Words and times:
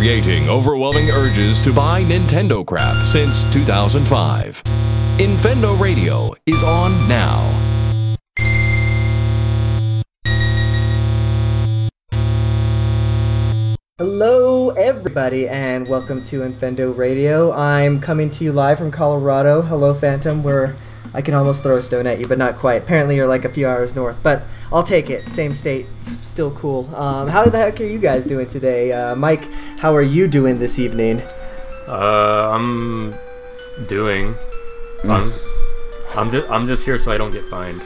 creating 0.00 0.48
overwhelming 0.48 1.10
urges 1.10 1.60
to 1.60 1.74
buy 1.74 2.02
Nintendo 2.02 2.64
crap 2.64 3.06
since 3.06 3.42
2005. 3.52 4.62
Infendo 5.18 5.78
Radio 5.78 6.32
is 6.46 6.64
on 6.64 7.06
now. 7.06 7.44
Hello, 13.98 14.70
everybody, 14.70 15.46
and 15.46 15.86
welcome 15.86 16.24
to 16.24 16.40
Infendo 16.40 16.96
Radio. 16.96 17.52
I'm 17.52 18.00
coming 18.00 18.30
to 18.30 18.44
you 18.44 18.52
live 18.52 18.78
from 18.78 18.90
Colorado. 18.90 19.60
Hello, 19.60 19.92
Phantom. 19.92 20.42
Where 20.42 20.76
I 21.12 21.22
can 21.22 21.34
almost 21.34 21.62
throw 21.62 21.76
a 21.76 21.80
stone 21.80 22.06
at 22.06 22.18
you, 22.20 22.26
but 22.28 22.38
not 22.38 22.56
quite. 22.56 22.82
Apparently, 22.82 23.16
you're 23.16 23.26
like 23.26 23.44
a 23.44 23.48
few 23.48 23.66
hours 23.66 23.96
north, 23.96 24.20
but 24.22 24.44
I'll 24.72 24.82
take 24.84 25.10
it. 25.10 25.28
Same 25.28 25.52
state, 25.54 25.86
s- 26.00 26.16
still 26.22 26.52
cool. 26.52 26.88
Um, 26.94 27.28
how 27.28 27.44
the 27.46 27.58
heck 27.58 27.80
are 27.80 27.84
you 27.84 27.98
guys 27.98 28.24
doing 28.26 28.48
today, 28.48 28.92
uh, 28.92 29.16
Mike? 29.16 29.44
How 29.78 29.94
are 29.96 30.02
you 30.02 30.28
doing 30.28 30.58
this 30.60 30.78
evening? 30.78 31.20
Uh, 31.88 32.50
I'm 32.52 33.14
doing. 33.88 34.34
I'm, 35.04 35.32
I'm 36.14 36.30
just 36.30 36.48
I'm 36.50 36.66
just 36.66 36.84
here 36.84 36.98
so 36.98 37.10
I 37.10 37.18
don't 37.18 37.32
get 37.32 37.44
fined. 37.46 37.80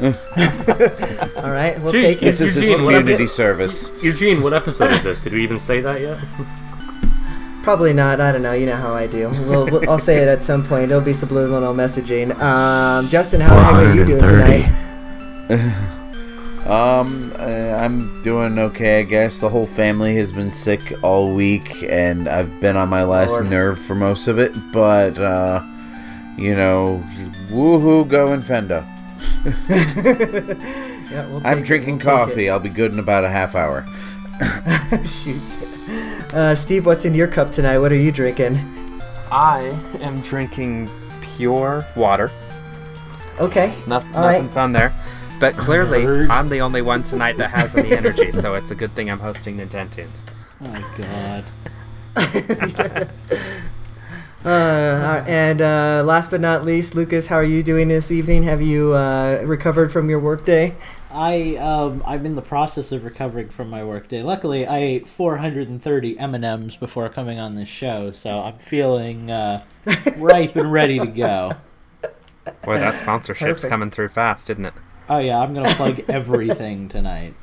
All 0.00 1.50
right, 1.50 1.76
we'll 1.82 1.92
Gee, 1.92 2.02
take 2.02 2.18
it. 2.22 2.26
This 2.26 2.40
is 2.40 2.54
his 2.54 2.64
Eugene, 2.64 2.80
what 2.82 2.86
community 2.90 3.12
happened? 3.12 3.30
service. 3.30 3.90
Eugene, 4.02 4.42
what 4.42 4.52
episode 4.54 4.90
is 4.90 5.02
this? 5.02 5.20
Did 5.22 5.32
we 5.32 5.42
even 5.42 5.58
say 5.60 5.80
that 5.80 6.00
yet? 6.00 6.18
Probably 7.68 7.92
not. 7.92 8.18
I 8.18 8.32
don't 8.32 8.40
know. 8.40 8.54
You 8.54 8.64
know 8.64 8.76
how 8.76 8.94
I 8.94 9.06
do. 9.06 9.28
We'll, 9.46 9.66
we'll, 9.66 9.90
I'll 9.90 9.98
say 9.98 10.22
it 10.22 10.26
at 10.26 10.42
some 10.42 10.64
point. 10.64 10.84
It'll 10.90 11.02
be 11.02 11.12
subliminal 11.12 11.74
messaging. 11.74 12.34
Um, 12.40 13.06
Justin, 13.08 13.42
how 13.42 13.54
the 13.56 13.62
heck 13.62 13.74
are 13.74 13.94
you 13.94 14.06
doing 14.06 14.20
tonight? 14.20 15.84
Um, 16.66 17.32
uh, 17.38 17.42
I'm 17.42 18.22
doing 18.22 18.58
okay, 18.58 19.00
I 19.00 19.02
guess. 19.02 19.40
The 19.40 19.48
whole 19.50 19.66
family 19.66 20.16
has 20.16 20.32
been 20.32 20.52
sick 20.52 20.80
all 21.02 21.34
week, 21.34 21.82
and 21.82 22.28
I've 22.28 22.60
been 22.60 22.76
on 22.76 22.90
my 22.90 23.04
last 23.04 23.30
Lord. 23.30 23.50
nerve 23.50 23.78
for 23.78 23.94
most 23.94 24.28
of 24.28 24.38
it. 24.38 24.52
But 24.72 25.16
uh, 25.18 25.62
you 26.36 26.54
know, 26.54 27.02
woohoo, 27.50 28.08
go 28.08 28.28
Infendo. 28.28 28.84
Yeah, 31.10 31.26
we'll 31.26 31.38
I'm 31.38 31.42
take 31.42 31.58
it, 31.58 31.64
drinking 31.66 31.98
we'll 31.98 32.04
coffee. 32.04 32.50
I'll 32.50 32.60
be 32.60 32.68
good 32.68 32.92
in 32.92 32.98
about 32.98 33.24
a 33.24 33.30
half 33.30 33.54
hour. 33.54 33.86
Shoot. 35.06 35.77
Uh, 36.32 36.54
Steve, 36.54 36.84
what's 36.86 37.04
in 37.04 37.14
your 37.14 37.26
cup 37.28 37.50
tonight? 37.50 37.78
What 37.78 37.90
are 37.92 37.96
you 37.96 38.12
drinking? 38.12 38.56
I 39.30 39.76
am 40.00 40.20
drinking 40.20 40.90
pure 41.20 41.84
water. 41.96 42.30
Okay. 43.40 43.74
No- 43.86 43.96
All 43.96 44.02
nothing 44.02 44.20
right. 44.46 44.50
fun 44.50 44.72
there. 44.72 44.92
But 45.40 45.56
clearly, 45.56 46.00
Nerd. 46.02 46.28
I'm 46.30 46.48
the 46.48 46.60
only 46.60 46.82
one 46.82 47.02
tonight 47.04 47.36
that 47.38 47.50
has 47.50 47.74
any 47.76 47.92
energy, 47.96 48.32
so 48.32 48.54
it's 48.56 48.72
a 48.72 48.74
good 48.74 48.92
thing 48.94 49.08
I'm 49.10 49.20
hosting 49.20 49.56
Nintendo's. 49.58 50.26
Oh 50.60 51.44
God. 52.16 53.08
Uh, 54.44 55.24
and 55.26 55.60
uh, 55.60 56.02
last 56.06 56.30
but 56.30 56.40
not 56.40 56.64
least, 56.64 56.94
Lucas, 56.94 57.26
how 57.26 57.34
are 57.36 57.44
you 57.44 57.60
doing 57.62 57.88
this 57.88 58.10
evening? 58.12 58.44
Have 58.44 58.62
you 58.62 58.92
uh, 58.94 59.42
recovered 59.44 59.90
from 59.92 60.08
your 60.08 60.20
workday? 60.20 60.74
I 61.10 61.56
um 61.56 62.02
I'm 62.06 62.26
in 62.26 62.34
the 62.34 62.42
process 62.42 62.92
of 62.92 63.04
recovering 63.04 63.48
from 63.48 63.70
my 63.70 63.82
workday. 63.84 64.22
Luckily, 64.22 64.66
I 64.66 64.78
ate 64.78 65.06
430 65.06 66.18
M 66.18 66.34
and 66.34 66.44
M's 66.44 66.76
before 66.76 67.08
coming 67.08 67.38
on 67.38 67.54
this 67.54 67.68
show, 67.68 68.10
so 68.10 68.40
I'm 68.40 68.58
feeling 68.58 69.30
uh, 69.30 69.64
ripe 70.18 70.56
and 70.56 70.70
ready 70.70 70.98
to 70.98 71.06
go. 71.06 71.52
Boy, 72.62 72.78
that 72.78 72.94
sponsorship's 72.94 73.62
Perfect. 73.62 73.70
coming 73.70 73.90
through 73.90 74.08
fast, 74.08 74.50
isn't 74.50 74.66
it? 74.66 74.74
Oh 75.08 75.18
yeah, 75.18 75.38
I'm 75.38 75.54
gonna 75.54 75.70
plug 75.74 76.00
everything 76.08 76.88
tonight. 76.88 77.34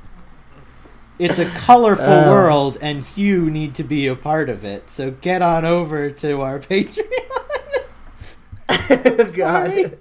It's 1.18 1.40
a 1.40 1.46
colorful 1.46 2.06
Uh. 2.06 2.30
world, 2.30 2.78
and 2.82 3.06
you 3.16 3.50
need 3.50 3.74
to 3.76 3.84
be 3.84 4.06
a 4.08 4.16
part 4.16 4.50
of 4.50 4.64
it. 4.64 4.90
So 4.92 5.10
get 5.12 5.42
on 5.42 5.66
over 5.66 6.12
to 6.12 6.42
our 6.42 6.60
Patreon. 6.60 7.02
God. 9.38 9.98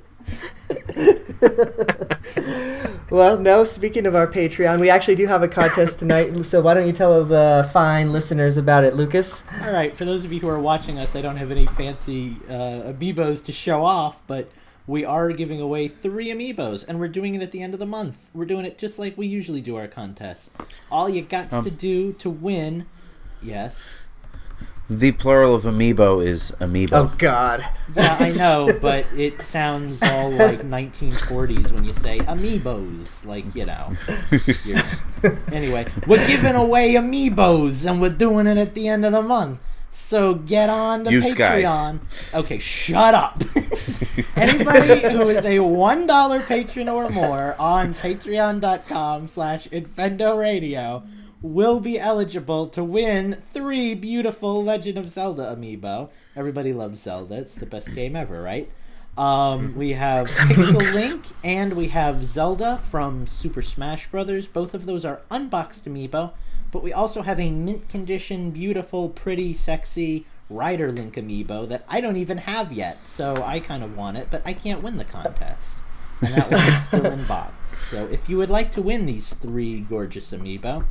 well, 3.11 3.39
no, 3.39 3.65
speaking 3.65 4.07
of 4.07 4.15
our 4.15 4.27
Patreon, 4.27 4.81
we 4.81 4.91
actually 4.91 5.15
do 5.15 5.27
have 5.27 5.43
a 5.43 5.49
contest 5.49 5.99
tonight. 5.99 6.45
So 6.45 6.61
why 6.63 6.75
don't 6.75 6.87
you 6.87 6.93
tell 6.93 7.25
the 7.25 7.69
fine 7.73 8.13
listeners 8.13 8.57
about 8.57 8.85
it, 8.85 8.95
Lucas? 8.95 9.43
All 9.63 9.73
right, 9.73 9.95
for 9.97 10.05
those 10.05 10.25
of 10.25 10.33
you 10.33 10.41
who 10.41 10.49
are 10.49 10.61
watching 10.61 10.99
us, 10.99 11.15
I 11.17 11.23
don't 11.23 11.37
have 11.37 11.51
any 11.51 11.67
fancy 11.67 12.37
uh, 12.49 12.93
amiibos 12.93 13.45
to 13.47 13.53
show 13.53 13.85
off, 13.85 14.21
but 14.27 14.51
we 14.87 15.05
are 15.05 15.33
giving 15.33 15.61
away 15.61 15.89
three 15.89 16.27
amiibos, 16.29 16.85
and 16.87 17.01
we're 17.01 17.09
doing 17.09 17.35
it 17.35 17.43
at 17.43 17.53
the 17.53 17.63
end 17.63 17.75
of 17.75 17.81
the 17.81 17.87
month. 17.87 18.29
We're 18.35 18.45
doing 18.45 18.65
it 18.65 18.79
just 18.79 18.99
like 18.99 19.17
we 19.17 19.27
usually 19.27 19.61
do 19.61 19.77
our 19.77 19.89
contests. 19.89 20.51
All 20.91 21.09
you 21.09 21.23
got 21.23 21.53
Um. 21.53 21.65
to 21.65 21.71
do 21.71 22.13
to 22.15 22.31
win, 22.31 22.87
yes, 23.43 23.81
The 24.91 25.13
plural 25.13 25.55
of 25.55 25.63
amiibo 25.63 26.23
is 26.25 26.53
amiibo. 26.61 26.93
Oh, 26.93 27.15
God. 27.17 27.65
yeah, 27.97 28.17
I 28.21 28.33
know, 28.33 28.69
but 28.83 29.07
it 29.17 29.41
sounds 29.41 30.03
all 30.03 30.31
like 30.31 30.61
1940s 30.61 31.73
when 31.73 31.85
you 31.85 31.95
say 31.95 32.19
amiibos, 32.21 33.25
like 33.25 33.55
you 33.55 33.65
know. 33.67 33.93
Anyway, 35.51 35.87
we're 36.07 36.27
giving 36.27 36.55
away 36.55 36.93
amiibos, 36.95 37.91
and 37.91 37.99
we're 37.99 38.11
doing 38.11 38.47
it 38.47 38.59
at 38.59 38.75
the 38.75 38.89
end 38.89 39.07
of 39.07 39.13
the 39.13 39.23
month. 39.23 39.59
So 39.91 40.35
get 40.35 40.69
on 40.69 41.05
to 41.05 41.11
You 41.11 41.35
guys. 41.35 41.65
Patreon. 41.65 42.35
Okay, 42.35 42.59
shut 42.59 43.15
up. 43.15 43.41
Anybody 44.37 45.01
who 45.01 45.29
is 45.31 45.47
a 45.47 45.61
one 45.61 46.07
dollar 46.07 46.41
patron 46.41 46.91
or 46.91 47.09
more 47.09 47.57
on 47.59 47.95
patreon.com 47.95 49.29
slash 49.29 49.67
Infendo 49.69 50.39
Radio 50.39 51.05
will 51.45 51.79
be 51.79 52.01
eligible 52.01 52.67
to 52.67 52.83
win 52.83 53.35
three 53.53 53.95
beautiful 53.95 54.65
Legend 54.65 54.97
of 54.97 55.11
Zelda 55.11 55.55
amiibo. 55.55 56.09
Everybody 56.35 56.73
loves 56.73 57.03
Zelda. 57.03 57.35
It's 57.35 57.55
the 57.55 57.67
best 57.67 57.95
game 57.95 58.17
ever, 58.17 58.41
right? 58.41 58.73
Um, 59.19 59.77
we 59.77 59.91
have 59.91 60.29
Pixel 60.29 60.95
Link 60.95 61.23
and 61.45 61.75
we 61.75 61.89
have 61.89 62.25
Zelda 62.25 62.79
from 62.79 63.27
Super 63.27 63.61
Smash 63.61 64.11
Brothers. 64.11 64.47
Both 64.47 64.73
of 64.73 64.87
those 64.87 65.05
are 65.05 65.21
unboxed 65.31 65.85
amiibo, 65.85 66.33
but 66.73 66.83
we 66.83 66.95
also 66.95 67.21
have 67.21 67.39
a 67.39 67.51
mint 67.51 67.91
condition, 67.91 68.51
beautiful, 68.51 69.11
pretty, 69.11 69.53
sexy 69.53 70.25
Rider 70.49 70.91
Link 70.91 71.15
amiibo 71.15 71.69
that 71.69 71.85
I 71.91 72.01
don't 72.01 72.17
even 72.17 72.39
have 72.39 72.73
yet. 72.73 73.07
So 73.07 73.35
I 73.45 73.61
kind 73.61 73.85
of 73.85 73.99
want 73.99 74.17
it, 74.17 74.29
but 74.31 74.41
I 74.47 74.55
can't 74.55 74.83
win 74.83 74.97
the 74.97 75.05
contest. 75.05 75.75
And 76.23 76.33
that 76.33 76.51
one 76.51 76.67
is 76.69 76.87
still 76.87 77.07
in 77.07 77.27
box. 77.29 77.77
So 77.91 78.07
if 78.07 78.31
you 78.31 78.39
would 78.39 78.51
like 78.51 78.73
to 78.73 78.81
win 78.81 79.05
these 79.05 79.35
three 79.35 79.81
gorgeous 79.81 80.31
amiibo, 80.33 80.87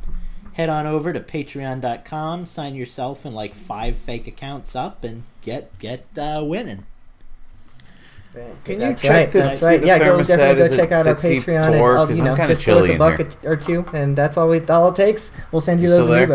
head 0.54 0.68
on 0.68 0.86
over 0.86 1.12
to 1.12 1.20
patreon.com, 1.20 2.46
sign 2.46 2.74
yourself 2.74 3.24
and 3.24 3.34
like 3.34 3.54
five 3.54 3.96
fake 3.96 4.26
accounts 4.26 4.74
up, 4.74 5.04
and 5.04 5.22
get 5.42 5.78
get 5.78 6.06
uh, 6.18 6.42
winning. 6.44 6.86
Can 8.64 8.74
you 8.74 8.78
That's 8.80 9.00
check 9.02 9.10
right. 9.10 9.32
to 9.32 9.38
That's 9.38 9.62
right. 9.62 9.80
the 9.80 9.86
Yeah, 9.86 9.98
go 10.00 10.18
definitely 10.24 10.68
go 10.68 10.76
check 10.76 10.90
out 10.90 11.06
our 11.06 11.16
64? 11.16 11.54
Patreon. 11.54 11.66
And, 11.72 11.74
I'll, 11.98 12.06
'Cause 12.08 12.18
you 12.18 12.24
know, 12.24 12.34
kinda 12.34 12.48
just 12.52 12.64
throw 12.64 12.78
us 12.78 12.82
a 12.82 12.84
in 12.86 12.90
here. 12.90 12.98
bucket 12.98 13.36
or 13.44 13.54
two, 13.56 13.86
and 13.92 14.16
that's 14.16 14.36
all 14.36 14.48
we 14.48 14.60
all 14.66 14.88
it 14.88 14.96
takes. 14.96 15.30
We'll 15.52 15.60
send 15.60 15.80
you 15.80 15.88
You 15.88 15.94
those 15.94 16.04
still 16.06 16.14
there? 16.16 16.26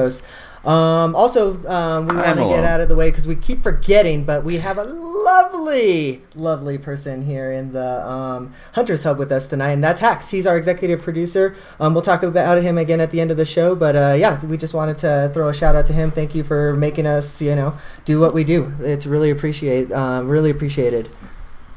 Um, 0.66 1.16
also, 1.16 1.54
um, 1.70 2.08
we 2.08 2.16
want 2.16 2.38
to 2.38 2.48
get 2.48 2.64
out 2.66 2.82
of 2.82 2.90
the 2.90 2.96
way 2.96 3.10
because 3.10 3.28
we 3.28 3.36
keep 3.36 3.64
forgetting, 3.64 4.26
but 4.26 4.44
we 4.44 4.58
have 4.58 4.78
a 4.78 4.84
lovely, 4.84 6.22
lovely 6.36 6.78
person 6.78 7.24
here 7.24 7.52
in 7.52 7.72
the 7.72 8.06
um, 8.06 8.54
Hunters 8.74 9.04
Hub 9.04 9.18
with 9.18 9.32
us 9.32 9.48
tonight, 9.48 9.72
and 9.72 9.84
that's 9.84 10.02
Hax. 10.02 10.32
He's 10.32 10.46
our 10.46 10.58
executive 10.58 11.02
producer. 11.02 11.56
Um, 11.80 11.94
we'll 11.94 12.04
talk 12.04 12.24
about 12.24 12.62
him 12.62 12.78
again 12.78 13.00
at 13.00 13.12
the 13.12 13.22
end 13.22 13.32
of 13.32 13.38
the 13.38 13.46
show, 13.46 13.74
but 13.74 13.96
uh, 13.96 14.16
yeah, 14.18 14.44
we 14.46 14.58
just 14.58 14.74
wanted 14.74 14.98
to 15.00 15.32
throw 15.34 15.48
a 15.48 15.54
shout 15.54 15.76
out 15.76 15.88
to 15.88 15.94
him. 15.94 16.12
Thank 16.12 16.36
you 16.36 16.44
for 16.44 16.74
making 16.74 17.08
us, 17.08 17.42
you 17.42 17.56
know, 17.56 17.78
do 18.04 18.20
what 18.20 18.34
we 18.34 18.44
do. 18.44 18.74
It's 18.82 19.06
really 19.06 19.30
appreciate, 19.30 19.92
um, 19.94 20.28
really 20.28 20.50
appreciated. 20.50 21.10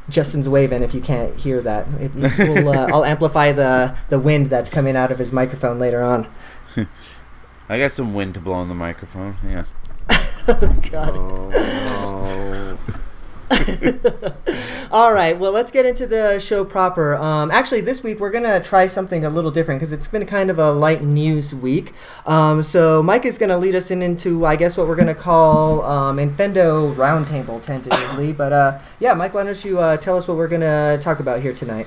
Justin's 0.09 0.49
waving. 0.49 0.83
If 0.83 0.95
you 0.95 1.01
can't 1.01 1.35
hear 1.37 1.61
that, 1.61 1.87
it, 2.01 2.11
it 2.17 2.65
will, 2.65 2.69
uh, 2.71 2.89
I'll 2.93 3.05
amplify 3.05 3.53
the 3.53 3.95
the 4.09 4.19
wind 4.19 4.47
that's 4.47 4.69
coming 4.69 4.97
out 4.97 5.13
of 5.13 5.19
his 5.19 5.31
microphone 5.31 5.79
later 5.79 6.03
on. 6.03 6.27
I 7.73 7.79
got 7.79 7.93
some 7.93 8.13
wind 8.13 8.35
to 8.35 8.41
blow 8.41 8.53
on 8.53 8.69
the 8.69 8.75
microphone. 8.75 9.37
Yeah. 9.49 9.65
oh, 10.47 10.79
God. 10.91 12.79
Oh, 13.55 14.91
All 14.93 15.15
right, 15.15 15.39
well, 15.39 15.53
let's 15.53 15.71
get 15.71 15.87
into 15.87 16.07
the 16.07 16.39
show 16.39 16.65
proper. 16.67 17.15
Um, 17.17 17.51
actually, 17.51 17.81
this 17.81 18.03
week 18.03 18.21
we're 18.21 18.31
gonna 18.31 18.61
try 18.61 18.87
something 18.87 19.25
a 19.25 19.31
little 19.31 19.51
different 19.51 19.81
because 19.81 19.93
it's 19.93 20.09
been 20.09 20.27
kind 20.27 20.51
of 20.51 20.59
a 20.59 20.71
light 20.71 21.03
news 21.03 21.55
week. 21.55 21.93
Um, 22.27 22.63
so 22.63 23.03
Mike 23.03 23.25
is 23.25 23.39
gonna 23.39 23.57
lead 23.57 23.75
us 23.75 23.91
in 23.91 24.03
into, 24.03 24.45
I 24.45 24.57
guess, 24.57 24.77
what 24.77 24.87
we're 24.87 24.97
gonna 24.97 25.15
call 25.15 25.83
um, 25.83 26.19
Infendo 26.19 26.95
Roundtable 26.95 27.63
tentatively. 27.63 28.35
But 28.35 28.53
uh, 28.53 28.79
yeah, 29.01 29.15
Mike, 29.15 29.33
why 29.33 29.45
don't 29.45 29.65
you 29.65 29.79
uh, 29.79 29.97
tell 29.97 30.17
us 30.19 30.29
what 30.29 30.37
we're 30.37 30.49
gonna 30.49 30.99
talk 31.01 31.21
about 31.21 31.41
here 31.41 31.55
tonight? 31.55 31.87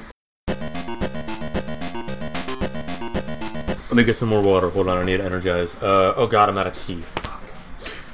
Let 3.96 4.02
me 4.02 4.06
get 4.08 4.18
some 4.18 4.28
more 4.28 4.42
water. 4.42 4.70
Hold 4.72 4.90
on, 4.90 4.98
I 4.98 5.06
need 5.06 5.20
to 5.20 5.24
energize. 5.24 5.74
Uh, 5.78 6.14
oh 6.18 6.28
god, 6.28 6.50
I'm 6.50 6.58
out 6.58 6.68
of 6.68 6.76
tea. 6.86 7.02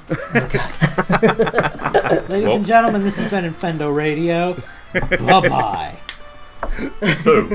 Ladies 2.29 2.55
and 2.55 2.67
gentlemen, 2.67 3.01
this 3.01 3.17
has 3.17 3.31
been 3.31 3.51
Infendo 3.51 3.91
Radio. 3.91 4.55
bye 4.93 5.49
bye. 5.49 5.97
So, 7.23 7.47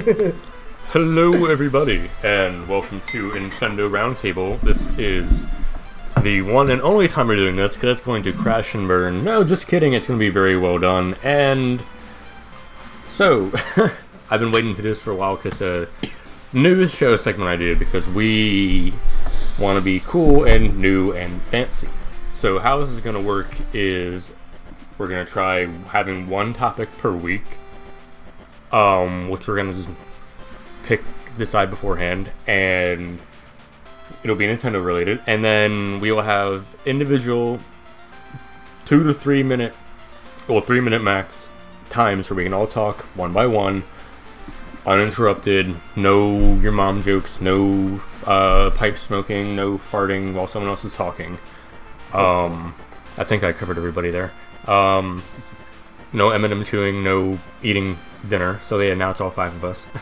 hello 0.89 1.47
everybody, 1.47 2.11
and 2.25 2.69
welcome 2.69 3.01
to 3.03 3.31
Infendo 3.31 3.89
Roundtable. 3.89 4.61
This 4.61 4.89
is 4.99 5.47
the 6.21 6.43
one 6.43 6.73
and 6.73 6.83
only 6.83 7.07
time 7.07 7.29
we're 7.29 7.37
doing 7.37 7.55
this 7.55 7.75
because 7.75 7.99
it's 7.99 8.05
going 8.05 8.25
to 8.25 8.33
crash 8.33 8.75
and 8.75 8.89
burn. 8.89 9.23
No, 9.23 9.45
just 9.45 9.69
kidding. 9.69 9.93
It's 9.93 10.09
going 10.09 10.19
to 10.19 10.27
be 10.27 10.31
very 10.31 10.59
well 10.59 10.81
done. 10.81 11.15
And 11.23 11.81
so, 13.07 13.53
I've 14.31 14.41
been 14.41 14.51
waiting 14.51 14.75
to 14.75 14.83
do 14.83 14.89
this 14.89 15.01
for 15.01 15.13
a 15.13 15.15
while 15.15 15.37
because 15.37 15.63
a 15.63 15.87
new 16.57 16.89
show 16.89 17.17
segment 17.17 17.49
idea 17.49 17.77
because 17.77 18.07
we 18.09 18.93
want 19.59 19.77
to 19.77 19.83
be 19.83 20.01
cool 20.01 20.45
and 20.45 20.79
new 20.79 21.13
and 21.13 21.43
fancy. 21.43 21.89
So 22.33 22.59
how 22.59 22.79
this 22.81 22.89
is 22.89 23.01
going 23.01 23.15
to 23.15 23.21
work 23.21 23.55
is 23.75 24.33
we're 24.97 25.09
going 25.09 25.25
to 25.25 25.31
try 25.31 25.67
having 25.67 26.29
one 26.29 26.55
topic 26.55 26.89
per 26.99 27.13
week, 27.13 27.45
um, 28.73 29.29
which 29.29 29.47
we're 29.47 29.57
going 29.57 29.71
to 29.71 29.75
just 29.75 29.89
pick 30.85 31.03
decide 31.37 31.69
beforehand, 31.69 32.31
and 32.47 33.19
it'll 34.25 34.37
be 34.37 34.47
Nintendo 34.47 34.83
related, 34.83 35.21
and 35.27 35.45
then 35.45 36.01
we 36.01 36.11
will 36.11 36.23
have 36.23 36.65
individual 36.87 37.61
two 38.87 39.03
to 39.03 39.13
three 39.13 39.43
minute, 39.43 39.75
well, 40.49 40.63
three 40.63 40.81
minute 40.81 41.03
max 41.03 41.51
times 41.91 42.31
where 42.31 42.37
we 42.39 42.45
can 42.45 42.55
all 42.55 42.67
talk 42.67 43.03
one 43.15 43.35
by 43.35 43.47
one, 43.47 43.85
uninterrupted. 44.87 45.75
No 45.97 46.55
your 46.55 46.73
mom 46.73 47.03
jokes, 47.03 47.41
no 47.41 48.01
uh, 48.25 48.71
pipe 48.71 48.97
smoking, 48.97 49.57
no 49.57 49.79
farting 49.79 50.35
while 50.35 50.47
someone 50.47 50.71
else 50.71 50.85
is 50.85 50.93
talking. 50.93 51.39
Um, 52.13 52.75
I 53.19 53.25
think 53.25 53.43
I 53.43 53.53
covered 53.53 53.77
everybody 53.77 54.11
there. 54.11 54.33
Um, 54.67 55.23
no 56.13 56.31
M&M 56.31 56.65
chewing, 56.65 57.03
no 57.05 57.39
eating 57.63 57.99
dinner. 58.27 58.61
So 58.63 58.79
yeah, 58.81 58.93
announce 58.93 59.21
all 59.21 59.31
five 59.31 59.55
of 59.55 59.65
us. 59.65 59.87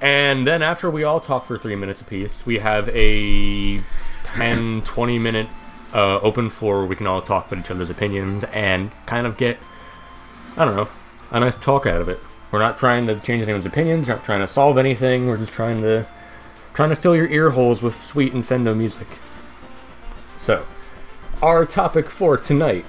And 0.00 0.46
then 0.46 0.62
after 0.62 0.90
we 0.90 1.04
all 1.04 1.20
talk 1.20 1.46
for 1.46 1.56
three 1.56 1.74
minutes 1.74 2.00
apiece, 2.02 2.44
we 2.44 2.58
have 2.58 2.88
a 2.90 3.80
10, 4.24 4.82
20 4.84 5.18
minute 5.18 5.46
uh, 5.94 6.20
open 6.20 6.50
floor 6.50 6.80
where 6.80 6.86
we 6.86 6.96
can 6.96 7.06
all 7.06 7.22
talk 7.22 7.50
about 7.50 7.64
each 7.64 7.70
other's 7.70 7.88
opinions 7.88 8.44
and 8.52 8.90
kind 9.06 9.26
of 9.26 9.38
get, 9.38 9.58
I 10.56 10.66
don't 10.66 10.76
know, 10.76 10.88
a 11.30 11.40
nice 11.40 11.56
talk 11.56 11.86
out 11.86 12.00
of 12.02 12.08
it. 12.08 12.20
We're 12.50 12.60
not 12.60 12.78
trying 12.78 13.06
to 13.08 13.18
change 13.20 13.42
anyone's 13.42 13.66
opinions, 13.66 14.08
we're 14.08 14.14
not 14.14 14.24
trying 14.24 14.40
to 14.40 14.46
solve 14.46 14.78
anything, 14.78 15.26
we're 15.26 15.36
just 15.36 15.52
trying 15.52 15.82
to 15.82 16.06
trying 16.74 16.90
to 16.90 16.96
fill 16.96 17.16
your 17.16 17.28
ear 17.28 17.50
holes 17.50 17.82
with 17.82 18.00
sweet 18.00 18.34
Nintendo 18.34 18.76
music. 18.76 19.06
So, 20.36 20.64
our 21.42 21.64
topic 21.64 22.10
for 22.10 22.36
tonight 22.36 22.84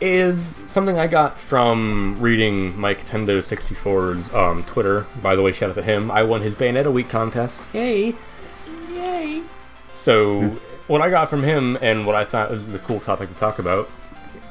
is 0.00 0.58
something 0.66 0.98
I 0.98 1.06
got 1.06 1.38
from 1.38 2.20
reading 2.20 2.78
Mike 2.78 3.06
Tendo 3.06 3.38
64's 3.38 4.32
um, 4.34 4.62
Twitter. 4.64 5.06
By 5.22 5.34
the 5.34 5.42
way, 5.42 5.52
shout 5.52 5.70
out 5.70 5.76
to 5.76 5.82
him. 5.82 6.10
I 6.10 6.22
won 6.22 6.42
his 6.42 6.54
Bayonetta 6.54 6.92
Week 6.92 7.08
contest. 7.08 7.66
Yay! 7.72 8.14
Yay! 8.92 9.42
So, 9.94 10.42
what 10.86 11.00
I 11.00 11.08
got 11.08 11.30
from 11.30 11.42
him 11.42 11.78
and 11.80 12.06
what 12.06 12.14
I 12.14 12.24
thought 12.24 12.50
was 12.50 12.66
the 12.66 12.78
cool 12.78 13.00
topic 13.00 13.30
to 13.30 13.34
talk 13.34 13.58
about 13.58 13.90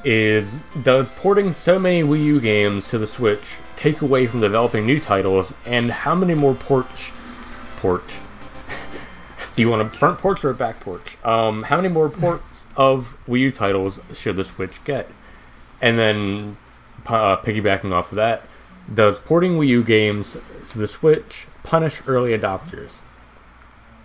is 0.04 0.60
does 0.84 1.12
porting 1.12 1.54
so 1.54 1.80
many 1.80 2.04
Wii 2.04 2.24
U 2.24 2.40
games 2.40 2.90
to 2.90 2.98
the 2.98 3.08
Switch 3.08 3.44
take 3.76 4.02
away 4.02 4.28
from 4.28 4.42
developing 4.42 4.86
new 4.86 5.00
titles, 5.00 5.54
and 5.66 5.92
how 5.92 6.16
many 6.16 6.34
more 6.34 6.54
porch 6.54 7.12
porch? 7.78 8.14
Do 9.56 9.62
you 9.62 9.70
want 9.70 9.82
a 9.82 9.90
front 9.90 10.20
porch 10.20 10.44
or 10.44 10.50
a 10.50 10.56
back 10.56 10.80
porch? 10.80 11.18
Um, 11.24 11.64
how 11.64 11.78
many 11.78 11.90
more 11.90 12.10
ports 12.10 12.66
of 12.76 13.18
Wii 13.28 13.40
U 13.42 13.52
titles 13.52 14.00
should 14.14 14.36
the 14.36 14.44
Switch 14.44 14.84
get? 14.84 15.10
And 15.82 16.00
then, 16.00 16.58
uh, 17.06 17.38
piggybacking 17.38 17.92
off 17.92 18.12
of 18.12 18.16
that, 18.16 18.44
does 18.94 19.20
porting 19.20 19.58
Wii 19.58 19.68
U 19.68 19.84
games 19.84 20.38
to 20.70 20.78
the 20.78 20.88
Switch 20.88 21.48
punish 21.64 22.02
early 22.08 22.38
adopters? 22.38 23.02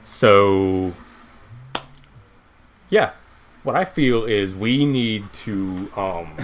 So, 0.03 0.95
yeah, 2.89 3.13
what 3.63 3.77
I 3.77 3.85
feel 3.85 4.25
is 4.25 4.55
we 4.55 4.85
need 4.85 5.33
to 5.33 5.91
um, 5.97 6.37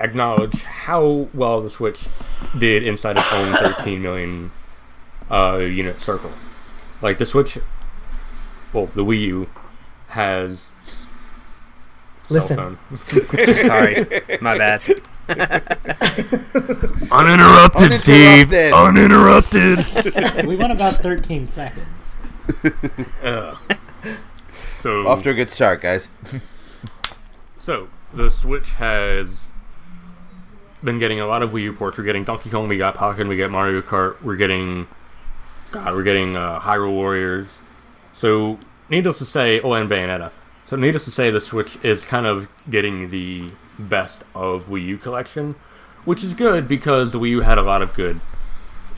acknowledge 0.00 0.62
how 0.62 1.28
well 1.34 1.60
the 1.60 1.70
Switch 1.70 2.06
did 2.56 2.86
inside 2.86 3.18
its 3.18 3.32
own 3.32 3.52
13 3.74 4.00
million 4.00 4.50
uh, 5.30 5.56
unit 5.58 6.00
circle. 6.00 6.30
Like 7.02 7.18
the 7.18 7.26
Switch, 7.26 7.58
well, 8.72 8.86
the 8.94 9.04
Wii 9.04 9.20
U 9.20 9.48
has. 10.08 10.70
Listen. 12.30 12.78
Sorry, 13.06 14.06
my 14.40 14.58
bad. 14.58 14.82
Uninterrupted, 17.10 17.94
Steve. 17.94 18.52
Uninterrupted. 18.52 19.78
we 20.46 20.56
went 20.56 20.72
about 20.72 20.94
13 20.94 21.48
seconds. 21.48 22.16
so 24.80 25.06
Off 25.06 25.22
to 25.22 25.30
a 25.30 25.34
good 25.34 25.50
start, 25.50 25.80
guys. 25.82 26.08
So 27.56 27.88
the 28.12 28.30
Switch 28.30 28.70
has 28.72 29.50
been 30.82 30.98
getting 30.98 31.18
a 31.20 31.26
lot 31.26 31.42
of 31.42 31.50
Wii 31.50 31.62
U 31.62 31.72
ports. 31.72 31.98
We're 31.98 32.04
getting 32.04 32.24
Donkey 32.24 32.50
Kong, 32.50 32.68
we 32.68 32.76
got 32.76 32.94
Pokken, 32.94 33.28
we 33.28 33.36
get 33.36 33.50
Mario 33.50 33.80
Kart, 33.80 34.20
we're 34.22 34.36
getting 34.36 34.86
God, 35.70 35.94
we're 35.94 36.02
getting 36.02 36.36
uh, 36.36 36.60
Hyrule 36.60 36.92
Warriors. 36.92 37.60
So 38.12 38.58
needless 38.88 39.18
to 39.18 39.24
say, 39.24 39.60
oh, 39.60 39.72
and 39.72 39.90
Bayonetta. 39.90 40.30
So 40.66 40.76
needless 40.76 41.04
to 41.06 41.10
say, 41.10 41.30
the 41.30 41.40
Switch 41.40 41.78
is 41.82 42.04
kind 42.04 42.26
of 42.26 42.48
getting 42.68 43.10
the 43.10 43.50
best 43.78 44.24
of 44.34 44.66
Wii 44.66 44.84
U 44.86 44.98
collection, 44.98 45.54
which 46.04 46.22
is 46.22 46.34
good 46.34 46.68
because 46.68 47.12
the 47.12 47.18
Wii 47.18 47.30
U 47.30 47.40
had 47.40 47.58
a 47.58 47.62
lot 47.62 47.82
of 47.82 47.94
good 47.94 48.20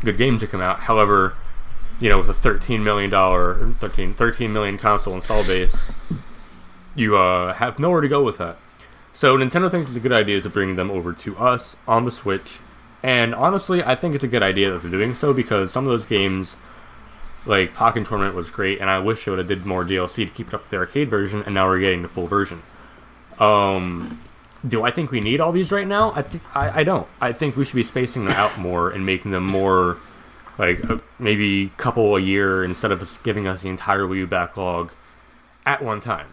good 0.02 0.16
games 0.16 0.40
to 0.40 0.46
come 0.46 0.60
out. 0.60 0.80
However, 0.80 1.34
you 2.00 2.08
know, 2.08 2.18
with 2.18 2.30
a 2.30 2.34
13 2.34 2.82
million 2.82 3.10
dollar 3.10 3.72
13 3.78 4.14
13 4.14 4.52
million 4.52 4.78
console 4.78 5.14
install 5.14 5.44
base, 5.44 5.88
you 6.94 7.16
uh, 7.16 7.54
have 7.54 7.78
nowhere 7.78 8.00
to 8.00 8.08
go 8.08 8.22
with 8.22 8.38
that. 8.38 8.56
So 9.12 9.36
Nintendo 9.36 9.70
thinks 9.70 9.90
it's 9.90 9.96
a 9.96 10.00
good 10.00 10.12
idea 10.12 10.40
to 10.40 10.48
bring 10.48 10.76
them 10.76 10.90
over 10.90 11.12
to 11.12 11.36
us 11.36 11.76
on 11.86 12.04
the 12.04 12.12
Switch, 12.12 12.58
and 13.02 13.34
honestly, 13.34 13.82
I 13.82 13.94
think 13.94 14.14
it's 14.14 14.24
a 14.24 14.28
good 14.28 14.42
idea 14.42 14.70
that 14.70 14.82
they're 14.82 14.90
doing 14.90 15.14
so 15.14 15.32
because 15.32 15.72
some 15.72 15.84
of 15.84 15.90
those 15.90 16.06
games, 16.06 16.56
like 17.46 17.74
Pokken 17.74 18.06
Tournament, 18.06 18.34
was 18.34 18.50
great, 18.50 18.80
and 18.80 18.90
I 18.90 18.98
wish 18.98 19.24
they 19.24 19.30
would 19.30 19.38
have 19.38 19.48
did 19.48 19.66
more 19.66 19.84
DLC 19.84 20.26
to 20.26 20.26
keep 20.26 20.48
it 20.48 20.54
up 20.54 20.64
to 20.64 20.70
the 20.70 20.76
arcade 20.76 21.08
version, 21.08 21.42
and 21.42 21.54
now 21.54 21.66
we're 21.66 21.80
getting 21.80 22.02
the 22.02 22.08
full 22.08 22.26
version. 22.26 22.62
Um, 23.38 24.20
do 24.66 24.82
I 24.84 24.90
think 24.90 25.10
we 25.10 25.20
need 25.20 25.40
all 25.40 25.52
these 25.52 25.72
right 25.72 25.86
now? 25.86 26.12
I 26.14 26.22
think 26.22 26.42
I, 26.54 26.80
I 26.80 26.84
don't. 26.84 27.08
I 27.20 27.32
think 27.32 27.56
we 27.56 27.64
should 27.64 27.76
be 27.76 27.84
spacing 27.84 28.26
them 28.26 28.34
out 28.34 28.58
more 28.58 28.90
and 28.90 29.06
making 29.06 29.30
them 29.30 29.46
more 29.46 29.96
like 30.58 30.88
uh, 30.90 30.98
maybe 31.18 31.72
couple 31.78 32.16
a 32.16 32.20
year 32.20 32.62
instead 32.62 32.92
of 32.92 33.18
giving 33.22 33.46
us 33.46 33.62
the 33.62 33.68
entire 33.70 34.02
Wii 34.02 34.18
U 34.18 34.26
backlog 34.26 34.92
at 35.64 35.82
one 35.82 36.02
time. 36.02 36.26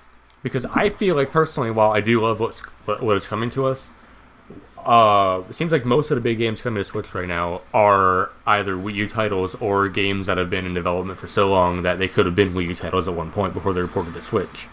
Because 0.47 0.65
I 0.65 0.89
feel 0.89 1.15
like 1.15 1.31
personally, 1.31 1.71
while 1.71 1.91
I 1.91 2.01
do 2.01 2.21
love 2.21 2.39
what's 2.39 2.59
what, 2.85 3.01
what 3.01 3.17
is 3.17 3.27
coming 3.27 3.49
to 3.51 3.67
us, 3.67 3.91
uh, 4.85 5.43
it 5.49 5.53
seems 5.53 5.71
like 5.71 5.85
most 5.85 6.11
of 6.11 6.15
the 6.15 6.21
big 6.21 6.37
games 6.37 6.61
coming 6.61 6.81
to 6.81 6.89
Switch 6.89 7.13
right 7.13 7.27
now 7.27 7.61
are 7.73 8.31
either 8.45 8.75
Wii 8.75 8.93
U 8.95 9.09
titles 9.09 9.55
or 9.55 9.89
games 9.89 10.27
that 10.27 10.37
have 10.37 10.49
been 10.49 10.65
in 10.65 10.73
development 10.73 11.19
for 11.19 11.27
so 11.27 11.49
long 11.49 11.81
that 11.81 11.99
they 11.99 12.07
could 12.07 12.25
have 12.25 12.35
been 12.35 12.53
Wii 12.53 12.67
U 12.67 12.75
titles 12.75 13.07
at 13.07 13.13
one 13.13 13.31
point 13.31 13.53
before 13.53 13.73
they 13.73 13.81
were 13.81 13.87
ported 13.87 14.13
to 14.13 14.21
Switch. 14.21 14.67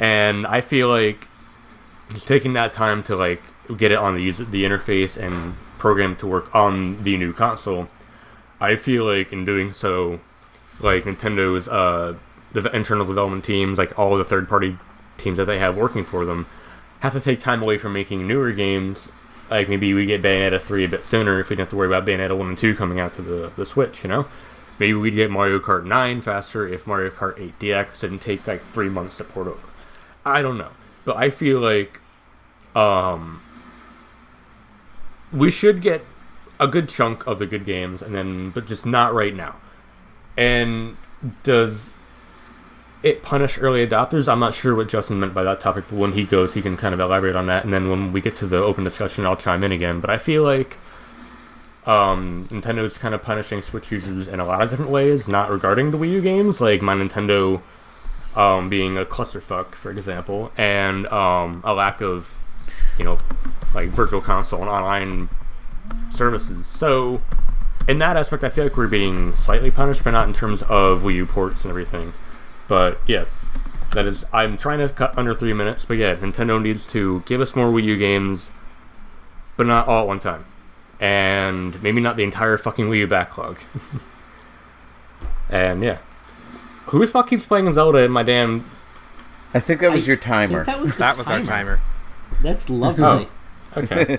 And 0.00 0.46
I 0.46 0.62
feel 0.62 0.88
like 0.88 1.28
just 2.10 2.26
taking 2.26 2.54
that 2.54 2.72
time 2.72 3.02
to 3.04 3.16
like 3.16 3.42
get 3.76 3.92
it 3.92 3.98
on 3.98 4.14
the 4.14 4.22
user, 4.22 4.44
the 4.44 4.64
interface 4.64 5.16
and 5.16 5.56
program 5.78 6.16
to 6.16 6.26
work 6.26 6.54
on 6.54 7.02
the 7.02 7.16
new 7.16 7.32
console, 7.32 7.88
I 8.60 8.76
feel 8.76 9.04
like 9.04 9.32
in 9.32 9.44
doing 9.44 9.72
so, 9.72 10.20
like 10.80 11.04
Nintendo's 11.04 11.68
uh, 11.68 12.14
the 12.52 12.74
internal 12.74 13.06
development 13.06 13.44
teams, 13.44 13.78
like 13.78 13.98
all 13.98 14.16
the 14.16 14.24
third 14.24 14.48
party 14.48 14.76
teams 15.18 15.38
that 15.38 15.46
they 15.46 15.58
have 15.58 15.76
working 15.76 16.04
for 16.04 16.24
them, 16.24 16.46
have 17.00 17.12
to 17.12 17.20
take 17.20 17.40
time 17.40 17.62
away 17.62 17.78
from 17.78 17.92
making 17.92 18.26
newer 18.26 18.52
games. 18.52 19.08
Like 19.50 19.68
maybe 19.68 19.92
we 19.94 20.06
get 20.06 20.22
Bayonetta 20.22 20.60
3 20.60 20.84
a 20.84 20.88
bit 20.88 21.04
sooner 21.04 21.40
if 21.40 21.50
we 21.50 21.56
don't 21.56 21.64
have 21.64 21.70
to 21.70 21.76
worry 21.76 21.88
about 21.88 22.06
Bayonetta 22.06 22.36
1 22.36 22.48
and 22.48 22.58
2 22.58 22.74
coming 22.74 23.00
out 23.00 23.12
to 23.14 23.22
the, 23.22 23.52
the 23.56 23.66
Switch, 23.66 24.02
you 24.02 24.08
know? 24.08 24.26
Maybe 24.78 24.94
we'd 24.94 25.14
get 25.14 25.30
Mario 25.30 25.58
Kart 25.58 25.84
9 25.84 26.22
faster 26.22 26.66
if 26.66 26.86
Mario 26.86 27.10
Kart 27.10 27.38
8 27.38 27.58
DX 27.58 28.00
didn't 28.00 28.20
take 28.20 28.46
like 28.46 28.62
three 28.62 28.88
months 28.88 29.18
to 29.18 29.24
port 29.24 29.48
over. 29.48 29.68
I 30.24 30.42
don't 30.42 30.58
know. 30.58 30.70
But 31.04 31.16
I 31.16 31.30
feel 31.30 31.60
like 31.60 32.00
um, 32.74 33.42
we 35.32 35.50
should 35.50 35.82
get 35.82 36.02
a 36.58 36.68
good 36.68 36.88
chunk 36.88 37.26
of 37.26 37.38
the 37.38 37.46
good 37.46 37.64
games 37.64 38.02
and 38.02 38.14
then 38.14 38.50
but 38.50 38.66
just 38.66 38.86
not 38.86 39.12
right 39.14 39.34
now. 39.34 39.56
And 40.36 40.96
does 41.42 41.92
it 43.02 43.22
punish 43.22 43.58
early 43.58 43.86
adopters? 43.86 44.28
I'm 44.28 44.40
not 44.40 44.54
sure 44.54 44.74
what 44.74 44.88
Justin 44.88 45.20
meant 45.20 45.34
by 45.34 45.42
that 45.42 45.60
topic, 45.60 45.84
but 45.88 45.96
when 45.96 46.12
he 46.12 46.24
goes, 46.24 46.54
he 46.54 46.62
can 46.62 46.76
kind 46.76 46.94
of 46.94 47.00
elaborate 47.00 47.36
on 47.36 47.46
that. 47.46 47.64
And 47.64 47.72
then 47.72 47.88
when 47.88 48.12
we 48.12 48.20
get 48.20 48.36
to 48.36 48.46
the 48.46 48.58
open 48.58 48.84
discussion, 48.84 49.26
I'll 49.26 49.36
chime 49.36 49.64
in 49.64 49.72
again. 49.72 50.00
But 50.00 50.10
I 50.10 50.18
feel 50.18 50.42
like 50.42 50.76
um, 51.86 52.46
Nintendo's 52.50 52.96
kind 52.96 53.14
of 53.14 53.22
punishing 53.22 53.60
Switch 53.62 53.90
users 53.90 54.28
in 54.28 54.40
a 54.40 54.44
lot 54.44 54.62
of 54.62 54.70
different 54.70 54.90
ways, 54.90 55.28
not 55.28 55.50
regarding 55.50 55.90
the 55.90 55.98
Wii 55.98 56.12
U 56.12 56.20
games, 56.20 56.60
like 56.60 56.80
my 56.80 56.94
Nintendo 56.94 57.60
um, 58.36 58.68
being 58.68 58.96
a 58.96 59.04
clusterfuck, 59.04 59.74
for 59.74 59.90
example, 59.90 60.52
and 60.56 61.06
um, 61.08 61.60
a 61.64 61.74
lack 61.74 62.00
of, 62.00 62.38
you 62.98 63.04
know, 63.04 63.16
like 63.74 63.88
virtual 63.88 64.20
console 64.20 64.60
and 64.60 64.70
online 64.70 65.28
services. 66.10 66.66
So, 66.66 67.20
in 67.88 67.98
that 67.98 68.16
aspect, 68.16 68.44
I 68.44 68.48
feel 68.48 68.64
like 68.64 68.76
we're 68.76 68.86
being 68.86 69.34
slightly 69.34 69.70
punished, 69.70 70.04
but 70.04 70.12
not 70.12 70.28
in 70.28 70.34
terms 70.34 70.62
of 70.62 71.02
Wii 71.02 71.16
U 71.16 71.26
ports 71.26 71.62
and 71.62 71.70
everything. 71.70 72.12
But 72.72 73.00
yeah, 73.06 73.26
That 73.92 74.06
is, 74.06 74.24
I'm 74.32 74.56
trying 74.56 74.78
to 74.78 74.88
cut 74.88 75.18
under 75.18 75.34
three 75.34 75.52
minutes, 75.52 75.84
but 75.84 75.98
yeah, 75.98 76.16
Nintendo 76.16 76.58
needs 76.58 76.86
to 76.86 77.22
give 77.26 77.42
us 77.42 77.54
more 77.54 77.70
Wii 77.70 77.84
U 77.84 77.98
games, 77.98 78.50
but 79.58 79.66
not 79.66 79.86
all 79.88 80.00
at 80.00 80.06
one 80.08 80.18
time, 80.18 80.46
and 80.98 81.82
maybe 81.82 82.00
not 82.00 82.16
the 82.16 82.22
entire 82.22 82.56
fucking 82.56 82.88
Wii 82.88 83.00
U 83.00 83.06
backlog. 83.06 83.58
and 85.50 85.82
yeah, 85.82 85.98
who 86.86 86.98
the 86.98 87.06
fuck 87.06 87.28
keeps 87.28 87.44
playing 87.44 87.70
Zelda 87.72 87.98
in 87.98 88.10
my 88.10 88.22
damn? 88.22 88.64
I 89.52 89.60
think 89.60 89.80
that 89.80 89.92
was 89.92 90.08
I 90.08 90.12
your 90.12 90.16
timer. 90.16 90.64
That 90.64 90.80
was 90.80 90.96
That 90.96 91.18
was 91.18 91.26
our 91.26 91.42
timer. 91.42 91.78
That's 92.40 92.70
oh, 92.70 92.72
lovely. 92.72 93.28
Oh. 93.76 93.82
Okay, 93.82 94.18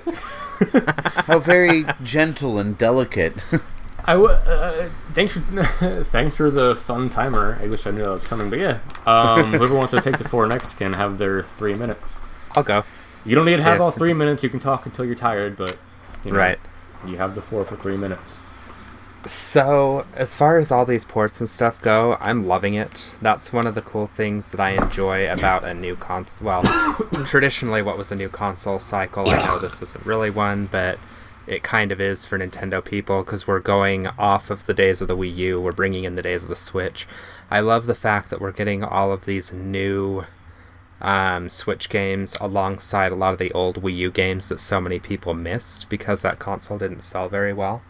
How 1.25 1.39
very 1.39 1.87
gentle 2.03 2.59
and 2.59 2.77
delicate. 2.77 3.33
I 4.05 4.13
w- 4.13 4.29
uh, 4.31 4.89
thanks 5.13 5.33
for 5.33 5.39
thanks 6.11 6.35
for 6.35 6.51
the 6.51 6.75
fun 6.75 7.09
timer. 7.09 7.57
I 7.61 7.67
wish 7.67 7.87
I 7.87 7.91
knew 7.91 8.03
that 8.03 8.09
was 8.09 8.25
coming, 8.27 8.49
but 8.49 8.59
yeah, 8.59 8.79
um, 9.05 9.53
whoever 9.57 9.75
wants 9.75 9.91
to 9.91 10.01
take 10.01 10.17
the 10.17 10.27
floor 10.27 10.45
next 10.47 10.73
can 10.77 10.93
have 10.93 11.17
their 11.17 11.43
three 11.43 11.73
minutes. 11.75 12.17
I'll 12.55 12.63
go. 12.63 12.83
You 13.25 13.35
don't 13.35 13.45
need 13.45 13.57
to 13.57 13.63
have 13.63 13.77
Yeah. 13.77 13.83
all 13.85 13.91
three 13.91 14.13
minutes. 14.13 14.43
You 14.43 14.49
can 14.49 14.59
talk 14.59 14.85
until 14.85 15.05
you're 15.05 15.15
tired, 15.15 15.55
but 15.55 15.77
you 16.25 16.31
know, 16.31 16.37
Right. 16.37 16.59
You 17.07 17.17
have 17.17 17.35
the 17.35 17.41
floor 17.41 17.63
for 17.65 17.75
three 17.77 17.97
minutes. 17.97 18.21
So, 19.25 20.05
as 20.15 20.35
far 20.35 20.57
as 20.57 20.69
all 20.69 20.83
these 20.85 21.05
ports 21.05 21.39
and 21.39 21.47
stuff 21.47 21.79
go, 21.81 22.17
I'm 22.19 22.45
loving 22.45 22.73
it. 22.73 23.15
That's 23.21 23.53
one 23.53 23.65
of 23.65 23.73
the 23.73 23.81
cool 23.81 24.07
things 24.07 24.51
that 24.51 24.59
I 24.59 24.71
enjoy 24.71 25.31
about 25.31 25.63
a 25.63 25.73
new 25.73 25.95
console. 25.95 26.45
Well, 26.47 26.63
traditionally, 27.25 27.81
what 27.81 27.97
was 27.97 28.11
a 28.11 28.15
new 28.17 28.27
console 28.27 28.79
cycle? 28.79 29.29
I 29.29 29.45
know 29.45 29.59
this 29.59 29.81
isn't 29.81 30.05
really 30.05 30.29
one, 30.29 30.67
but 30.69 30.99
it 31.47 31.63
kind 31.63 31.91
of 31.91 31.99
is 31.99 32.25
for 32.25 32.37
Nintendo 32.37 32.83
people 32.83 33.23
because 33.23 33.47
we're 33.47 33.59
going 33.59 34.07
off 34.17 34.49
of 34.49 34.65
the 34.65 34.73
days 34.73 35.01
of 35.01 35.07
the 35.07 35.17
Wii 35.17 35.35
U, 35.35 35.61
we're 35.61 35.71
bringing 35.71 36.03
in 36.03 36.15
the 36.15 36.21
days 36.21 36.43
of 36.43 36.49
the 36.49 36.55
Switch. 36.55 37.07
I 37.51 37.59
love 37.59 37.85
the 37.85 37.95
fact 37.95 38.29
that 38.29 38.41
we're 38.41 38.51
getting 38.51 38.83
all 38.83 39.11
of 39.11 39.25
these 39.25 39.53
new 39.53 40.25
um, 41.01 41.49
Switch 41.49 41.89
games 41.89 42.35
alongside 42.39 43.11
a 43.11 43.15
lot 43.15 43.33
of 43.33 43.39
the 43.39 43.51
old 43.51 43.81
Wii 43.81 43.95
U 43.97 44.11
games 44.11 44.47
that 44.49 44.59
so 44.59 44.79
many 44.79 44.99
people 44.99 45.33
missed 45.33 45.89
because 45.89 46.21
that 46.21 46.39
console 46.39 46.77
didn't 46.77 47.01
sell 47.01 47.27
very 47.27 47.53
well. 47.53 47.83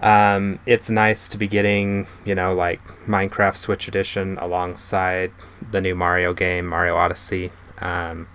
Um, 0.00 0.60
it's 0.64 0.90
nice 0.90 1.28
to 1.28 1.38
be 1.38 1.48
getting, 1.48 2.06
you 2.24 2.34
know, 2.34 2.54
like 2.54 2.82
Minecraft 3.06 3.56
Switch 3.56 3.88
Edition 3.88 4.38
alongside 4.38 5.32
the 5.70 5.80
new 5.80 5.94
Mario 5.94 6.34
game, 6.34 6.66
Mario 6.66 6.96
Odyssey. 6.96 7.50
Um, 7.80 8.28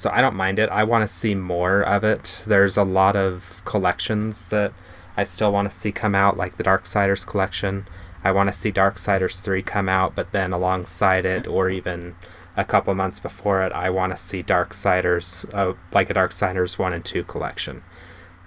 so 0.00 0.08
I 0.10 0.22
don't 0.22 0.34
mind 0.34 0.58
it. 0.58 0.70
I 0.70 0.82
want 0.82 1.06
to 1.06 1.14
see 1.14 1.34
more 1.34 1.82
of 1.82 2.04
it. 2.04 2.42
There's 2.46 2.78
a 2.78 2.84
lot 2.84 3.16
of 3.16 3.60
collections 3.66 4.48
that 4.48 4.72
I 5.14 5.24
still 5.24 5.52
want 5.52 5.70
to 5.70 5.76
see 5.76 5.92
come 5.92 6.14
out, 6.14 6.38
like 6.38 6.56
the 6.56 6.64
Darksiders 6.64 7.26
collection. 7.26 7.86
I 8.24 8.32
want 8.32 8.48
to 8.48 8.54
see 8.54 8.72
Darksiders 8.72 9.42
3 9.42 9.60
come 9.60 9.90
out, 9.90 10.14
but 10.14 10.32
then 10.32 10.54
alongside 10.54 11.26
it, 11.26 11.46
or 11.46 11.68
even 11.68 12.14
a 12.56 12.64
couple 12.64 12.94
months 12.94 13.20
before 13.20 13.62
it, 13.62 13.72
I 13.72 13.90
want 13.90 14.16
to 14.16 14.16
see 14.16 14.42
Darksiders, 14.42 15.44
uh, 15.52 15.74
like 15.92 16.08
a 16.08 16.14
Darksiders 16.14 16.78
1 16.78 16.94
and 16.94 17.04
2 17.04 17.22
collection. 17.24 17.82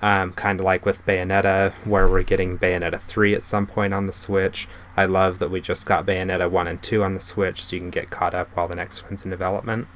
Um, 0.02 0.34
kind 0.34 0.60
of 0.60 0.64
like 0.64 0.88
with 0.88 1.06
Bayonetta, 1.06 1.74
where 1.86 2.08
we're 2.08 2.24
getting 2.24 2.58
Bayonetta 2.58 3.00
3 3.00 3.36
at 3.36 3.44
some 3.44 3.68
point 3.68 3.94
on 3.94 4.08
the 4.08 4.12
Switch. 4.12 4.68
I 4.98 5.06
love 5.06 5.38
that 5.38 5.52
we 5.52 5.62
just 5.62 5.86
got 5.86 6.08
Bayonetta 6.08 6.50
1 6.50 6.68
and 6.68 6.82
2 6.82 7.04
on 7.04 7.14
the 7.14 7.22
Switch, 7.22 7.64
so 7.64 7.76
you 7.76 7.80
can 7.80 7.92
get 7.92 8.10
caught 8.10 8.34
up 8.34 8.50
while 8.56 8.68
the 8.68 8.76
next 8.76 9.04
one's 9.04 9.24
in 9.24 9.30
development. 9.30 9.88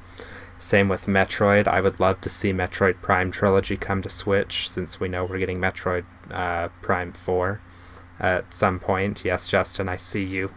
Same 0.58 0.88
with 0.88 1.06
Metroid. 1.06 1.68
I 1.68 1.80
would 1.80 2.00
love 2.00 2.20
to 2.22 2.28
see 2.28 2.52
Metroid 2.52 3.00
Prime 3.00 3.30
Trilogy 3.30 3.76
come 3.76 4.02
to 4.02 4.10
Switch, 4.10 4.68
since 4.68 4.98
we 4.98 5.08
know 5.08 5.24
we're 5.24 5.38
getting 5.38 5.60
Metroid 5.60 6.04
uh, 6.30 6.68
Prime 6.82 7.12
4 7.12 7.60
at 8.18 8.52
some 8.52 8.80
point. 8.80 9.24
Yes, 9.24 9.48
Justin, 9.48 9.88
I 9.88 9.96
see 9.96 10.24
you. 10.24 10.50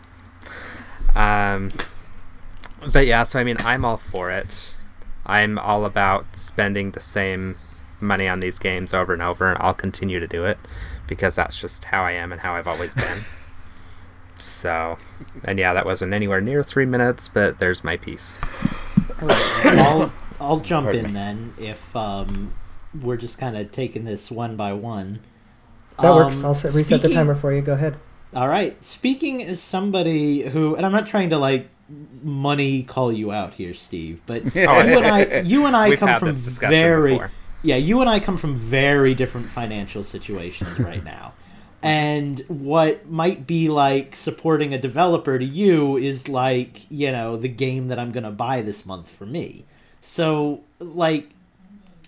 Um, 1.16 1.72
but 2.92 3.06
yeah, 3.06 3.24
so 3.24 3.40
I 3.40 3.44
mean, 3.44 3.58
I'm 3.60 3.86
all 3.86 3.98
for 3.98 4.32
it. 4.32 4.76
I'm 5.26 5.60
all 5.60 5.86
about 5.86 6.36
spending 6.36 6.92
the 6.92 7.00
same 7.00 7.58
money 8.00 8.28
on 8.28 8.40
these 8.40 8.58
games 8.58 8.94
over 8.94 9.14
and 9.14 9.22
over, 9.22 9.50
and 9.50 9.58
I'll 9.62 9.76
continue 9.76 10.20
to 10.20 10.28
do 10.28 10.46
it 10.46 10.58
because 11.06 11.36
that's 11.36 11.60
just 11.60 11.86
how 11.86 12.04
I 12.04 12.12
am 12.14 12.32
and 12.32 12.42
how 12.42 12.56
I've 12.56 12.68
always 12.68 12.96
been. 12.96 13.26
So, 14.38 14.98
and 15.44 15.60
yeah, 15.60 15.74
that 15.76 15.86
wasn't 15.86 16.14
anywhere 16.14 16.42
near 16.42 16.64
three 16.64 16.88
minutes, 16.88 17.30
but 17.30 17.60
there's 17.60 17.84
my 17.84 17.98
piece. 17.98 18.40
I'll 19.30 20.12
I'll 20.40 20.60
jump 20.72 20.86
Pardon 20.86 21.06
in 21.06 21.12
me. 21.12 21.14
then 21.14 21.54
if 21.60 21.96
um, 21.96 22.54
we're 23.02 23.18
just 23.18 23.38
kind 23.38 23.56
of 23.58 23.72
taking 23.72 24.06
this 24.06 24.32
one 24.32 24.56
by 24.56 24.74
one. 24.74 25.20
That 26.00 26.14
works. 26.16 26.40
Um, 26.40 26.48
I'll 26.48 26.54
set, 26.54 26.74
reset 26.74 27.02
the 27.02 27.10
timer 27.10 27.36
for 27.36 27.54
you. 27.54 27.62
Go 27.62 27.74
ahead. 27.74 27.98
All 28.34 28.48
right. 28.48 28.82
Speaking 28.84 29.44
as 29.44 29.62
somebody 29.62 30.42
who, 30.44 30.76
and 30.76 30.86
I'm 30.86 30.92
not 30.92 31.06
trying 31.06 31.30
to 31.32 31.38
like 31.38 31.68
money 32.24 32.84
call 32.84 33.12
you 33.12 33.32
out 33.32 33.54
here, 33.54 33.74
Steve, 33.74 34.22
but 34.26 34.44
you 34.56 34.62
and 34.70 35.06
I, 35.06 35.40
you 35.42 35.66
and 35.66 35.76
I 35.76 35.90
We've 35.90 36.00
come 36.00 36.10
had 36.10 36.20
from 36.20 36.30
this 36.30 36.44
discussion 36.44 36.74
very, 36.74 37.12
before. 37.12 37.32
yeah, 37.62 37.76
you 37.76 38.00
and 38.02 38.10
I 38.10 38.20
come 38.20 38.38
from 38.38 38.56
very 38.56 39.14
different 39.14 39.50
financial 39.50 40.04
situations 40.04 40.80
right 40.80 41.04
now. 41.04 41.34
And 41.84 42.40
what 42.48 43.10
might 43.10 43.48
be 43.48 43.70
like 43.70 44.16
supporting 44.16 44.74
a 44.74 44.78
developer 44.78 45.40
to 45.40 45.46
you 45.46 45.98
is 45.98 46.30
like, 46.30 46.90
you 46.92 47.12
know, 47.12 47.38
the 47.38 47.48
game 47.48 47.88
that 47.88 47.98
I'm 47.98 48.12
going 48.12 48.24
to 48.24 48.32
buy 48.32 48.62
this 48.62 48.86
month 48.86 49.10
for 49.10 49.26
me. 49.26 49.66
So, 50.02 50.62
like, 50.80 51.30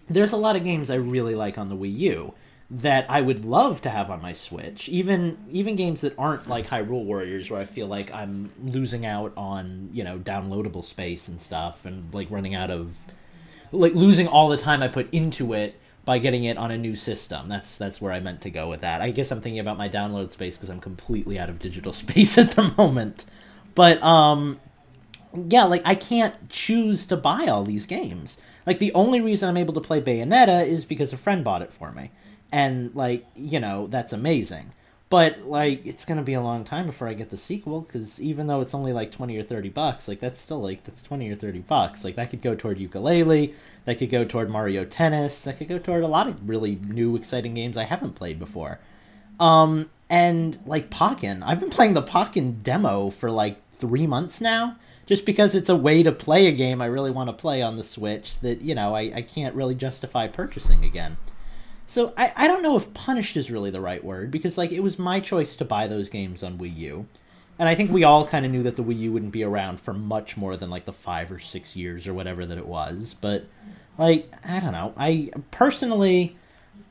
there's 0.08 0.32
a 0.32 0.38
lot 0.38 0.56
of 0.56 0.63
games 0.63 0.89
I 0.89 0.96
really 0.96 1.34
like 1.34 1.58
on 1.58 1.70
the 1.70 1.75
Wii 1.75 1.98
U 1.98 2.34
that 2.70 3.06
I 3.10 3.22
would 3.22 3.46
love 3.46 3.82
to 3.82 3.89
have 3.89 4.10
on 4.10 4.22
my 4.22 4.34
Switch. 4.34 4.89
Even 4.89 5.38
even 5.51 5.75
games 5.75 6.01
that 6.01 6.18
aren't 6.18 6.48
like 6.48 6.68
Hyrule 6.68 7.06
Warriors, 7.06 7.50
where 7.50 7.62
I 7.62 7.65
feel 7.65 7.88
like 7.88 8.12
I'm 8.13 8.51
losing 8.63 9.06
out 9.06 9.34
on 9.38 9.89
you 9.94 10.03
know 10.03 10.18
downloadable 10.18 10.84
space 10.84 11.27
and 11.27 11.39
stuff, 11.39 11.86
and 11.86 12.13
like 12.13 12.30
running 12.32 12.56
out 12.56 12.72
of 12.72 12.98
like 13.72 13.94
losing 13.94 14.27
all 14.27 14.50
the 14.50 14.58
time 14.58 14.82
I 14.82 14.88
put 14.88 15.12
into 15.13 15.53
it 15.53 15.80
by 16.05 16.17
getting 16.17 16.43
it 16.43 16.57
on 16.57 16.72
a 16.72 16.77
new 16.77 16.95
system. 16.95 17.48
That's 17.48 17.77
that's 17.77 18.01
where 18.01 18.12
I 18.12 18.19
meant 18.19 18.41
to 18.41 18.50
go 18.50 18.69
with 18.69 18.81
that. 18.81 19.01
I 19.01 19.12
guess 19.12 19.31
I'm 19.31 19.41
thinking 19.41 19.60
about 19.60 19.77
my 19.77 19.89
download 19.89 20.31
space 20.31 20.57
because 20.57 20.69
I'm 20.69 20.81
completely 20.81 21.39
out 21.39 21.50
of 21.50 21.60
digital 21.60 21.93
space 22.03 22.38
at 22.38 22.51
the 22.51 22.74
moment. 22.77 23.25
But 23.75 24.01
um 24.03 24.60
yeah, 25.50 25.63
like 25.63 25.81
I 25.86 25.95
can't 25.95 26.50
choose 26.50 27.05
to 27.07 27.17
buy 27.17 27.48
all 27.48 27.63
these 27.63 27.88
games. 27.88 28.39
Like 28.65 28.79
the 28.79 28.93
only 28.93 29.22
reason 29.22 29.50
I'm 29.50 29.57
able 29.57 29.74
to 29.74 29.81
play 29.81 30.01
Bayonetta 30.01 30.67
is 30.67 30.86
because 30.86 31.12
a 31.12 31.17
friend 31.17 31.43
bought 31.43 31.62
it 31.62 31.74
for 31.74 31.91
me. 31.91 32.12
And 32.51 32.93
like, 32.95 33.25
you 33.36 33.60
know, 33.60 33.88
that's 33.88 34.13
amazing. 34.13 34.74
But 35.13 35.41
like 35.41 35.86
it's 35.86 36.05
to 36.05 36.24
be 36.24 36.34
a 36.34 36.41
long 36.41 36.63
time 36.63 36.88
before 36.88 37.08
I 37.08 37.13
get 37.13 37.29
the 37.29 37.38
sequel 37.38 37.84
cuz 37.84 38.20
even 38.20 38.48
though 38.48 38.62
it's 38.62 38.74
only 38.74 38.93
like 38.93 39.12
20 39.12 39.38
or 39.38 39.43
30 39.43 39.70
bucks, 39.70 40.08
like 40.08 40.20
that's 40.20 40.41
still 40.41 40.60
like 40.60 40.86
that's 40.86 41.03
20 41.03 41.29
or 41.29 41.36
30 41.36 41.60
bucks. 41.60 42.03
Like 42.03 42.15
that 42.15 42.32
could 42.32 42.41
go 42.41 42.55
toward 42.55 42.79
ukulele, 42.79 43.53
that 43.86 44.00
could 44.00 44.10
go 44.10 44.25
toward 44.25 44.50
Mario 44.50 44.86
Tennis, 44.86 45.43
that 45.43 45.60
could 45.60 45.67
go 45.67 45.77
toward 45.77 46.03
a 46.03 46.08
lot 46.08 46.27
of 46.27 46.50
really 46.50 46.79
new 46.88 47.15
exciting 47.15 47.53
games 47.53 47.77
I 47.77 47.84
haven't 47.84 48.15
played 48.15 48.39
before. 48.39 48.79
Um, 49.39 49.91
and 50.10 50.58
like 50.65 50.89
Pokken, 50.89 51.43
I've 51.46 51.60
been 51.60 51.70
playing 51.70 51.93
the 51.93 52.01
Pokken 52.01 52.63
demo 52.63 53.12
for 53.12 53.29
like 53.29 53.62
three 53.77 54.08
months 54.08 54.41
now, 54.41 54.77
just 55.05 55.27
because 55.27 55.53
it's 55.53 55.70
a 55.70 55.75
way 55.75 56.01
to 56.01 56.12
play 56.12 56.48
a 56.48 56.51
game 56.51 56.82
I 56.82 56.88
really 56.88 57.12
want 57.12 57.29
to 57.29 57.34
play 57.34 57.62
on 57.62 57.77
the 57.77 57.84
Switch 57.84 58.39
that, 58.39 58.63
you 58.63 58.74
know, 58.74 58.96
I, 58.96 59.12
I 59.13 59.22
can't 59.22 59.53
really 59.53 59.75
justify 59.75 60.27
purchasing 60.27 60.84
again. 60.84 61.17
So 61.93 62.12
I, 62.17 62.31
I 62.35 62.47
don't 62.47 62.63
know 62.63 62.75
if 62.75 62.91
punished 62.95 63.38
is 63.38 63.51
really 63.51 63.69
the 63.69 63.79
right 63.79 64.03
word, 64.03 64.31
because 64.31 64.57
like 64.57 64.71
it 64.71 64.79
was 64.79 64.97
my 64.97 65.19
choice 65.19 65.55
to 65.57 65.63
buy 65.63 65.85
those 65.85 66.09
games 66.09 66.41
on 66.41 66.57
Wii 66.57 66.75
U. 66.77 67.05
And 67.59 67.69
I 67.69 67.75
think 67.75 67.91
we 67.91 68.03
all 68.03 68.25
kind 68.25 68.47
of 68.47 68.51
knew 68.51 68.63
that 68.63 68.77
the 68.77 68.83
Wii 68.83 68.97
U 68.97 69.12
wouldn't 69.12 69.31
be 69.31 69.43
around 69.43 69.79
for 69.79 69.93
much 69.93 70.35
more 70.35 70.57
than 70.57 70.71
like 70.71 70.85
the 70.85 70.91
five 70.91 71.31
or 71.31 71.38
six 71.38 71.75
years 71.75 72.07
or 72.07 72.13
whatever 72.15 72.47
that 72.47 72.57
it 72.57 72.65
was. 72.65 73.13
But 73.21 73.45
like, 74.00 74.33
I 74.43 74.59
don't 74.59 74.71
know. 74.71 74.95
I 74.97 75.29
personally 75.51 76.35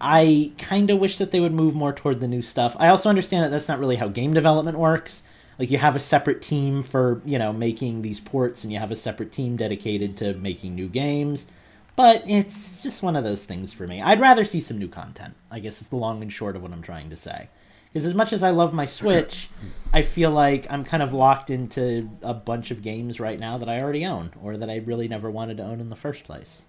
I 0.01 0.53
kind 0.57 0.89
of 0.89 1.01
wish 1.01 1.19
that 1.19 1.33
they 1.33 1.41
would 1.41 1.53
move 1.53 1.75
more 1.75 1.93
toward 1.93 2.21
the 2.21 2.29
new 2.29 2.41
stuff. 2.41 2.77
I 2.79 2.87
also 2.87 3.09
understand 3.09 3.43
that 3.43 3.51
that's 3.51 3.67
not 3.67 3.81
really 3.81 3.97
how 3.97 4.07
game 4.07 4.35
development 4.35 4.79
works. 4.79 5.25
Like 5.59 5.73
you 5.73 5.79
have 5.79 5.97
a 5.97 6.01
separate 6.01 6.41
team 6.41 6.85
for, 6.85 7.21
you 7.25 7.41
know, 7.41 7.53
making 7.53 8.03
these 8.03 8.21
ports 8.21 8.63
and 8.63 8.73
you 8.73 8.79
have 8.79 8.93
a 8.93 8.97
separate 8.97 9.33
team 9.33 9.57
dedicated 9.57 10.17
to 10.19 10.35
making 10.35 10.77
new 10.77 10.89
games. 10.89 11.49
But 11.95 12.25
it's 12.27 12.81
just 12.81 13.03
one 13.03 13.17
of 13.17 13.25
those 13.25 13.45
things 13.45 13.73
for 13.73 13.87
me. 13.87 14.01
I'd 14.01 14.21
rather 14.21 14.45
see 14.45 14.61
some 14.61 14.79
new 14.79 14.89
content. 14.89 15.35
I 15.51 15.59
guess 15.59 15.81
it's 15.81 15.91
the 15.91 15.97
long 15.97 16.23
and 16.23 16.33
short 16.33 16.57
of 16.57 16.63
what 16.63 16.73
I'm 16.73 16.83
trying 16.83 17.11
to 17.11 17.17
say. 17.17 17.49
Because 17.93 18.07
as 18.07 18.15
much 18.15 18.33
as 18.33 18.43
I 18.43 18.49
love 18.49 18.73
my 18.73 18.87
Switch, 18.87 19.51
I 19.93 20.01
feel 20.01 20.31
like 20.31 20.67
I'm 20.73 20.83
kind 20.85 21.03
of 21.03 21.13
locked 21.13 21.51
into 21.51 22.09
a 22.23 22.33
bunch 22.33 22.71
of 22.71 22.81
games 22.81 23.21
right 23.21 23.39
now 23.39 23.59
that 23.59 23.69
I 23.69 23.79
already 23.81 24.07
own 24.07 24.33
or 24.43 24.57
that 24.57 24.71
I 24.71 24.77
really 24.77 25.09
never 25.09 25.31
wanted 25.31 25.59
to 25.59 25.65
own 25.65 25.79
in 25.81 25.91
the 25.91 25.97
first 25.97 26.25
place. 26.25 26.63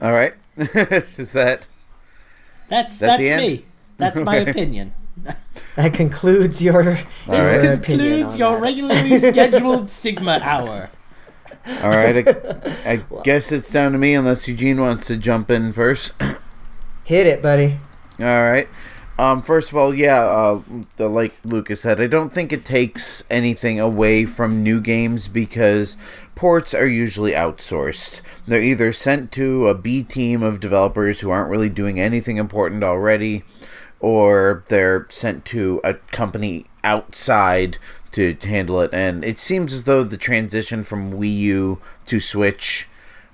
All 0.00 0.12
right. 0.12 0.32
Is 0.56 1.32
that 1.32 1.68
That's 2.68 2.98
That 2.98 3.18
that's 3.18 3.22
end? 3.22 3.42
me. 3.42 3.64
That's 3.98 4.16
my 4.16 4.36
opinion. 4.48 4.94
That 5.76 5.92
concludes 5.92 6.62
your, 6.62 6.82
All 6.82 6.84
right. 7.26 7.62
your 7.62 7.72
opinion 7.72 7.80
concludes 7.80 8.38
your 8.38 8.54
that. 8.54 8.62
regularly 8.62 9.18
scheduled 9.32 9.90
Sigma 9.90 10.38
hour. 10.40 10.88
all 11.82 11.90
right? 11.90 12.28
I, 12.28 12.62
I 12.92 13.02
guess 13.24 13.50
it's 13.50 13.72
down 13.72 13.90
to 13.90 13.98
me 13.98 14.14
unless 14.14 14.46
Eugene 14.46 14.80
wants 14.80 15.06
to 15.08 15.16
jump 15.16 15.50
in 15.50 15.72
first. 15.72 16.12
Hit 17.04 17.26
it, 17.26 17.42
buddy. 17.42 17.78
All 18.20 18.26
right. 18.26 18.68
Um, 19.18 19.42
first 19.42 19.70
of 19.70 19.76
all, 19.76 19.94
yeah, 19.94 20.20
uh, 20.20 20.62
the, 20.96 21.08
like 21.08 21.34
Lucas 21.44 21.80
said, 21.82 22.00
I 22.00 22.06
don't 22.08 22.32
think 22.32 22.52
it 22.52 22.64
takes 22.64 23.22
anything 23.30 23.78
away 23.78 24.24
from 24.24 24.62
new 24.62 24.80
games 24.80 25.28
because 25.28 25.96
ports 26.34 26.74
are 26.74 26.86
usually 26.88 27.30
outsourced. 27.32 28.22
They're 28.46 28.60
either 28.60 28.92
sent 28.92 29.30
to 29.32 29.68
a 29.68 29.74
B 29.74 30.02
team 30.02 30.42
of 30.42 30.58
developers 30.60 31.20
who 31.20 31.30
aren't 31.30 31.50
really 31.50 31.68
doing 31.68 32.00
anything 32.00 32.38
important 32.38 32.82
already, 32.82 33.44
or 34.04 34.64
they're 34.68 35.06
sent 35.08 35.46
to 35.46 35.80
a 35.82 35.94
company 35.94 36.66
outside 36.84 37.78
to 38.12 38.36
handle 38.42 38.82
it. 38.82 38.92
And 38.92 39.24
it 39.24 39.38
seems 39.38 39.72
as 39.72 39.84
though 39.84 40.04
the 40.04 40.18
transition 40.18 40.84
from 40.84 41.14
Wii 41.14 41.34
U 41.38 41.80
to 42.04 42.20
Switch 42.20 42.86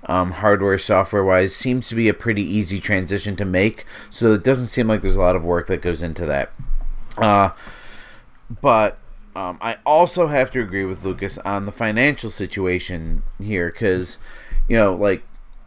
um, 0.07 0.31
hardware 0.31 0.79
software 0.79 1.25
wise 1.25 1.57
seems 1.57 1.89
to 1.89 1.97
be 1.97 2.09
a 2.09 2.15
pretty 2.15 2.43
easy 2.43 2.79
transition 2.79 3.35
to 3.35 3.45
make. 3.45 3.85
So 4.11 4.33
it 4.35 4.45
doesn't 4.45 4.69
seem 4.69 4.87
like 4.87 5.03
there's 5.03 5.17
a 5.17 5.21
lot 5.21 5.35
of 5.35 5.45
work 5.45 5.67
that 5.67 5.83
goes 5.83 6.05
into 6.05 6.25
that. 6.27 6.53
Uh, 7.19 7.51
but 8.63 8.97
um, 9.35 9.59
i 9.61 9.79
also 9.87 10.27
have 10.27 10.51
to 10.51 10.61
agree 10.61 10.85
with 10.85 11.05
lucas 11.05 11.39
on 11.39 11.65
the 11.65 11.71
financial 11.71 12.31
situation 12.31 13.23
here 13.41 13.71
because 13.71 14.19
you 14.69 14.77
know 14.77 14.93
like 14.93 15.23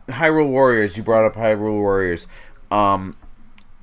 hyrule 0.09 0.49
warriors 0.49 0.97
you 0.97 1.03
brought 1.03 1.25
up 1.25 1.35
hyrule 1.35 1.77
warriors. 1.77 2.27
Um, 2.71 3.15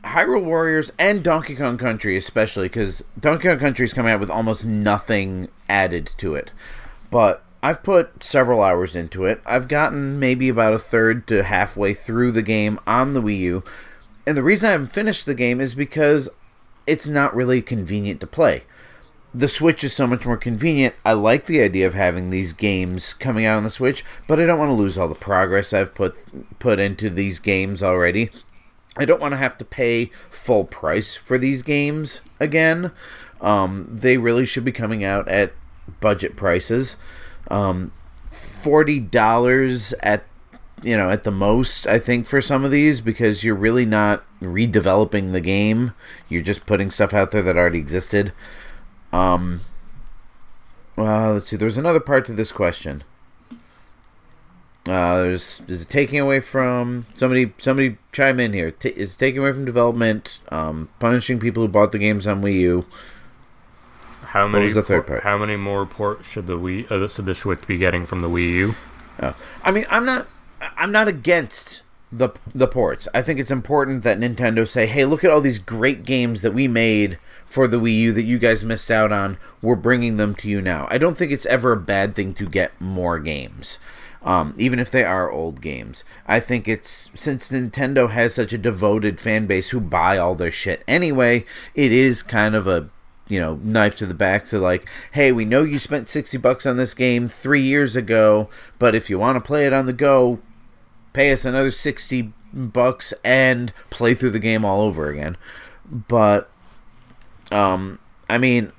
Hyrule 0.04 0.44
Warriors 0.44 0.92
and 0.98 1.22
Donkey 1.22 1.54
Kong 1.54 1.76
Country, 1.76 2.16
especially 2.16 2.68
because 2.68 3.04
Donkey 3.18 3.48
Kong 3.48 3.58
Country 3.58 3.84
is 3.84 3.92
coming 3.92 4.12
out 4.12 4.20
with 4.20 4.30
almost 4.30 4.64
nothing 4.64 5.48
added 5.68 6.10
to 6.18 6.34
it. 6.34 6.52
But 7.10 7.42
I've 7.62 7.82
put 7.82 8.22
several 8.24 8.62
hours 8.62 8.96
into 8.96 9.24
it. 9.24 9.42
I've 9.44 9.68
gotten 9.68 10.18
maybe 10.18 10.48
about 10.48 10.72
a 10.72 10.78
third 10.78 11.26
to 11.28 11.42
halfway 11.42 11.92
through 11.92 12.32
the 12.32 12.42
game 12.42 12.78
on 12.86 13.12
the 13.12 13.22
Wii 13.22 13.38
U. 13.40 13.64
And 14.26 14.36
the 14.36 14.42
reason 14.42 14.68
I 14.68 14.72
haven't 14.72 14.88
finished 14.88 15.26
the 15.26 15.34
game 15.34 15.60
is 15.60 15.74
because 15.74 16.30
it's 16.86 17.06
not 17.06 17.34
really 17.34 17.60
convenient 17.60 18.20
to 18.20 18.26
play. 18.26 18.64
The 19.32 19.48
Switch 19.48 19.84
is 19.84 19.92
so 19.92 20.06
much 20.06 20.26
more 20.26 20.36
convenient. 20.36 20.94
I 21.04 21.12
like 21.12 21.46
the 21.46 21.60
idea 21.60 21.86
of 21.86 21.94
having 21.94 22.30
these 22.30 22.52
games 22.52 23.12
coming 23.14 23.44
out 23.44 23.58
on 23.58 23.64
the 23.64 23.70
Switch, 23.70 24.04
but 24.26 24.40
I 24.40 24.46
don't 24.46 24.58
want 24.58 24.70
to 24.70 24.74
lose 24.74 24.98
all 24.98 25.06
the 25.06 25.14
progress 25.14 25.72
I've 25.72 25.94
put 25.94 26.16
put 26.58 26.80
into 26.80 27.10
these 27.10 27.38
games 27.38 27.82
already. 27.82 28.30
I 28.96 29.04
don't 29.04 29.20
want 29.20 29.32
to 29.32 29.38
have 29.38 29.56
to 29.58 29.64
pay 29.64 30.06
full 30.30 30.64
price 30.64 31.14
for 31.14 31.38
these 31.38 31.62
games 31.62 32.20
again. 32.38 32.92
Um, 33.40 33.86
they 33.88 34.18
really 34.18 34.44
should 34.44 34.64
be 34.64 34.72
coming 34.72 35.04
out 35.04 35.28
at 35.28 35.52
budget 36.00 36.36
prices. 36.36 36.96
Um, 37.50 37.92
Forty 38.30 39.00
dollars 39.00 39.94
at 40.02 40.24
you 40.82 40.96
know 40.96 41.10
at 41.10 41.24
the 41.24 41.30
most 41.30 41.86
I 41.86 41.98
think 41.98 42.26
for 42.26 42.40
some 42.40 42.64
of 42.64 42.70
these 42.70 43.00
because 43.00 43.42
you're 43.42 43.54
really 43.54 43.86
not 43.86 44.24
redeveloping 44.40 45.32
the 45.32 45.40
game. 45.40 45.92
You're 46.28 46.42
just 46.42 46.66
putting 46.66 46.90
stuff 46.90 47.14
out 47.14 47.30
there 47.30 47.42
that 47.42 47.56
already 47.56 47.78
existed. 47.78 48.32
Um, 49.12 49.62
let's 50.96 51.48
see. 51.48 51.56
There's 51.56 51.78
another 51.78 52.00
part 52.00 52.24
to 52.26 52.32
this 52.32 52.52
question. 52.52 53.02
Uh, 54.90 55.22
there's 55.22 55.62
is 55.68 55.82
it 55.82 55.88
taking 55.88 56.18
away 56.18 56.40
from 56.40 57.06
somebody? 57.14 57.52
Somebody 57.58 57.96
chime 58.10 58.40
in 58.40 58.52
here. 58.52 58.72
T- 58.72 58.88
is 58.90 59.14
it 59.14 59.18
taking 59.18 59.40
away 59.40 59.52
from 59.52 59.64
development? 59.64 60.40
Um, 60.48 60.88
punishing 60.98 61.38
people 61.38 61.62
who 61.62 61.68
bought 61.68 61.92
the 61.92 61.98
games 61.98 62.26
on 62.26 62.42
Wii 62.42 62.60
U? 62.60 62.86
How 64.22 64.48
many? 64.48 64.64
was 64.64 64.74
the 64.74 64.82
third 64.82 65.06
part? 65.06 65.22
How 65.22 65.38
many 65.38 65.56
more 65.56 65.86
ports 65.86 66.26
should 66.28 66.46
the 66.46 66.58
Wii, 66.58 66.90
uh, 66.90 67.06
should 67.06 67.24
the 67.24 67.34
Switch 67.34 67.66
be 67.66 67.78
getting 67.78 68.04
from 68.04 68.20
the 68.20 68.28
Wii 68.28 68.52
U? 68.54 68.74
Oh. 69.22 69.34
I 69.62 69.70
mean, 69.70 69.86
I'm 69.90 70.04
not. 70.04 70.26
I'm 70.76 70.90
not 70.90 71.06
against 71.06 71.82
the 72.10 72.30
the 72.52 72.66
ports. 72.66 73.06
I 73.14 73.22
think 73.22 73.38
it's 73.38 73.50
important 73.50 74.02
that 74.02 74.18
Nintendo 74.18 74.66
say, 74.66 74.86
"Hey, 74.86 75.04
look 75.04 75.22
at 75.22 75.30
all 75.30 75.40
these 75.40 75.60
great 75.60 76.04
games 76.04 76.42
that 76.42 76.52
we 76.52 76.66
made 76.66 77.18
for 77.46 77.68
the 77.68 77.78
Wii 77.78 77.96
U 77.98 78.12
that 78.12 78.22
you 78.22 78.38
guys 78.38 78.64
missed 78.64 78.90
out 78.90 79.12
on. 79.12 79.38
We're 79.62 79.76
bringing 79.76 80.16
them 80.16 80.34
to 80.36 80.48
you 80.48 80.60
now." 80.60 80.88
I 80.90 80.98
don't 80.98 81.16
think 81.16 81.30
it's 81.30 81.46
ever 81.46 81.72
a 81.72 81.76
bad 81.76 82.16
thing 82.16 82.34
to 82.34 82.46
get 82.46 82.80
more 82.80 83.20
games. 83.20 83.78
Um, 84.22 84.54
even 84.58 84.78
if 84.78 84.90
they 84.90 85.02
are 85.02 85.30
old 85.30 85.62
games, 85.62 86.04
I 86.26 86.40
think 86.40 86.68
it's 86.68 87.10
since 87.14 87.50
Nintendo 87.50 88.10
has 88.10 88.34
such 88.34 88.52
a 88.52 88.58
devoted 88.58 89.18
fan 89.18 89.46
base 89.46 89.70
who 89.70 89.80
buy 89.80 90.18
all 90.18 90.34
their 90.34 90.50
shit 90.50 90.84
anyway. 90.86 91.46
It 91.74 91.90
is 91.90 92.22
kind 92.22 92.54
of 92.54 92.66
a 92.66 92.90
you 93.30 93.38
know 93.38 93.58
knife 93.62 93.96
to 93.98 94.06
the 94.06 94.14
back 94.14 94.44
to 94.46 94.58
like 94.58 94.88
hey 95.12 95.30
we 95.32 95.44
know 95.44 95.62
you 95.62 95.78
spent 95.78 96.08
60 96.08 96.36
bucks 96.38 96.66
on 96.66 96.76
this 96.76 96.94
game 96.94 97.28
three 97.28 97.62
years 97.62 97.94
ago 97.94 98.50
but 98.78 98.94
if 98.94 99.08
you 99.08 99.18
want 99.18 99.36
to 99.36 99.40
play 99.40 99.66
it 99.66 99.72
on 99.72 99.86
the 99.86 99.92
go 99.92 100.40
pay 101.12 101.32
us 101.32 101.44
another 101.44 101.70
60 101.70 102.32
bucks 102.52 103.14
and 103.24 103.72
play 103.88 104.14
through 104.14 104.30
the 104.30 104.40
game 104.40 104.64
all 104.64 104.80
over 104.80 105.08
again 105.08 105.36
but 105.88 106.50
um 107.52 107.98
i 108.28 108.36
mean 108.36 108.72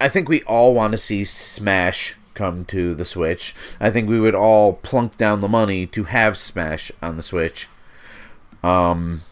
i 0.00 0.08
think 0.08 0.28
we 0.28 0.42
all 0.42 0.72
want 0.72 0.92
to 0.92 0.98
see 0.98 1.24
smash 1.24 2.16
come 2.34 2.64
to 2.64 2.94
the 2.94 3.04
switch 3.04 3.54
i 3.80 3.90
think 3.90 4.08
we 4.08 4.20
would 4.20 4.34
all 4.34 4.74
plunk 4.74 5.16
down 5.16 5.40
the 5.40 5.48
money 5.48 5.86
to 5.86 6.04
have 6.04 6.36
smash 6.36 6.90
on 7.02 7.16
the 7.16 7.22
switch 7.22 7.68
um 8.62 9.22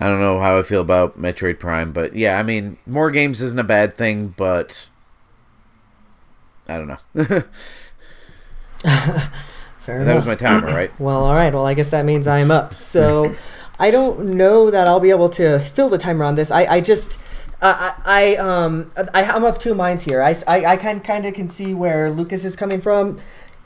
I 0.00 0.06
don't 0.06 0.20
know 0.20 0.38
how 0.38 0.58
I 0.58 0.62
feel 0.62 0.80
about 0.80 1.20
Metroid 1.20 1.58
Prime, 1.58 1.92
but 1.92 2.14
yeah, 2.14 2.38
I 2.38 2.44
mean, 2.44 2.78
more 2.86 3.10
games 3.10 3.42
isn't 3.42 3.58
a 3.58 3.64
bad 3.64 3.96
thing, 3.96 4.32
but 4.36 4.88
I 6.68 6.76
don't 6.76 6.86
know. 6.86 6.98
Fair 8.84 10.02
enough. 10.02 10.06
that 10.06 10.12
enough. 10.12 10.16
was 10.16 10.26
my 10.26 10.34
timer, 10.34 10.66
right? 10.74 11.00
Well, 11.00 11.24
all 11.24 11.34
right. 11.34 11.52
Well, 11.52 11.66
I 11.66 11.74
guess 11.74 11.90
that 11.90 12.04
means 12.04 12.26
I'm 12.26 12.50
up. 12.50 12.74
So, 12.74 13.34
I 13.78 13.90
don't 13.90 14.34
know 14.34 14.70
that 14.70 14.86
I'll 14.86 15.00
be 15.00 15.10
able 15.10 15.30
to 15.30 15.58
fill 15.58 15.88
the 15.88 15.98
timer 15.98 16.24
on 16.24 16.36
this. 16.36 16.50
I, 16.50 16.66
I 16.66 16.80
just, 16.80 17.18
I, 17.60 17.94
I, 18.04 18.36
um, 18.36 18.92
I, 19.14 19.24
I'm 19.24 19.44
of 19.44 19.58
two 19.58 19.74
minds 19.74 20.04
here. 20.04 20.22
I, 20.22 20.36
I, 20.46 20.64
I 20.64 20.76
kind 20.76 21.02
kind 21.02 21.26
of 21.26 21.34
can 21.34 21.48
see 21.48 21.74
where 21.74 22.10
Lucas 22.10 22.44
is 22.44 22.54
coming 22.54 22.80
from, 22.80 23.18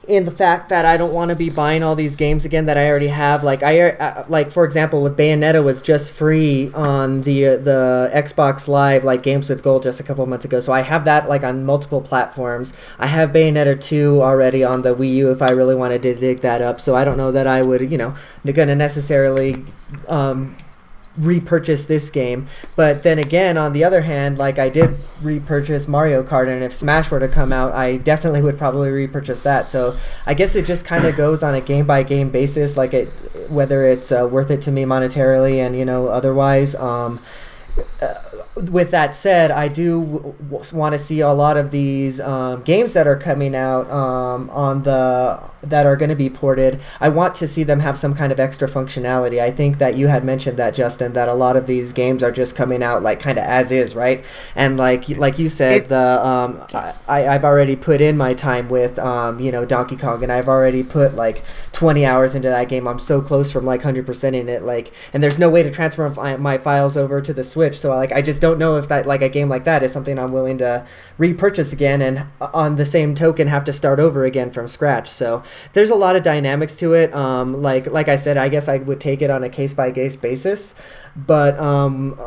in 0.08 0.24
the 0.24 0.30
fact 0.32 0.68
that 0.68 0.84
I 0.84 0.96
don't 0.96 1.12
want 1.12 1.28
to 1.28 1.36
be 1.36 1.48
buying 1.48 1.82
all 1.82 1.94
these 1.94 2.16
games 2.16 2.44
again 2.44 2.66
that 2.66 2.76
I 2.76 2.88
already 2.88 3.08
have. 3.08 3.44
Like 3.44 3.62
I, 3.62 3.90
uh, 3.90 4.24
like 4.28 4.50
for 4.50 4.64
example, 4.64 5.02
with 5.02 5.16
Bayonetta 5.16 5.62
was 5.62 5.80
just 5.80 6.10
free 6.10 6.72
on 6.74 7.22
the 7.22 7.46
uh, 7.46 7.56
the 7.58 8.10
Xbox 8.12 8.66
Live, 8.66 9.04
like 9.04 9.22
Games 9.22 9.48
with 9.48 9.62
Gold, 9.62 9.84
just 9.84 10.00
a 10.00 10.02
couple 10.02 10.26
months 10.26 10.44
ago. 10.44 10.60
So 10.60 10.72
I 10.72 10.80
have 10.80 11.04
that 11.04 11.28
like 11.28 11.44
on 11.44 11.64
multiple 11.64 12.00
platforms. 12.00 12.72
I 12.98 13.06
have 13.06 13.30
Bayonetta 13.30 13.80
two 13.80 14.20
already 14.22 14.64
on 14.64 14.82
the 14.82 14.94
Wii 14.94 15.14
U 15.14 15.30
if 15.30 15.40
I 15.40 15.50
really 15.50 15.74
wanted 15.74 16.02
to 16.02 16.14
dig 16.14 16.40
that 16.40 16.60
up. 16.60 16.80
So 16.80 16.96
I 16.96 17.04
don't 17.04 17.16
know 17.16 17.30
that 17.30 17.46
I 17.46 17.62
would, 17.62 17.90
you 17.90 17.98
know, 17.98 18.14
gonna 18.44 18.74
necessarily. 18.74 19.64
Um, 20.08 20.56
repurchase 21.16 21.86
this 21.86 22.10
game. 22.10 22.48
But 22.76 23.02
then 23.02 23.18
again, 23.18 23.58
on 23.58 23.72
the 23.72 23.84
other 23.84 24.02
hand, 24.02 24.38
like 24.38 24.58
I 24.58 24.68
did 24.68 24.96
repurchase 25.20 25.86
Mario 25.86 26.22
Kart, 26.22 26.48
and 26.48 26.62
if 26.62 26.72
Smash 26.72 27.10
were 27.10 27.20
to 27.20 27.28
come 27.28 27.52
out, 27.52 27.72
I 27.72 27.96
definitely 27.96 28.42
would 28.42 28.58
probably 28.58 28.90
repurchase 28.90 29.42
that. 29.42 29.70
So 29.70 29.96
I 30.26 30.34
guess 30.34 30.54
it 30.54 30.66
just 30.66 30.84
kind 30.84 31.04
of 31.04 31.16
goes 31.16 31.42
on 31.42 31.54
a 31.54 31.60
game 31.60 31.86
by 31.86 32.02
game 32.02 32.30
basis, 32.30 32.76
like 32.76 32.94
it 32.94 33.08
whether 33.48 33.86
it's 33.86 34.10
uh, 34.10 34.28
worth 34.30 34.50
it 34.50 34.62
to 34.62 34.70
me 34.72 34.84
monetarily 34.84 35.56
and 35.56 35.76
you 35.76 35.84
know 35.84 36.08
otherwise. 36.08 36.74
Um, 36.74 37.20
uh, 38.00 38.14
with 38.70 38.90
that 38.90 39.14
said, 39.14 39.50
I 39.50 39.68
do 39.68 40.04
w- 40.04 40.34
w- 40.50 40.78
want 40.78 40.92
to 40.92 40.98
see 40.98 41.20
a 41.20 41.30
lot 41.32 41.56
of 41.56 41.70
these 41.70 42.20
um, 42.20 42.62
games 42.62 42.92
that 42.92 43.06
are 43.06 43.16
coming 43.16 43.54
out 43.54 43.90
um, 43.90 44.50
on 44.50 44.82
the 44.82 45.40
that 45.62 45.86
are 45.86 45.96
going 45.96 46.08
to 46.08 46.16
be 46.16 46.28
ported. 46.28 46.80
I 47.00 47.08
want 47.08 47.34
to 47.36 47.48
see 47.48 47.62
them 47.62 47.80
have 47.80 47.96
some 47.98 48.14
kind 48.14 48.32
of 48.32 48.40
extra 48.40 48.68
functionality. 48.68 49.40
I 49.40 49.50
think 49.50 49.78
that 49.78 49.96
you 49.96 50.08
had 50.08 50.24
mentioned 50.24 50.56
that 50.58 50.74
Justin 50.74 51.12
that 51.12 51.28
a 51.28 51.34
lot 51.34 51.56
of 51.56 51.66
these 51.66 51.92
games 51.92 52.22
are 52.22 52.32
just 52.32 52.56
coming 52.56 52.82
out 52.82 53.02
like 53.02 53.20
kind 53.20 53.38
of 53.38 53.44
as 53.44 53.70
is, 53.70 53.94
right? 53.94 54.24
And 54.56 54.76
like 54.76 55.08
like 55.10 55.38
you 55.38 55.48
said, 55.48 55.72
It- 55.82 55.88
the 55.88 56.26
um, 56.26 56.62
I 56.72 57.26
I've 57.28 57.44
already 57.44 57.76
put 57.76 58.00
in 58.00 58.16
my 58.16 58.34
time 58.34 58.68
with 58.68 58.98
um, 58.98 59.38
you 59.40 59.52
know 59.52 59.64
Donkey 59.64 59.96
Kong, 59.96 60.22
and 60.22 60.32
I've 60.32 60.48
already 60.48 60.82
put 60.82 61.14
like 61.14 61.42
20 61.72 62.04
hours 62.04 62.34
into 62.34 62.48
that 62.48 62.68
game. 62.68 62.86
I'm 62.88 62.98
so 62.98 63.20
close 63.20 63.50
from 63.52 63.64
like 63.64 63.82
100% 63.82 64.34
in 64.34 64.48
it, 64.48 64.62
like, 64.62 64.92
and 65.12 65.22
there's 65.22 65.38
no 65.38 65.48
way 65.50 65.62
to 65.62 65.70
transfer 65.70 66.08
my, 66.10 66.36
my 66.36 66.58
files 66.58 66.96
over 66.96 67.20
to 67.20 67.32
the 67.32 67.44
Switch. 67.44 67.78
So 67.78 67.94
like 67.94 68.12
I 68.12 68.22
just 68.22 68.40
don't 68.40 68.58
know 68.58 68.76
if 68.76 68.88
that 68.88 69.06
like 69.06 69.22
a 69.22 69.28
game 69.28 69.48
like 69.48 69.64
that 69.64 69.82
is 69.82 69.92
something 69.92 70.18
I'm 70.18 70.32
willing 70.32 70.58
to 70.58 70.86
repurchase 71.18 71.72
again, 71.72 72.02
and 72.02 72.26
uh, 72.40 72.48
on 72.52 72.76
the 72.76 72.84
same 72.84 73.14
token 73.14 73.48
have 73.48 73.64
to 73.64 73.72
start 73.72 74.00
over 74.00 74.24
again 74.24 74.50
from 74.50 74.68
scratch. 74.68 75.08
So 75.08 75.42
there's 75.72 75.90
a 75.90 75.94
lot 75.94 76.16
of 76.16 76.22
dynamics 76.22 76.76
to 76.76 76.94
it. 76.94 77.14
Um, 77.14 77.62
like 77.62 77.86
like 77.86 78.08
I 78.08 78.16
said, 78.16 78.36
I 78.36 78.48
guess 78.48 78.68
I 78.68 78.78
would 78.78 79.00
take 79.00 79.22
it 79.22 79.30
on 79.30 79.42
a 79.44 79.48
case 79.48 79.74
by 79.74 79.90
case 79.90 80.16
basis. 80.16 80.74
But 81.14 81.58
um, 81.58 82.18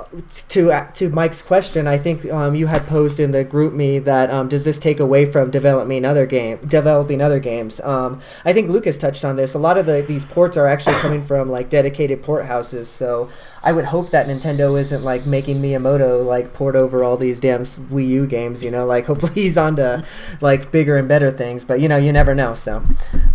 to 0.49 0.87
to 0.93 1.09
Mike's 1.09 1.41
question, 1.41 1.87
I 1.87 1.97
think 1.97 2.25
um, 2.31 2.53
you 2.53 2.67
had 2.67 2.85
posed 2.85 3.19
in 3.19 3.31
the 3.31 3.43
GroupMe 3.43 4.03
that 4.03 4.29
um, 4.29 4.47
does 4.47 4.63
this 4.63 4.77
take 4.77 4.99
away 4.99 5.25
from 5.25 5.49
developing 5.49 6.05
other 6.05 6.27
game 6.27 6.57
developing 6.57 7.21
other 7.21 7.39
games? 7.39 7.81
Um, 7.81 8.21
I 8.43 8.53
think 8.53 8.69
Lucas 8.69 8.97
touched 8.99 9.25
on 9.25 9.37
this. 9.37 9.55
A 9.55 9.59
lot 9.59 9.77
of 9.77 9.87
the 9.87 10.03
these 10.03 10.23
ports 10.23 10.55
are 10.55 10.67
actually 10.67 10.95
coming 10.95 11.25
from 11.25 11.49
like 11.49 11.69
dedicated 11.69 12.21
port 12.21 12.45
houses. 12.45 12.87
So 12.87 13.29
I 13.65 13.71
would 13.71 13.85
hope 13.85 14.11
that 14.11 14.27
Nintendo 14.27 14.79
isn't 14.79 15.03
like 15.03 15.25
making 15.25 15.61
Miyamoto 15.61 16.25
like 16.25 16.53
port 16.53 16.75
over 16.75 17.03
all 17.03 17.17
these 17.17 17.39
damn 17.39 17.63
Wii 17.63 18.07
U 18.07 18.27
games. 18.27 18.63
You 18.63 18.71
know, 18.71 18.85
like 18.95 19.05
hopefully 19.05 19.33
he's 19.33 19.57
on 19.57 19.75
to 19.77 20.05
like 20.39 20.71
bigger 20.71 20.95
and 20.95 21.07
better 21.07 21.31
things. 21.31 21.65
But 21.65 21.79
you 21.81 21.89
know, 21.89 21.97
you 21.97 22.13
never 22.13 22.33
know. 22.33 22.55
So 22.55 22.83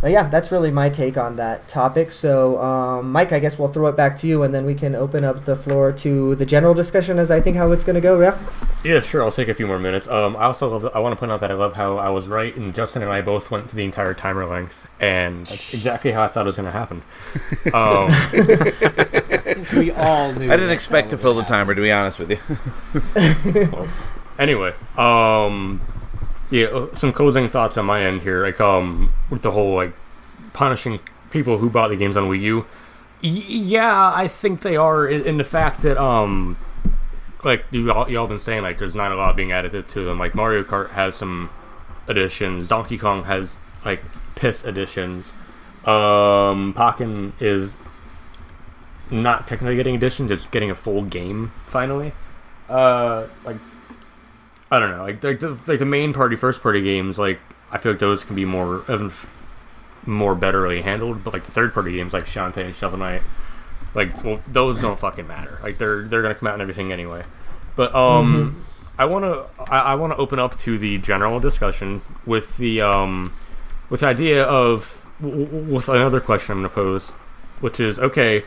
but 0.01 0.13
yeah, 0.13 0.29
that's 0.29 0.51
really 0.51 0.71
my 0.71 0.89
take 0.89 1.19
on 1.19 1.37
that 1.37 1.69
topic. 1.69 2.11
So, 2.11 2.61
um, 2.63 3.13
Mike, 3.13 3.33
I 3.33 3.39
guess 3.39 3.59
we'll 3.59 3.69
throw 3.69 3.87
it 3.89 3.97
back 3.97 4.17
to 4.19 4.27
you, 4.27 4.43
and 4.43 4.55
then 4.55 4.65
we 4.65 4.75
can 4.75 4.95
open 4.95 5.25
up 5.25 5.45
the 5.45 5.55
floor 5.55 5.93
to 5.93 6.35
the 6.37 6.47
general 6.47 6.73
discussion 6.73 7.19
as 7.19 7.31
I 7.31 7.41
think 7.41 7.57
how 7.57 7.71
it's 7.73 7.85
going 7.85 7.95
to 7.95 8.01
go. 8.01 8.21
Yeah. 8.21 8.39
Yeah, 8.83 9.01
sure. 9.01 9.23
I'll 9.23 9.31
take 9.31 9.49
a 9.49 9.55
few 9.55 9.67
more 9.67 9.79
minutes. 9.79 10.09
Um, 10.09 10.37
I 10.37 10.45
also 10.45 10.69
love. 10.71 10.91
I 10.95 11.01
want 11.01 11.13
to 11.13 11.19
point 11.19 11.31
out 11.31 11.41
that 11.41 11.51
I 11.51 11.55
love 11.55 11.75
how 11.75 11.99
I 11.99 12.09
was 12.09 12.29
right, 12.29 12.57
and 12.57 12.75
Justin 12.75 13.03
and 13.03 13.13
I 13.13 13.21
both 13.21 13.51
went 13.51 13.69
to 13.69 13.77
the 13.77 13.85
entire 13.85 14.15
timer 14.15 14.47
length, 14.47 14.89
and 15.01 15.47
that's 15.47 15.75
exactly 15.75 16.13
how 16.13 16.23
I 16.23 16.29
thought 16.29 16.43
it 16.43 16.47
was 16.47 16.57
going 16.57 16.73
to 16.73 16.73
happen. 16.73 17.03
Um, 17.75 19.40
we 19.75 19.91
all 19.93 20.33
knew. 20.35 20.51
I 20.51 20.57
didn't 20.57 20.71
expect 20.71 21.11
to 21.11 21.19
fill 21.19 21.35
the 21.35 21.43
timer, 21.43 21.75
to 21.75 21.81
be 21.81 21.93
honest 21.93 22.19
with 22.19 22.31
you. 22.31 23.89
anyway, 24.39 24.75
um, 24.97 25.81
yeah, 26.51 26.67
uh, 26.67 26.95
some 26.95 27.13
closing 27.13 27.49
thoughts 27.49 27.77
on 27.77 27.87
my 27.87 28.05
end 28.05 28.23
here. 28.23 28.43
Like, 28.43 28.61
um, 28.61 29.13
with 29.31 29.43
the 29.43 29.51
whole 29.51 29.75
like 29.75 29.93
punishing 30.53 31.01
people 31.31 31.59
who 31.59 31.71
bought 31.71 31.89
the 31.89 31.97
games 31.97 32.17
on 32.17 32.29
Wii 32.29 32.41
U. 32.41 32.67
Y- 33.23 33.29
yeah, 33.49 34.13
I 34.15 34.29
think 34.29 34.63
they 34.63 34.77
are 34.77 35.07
in, 35.07 35.25
in 35.25 35.37
the 35.39 35.45
fact 35.45 35.83
that 35.83 35.97
um, 35.97 36.57
like 37.45 37.65
you 37.71 37.91
all 37.93 38.11
y'all 38.11 38.27
been 38.27 38.39
saying, 38.39 38.63
like 38.63 38.79
there's 38.79 38.95
not 38.95 39.13
a 39.13 39.17
lot 39.17 39.37
being 39.37 39.53
added 39.53 39.87
to 39.89 40.05
them. 40.05 40.19
Like 40.19 40.35
Mario 40.35 40.63
Kart 40.63 40.91
has 40.91 41.15
some 41.15 41.51
additions. 42.09 42.69
Donkey 42.69 42.99
Kong 42.99 43.25
has 43.25 43.57
like 43.85 44.03
piss 44.35 44.65
additions. 44.65 45.33
Um, 45.85 46.75
Pokken 46.75 47.33
is 47.41 47.79
not 49.11 49.47
technically 49.47 49.77
getting 49.77 49.95
additions; 49.95 50.31
it's 50.31 50.47
getting 50.47 50.71
a 50.71 50.75
full 50.75 51.03
game 51.03 51.53
finally. 51.67 52.13
Uh, 52.69 53.27
like 53.45 53.57
I 54.71 54.79
don't 54.79 54.91
know, 54.91 55.03
like 55.03 55.23
like 55.23 55.41
the, 55.41 55.61
like 55.67 55.79
the 55.79 55.85
main 55.85 56.13
party, 56.13 56.37
first 56.37 56.63
party 56.63 56.81
games, 56.81 57.19
like 57.19 57.41
I 57.73 57.79
feel 57.79 57.93
like 57.93 58.01
those 58.01 58.25
can 58.25 58.37
be 58.37 58.45
more 58.45 58.83
even 58.89 59.13
more 60.07 60.37
betterly 60.37 60.83
handled. 60.83 61.25
But 61.25 61.35
like 61.35 61.45
the 61.45 61.53
third 61.53 61.75
party 61.75 61.93
games, 61.93 62.13
like 62.13 62.27
Shantae 62.27 62.65
and 62.67 62.75
Shovel 62.75 62.99
Knight, 62.99 63.23
like 63.95 64.23
well, 64.25 64.41
those 64.47 64.81
don't 64.81 64.99
fucking 64.99 65.27
matter. 65.27 65.59
Like 65.63 65.79
they're 65.79 66.03
they're 66.03 66.23
gonna 66.23 66.35
come 66.35 66.49
out 66.49 66.55
and 66.55 66.63
everything 66.63 66.93
anyway. 66.93 67.23
But 67.75 67.95
um, 67.95 68.65
I 68.99 69.07
want 69.07 69.25
to 69.25 69.73
I, 69.73 69.79
I 69.79 69.95
want 69.95 70.13
to 70.13 70.17
open 70.19 70.39
up 70.39 70.59
to 70.61 70.79
the 70.79 70.99
general 70.99 71.41
discussion 71.41 72.03
with 72.27 72.57
the 72.59 72.83
um 72.83 73.35
with 73.89 74.01
the 74.01 74.07
idea 74.07 74.45
of 74.45 75.05
with 75.21 75.89
another 75.89 76.21
question 76.21 76.53
I'm 76.53 76.59
gonna 76.59 76.69
pose, 76.69 77.11
which 77.61 77.81
is 77.81 77.99
okay, 77.99 78.45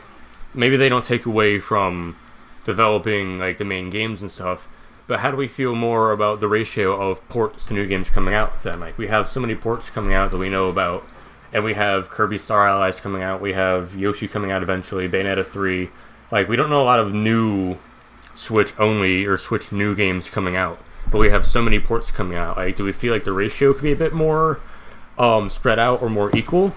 maybe 0.54 0.76
they 0.76 0.88
don't 0.88 1.04
take 1.04 1.26
away 1.26 1.58
from 1.58 2.16
developing 2.64 3.38
like 3.38 3.58
the 3.58 3.64
main 3.64 3.90
games 3.90 4.22
and 4.22 4.30
stuff. 4.30 4.66
But 5.06 5.20
how 5.20 5.30
do 5.30 5.36
we 5.36 5.48
feel 5.48 5.74
more 5.74 6.12
about 6.12 6.40
the 6.40 6.48
ratio 6.48 6.98
of 7.10 7.26
ports 7.28 7.66
to 7.66 7.74
new 7.74 7.86
games 7.86 8.08
coming 8.08 8.32
out 8.32 8.62
then? 8.62 8.80
Like 8.80 8.96
we 8.96 9.08
have 9.08 9.28
so 9.28 9.38
many 9.40 9.54
ports 9.54 9.90
coming 9.90 10.14
out 10.14 10.30
that 10.30 10.38
we 10.38 10.48
know 10.48 10.68
about, 10.70 11.04
and 11.52 11.62
we 11.62 11.74
have 11.74 12.08
Kirby 12.08 12.38
Star 12.38 12.66
Allies 12.66 13.00
coming 13.00 13.22
out. 13.22 13.40
We 13.42 13.52
have 13.52 13.94
Yoshi 13.94 14.28
coming 14.28 14.50
out 14.50 14.62
eventually. 14.62 15.06
Bayonetta 15.08 15.44
three. 15.44 15.90
Like 16.30 16.48
we 16.48 16.56
don't 16.56 16.70
know 16.70 16.80
a 16.82 16.84
lot 16.84 17.00
of 17.00 17.12
new 17.12 17.76
Switch 18.34 18.72
only 18.78 19.26
or 19.26 19.36
Switch 19.36 19.70
new 19.72 19.94
games 19.94 20.30
coming 20.30 20.56
out, 20.56 20.78
but 21.12 21.18
we 21.18 21.28
have 21.28 21.46
so 21.46 21.60
many 21.60 21.78
ports 21.78 22.10
coming 22.10 22.38
out. 22.38 22.56
Like, 22.56 22.76
do 22.76 22.84
we 22.84 22.92
feel 22.92 23.12
like 23.12 23.24
the 23.24 23.32
ratio 23.32 23.74
could 23.74 23.82
be 23.82 23.92
a 23.92 23.96
bit 23.96 24.14
more 24.14 24.58
um, 25.18 25.50
spread 25.50 25.78
out 25.78 26.00
or 26.02 26.08
more 26.08 26.34
equal, 26.34 26.74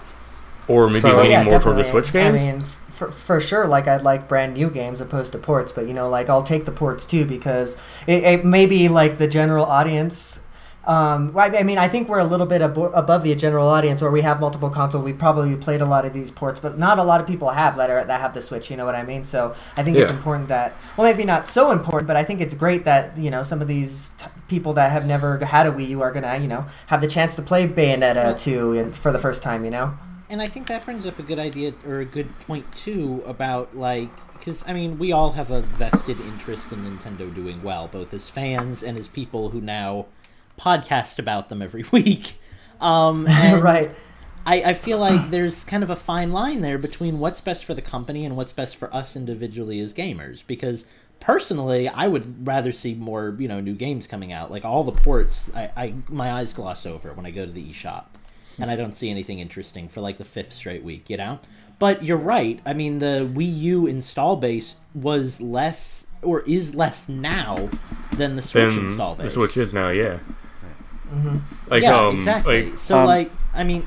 or 0.67 0.87
maybe 0.87 0.99
So- 0.99 1.15
leaning 1.15 1.31
yeah, 1.31 1.43
more 1.43 1.59
toward 1.61 1.77
the. 1.77 1.83
Switch 1.89 2.11
games? 2.11 2.41
I 2.41 2.51
mean, 2.51 2.63
for, 2.97 3.11
for 3.11 3.39
sure, 3.39 3.67
like 3.67 3.87
I'd 3.87 4.01
like 4.01 4.27
brand 4.27 4.55
new 4.55 4.69
games 4.71 4.99
opposed 4.99 5.31
to 5.33 5.37
ports, 5.37 5.71
but 5.71 5.87
you 5.87 5.93
know, 5.93 6.09
like 6.09 6.29
I'll 6.29 6.43
take 6.43 6.65
the 6.65 6.71
ports 6.71 7.05
too 7.05 7.25
because 7.25 7.77
it, 8.07 8.23
it 8.23 8.45
may 8.45 8.65
be 8.65 8.89
like 8.89 9.19
the 9.19 9.27
general 9.27 9.65
audience. 9.65 10.39
Um, 10.85 11.37
I 11.37 11.57
I 11.57 11.63
mean, 11.63 11.77
I 11.77 11.89
think 11.89 12.07
we're 12.07 12.17
a 12.17 12.23
little 12.23 12.45
bit 12.45 12.61
abo- 12.61 12.91
above 12.95 13.23
the 13.23 13.35
general 13.35 13.67
audience, 13.67 14.01
where 14.01 14.09
we 14.09 14.21
have 14.21 14.39
multiple 14.39 14.69
console. 14.69 15.01
We 15.03 15.13
probably 15.13 15.53
played 15.57 15.81
a 15.81 15.85
lot 15.85 16.05
of 16.05 16.13
these 16.13 16.31
ports, 16.31 16.59
but 16.61 16.79
not 16.79 16.97
a 16.97 17.03
lot 17.03 17.19
of 17.19 17.27
people 17.27 17.49
have 17.49 17.75
that 17.75 17.89
are 17.89 18.03
that 18.03 18.21
have 18.21 18.33
the 18.33 18.41
Switch. 18.41 18.71
You 18.71 18.77
know 18.77 18.85
what 18.85 18.95
I 18.95 19.03
mean? 19.03 19.25
So 19.25 19.53
I 19.75 19.83
think 19.83 19.97
it's 19.97 20.11
important 20.11 20.47
that, 20.47 20.73
well, 20.95 21.05
maybe 21.11 21.25
not 21.25 21.45
so 21.45 21.71
important, 21.71 22.07
but 22.07 22.15
I 22.15 22.23
think 22.23 22.39
it's 22.41 22.55
great 22.55 22.85
that 22.85 23.17
you 23.17 23.29
know 23.29 23.43
some 23.43 23.61
of 23.61 23.67
these 23.67 24.11
t- 24.17 24.25
people 24.47 24.73
that 24.73 24.91
have 24.91 25.05
never 25.05 25.37
had 25.45 25.67
a 25.67 25.71
Wii 25.71 25.89
U 25.89 26.01
are 26.01 26.11
gonna 26.11 26.37
you 26.37 26.47
know 26.47 26.65
have 26.87 27.01
the 27.01 27.07
chance 27.07 27.35
to 27.35 27.41
play 27.41 27.67
Bayonetta 27.67 28.39
two 28.39 28.71
in, 28.73 28.93
for 28.93 29.11
the 29.11 29.19
first 29.19 29.43
time. 29.43 29.65
You 29.65 29.71
know? 29.71 29.93
And 30.29 30.41
I 30.41 30.47
think 30.47 30.67
that 30.67 30.83
brings 30.85 31.05
up 31.05 31.19
a 31.19 31.23
good 31.23 31.39
idea 31.39 31.73
or 31.85 31.99
a 31.99 32.05
good 32.05 32.27
point 32.41 32.69
too 32.73 33.23
about 33.25 33.75
like 33.75 34.09
because 34.33 34.63
I 34.67 34.73
mean 34.73 34.99
we 34.99 35.11
all 35.11 35.31
have 35.33 35.51
a 35.51 35.61
vested 35.61 36.19
interest 36.19 36.71
in 36.71 36.79
Nintendo 36.79 37.33
doing 37.33 37.61
well, 37.63 37.87
both 37.87 38.13
as 38.13 38.29
fans 38.29 38.83
and 38.83 38.97
as 38.97 39.07
people 39.07 39.49
who 39.49 39.61
now 39.61 40.07
podcast 40.59 41.19
about 41.19 41.49
them 41.49 41.61
every 41.61 41.85
week. 41.91 42.35
Um, 42.81 43.27
and 43.29 43.63
right. 43.63 43.91
I, 44.45 44.61
I 44.63 44.73
feel 44.75 44.97
like 44.97 45.29
there's 45.29 45.65
kind 45.65 45.83
of 45.83 45.89
a 45.89 45.95
fine 45.95 46.31
line 46.31 46.61
there 46.61 46.77
between 46.77 47.19
what's 47.19 47.41
best 47.41 47.65
for 47.65 47.73
the 47.73 47.81
company 47.81 48.23
and 48.23 48.37
what's 48.37 48.53
best 48.53 48.77
for 48.77 48.93
us 48.95 49.17
individually 49.17 49.81
as 49.81 49.93
gamers. 49.93 50.45
Because 50.47 50.85
personally, 51.19 51.89
I 51.89 52.07
would 52.07 52.47
rather 52.47 52.71
see 52.71 52.93
more, 52.93 53.35
you 53.37 53.49
know, 53.49 53.59
new 53.59 53.73
games 53.73 54.07
coming 54.07 54.31
out. 54.31 54.49
Like 54.49 54.63
all 54.63 54.85
the 54.85 54.93
ports, 54.93 55.51
I, 55.53 55.71
I 55.75 55.93
my 56.07 56.31
eyes 56.31 56.53
gloss 56.53 56.85
over 56.85 57.11
when 57.13 57.25
I 57.25 57.31
go 57.31 57.45
to 57.45 57.51
the 57.51 57.69
eShop, 57.69 58.05
and 58.59 58.69
I 58.71 58.75
don't 58.75 58.95
see 58.95 59.09
anything 59.09 59.39
interesting 59.39 59.87
for 59.87 60.01
like 60.01 60.17
the 60.17 60.25
fifth 60.25 60.53
straight 60.53 60.83
week, 60.83 61.09
you 61.09 61.17
know. 61.17 61.39
But 61.79 62.03
you're 62.03 62.17
right. 62.17 62.59
I 62.65 62.73
mean, 62.73 62.97
the 62.99 63.29
Wii 63.31 63.57
U 63.59 63.85
install 63.87 64.35
base 64.37 64.77
was 64.95 65.39
less 65.41 66.07
or 66.23 66.41
is 66.41 66.73
less 66.73 67.07
now 67.07 67.69
than 68.13 68.35
the 68.35 68.41
Switch 68.41 68.73
Then 68.73 68.79
install 68.85 69.15
base. 69.15 69.25
the 69.27 69.31
Switch 69.31 69.57
is 69.57 69.73
now, 69.73 69.89
yeah. 69.89 70.17
Like, 71.69 71.83
yeah, 71.83 72.07
um, 72.07 72.15
exactly. 72.15 72.69
like, 72.71 72.77
so, 72.77 72.99
Um, 72.99 73.05
like, 73.05 73.31
I 73.53 73.63
mean, 73.63 73.85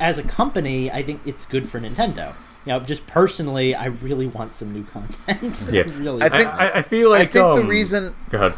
as 0.00 0.18
a 0.18 0.22
company, 0.22 0.90
I 0.90 1.02
think 1.02 1.20
it's 1.26 1.46
good 1.46 1.68
for 1.68 1.78
Nintendo. 1.78 2.34
You 2.64 2.72
know, 2.72 2.80
just 2.80 3.06
personally, 3.06 3.74
I 3.74 3.86
really 3.86 4.26
want 4.26 4.52
some 4.54 4.72
new 4.72 4.84
content. 4.84 5.64
Yeah. 5.72 5.82
really. 5.98 6.22
I 6.22 6.26
I, 6.26 6.28
think- 6.30 6.48
I, 6.48 6.70
I 6.76 6.82
feel 6.82 7.10
like 7.10 7.22
I 7.22 7.26
think 7.26 7.46
the 7.48 7.60
um, 7.62 7.68
reason 7.68 8.14
Go 8.30 8.38
ahead. 8.38 8.54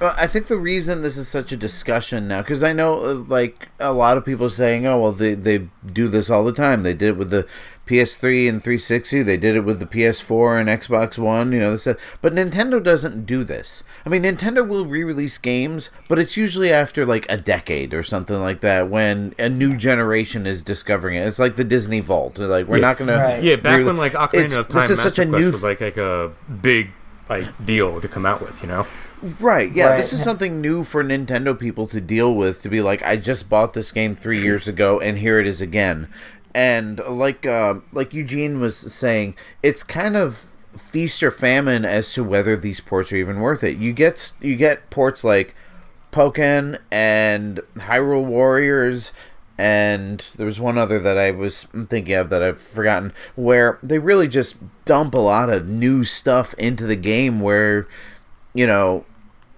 Well, 0.00 0.12
I 0.18 0.26
think 0.26 0.48
the 0.48 0.56
reason 0.56 1.02
this 1.02 1.16
is 1.16 1.28
such 1.28 1.52
a 1.52 1.56
discussion 1.56 2.26
now, 2.26 2.42
because 2.42 2.62
I 2.64 2.72
know, 2.72 2.98
uh, 3.04 3.14
like 3.14 3.68
a 3.78 3.92
lot 3.92 4.16
of 4.16 4.24
people 4.24 4.50
saying, 4.50 4.84
"Oh, 4.86 4.98
well, 4.98 5.12
they 5.12 5.34
they 5.34 5.68
do 5.86 6.08
this 6.08 6.28
all 6.30 6.44
the 6.44 6.52
time. 6.52 6.82
They 6.82 6.94
did 6.94 7.10
it 7.10 7.16
with 7.16 7.30
the 7.30 7.46
PS3 7.86 8.48
and 8.48 8.62
360. 8.62 9.22
They 9.22 9.36
did 9.36 9.54
it 9.54 9.60
with 9.60 9.78
the 9.78 9.86
PS4 9.86 10.58
and 10.60 10.68
Xbox 10.68 11.16
One. 11.16 11.52
You 11.52 11.60
know, 11.60 11.70
this, 11.72 11.86
uh, 11.86 11.94
but 12.20 12.34
Nintendo 12.34 12.82
doesn't 12.82 13.24
do 13.24 13.44
this. 13.44 13.84
I 14.04 14.08
mean, 14.08 14.24
Nintendo 14.24 14.66
will 14.66 14.84
re-release 14.84 15.38
games, 15.38 15.90
but 16.08 16.18
it's 16.18 16.36
usually 16.36 16.72
after 16.72 17.06
like 17.06 17.24
a 17.28 17.36
decade 17.36 17.94
or 17.94 18.02
something 18.02 18.40
like 18.40 18.62
that 18.62 18.90
when 18.90 19.32
a 19.38 19.48
new 19.48 19.76
generation 19.76 20.44
is 20.44 20.60
discovering 20.60 21.16
it. 21.16 21.26
It's 21.28 21.38
like 21.38 21.54
the 21.54 21.64
Disney 21.64 22.00
Vault. 22.00 22.38
Like 22.38 22.66
we're 22.66 22.78
Yeah. 22.78 22.82
not 22.82 22.98
gonna. 22.98 23.16
Right. 23.16 23.42
Yeah, 23.42 23.56
back 23.56 23.78
re- 23.78 23.84
when 23.84 23.96
like 23.96 24.14
Ocarina 24.14 24.34
it's- 24.34 24.56
of 24.56 24.68
Time 24.68 24.80
this 24.82 24.90
is 24.90 25.00
such 25.00 25.20
a 25.20 25.24
Master 25.24 25.38
new 25.40 25.50
Quest 25.50 25.54
was 25.54 25.62
like 25.62 25.80
like 25.80 25.96
a 25.96 26.32
big 26.60 26.90
like 27.30 27.44
deal 27.64 28.00
to 28.00 28.08
come 28.08 28.26
out 28.26 28.40
with, 28.42 28.60
you 28.60 28.68
know. 28.68 28.86
Right, 29.40 29.72
yeah, 29.72 29.90
Right. 29.90 29.96
this 29.96 30.12
is 30.12 30.22
something 30.22 30.60
new 30.60 30.84
for 30.84 31.02
Nintendo 31.02 31.58
people 31.58 31.86
to 31.86 32.00
deal 32.00 32.34
with 32.34 32.60
to 32.62 32.68
be 32.68 32.82
like, 32.82 33.02
I 33.02 33.16
just 33.16 33.48
bought 33.48 33.72
this 33.72 33.90
game 33.90 34.14
three 34.14 34.42
years 34.42 34.68
ago, 34.68 35.00
and 35.00 35.18
here 35.18 35.38
it 35.40 35.46
is 35.46 35.62
again. 35.62 36.08
And 36.54 37.00
like, 37.08 37.46
uh, 37.46 37.76
like 37.92 38.12
Eugene 38.12 38.60
was 38.60 38.76
saying, 38.76 39.34
it's 39.62 39.82
kind 39.82 40.16
of 40.16 40.44
feast 40.76 41.22
or 41.22 41.30
famine 41.30 41.84
as 41.86 42.12
to 42.12 42.22
whether 42.22 42.54
these 42.56 42.80
ports 42.80 43.12
are 43.12 43.16
even 43.16 43.40
worth 43.40 43.64
it. 43.64 43.78
You 43.78 43.92
get 43.92 44.32
you 44.40 44.56
get 44.56 44.90
ports 44.90 45.24
like 45.24 45.54
Pokken 46.12 46.78
and 46.90 47.60
Hyrule 47.76 48.26
Warriors, 48.26 49.12
and 49.56 50.24
there 50.36 50.46
was 50.46 50.60
one 50.60 50.76
other 50.76 50.98
that 50.98 51.16
I 51.16 51.30
was 51.30 51.64
thinking 51.88 52.14
of 52.14 52.28
that 52.30 52.42
I've 52.42 52.60
forgotten, 52.60 53.12
where 53.36 53.78
they 53.82 53.98
really 53.98 54.28
just 54.28 54.56
dump 54.84 55.14
a 55.14 55.18
lot 55.18 55.48
of 55.48 55.66
new 55.66 56.04
stuff 56.04 56.54
into 56.54 56.84
the 56.86 56.96
game. 56.96 57.40
Where 57.40 57.86
you 58.52 58.66
know, 58.66 59.04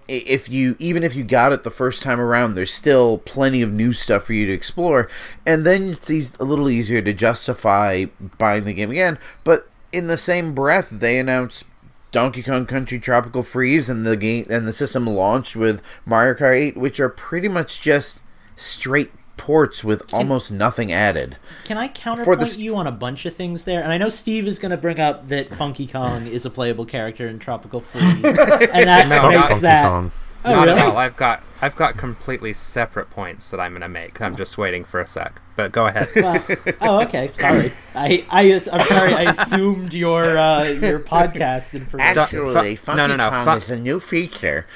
if 0.07 0.49
you 0.49 0.75
even 0.79 1.03
if 1.03 1.15
you 1.15 1.23
got 1.23 1.51
it 1.51 1.63
the 1.63 1.71
first 1.71 2.01
time 2.01 2.19
around, 2.19 2.55
there's 2.55 2.73
still 2.73 3.19
plenty 3.19 3.61
of 3.61 3.73
new 3.73 3.93
stuff 3.93 4.25
for 4.25 4.33
you 4.33 4.45
to 4.45 4.53
explore, 4.53 5.09
and 5.45 5.65
then 5.65 5.89
it's 5.89 6.09
eas- 6.09 6.35
a 6.39 6.43
little 6.45 6.69
easier 6.69 7.01
to 7.01 7.13
justify 7.13 8.05
buying 8.37 8.65
the 8.65 8.73
game 8.73 8.91
again. 8.91 9.19
But 9.43 9.69
in 9.91 10.07
the 10.07 10.17
same 10.17 10.53
breath, 10.53 10.89
they 10.89 11.19
announced 11.19 11.65
Donkey 12.11 12.41
Kong 12.41 12.65
Country 12.65 12.99
Tropical 12.99 13.43
Freeze 13.43 13.89
and 13.89 14.05
the 14.05 14.17
game 14.17 14.47
and 14.49 14.67
the 14.67 14.73
system 14.73 15.05
launched 15.05 15.55
with 15.55 15.81
Mario 16.05 16.33
Kart 16.33 16.55
8, 16.55 16.77
which 16.77 16.99
are 16.99 17.09
pretty 17.09 17.49
much 17.49 17.81
just 17.81 18.19
straight 18.55 19.11
ports 19.37 19.83
with 19.83 20.13
almost 20.13 20.51
nothing 20.51 20.91
added. 20.91 21.37
Can 21.65 21.77
I 21.77 21.87
counterpoint 21.87 22.41
s- 22.41 22.57
you 22.57 22.75
on 22.75 22.87
a 22.87 22.91
bunch 22.91 23.25
of 23.25 23.33
things 23.35 23.63
there? 23.63 23.81
And 23.83 23.91
I 23.91 23.97
know 23.97 24.09
Steve 24.09 24.47
is 24.47 24.59
going 24.59 24.71
to 24.71 24.77
bring 24.77 24.99
up 24.99 25.27
that 25.29 25.49
Funky 25.53 25.87
Kong 25.87 26.27
is 26.27 26.45
a 26.45 26.49
playable 26.49 26.85
character 26.85 27.27
in 27.27 27.39
Tropical 27.39 27.79
Freeze, 27.81 28.03
and 28.23 28.87
that 28.89 29.07
No, 29.09 29.29
makes 29.29 29.49
not 29.51 29.61
that 29.61 29.87
Kong. 29.87 30.11
Oh, 30.45 30.51
Not 30.51 30.67
really? 30.67 30.79
at 30.79 30.85
all. 30.87 30.97
I've 30.97 31.17
got 31.17 31.43
I've 31.61 31.75
got 31.75 31.97
completely 31.97 32.53
separate 32.53 33.09
points 33.09 33.49
that 33.49 33.59
I'm 33.59 33.73
gonna 33.73 33.89
make. 33.89 34.21
I'm 34.21 34.37
just 34.37 34.57
waiting 34.57 34.85
for 34.85 35.01
a 35.01 35.07
sec. 35.07 35.41
But 35.57 35.71
go 35.73 35.87
ahead. 35.87 36.07
Well, 36.15 36.41
oh, 36.79 37.01
okay. 37.01 37.31
Sorry. 37.33 37.73
I, 37.95 38.23
I, 38.29 38.53
I'm 38.71 38.79
sorry. 38.81 39.13
I 39.13 39.23
assumed 39.31 39.93
your 39.93 40.23
uh, 40.37 40.63
your 40.65 40.99
podcast 40.99 41.73
information. 41.73 42.17
Actually, 42.19 42.75
fu- 42.77 42.85
Funky 42.85 42.97
no, 42.97 43.07
no, 43.07 43.15
no, 43.17 43.29
Kong 43.31 43.45
fu- 43.45 43.51
is 43.65 43.69
a 43.71 43.79
new 43.79 43.99
feature. 43.99 44.67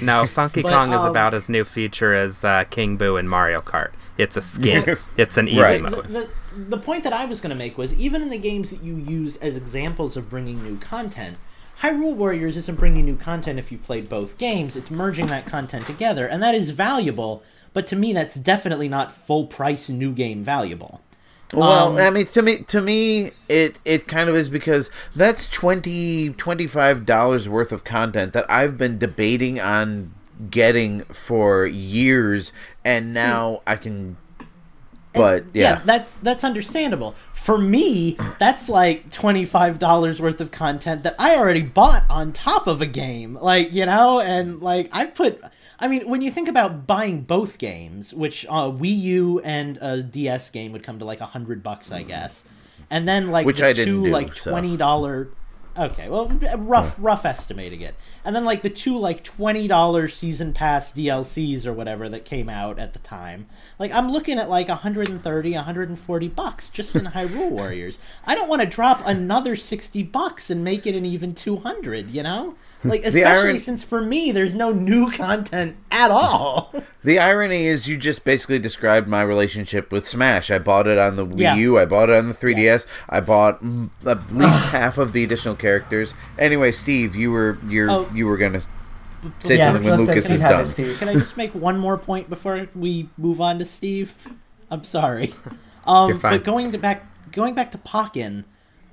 No, 0.00 0.26
Funky 0.26 0.62
But, 0.62 0.72
Kong 0.72 0.92
is 0.94 1.02
um, 1.02 1.10
about 1.10 1.34
as 1.34 1.48
new 1.48 1.62
feature 1.64 2.14
as 2.14 2.42
uh, 2.44 2.64
King 2.70 2.96
Boo 2.96 3.16
in 3.16 3.28
Mario 3.28 3.60
Kart. 3.60 3.90
It's 4.18 4.36
a 4.36 4.42
skin. 4.42 4.96
it's 5.16 5.36
an 5.36 5.48
easy 5.48 5.60
Right. 5.60 5.82
the, 5.82 5.90
mode. 5.90 6.06
the, 6.06 6.28
the 6.56 6.78
point 6.78 7.04
that 7.04 7.12
I 7.12 7.24
was 7.24 7.40
going 7.40 7.50
to 7.50 7.56
make 7.56 7.78
was 7.78 7.94
even 7.94 8.22
in 8.22 8.30
the 8.30 8.38
games 8.38 8.70
that 8.70 8.82
you 8.82 8.96
used 8.96 9.42
as 9.42 9.56
examples 9.56 10.16
of 10.16 10.28
bringing 10.28 10.62
new 10.62 10.76
content, 10.78 11.38
Hyrule 11.80 12.14
Warriors 12.14 12.56
isn't 12.56 12.78
bringing 12.78 13.04
new 13.04 13.16
content 13.16 13.58
if 13.58 13.72
you've 13.72 13.84
played 13.84 14.08
both 14.08 14.38
games. 14.38 14.76
It's 14.76 14.90
merging 14.90 15.26
that 15.26 15.46
content 15.46 15.86
together, 15.86 16.26
and 16.26 16.42
that 16.42 16.54
is 16.54 16.70
valuable. 16.70 17.42
But 17.72 17.86
to 17.88 17.96
me, 17.96 18.12
that's 18.12 18.34
definitely 18.34 18.88
not 18.88 19.10
full 19.10 19.46
price 19.46 19.88
new 19.88 20.12
game 20.12 20.42
valuable. 20.42 21.00
Well, 21.54 21.92
Um, 21.92 21.96
I 21.98 22.10
mean, 22.10 22.26
to 22.26 22.42
me, 22.42 22.58
to 22.68 22.80
me, 22.80 23.32
it 23.48 23.78
it 23.84 24.06
kind 24.06 24.28
of 24.28 24.36
is 24.36 24.48
because 24.48 24.90
that's 25.14 25.48
20 25.48 26.30
dollars 27.04 27.48
worth 27.48 27.72
of 27.72 27.84
content 27.84 28.32
that 28.32 28.50
I've 28.50 28.76
been 28.78 28.98
debating 28.98 29.60
on 29.60 30.14
getting 30.50 31.04
for 31.04 31.66
years, 31.66 32.52
and 32.84 33.12
now 33.12 33.62
I 33.66 33.76
can. 33.76 34.16
But 35.14 35.44
yeah, 35.52 35.82
that's 35.84 36.14
that's 36.14 36.42
understandable. 36.42 37.14
For 37.34 37.58
me, 37.58 38.16
that's 38.38 38.68
like 38.68 39.10
twenty 39.10 39.44
five 39.44 39.78
dollars 39.78 40.20
worth 40.20 40.40
of 40.40 40.50
content 40.50 41.02
that 41.02 41.14
I 41.18 41.36
already 41.36 41.62
bought 41.62 42.04
on 42.08 42.32
top 42.32 42.66
of 42.66 42.80
a 42.80 42.86
game. 42.86 43.34
Like 43.34 43.72
you 43.72 43.86
know, 43.86 44.20
and 44.20 44.60
like 44.60 44.88
I 44.92 45.06
put. 45.06 45.42
I 45.78 45.88
mean, 45.88 46.08
when 46.08 46.22
you 46.22 46.30
think 46.30 46.46
about 46.46 46.86
buying 46.86 47.22
both 47.22 47.58
games, 47.58 48.14
which 48.14 48.46
uh, 48.48 48.70
Wii 48.70 49.00
U 49.00 49.40
and 49.40 49.78
a 49.82 50.00
DS 50.00 50.50
game 50.50 50.70
would 50.72 50.84
come 50.84 51.00
to 51.00 51.04
like 51.04 51.20
a 51.20 51.26
hundred 51.26 51.62
bucks, 51.62 51.90
I 51.90 52.04
guess, 52.04 52.46
and 52.88 53.08
then 53.08 53.32
like 53.32 53.44
Which 53.46 53.58
the 53.58 53.66
I 53.66 53.72
didn't 53.72 53.92
two 53.94 54.04
do, 54.04 54.10
like 54.10 54.34
twenty 54.34 54.76
dollar. 54.76 55.28
Okay, 55.76 56.10
well, 56.10 56.28
rough 56.58 56.96
rough 57.00 57.24
estimating 57.24 57.80
it, 57.80 57.96
and 58.26 58.36
then 58.36 58.44
like 58.44 58.60
the 58.60 58.68
two 58.68 58.98
like 58.98 59.24
twenty 59.24 59.66
dollar 59.66 60.06
season 60.06 60.52
pass 60.52 60.92
DLCs 60.92 61.64
or 61.64 61.72
whatever 61.72 62.10
that 62.10 62.26
came 62.26 62.50
out 62.50 62.78
at 62.78 62.92
the 62.92 62.98
time. 62.98 63.46
Like 63.78 63.90
I'm 63.90 64.12
looking 64.12 64.38
at 64.38 64.50
like 64.50 64.68
130, 64.68 65.52
140 65.52 66.28
bucks 66.28 66.68
just 66.68 66.94
in 66.94 67.06
Hyrule 67.06 67.50
Warriors. 67.50 67.98
I 68.26 68.34
don't 68.34 68.50
want 68.50 68.60
to 68.60 68.68
drop 68.68 69.00
another 69.06 69.56
sixty 69.56 70.02
bucks 70.02 70.50
and 70.50 70.62
make 70.62 70.86
it 70.86 70.94
an 70.94 71.06
even 71.06 71.34
two 71.34 71.56
hundred. 71.56 72.10
You 72.10 72.22
know, 72.22 72.54
like 72.84 73.02
especially 73.04 73.24
iron- 73.50 73.58
since 73.60 73.84
for 73.84 74.00
me 74.00 74.32
there's 74.32 74.54
no 74.54 74.72
new 74.72 75.10
content 75.10 75.76
at 75.90 76.10
all. 76.10 76.72
the 77.04 77.18
irony 77.18 77.66
is 77.66 77.88
you 77.88 77.96
just 77.96 78.24
basically 78.24 78.58
described 78.58 79.08
my 79.08 79.22
relationship 79.22 79.90
with 79.92 80.06
Smash. 80.06 80.50
I 80.50 80.58
bought 80.58 80.86
it 80.86 80.98
on 80.98 81.16
the 81.16 81.26
Wii 81.26 81.40
Yeah. 81.40 81.54
U. 81.56 81.78
I 81.78 81.84
bought 81.84 82.10
it 82.10 82.16
on 82.16 82.28
the 82.28 82.34
3DS. 82.34 82.86
I 83.08 83.20
bought 83.20 83.62
mm, 83.62 83.90
at 84.06 84.32
least 84.34 84.66
half 84.66 84.98
of 84.98 85.12
the 85.12 85.24
additional 85.24 85.54
characters. 85.56 86.14
Anyway, 86.38 86.72
Steve, 86.72 87.14
you 87.16 87.30
were 87.30 87.58
you 87.66 87.88
Oh. 87.90 88.08
you 88.12 88.26
were 88.26 88.36
gonna 88.36 88.62
say 89.40 89.56
Yes, 89.56 89.74
something 89.74 89.90
when 89.90 90.00
Lucas 90.00 90.28
is 90.30 90.40
done. 90.40 90.66
Can 90.72 91.08
I 91.08 91.12
just 91.14 91.36
make 91.36 91.54
one 91.54 91.78
more 91.78 91.96
point 91.96 92.28
before 92.28 92.68
we 92.74 93.08
move 93.16 93.40
on 93.40 93.58
to 93.60 93.64
Steve? 93.64 94.14
I'm 94.70 94.84
sorry. 94.84 95.34
Um, 95.84 96.10
You're 96.10 96.18
fine. 96.20 96.34
But 96.38 96.44
going 96.44 96.70
to 96.70 96.78
back 96.78 97.04
going 97.32 97.54
back 97.54 97.72
to 97.72 97.78
Pokken, 97.78 98.44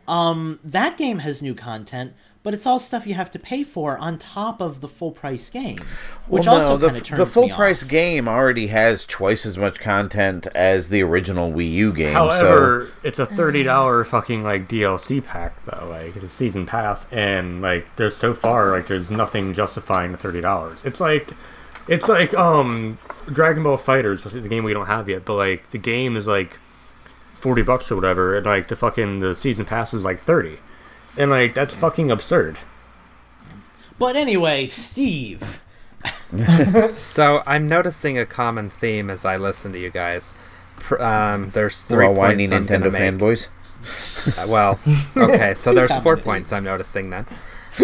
um, 0.07 0.59
that 0.63 0.97
game 0.97 1.19
has 1.19 1.39
new 1.39 1.53
content, 1.53 2.13
but 2.41 2.53
it's 2.53 2.65
all 2.65 2.79
stuff 2.79 3.05
you 3.05 3.13
have 3.13 3.29
to 3.31 3.39
pay 3.39 3.63
for 3.63 3.97
on 3.97 4.17
top 4.17 4.61
of 4.61 4.81
the 4.81 4.87
full 4.87 5.11
price 5.11 5.49
game, 5.49 5.79
which 6.27 6.45
well, 6.45 6.61
also 6.61 6.77
no, 6.77 6.87
kind 6.87 6.97
of 6.97 7.03
the, 7.03 7.07
turns 7.07 7.19
the 7.19 7.25
full 7.25 7.47
me 7.47 7.53
price 7.53 7.83
off. 7.83 7.89
game 7.89 8.27
already 8.27 8.67
has 8.67 9.05
twice 9.05 9.45
as 9.45 9.57
much 9.57 9.79
content 9.79 10.47
as 10.55 10.89
the 10.89 11.01
original 11.01 11.51
Wii 11.51 11.71
U 11.73 11.93
game. 11.93 12.13
However, 12.13 12.89
it's 13.03 13.19
a 13.19 13.25
thirty 13.25 13.63
dollar 13.63 14.03
fucking 14.03 14.43
like 14.43 14.67
DLC 14.67 15.23
pack 15.23 15.63
though. 15.65 15.87
Like 15.89 16.15
it's 16.15 16.25
a 16.25 16.29
season 16.29 16.65
pass, 16.65 17.07
and 17.11 17.61
like 17.61 17.85
there's 17.97 18.15
so 18.15 18.33
far 18.33 18.71
like 18.71 18.87
there's 18.87 19.11
nothing 19.11 19.53
justifying 19.53 20.11
the 20.11 20.17
thirty 20.17 20.41
dollars. 20.41 20.81
It's 20.85 20.99
like 20.99 21.33
it's 21.89 22.07
like 22.07 22.33
um 22.35 22.97
Dragon 23.33 23.63
Ball 23.63 23.77
FighterZ, 23.77 24.23
which 24.23 24.35
is 24.35 24.43
the 24.43 24.49
game 24.49 24.63
we 24.63 24.73
don't 24.73 24.87
have 24.87 25.09
yet, 25.09 25.25
but 25.25 25.35
like 25.35 25.69
the 25.71 25.77
game 25.77 26.15
is 26.15 26.27
like 26.27 26.57
forty 27.33 27.63
bucks 27.63 27.91
or 27.91 27.95
whatever, 27.95 28.37
and 28.37 28.45
like 28.45 28.67
the 28.67 28.75
fucking 28.75 29.19
the 29.19 29.35
season 29.35 29.65
pass 29.65 29.93
is 29.93 30.05
like 30.05 30.19
thirty, 30.19 30.57
and 31.19 31.29
like 31.29 31.53
that's 31.53 31.75
fucking 31.75 32.09
absurd. 32.09 32.57
But 33.99 34.15
anyway, 34.15 34.67
Steve. 34.67 35.61
So 36.97 37.43
I'm 37.45 37.67
noticing 37.67 38.17
a 38.17 38.25
common 38.25 38.69
theme 38.69 39.09
as 39.09 39.25
I 39.25 39.35
listen 39.35 39.73
to 39.73 39.79
you 39.79 39.89
guys. 39.89 40.33
Um, 40.99 41.51
there's 41.51 41.75
so 41.75 41.89
three 41.89 41.97
we're 42.05 42.11
all 42.11 42.13
whiny 42.15 42.47
points 42.47 42.71
I'm 42.71 42.81
Nintendo 42.81 42.91
make. 42.91 43.01
fanboys. 43.01 43.47
Uh, 44.37 44.47
well, 44.47 44.79
okay, 45.17 45.53
so 45.53 45.73
there's 45.75 45.95
four 45.97 46.17
points 46.17 46.53
I'm 46.53 46.63
noticing 46.63 47.09
then. 47.09 47.25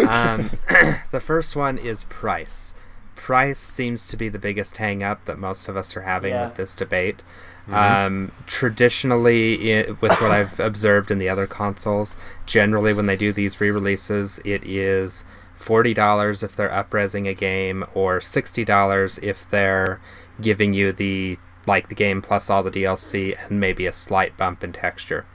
Um, 0.08 0.52
the 1.12 1.20
first 1.20 1.56
one 1.56 1.78
is 1.78 2.04
price. 2.06 2.76
Price 3.16 3.60
seems 3.60 4.08
to 4.10 4.18
be 4.18 4.30
the 4.30 4.40
biggest 4.40 4.78
hang 4.78 5.04
up 5.04 5.26
that 5.26 5.38
most 5.40 5.68
of 5.68 5.76
us 5.76 5.96
are 5.98 6.02
having 6.02 6.32
Yeah. 6.32 6.46
with 6.48 6.56
this 6.56 6.76
debate. 6.76 7.24
Um, 7.72 8.32
traditionally, 8.46 9.76
i 9.76 9.92
with 9.92 10.22
what 10.22 10.32
I've 10.32 10.60
observed 10.60 11.10
in 11.10 11.18
the 11.18 11.30
other 11.30 11.48
consoles, 11.48 12.16
generally 12.46 12.94
when 12.94 13.08
they 13.08 13.16
do 13.16 13.34
these 13.34 13.60
re 13.60 13.72
releases, 13.72 14.40
it 14.46 14.64
is 14.66 15.26
$40 15.58 16.44
if 16.44 16.56
they're 16.56 16.70
upresing 16.70 17.28
a 17.28 17.34
game, 17.34 17.86
or 17.94 18.20
$60 18.20 19.24
if 19.24 19.50
they're 19.50 20.00
giving 20.42 20.74
you 20.74 20.92
the 20.92 21.38
like 21.68 21.88
the 21.88 21.96
game 21.96 22.22
plus 22.22 22.50
all 22.50 22.62
the 22.62 22.70
DLC 22.70 23.36
and 23.48 23.60
maybe 23.60 23.88
a 23.88 23.94
slight 23.94 24.38
bump 24.38 24.64
in 24.64 24.72
texture. 24.72 25.26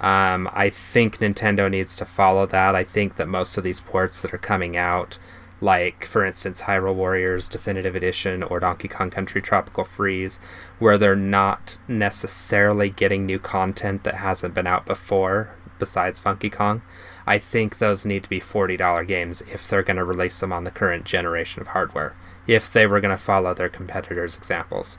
Um, 0.00 0.48
I 0.52 0.70
think 0.70 1.18
Nintendo 1.18 1.70
needs 1.70 1.94
to 1.96 2.06
follow 2.06 2.46
that. 2.46 2.74
I 2.74 2.84
think 2.84 3.16
that 3.16 3.28
most 3.28 3.56
of 3.56 3.64
these 3.64 3.80
ports 3.80 4.22
that 4.22 4.32
are 4.32 4.38
coming 4.38 4.76
out, 4.76 5.18
like 5.60 6.04
for 6.04 6.24
instance 6.24 6.62
Hyrule 6.62 6.94
Warriors 6.94 7.48
Definitive 7.48 7.94
Edition 7.94 8.42
or 8.42 8.60
Donkey 8.60 8.88
Kong 8.88 9.10
Country 9.10 9.42
Tropical 9.42 9.84
Freeze, 9.84 10.40
where 10.78 10.98
they're 10.98 11.16
not 11.16 11.78
necessarily 11.88 12.90
getting 12.90 13.26
new 13.26 13.38
content 13.38 14.04
that 14.04 14.14
hasn't 14.14 14.54
been 14.54 14.66
out 14.66 14.86
before, 14.86 15.50
besides 15.78 16.20
Funky 16.20 16.50
Kong, 16.50 16.82
I 17.26 17.38
think 17.38 17.78
those 17.78 18.06
need 18.06 18.22
to 18.24 18.28
be 18.28 18.40
$40 18.40 19.06
games 19.06 19.42
if 19.42 19.66
they're 19.66 19.82
going 19.82 19.96
to 19.96 20.04
release 20.04 20.38
them 20.38 20.52
on 20.52 20.64
the 20.64 20.70
current 20.70 21.04
generation 21.04 21.60
of 21.60 21.68
hardware, 21.68 22.14
if 22.46 22.72
they 22.72 22.86
were 22.86 23.00
going 23.00 23.16
to 23.16 23.22
follow 23.22 23.52
their 23.54 23.68
competitors' 23.68 24.36
examples. 24.36 24.98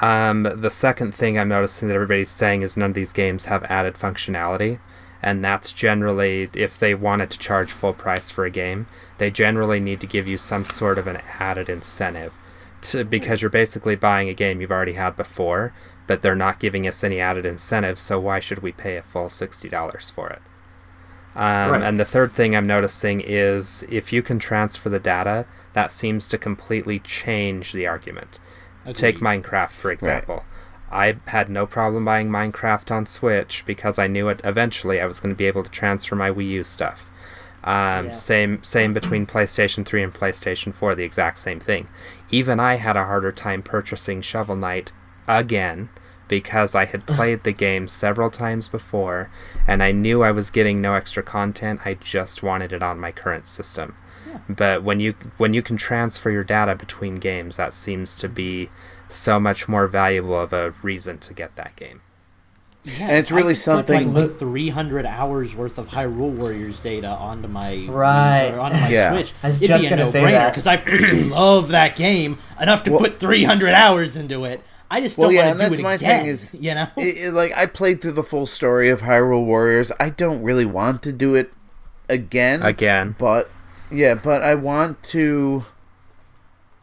Um, 0.00 0.42
the 0.42 0.70
second 0.70 1.14
thing 1.14 1.38
I'm 1.38 1.48
noticing 1.48 1.88
that 1.88 1.94
everybody's 1.94 2.30
saying 2.30 2.62
is 2.62 2.76
none 2.76 2.90
of 2.90 2.94
these 2.94 3.12
games 3.12 3.46
have 3.46 3.64
added 3.64 3.94
functionality, 3.94 4.78
and 5.26 5.44
that's 5.44 5.72
generally 5.72 6.48
if 6.54 6.78
they 6.78 6.94
wanted 6.94 7.30
to 7.30 7.38
charge 7.38 7.72
full 7.72 7.92
price 7.92 8.30
for 8.30 8.44
a 8.44 8.50
game, 8.50 8.86
they 9.18 9.28
generally 9.28 9.80
need 9.80 10.00
to 10.00 10.06
give 10.06 10.28
you 10.28 10.36
some 10.36 10.64
sort 10.64 10.98
of 10.98 11.08
an 11.08 11.18
added 11.40 11.68
incentive, 11.68 12.32
to, 12.82 13.02
because 13.02 13.42
you're 13.42 13.50
basically 13.50 13.96
buying 13.96 14.28
a 14.28 14.34
game 14.34 14.60
you've 14.60 14.70
already 14.70 14.92
had 14.92 15.16
before, 15.16 15.74
but 16.06 16.22
they're 16.22 16.36
not 16.36 16.60
giving 16.60 16.86
us 16.86 17.02
any 17.02 17.18
added 17.18 17.44
incentive. 17.44 17.98
So 17.98 18.20
why 18.20 18.38
should 18.38 18.60
we 18.60 18.70
pay 18.70 18.96
a 18.96 19.02
full 19.02 19.28
sixty 19.28 19.68
dollars 19.68 20.10
for 20.10 20.30
it? 20.30 20.42
Um, 21.34 21.72
Right. 21.72 21.82
And 21.82 21.98
the 21.98 22.04
third 22.04 22.32
thing 22.32 22.54
I'm 22.54 22.66
noticing 22.66 23.20
is 23.20 23.84
if 23.90 24.12
you 24.12 24.22
can 24.22 24.38
transfer 24.38 24.88
the 24.88 25.00
data, 25.00 25.44
that 25.72 25.90
seems 25.90 26.28
to 26.28 26.38
completely 26.38 27.00
change 27.00 27.72
the 27.72 27.88
argument. 27.88 28.38
Take 28.94 29.18
Minecraft, 29.18 29.72
for 29.72 29.90
example. 29.90 30.44
I 30.96 31.16
had 31.26 31.48
no 31.50 31.66
problem 31.66 32.06
buying 32.06 32.30
Minecraft 32.30 32.90
on 32.90 33.06
Switch 33.06 33.62
because 33.66 33.98
I 33.98 34.06
knew 34.06 34.28
it 34.28 34.40
eventually 34.44 35.00
I 35.00 35.06
was 35.06 35.20
going 35.20 35.34
to 35.34 35.38
be 35.38 35.44
able 35.46 35.62
to 35.62 35.70
transfer 35.70 36.16
my 36.16 36.30
Wii 36.30 36.48
U 36.48 36.64
stuff. 36.64 37.10
Um, 37.62 38.06
Yeah. 38.06 38.12
Same 38.12 38.62
same 38.62 38.94
between 38.94 39.26
PlayStation 39.26 39.84
3 39.84 40.02
and 40.02 40.14
PlayStation 40.14 40.72
4, 40.72 40.94
the 40.94 41.04
exact 41.04 41.38
same 41.38 41.60
thing. 41.60 41.88
Even 42.30 42.58
I 42.60 42.76
had 42.76 42.96
a 42.96 43.04
harder 43.04 43.32
time 43.32 43.62
purchasing 43.62 44.22
Shovel 44.22 44.56
Knight 44.56 44.92
again 45.28 45.90
because 46.28 46.74
I 46.74 46.86
had 46.86 47.06
played 47.16 47.44
the 47.44 47.52
game 47.52 47.88
several 47.88 48.30
times 48.30 48.68
before 48.68 49.30
and 49.66 49.82
I 49.82 49.92
knew 49.92 50.22
I 50.22 50.30
was 50.30 50.50
getting 50.50 50.80
no 50.80 50.94
extra 50.94 51.22
content. 51.22 51.80
I 51.84 51.94
just 51.94 52.42
wanted 52.42 52.72
it 52.72 52.82
on 52.82 52.98
my 52.98 53.12
current 53.12 53.46
system. 53.46 53.96
But 54.48 54.82
when 54.82 55.00
you 55.00 55.14
when 55.36 55.52
you 55.54 55.62
can 55.62 55.76
transfer 55.76 56.30
your 56.30 56.44
data 56.44 56.74
between 56.74 57.16
games, 57.16 57.56
that 57.56 57.74
seems 57.74 58.16
to 58.16 58.28
be 58.28 58.70
so 59.08 59.38
much 59.40 59.68
more 59.68 59.86
valuable 59.86 60.38
of 60.40 60.52
a 60.52 60.70
reason 60.82 61.18
to 61.18 61.32
get 61.34 61.56
that 61.56 61.76
game. 61.76 62.00
Yeah, 62.84 63.08
And 63.08 63.16
it's 63.16 63.32
I 63.32 63.34
really 63.34 63.54
could 63.54 63.58
put, 63.58 63.64
something- 63.64 64.14
like, 64.14 64.30
my 64.30 64.38
300 64.38 65.06
hours 65.06 65.56
worth 65.56 65.76
of 65.76 65.88
Hyrule 65.88 66.30
Warriors 66.36 66.78
data 66.78 67.08
onto 67.08 67.48
my 67.48 67.84
Right. 67.88 68.50
or 68.54 68.60
onto 68.60 68.78
my 68.78 68.88
Yeah. 68.88 69.10
Switch. 69.12 69.32
I 69.42 69.48
was 69.48 69.56
It'd 69.56 69.68
just 69.68 69.80
be 69.82 69.86
a 69.86 69.90
gonna 69.90 70.06
say 70.06 70.20
no-brainer 70.22 70.30
that. 70.32 70.52
because 70.52 70.66
I 70.68 70.76
freaking 70.76 71.30
love 71.32 71.68
that 71.68 71.96
game 71.96 72.38
enough 72.60 72.84
to 72.84 72.90
Well- 72.92 73.00
put 73.00 73.18
300 73.18 73.72
hours 73.74 74.16
into 74.16 74.44
it. 74.44 74.60
I 74.88 75.00
just 75.00 75.18
Well, 75.18 75.30
don't 75.30 75.34
yeah, 75.34 75.46
want 75.48 75.50
and 75.50 75.58
to 75.58 75.64
do 75.64 75.70
that's 75.70 75.78
it 75.80 75.82
my 75.82 75.94
again. 75.94 76.20
thing 76.20 76.30
is, 76.30 76.54
you 76.60 76.74
know, 76.76 76.86
it- 76.96 77.16
it- 77.18 77.32
like 77.32 77.52
I 77.56 77.66
played 77.66 78.00
through 78.00 78.12
the 78.12 78.22
full 78.22 78.46
story 78.46 78.88
of 78.88 79.02
Hyrule 79.02 79.44
Warriors. 79.44 79.90
I 79.98 80.10
don't 80.10 80.42
really 80.44 80.64
want 80.64 81.02
to 81.02 81.12
do 81.12 81.34
it 81.34 81.52
again. 82.08 82.62
Again, 82.62 83.16
but 83.18 83.50
yeah, 83.90 84.14
but 84.14 84.42
I 84.42 84.54
want 84.54 85.02
to. 85.04 85.64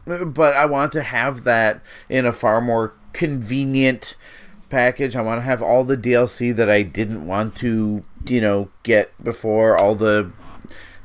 But 0.06 0.54
I 0.54 0.66
want 0.66 0.92
to 0.92 1.02
have 1.02 1.44
that 1.44 1.80
in 2.08 2.26
a 2.26 2.32
far 2.32 2.60
more 2.60 2.94
convenient 3.12 4.16
package. 4.68 5.16
I 5.16 5.22
want 5.22 5.38
to 5.38 5.44
have 5.44 5.62
all 5.62 5.84
the 5.84 5.96
DLC 5.96 6.54
that 6.54 6.68
I 6.68 6.82
didn't 6.82 7.26
want 7.26 7.54
to, 7.56 8.04
you 8.24 8.40
know, 8.40 8.70
get 8.82 9.12
before 9.22 9.80
all 9.80 9.94
the 9.94 10.32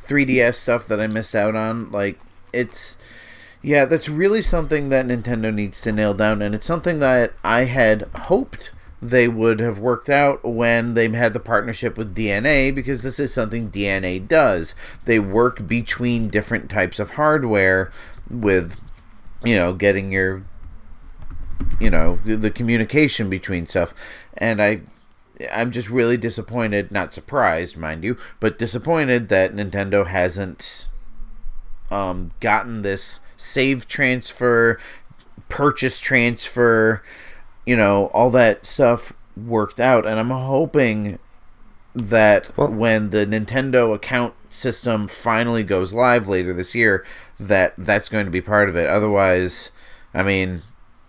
3DS 0.02 0.56
stuff 0.56 0.88
that 0.88 1.00
I 1.00 1.08
missed 1.08 1.36
out 1.36 1.56
on. 1.56 1.92
Like 1.92 2.20
it's 2.52 2.98
yeah, 3.62 3.86
that's 3.86 4.10
really 4.10 4.42
something 4.42 4.90
that 4.90 5.06
Nintendo 5.06 5.54
needs 5.54 5.82
to 5.82 5.92
nail 5.92 6.14
down 6.14 6.42
and 6.42 6.56
it's 6.56 6.66
something 6.66 7.00
that 7.00 7.34
I 7.44 7.66
had 7.66 8.04
hoped 8.16 8.72
they 9.02 9.28
would 9.28 9.60
have 9.60 9.80
worked 9.80 10.10
out 10.10 10.44
when 10.44 10.94
they 10.94 11.10
had 11.10 11.34
the 11.34 11.40
partnership 11.40 11.98
with 11.98 12.16
DeNA 12.16 12.74
because 12.76 13.02
this 13.02 13.20
is 13.20 13.34
something 13.34 13.70
DeNA 13.70 14.28
does. 14.28 14.76
They 15.06 15.20
work 15.20 15.68
between 15.68 16.28
different 16.28 16.70
types 16.70 17.00
of 17.00 17.12
hardware 17.12 17.92
with 18.30 18.76
you 19.44 19.56
know, 19.56 19.74
getting 19.74 20.12
your 20.12 20.44
you 21.80 21.90
know, 21.90 22.20
the 22.26 22.52
communication 22.52 23.30
between 23.30 23.66
stuff. 23.66 23.94
And 24.38 24.62
I 24.62 24.82
I'm 25.54 25.72
just 25.72 25.90
really 25.90 26.18
disappointed, 26.18 26.92
not 26.92 27.14
surprised, 27.14 27.78
mind 27.78 28.04
you, 28.04 28.18
but 28.40 28.60
disappointed 28.60 29.30
that 29.30 29.56
Nintendo 29.56 30.06
hasn't 30.06 30.90
um, 31.90 32.32
gotten 32.40 32.82
this 32.82 33.20
save 33.38 33.88
transfer, 33.88 34.78
purchase 35.48 36.00
transfer, 36.00 37.02
you 37.66 37.76
know, 37.76 38.08
all 38.08 38.30
that 38.32 38.66
stuff 38.66 39.14
worked 39.38 39.80
out. 39.80 40.06
And 40.06 40.20
I'm 40.20 40.30
hoping 40.30 41.20
that 41.96 42.52
Well- 42.58 42.68
when 42.68 43.12
the 43.12 43.26
Nintendo 43.26 43.94
account 43.96 44.34
system 44.50 45.08
finally 45.08 45.64
goes 45.64 45.94
live 45.94 46.28
later 46.28 46.54
this 46.54 46.76
year, 46.76 47.06
that 47.40 47.74
that's 47.78 48.10
going 48.10 48.26
to 48.26 48.32
be 48.32 48.42
part 48.42 48.70
of 48.70 48.76
it. 48.76 48.88
Otherwise, 48.90 49.72
I 50.14 50.24
mean, 50.24 50.62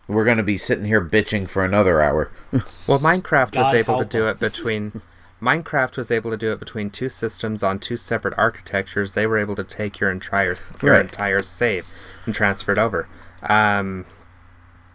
we're 0.06 0.24
going 0.24 0.36
to 0.36 0.42
be 0.42 0.58
sitting 0.58 0.84
here 0.84 1.00
bitching 1.04 1.48
for 1.48 1.64
another 1.64 2.00
hour. 2.00 2.30
Well, 2.86 2.98
Minecraft 2.98 3.56
was 3.56 3.66
God 3.66 3.74
able 3.76 3.94
to 3.94 3.98
help 4.00 4.10
do 4.10 4.28
it 4.28 4.40
between. 4.40 5.00
Minecraft 5.40 5.96
was 5.96 6.10
able 6.10 6.30
to 6.32 6.36
do 6.36 6.52
it 6.52 6.58
between 6.58 6.90
two 6.90 7.08
systems 7.08 7.62
on 7.62 7.78
two 7.78 7.96
separate 7.96 8.34
architectures. 8.36 9.14
They 9.14 9.26
were 9.26 9.38
able 9.38 9.54
to 9.56 9.64
take 9.64 10.00
your 10.00 10.10
entire 10.10 10.54
your 10.82 10.92
Right. 10.92 11.00
entire 11.02 11.42
save 11.42 11.86
and 12.26 12.34
transfer 12.34 12.72
it 12.72 12.78
over. 12.78 13.08
Um, 13.44 14.04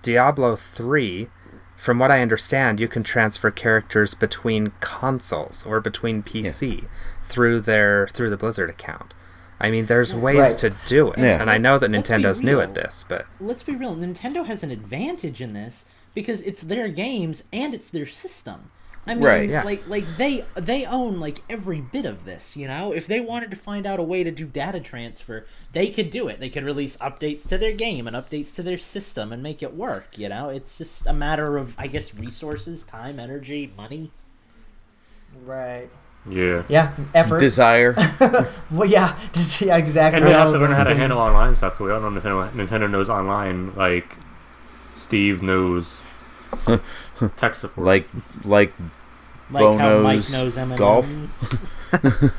Diablo 0.04 0.56
three, 0.56 1.30
from 1.76 1.98
what 1.98 2.12
I 2.12 2.22
understand, 2.22 2.80
you 2.80 2.88
can 2.88 3.02
transfer 3.04 3.50
characters 3.50 4.14
between 4.14 4.74
consoles 4.82 5.66
or 5.66 5.82
between 5.82 6.22
PC 6.22 6.86
through 7.24 7.62
their 7.62 8.08
through 8.10 8.30
the 8.30 8.38
Blizzard 8.38 8.70
account. 8.70 9.15
I 9.60 9.72
mean, 9.72 9.86
there's 9.86 10.14
ways 10.14 10.38
Right. 10.38 10.58
to 10.60 10.76
do 10.86 11.12
it, 11.12 11.20
Yeah. 11.20 11.42
and 11.42 11.50
I 11.50 11.58
know 11.58 11.78
that 11.80 11.90
Let's 11.92 12.10
Nintendo's 12.10 12.44
new 12.44 12.60
at 12.60 12.76
this, 12.76 13.06
but 13.08 13.26
Let's 13.40 13.64
be 13.64 13.76
real. 13.76 13.96
Nintendo 13.96 14.46
has 14.46 14.64
an 14.64 14.72
advantage 14.72 15.40
in 15.42 15.54
this 15.54 15.86
because 16.14 16.42
it's 16.42 16.62
their 16.62 16.90
games 16.90 17.44
and 17.54 17.74
it's 17.74 17.90
their 17.90 18.06
system. 18.06 18.72
I 19.08 19.14
mean, 19.14 19.24
Right. 19.24 19.50
Yeah. 19.50 19.64
like 19.64 19.88
like 19.88 20.04
they 20.18 20.44
they 20.56 20.84
own 20.84 21.20
like 21.20 21.42
every 21.48 21.80
bit 21.80 22.06
of 22.06 22.26
this. 22.26 22.58
You 22.58 22.68
know, 22.68 22.92
if 22.92 23.06
they 23.06 23.20
wanted 23.22 23.52
to 23.52 23.56
find 23.56 23.86
out 23.86 24.00
a 24.00 24.04
way 24.04 24.24
to 24.24 24.32
do 24.32 24.46
data 24.46 24.80
transfer, 24.80 25.46
they 25.74 25.90
could 25.90 26.10
do 26.10 26.28
it. 26.28 26.40
They 26.40 26.50
could 26.50 26.64
release 26.64 26.98
updates 26.98 27.48
to 27.50 27.58
their 27.60 27.72
game 27.74 28.08
and 28.08 28.16
updates 28.16 28.52
to 28.56 28.64
their 28.64 28.80
system 28.80 29.32
and 29.32 29.44
make 29.44 29.62
it 29.62 29.76
work. 29.76 30.18
You 30.18 30.30
know, 30.30 30.50
it's 30.50 30.78
just 30.78 31.06
a 31.06 31.14
matter 31.14 31.56
of 31.58 31.76
I 31.78 31.86
guess 31.88 32.16
resources, 32.16 32.84
time, 32.84 33.20
energy, 33.20 33.72
money. 33.78 34.10
Right. 35.46 35.90
Yeah. 36.30 36.64
Yeah. 36.68 36.96
Effort. 37.14 37.40
Desire. 37.40 37.96
well, 38.72 38.86
yeah. 38.90 39.18
Just, 39.34 39.62
yeah. 39.62 39.78
Exactly. 39.78 40.18
And 40.18 40.26
we 40.26 40.32
have 40.34 40.52
to 40.52 40.58
learn 40.60 40.70
those 40.70 40.78
how 40.78 40.84
to 40.86 40.90
things. 40.90 41.00
handle 41.00 41.20
online 41.20 41.56
stuff 41.56 41.74
because 41.74 41.86
we 41.86 41.92
all 41.92 42.02
know 42.02 42.20
Nintendo, 42.20 42.50
Nintendo 42.52 42.90
knows 42.90 43.10
online. 43.10 43.74
Like, 43.76 44.16
Steve 44.94 45.44
knows 45.44 46.02
tech 47.38 47.56
support. 47.56 47.86
like 47.86 48.08
like 48.44 48.74
Like 49.52 49.78
how 49.80 50.00
Mike 50.00 50.18
Bono's 50.18 50.32
knows 50.32 50.58
M&Ms. 50.58 50.80
golf. 50.80 51.08
oh, 51.94 52.32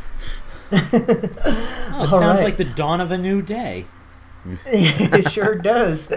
it 0.72 1.92
All 1.92 2.06
sounds 2.08 2.38
right. 2.38 2.44
like 2.44 2.56
the 2.56 2.64
dawn 2.64 3.00
of 3.00 3.10
a 3.12 3.18
new 3.18 3.40
day. 3.42 3.86
it 4.66 5.30
sure 5.30 5.54
does. 5.56 6.08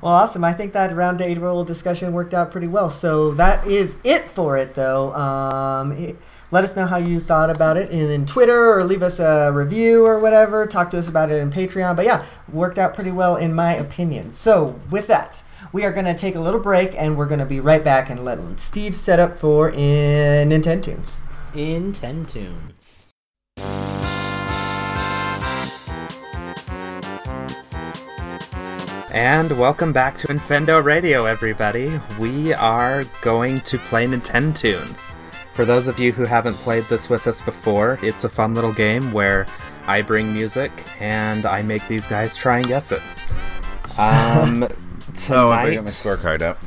Well, 0.00 0.12
awesome. 0.12 0.44
I 0.44 0.52
think 0.52 0.72
that 0.72 0.94
round 0.94 1.18
table 1.18 1.64
discussion 1.64 2.12
worked 2.12 2.34
out 2.34 2.50
pretty 2.52 2.66
well. 2.68 2.90
So 2.90 3.32
that 3.34 3.66
is 3.66 3.96
it 4.04 4.24
for 4.28 4.56
it, 4.56 4.74
though. 4.74 5.12
Um, 5.14 5.92
it- 5.92 6.16
let 6.50 6.64
us 6.64 6.74
know 6.74 6.86
how 6.86 6.96
you 6.96 7.20
thought 7.20 7.50
about 7.50 7.76
it 7.76 7.90
in, 7.90 8.10
in 8.10 8.24
Twitter 8.24 8.72
or 8.72 8.82
leave 8.84 9.02
us 9.02 9.18
a 9.18 9.50
review 9.52 10.06
or 10.06 10.18
whatever. 10.18 10.66
Talk 10.66 10.90
to 10.90 10.98
us 10.98 11.08
about 11.08 11.30
it 11.30 11.40
in 11.40 11.50
Patreon. 11.50 11.94
But 11.96 12.06
yeah, 12.06 12.24
worked 12.50 12.78
out 12.78 12.94
pretty 12.94 13.10
well 13.10 13.36
in 13.36 13.54
my 13.54 13.74
opinion. 13.74 14.30
So 14.30 14.78
with 14.90 15.06
that, 15.08 15.42
we 15.72 15.84
are 15.84 15.92
going 15.92 16.06
to 16.06 16.14
take 16.14 16.34
a 16.34 16.40
little 16.40 16.60
break 16.60 16.94
and 16.94 17.16
we're 17.16 17.26
going 17.26 17.40
to 17.40 17.46
be 17.46 17.60
right 17.60 17.84
back 17.84 18.08
and 18.08 18.24
let 18.24 18.38
Steve 18.58 18.94
set 18.94 19.18
up 19.18 19.36
for 19.36 19.68
in 19.68 20.48
Nintendo 20.48 20.82
Tunes. 20.82 21.20
In 21.54 21.92
ten 21.92 22.24
tunes. 22.24 23.06
And 29.10 29.58
welcome 29.58 29.92
back 29.92 30.16
to 30.18 30.28
Infendo 30.28 30.82
Radio, 30.84 31.24
everybody. 31.24 32.00
We 32.18 32.54
are 32.54 33.04
going 33.20 33.62
to 33.62 33.78
play 33.78 34.06
Nintendo 34.06 34.54
Tunes. 34.54 35.12
For 35.58 35.64
those 35.64 35.88
of 35.88 35.98
you 35.98 36.12
who 36.12 36.24
haven't 36.24 36.54
played 36.54 36.84
this 36.84 37.10
with 37.10 37.26
us 37.26 37.40
before, 37.42 37.98
it's 38.00 38.22
a 38.22 38.28
fun 38.28 38.54
little 38.54 38.72
game 38.72 39.12
where 39.12 39.44
I 39.88 40.02
bring 40.02 40.32
music 40.32 40.70
and 41.00 41.44
I 41.46 41.62
make 41.62 41.88
these 41.88 42.06
guys 42.06 42.36
try 42.36 42.58
and 42.58 42.68
guess 42.68 42.92
it. 42.92 43.02
Um, 43.98 44.68
Oh, 45.30 45.50
I 45.50 45.64
bring 45.64 45.78
up 45.78 45.84
my 45.86 45.90
tonight- 45.90 46.20
scorecard 46.20 46.42
up. 46.42 46.58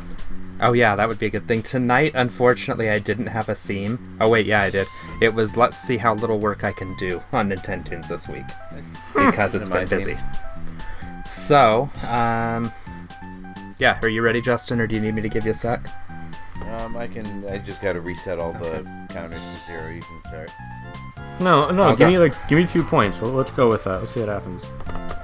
Oh 0.60 0.74
yeah, 0.74 0.98
that 0.98 1.08
would 1.08 1.20
be 1.20 1.28
a 1.28 1.30
good 1.30 1.48
thing. 1.48 1.62
Tonight, 1.62 2.12
unfortunately, 2.16 2.90
I 2.90 3.00
didn't 3.00 3.28
have 3.28 3.48
a 3.48 3.56
theme. 3.56 3.98
Oh 4.20 4.28
wait, 4.28 4.46
yeah, 4.46 4.60
I 4.62 4.70
did. 4.70 4.88
It 5.22 5.34
was 5.34 5.56
let's 5.56 5.78
see 5.78 5.96
how 5.96 6.14
little 6.14 6.40
work 6.40 6.66
I 6.66 6.74
can 6.74 6.94
do 6.98 7.24
on 7.32 7.48
Nintendo 7.50 7.86
Tunes 7.86 8.10
this 8.10 8.28
week 8.28 8.44
because 9.16 9.56
it's 9.56 9.70
been 9.70 9.88
busy. 9.88 10.18
So, 11.26 11.90
um, 12.10 12.74
yeah, 13.80 14.00
are 14.02 14.10
you 14.10 14.22
ready, 14.22 14.42
Justin, 14.42 14.82
or 14.82 14.86
do 14.88 14.96
you 14.96 15.02
need 15.02 15.14
me 15.16 15.22
to 15.22 15.30
give 15.30 15.46
you 15.46 15.52
a 15.52 15.54
sec? 15.54 15.80
Um, 16.70 16.96
I 16.96 17.08
can. 17.08 17.46
I 17.48 17.58
just 17.58 17.82
got 17.82 17.94
to 17.94 18.02
reset 18.02 18.40
all 18.40 18.54
the 18.54 18.88
counters 19.10 19.40
to 19.40 19.66
zero. 19.66 19.90
You 19.90 20.02
can 20.02 20.20
start. 20.20 20.50
no, 21.40 21.70
no. 21.72 21.90
Okay. 21.90 21.98
Give 21.98 22.08
me 22.10 22.18
like, 22.18 22.48
give 22.48 22.58
me 22.58 22.66
two 22.66 22.84
points. 22.84 23.22
Well, 23.22 23.32
let's 23.32 23.52
go 23.52 23.70
with 23.70 23.84
that. 23.84 24.00
Let's 24.00 24.14
see 24.14 24.20
what 24.22 24.30
happens. 24.30 24.66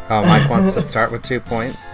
Oh, 0.10 0.22
Mike 0.24 0.50
wants 0.50 0.74
to 0.74 0.82
start 0.82 1.12
with 1.12 1.24
two 1.24 1.40
points. 1.40 1.92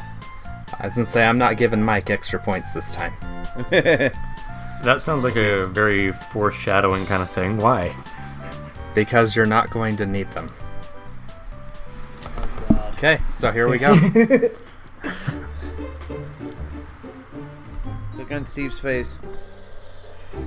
I 0.80 0.88
was 0.88 0.96
gonna 0.96 1.06
say 1.06 1.26
I'm 1.26 1.38
not 1.38 1.58
giving 1.58 1.84
Mike 1.84 2.10
extra 2.10 2.40
points 2.40 2.74
this 2.74 2.94
time 2.96 3.14
That 3.72 5.02
sounds 5.02 5.24
like 5.24 5.36
a 5.36 5.68
very 5.68 6.12
foreshadowing 6.12 7.06
kind 7.06 7.22
of 7.22 7.30
thing. 7.30 7.58
Why? 7.58 7.96
because 8.94 9.36
you're 9.36 9.46
not 9.46 9.70
going 9.70 9.98
to 9.98 10.06
need 10.06 10.30
them. 10.32 10.50
Okay, 12.94 13.20
so 13.30 13.52
here 13.52 13.68
we 13.68 13.78
go. 13.78 13.96
Look 18.24 18.32
on 18.32 18.46
Steve's 18.46 18.80
face. 18.80 19.20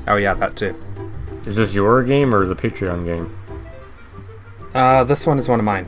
oh 0.09 0.17
yeah, 0.17 0.33
that 0.33 0.57
too. 0.57 0.75
Is 1.47 1.57
this 1.57 1.75
your 1.75 2.03
game 2.03 2.35
or 2.35 2.47
the 2.47 2.55
Patreon 2.57 3.05
game? 3.05 3.39
Uh, 4.73 5.05
this 5.05 5.27
one 5.27 5.39
is 5.39 5.47
one 5.47 5.59
of 5.59 5.67
mine. 5.67 5.87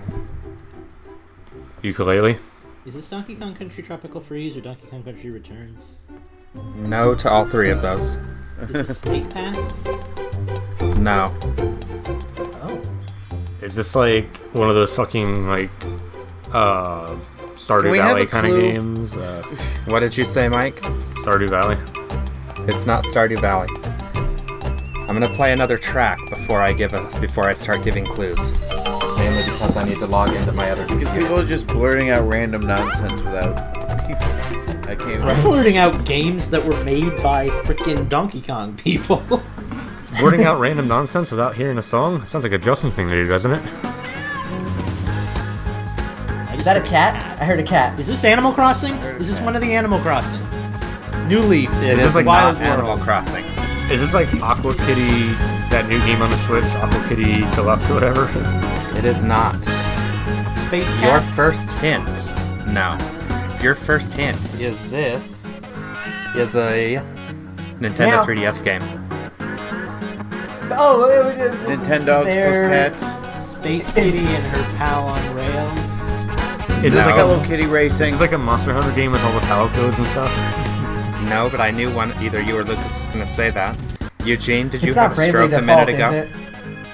Yooka-Laylee. 1.82 2.38
Is 2.84 2.92
this 2.94 3.08
Donkey 3.08 3.36
Kong 3.36 3.54
Country 3.54 3.82
Tropical 3.82 4.20
Freeze 4.20 4.54
or 4.54 4.60
Donkey 4.60 4.86
Kong 4.88 5.02
Country 5.02 5.30
Returns? 5.30 5.96
No 6.76 7.14
to 7.14 7.30
all 7.30 7.46
three 7.46 7.70
of 7.70 7.80
those. 7.80 8.18
Is 8.60 8.68
this 8.68 8.98
Snake 9.00 9.30
Pass? 9.30 9.86
No. 10.98 11.32
Oh. 12.64 12.82
Is 13.62 13.74
this 13.74 13.94
like 13.94 14.36
one 14.52 14.68
of 14.68 14.74
those 14.74 14.94
fucking 14.94 15.46
like 15.46 15.70
uh 16.52 17.16
Stardew 17.58 17.82
Can 17.82 17.90
we 17.92 17.98
have 17.98 18.08
Valley 18.16 18.26
kind 18.26 18.46
of 18.46 18.52
games? 18.52 19.16
Uh, 19.16 19.42
What 19.86 20.00
did 20.00 20.16
you 20.16 20.24
say, 20.24 20.48
Mike? 20.48 20.80
Stardew 21.22 21.50
Valley. 21.50 21.76
It's 22.68 22.86
not 22.86 23.04
Stardew 23.04 23.40
Valley. 23.40 23.68
I'm 25.08 25.18
gonna 25.18 25.34
play 25.34 25.52
another 25.52 25.78
track 25.78 26.18
before 26.28 26.60
I 26.60 26.72
give 26.72 26.92
a 26.94 27.02
before 27.20 27.48
I 27.48 27.54
start 27.54 27.82
giving 27.82 28.04
clues. 28.06 28.52
Mainly 29.16 29.42
because 29.44 29.76
I 29.76 29.84
need 29.88 29.98
to 29.98 30.06
log 30.06 30.34
into 30.34 30.52
my 30.52 30.70
other 30.70 30.82
Because 30.86 31.02
computer. 31.04 31.20
people 31.26 31.40
are 31.40 31.46
just 31.46 31.66
blurting 31.66 32.10
out 32.10 32.28
random 32.28 32.66
nonsense 32.66 33.22
without. 33.22 33.58
I 34.86 34.94
can't. 34.94 35.22
I'm 35.24 35.42
blurting 35.48 35.76
out 35.78 36.04
games 36.04 36.50
that 36.50 36.64
were 36.64 36.82
made 36.84 37.10
by 37.22 37.48
freaking 37.64 38.08
Donkey 38.08 38.40
Kong 38.40 38.76
people. 38.76 39.22
Blurting 40.20 40.44
out 40.44 40.58
random 40.58 40.88
nonsense 40.88 41.30
without 41.30 41.54
hearing 41.54 41.78
a 41.78 41.82
song 41.82 42.26
sounds 42.26 42.42
like 42.42 42.52
a 42.52 42.58
Justin 42.58 42.90
thing 42.90 43.08
to 43.08 43.14
do, 43.14 43.28
doesn't 43.28 43.52
it? 43.52 43.62
Is 46.58 46.64
that 46.64 46.76
a 46.76 46.80
cat? 46.82 47.14
I 47.40 47.44
heard 47.44 47.60
a 47.60 47.62
cat. 47.62 47.98
Is 47.98 48.06
this 48.08 48.24
Animal 48.24 48.52
Crossing? 48.52 48.94
Is 49.20 49.28
this 49.30 49.40
one 49.40 49.54
of 49.54 49.62
the 49.62 49.72
Animal 49.74 49.98
Crossings. 50.00 50.68
New 51.28 51.40
Leaf. 51.40 51.70
It 51.82 51.98
It's 51.98 52.08
is 52.08 52.14
like 52.14 52.24
not 52.26 52.54
Wild 52.54 52.56
Animal 52.58 52.98
Crossing. 52.98 53.44
Is 53.90 54.00
this 54.00 54.12
like 54.12 54.32
Aqua 54.42 54.74
Kitty, 54.74 55.28
that 55.70 55.86
new 55.88 55.98
game 56.04 56.20
on 56.20 56.30
the 56.30 56.36
Switch, 56.46 56.64
Aqua 56.64 57.08
Kitty 57.08 57.40
Deluxe 57.54 57.88
or 57.88 57.94
whatever? 57.94 58.28
It 58.98 59.04
is 59.04 59.22
not. 59.22 59.56
Space 60.66 61.00
Your 61.00 61.20
first 61.20 61.72
hint. 61.78 62.06
No. 62.68 62.98
your 63.62 63.74
first 63.74 64.12
hint 64.14 64.36
is 64.60 64.90
this 64.90 65.46
is 66.36 66.54
a 66.56 66.96
Nintendo 67.80 67.98
Now. 68.10 68.24
3DS 68.24 68.62
game. 68.62 68.82
Oh, 70.80 71.08
it 71.10 71.24
was 71.24 71.34
it 71.40 71.50
was- 71.68 71.78
Nintendogs 71.78 72.22
plus 72.22 72.24
there- 72.26 72.68
cats. 72.90 73.06
Space 73.52 73.90
Kitty 73.92 74.18
and 74.18 74.44
her 74.52 74.76
pal 74.76 75.06
on 75.06 75.34
rails. 75.34 75.77
Is 76.78 76.84
Is 76.84 76.92
this 76.92 76.94
this 76.94 77.06
like 77.06 77.14
Hello 77.16 77.40
a, 77.42 77.46
Kitty 77.46 77.64
is 77.64 77.68
Racing? 77.68 78.12
this 78.12 78.20
like 78.20 78.32
a 78.32 78.38
Monster 78.38 78.72
Hunter 78.72 78.94
game 78.94 79.10
with 79.12 79.22
all 79.24 79.32
the 79.32 79.40
power 79.46 79.68
codes 79.70 79.98
and 79.98 80.06
stuff? 80.08 80.32
No, 81.28 81.50
but 81.50 81.60
I 81.60 81.70
knew 81.70 81.90
one. 81.94 82.10
Either 82.22 82.40
you 82.40 82.56
or 82.56 82.64
Lucas 82.64 82.96
was 82.96 83.06
going 83.08 83.20
to 83.20 83.26
say 83.26 83.50
that. 83.50 83.76
Eugene, 84.24 84.70
did 84.70 84.80
you 84.82 84.88
It's 84.88 84.96
have 84.96 85.10
not 85.10 85.12
a 85.12 85.16
Bravely 85.16 85.48
stroke 85.48 85.62
a 85.62 85.66
minute 85.66 85.88
ago? 85.90 86.10
is 86.10 86.14
it? 86.24 86.30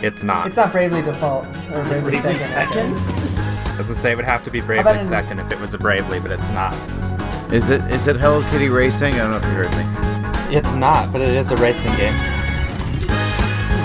It's 0.05 0.23
not. 0.25 0.49
It's 0.49 0.57
not 0.57 0.73
Bravely 0.73 1.03
Default 1.03 1.47
or 1.47 1.85
Bravely, 1.85 2.11
Bravely 2.19 2.39
Second. 2.39 2.97
Second? 2.99 3.77
Doesn't 3.77 3.95
say 3.95 4.11
it 4.11 4.17
would 4.17 4.25
have 4.25 4.43
to 4.43 4.51
be 4.51 4.59
about 4.59 4.67
Bravely 4.83 5.01
in- 5.03 5.07
second 5.07 5.39
if 5.39 5.53
it 5.53 5.61
was 5.61 5.73
a 5.75 5.79
Bravely, 5.79 6.19
but 6.19 6.33
it's 6.33 6.51
not. 6.51 6.73
Is 7.53 7.71
it 7.71 7.81
is 7.93 8.09
it 8.09 8.17
Hello 8.17 8.43
Kitty 8.51 8.71
Racing? 8.71 9.15
I 9.15 9.19
don't 9.19 9.31
know 9.31 9.37
if 9.37 9.45
you 9.45 9.51
heard 9.51 9.71
me. 10.51 10.57
It's 10.57 10.73
not, 10.75 11.13
but 11.13 11.21
it 11.21 11.29
is 11.29 11.53
a 11.53 11.57
racing 11.57 11.95
game. 11.97 12.15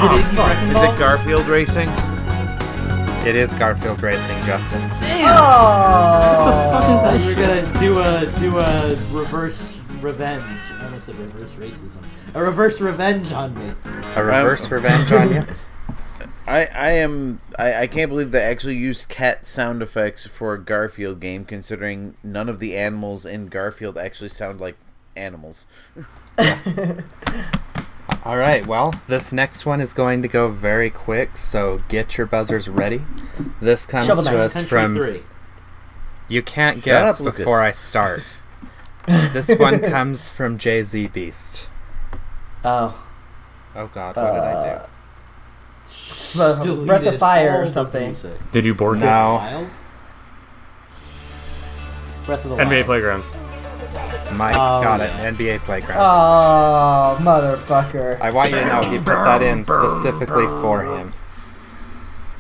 Oh. 0.02 0.16
Is 0.18 0.82
it 0.82 0.98
Garfield 0.98 1.46
Racing? 1.46 1.90
It 3.26 3.36
is 3.36 3.54
Garfield 3.54 4.02
Racing, 4.02 4.42
Justin. 4.46 4.80
Damn! 4.80 5.28
Oh! 5.28 7.22
We're 7.26 7.36
gonna 7.36 7.80
do 7.80 8.00
a 8.00 8.26
do 8.40 8.58
a 8.58 8.96
reverse 9.12 9.78
revenge. 10.00 10.44
I 10.72 10.86
almost 10.86 11.06
said 11.06 11.20
reverse 11.20 11.54
racism. 11.56 12.02
A 12.34 12.42
reverse 12.42 12.80
revenge 12.80 13.32
on 13.34 13.54
me. 13.56 13.74
A 14.16 14.24
reverse 14.24 14.66
um, 14.66 14.72
revenge 14.72 15.12
on 15.12 15.34
you. 15.34 15.46
I, 16.48 16.66
I 16.74 16.92
am 16.92 17.42
I, 17.60 17.82
I 17.82 17.88
can't 17.88 18.10
believe 18.10 18.32
they 18.32 18.42
actually 18.42 18.78
used 18.78 19.10
cat 19.10 19.46
sound 19.46 19.84
effects 19.84 20.26
for 20.26 20.54
a 20.54 20.60
Garfield 20.60 21.20
game 21.20 21.46
considering 21.46 22.16
none 22.24 22.48
of 22.50 22.60
the 22.60 22.76
animals 22.76 23.26
in 23.26 23.48
Garfield 23.48 23.98
actually 23.98 24.30
sound 24.30 24.60
like 24.60 24.78
animals. 25.16 25.66
All 28.26 28.38
right, 28.38 28.66
well, 28.66 28.94
this 29.08 29.32
next 29.32 29.66
one 29.66 29.80
is 29.82 29.94
going 29.94 30.22
to 30.22 30.28
go 30.28 30.48
very 30.50 30.90
quick, 30.90 31.38
so 31.38 31.80
get 31.90 32.18
your 32.18 32.28
buzzers 32.28 32.68
ready. 32.68 33.02
This 33.62 33.86
comes 33.86 34.06
Shovel 34.06 34.24
to 34.26 34.32
Knight, 34.32 34.40
us 34.40 34.54
Country 34.54 34.70
from. 34.70 34.96
three. 34.96 35.24
You 36.28 36.42
can't 36.44 36.78
Shut 36.78 36.84
guess 36.86 37.22
up, 37.22 37.36
before 37.36 37.62
I 37.64 37.72
start. 37.72 38.24
this 39.08 39.50
one 39.58 39.80
comes 39.82 40.30
from 40.30 40.58
Jay 40.58 40.84
Z 40.84 41.08
Beast. 41.08 41.68
Oh. 42.64 43.04
Oh 43.76 43.88
God, 43.88 44.16
what 44.16 44.34
did 44.34 44.42
I 44.42 44.84
do? 46.36 46.40
Uh, 46.42 46.86
Breath 46.86 47.06
of 47.06 47.18
Fire 47.18 47.62
or 47.62 47.66
something. 47.66 48.16
Did 48.52 48.66
you 48.66 48.74
board 48.76 49.00
No. 49.00 49.06
Wild. 49.36 49.68
Breath 52.26 52.46
of 52.46 52.52
the? 52.52 52.58
NBA 52.58 52.70
Wild. 52.72 52.86
Playgrounds. 52.86 53.32
Mike 54.34 54.56
Oh, 54.58 54.82
got 54.82 55.00
yeah. 55.00 55.22
it. 55.28 55.36
NBA 55.36 55.60
Playgrounds. 55.62 56.02
Oh, 56.02 57.18
motherfucker. 57.22 58.20
I 58.22 58.30
want 58.32 58.50
you 58.52 58.56
to 58.58 58.66
know 58.66 58.82
he 58.84 58.98
put 58.98 59.06
that 59.24 59.42
in 59.42 59.64
specifically 59.66 60.48
for 60.48 60.84
him. 60.84 61.14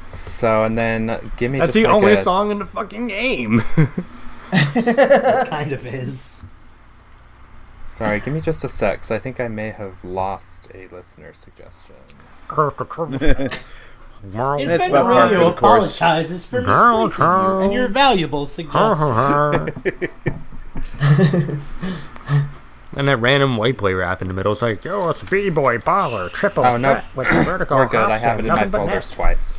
So 0.09 0.63
and 0.63 0.77
then 0.77 1.31
give 1.37 1.51
me 1.51 1.59
That's 1.59 1.73
just 1.73 1.83
the 1.83 1.89
like 1.89 1.93
only 1.95 2.11
a, 2.13 2.21
song 2.23 2.51
in 2.51 2.59
the 2.59 2.65
fucking 2.65 3.07
game. 3.07 3.61
kind 4.51 5.71
of 5.71 5.85
is. 5.85 6.43
Sorry, 7.87 8.19
give 8.19 8.33
me 8.33 8.39
just 8.41 8.63
a 8.63 8.69
sec, 8.69 8.99
'cause 9.01 9.11
I 9.11 9.19
think 9.19 9.39
I 9.39 9.47
may 9.49 9.71
have 9.71 10.03
lost 10.03 10.69
a 10.73 10.87
listener 10.87 11.33
suggestion. 11.33 11.95
That's 12.47 12.73
Infendo 14.33 14.89
about 14.89 15.03
par 15.05 15.29
for 15.29 15.35
Radio 15.35 15.39
course. 15.53 15.57
apologizes 15.99 16.45
for 16.45 16.61
misplacing 16.61 17.25
you 17.25 17.59
and 17.61 17.73
your 17.73 17.87
valuable 17.87 18.45
suggestions. 18.45 19.71
and 22.97 23.07
that 23.07 23.17
random 23.17 23.57
white 23.57 23.77
boy 23.77 23.95
rap 23.95 24.21
in 24.21 24.27
the 24.27 24.33
middle 24.33 24.51
is 24.51 24.61
like, 24.61 24.83
yo, 24.83 25.09
it's 25.09 25.23
B-boy 25.23 25.77
baller, 25.79 26.31
triple 26.31 26.65
Oh, 26.65 26.77
no. 26.77 26.93
threat 26.95 27.05
with 27.15 27.29
the 27.29 27.43
vertical 27.43 27.77
We're 27.77 27.87
good. 27.87 28.09
I 28.09 28.17
have 28.17 28.39
it 28.39 28.41
in 28.41 28.47
my 28.47 28.55
nothing 28.55 28.71
folders 28.71 29.09
net." 29.09 29.15
twice. 29.15 29.55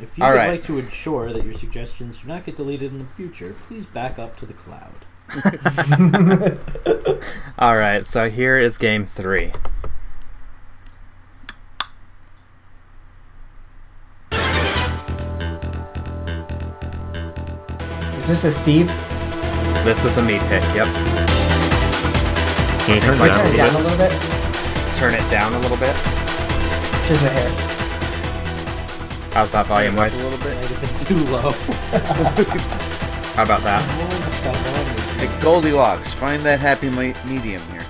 If 0.00 0.18
you 0.18 0.24
All 0.24 0.30
would 0.30 0.36
right. 0.36 0.50
like 0.50 0.62
to 0.64 0.78
ensure 0.78 1.32
that 1.32 1.44
your 1.44 1.54
suggestions 1.54 2.20
do 2.22 2.28
not 2.28 2.44
get 2.44 2.56
deleted 2.56 2.90
in 2.92 2.98
the 2.98 3.04
future, 3.04 3.54
please 3.68 3.86
back 3.86 4.18
up 4.18 4.36
to 4.38 4.46
the 4.46 4.54
cloud. 4.54 5.04
All 7.58 7.76
right, 7.76 8.04
so 8.04 8.28
here 8.30 8.58
is 8.58 8.76
game 8.78 9.06
three. 9.06 9.52
Is 18.16 18.28
this 18.28 18.44
a 18.44 18.50
Steve? 18.50 18.90
This 19.84 20.04
is 20.04 20.16
a 20.16 20.22
me 20.22 20.38
pick. 20.48 20.62
Yep. 20.74 20.86
Can 22.84 22.94
you 22.94 23.00
turn 23.00 23.14
it 23.14 23.18
Turn 23.18 23.54
it 23.54 23.56
down 23.56 23.56
down 23.56 23.74
a 23.74 23.78
a 23.78 23.78
little 23.78 23.80
little 23.80 23.98
bit. 23.98 24.12
Turn 24.96 25.14
it 25.14 25.30
down 25.30 25.52
a 25.54 25.58
little 25.60 25.76
bit. 25.76 25.94
Just 27.06 27.24
a 27.24 27.28
hair. 27.28 27.50
How's 29.32 29.50
that 29.52 29.66
volume 29.66 29.94
wise? 29.96 30.18
A 30.20 30.24
little 30.28 30.38
bit. 30.38 30.56
Might 30.56 30.70
have 30.70 30.80
been 30.80 30.96
too 31.06 31.20
low. 31.32 31.50
How 33.36 33.42
about 33.44 33.62
that? 33.62 33.84
Like 35.18 35.40
Goldilocks, 35.40 36.12
find 36.12 36.42
that 36.44 36.60
happy 36.60 36.90
medium 36.90 37.60
here. 37.72 37.84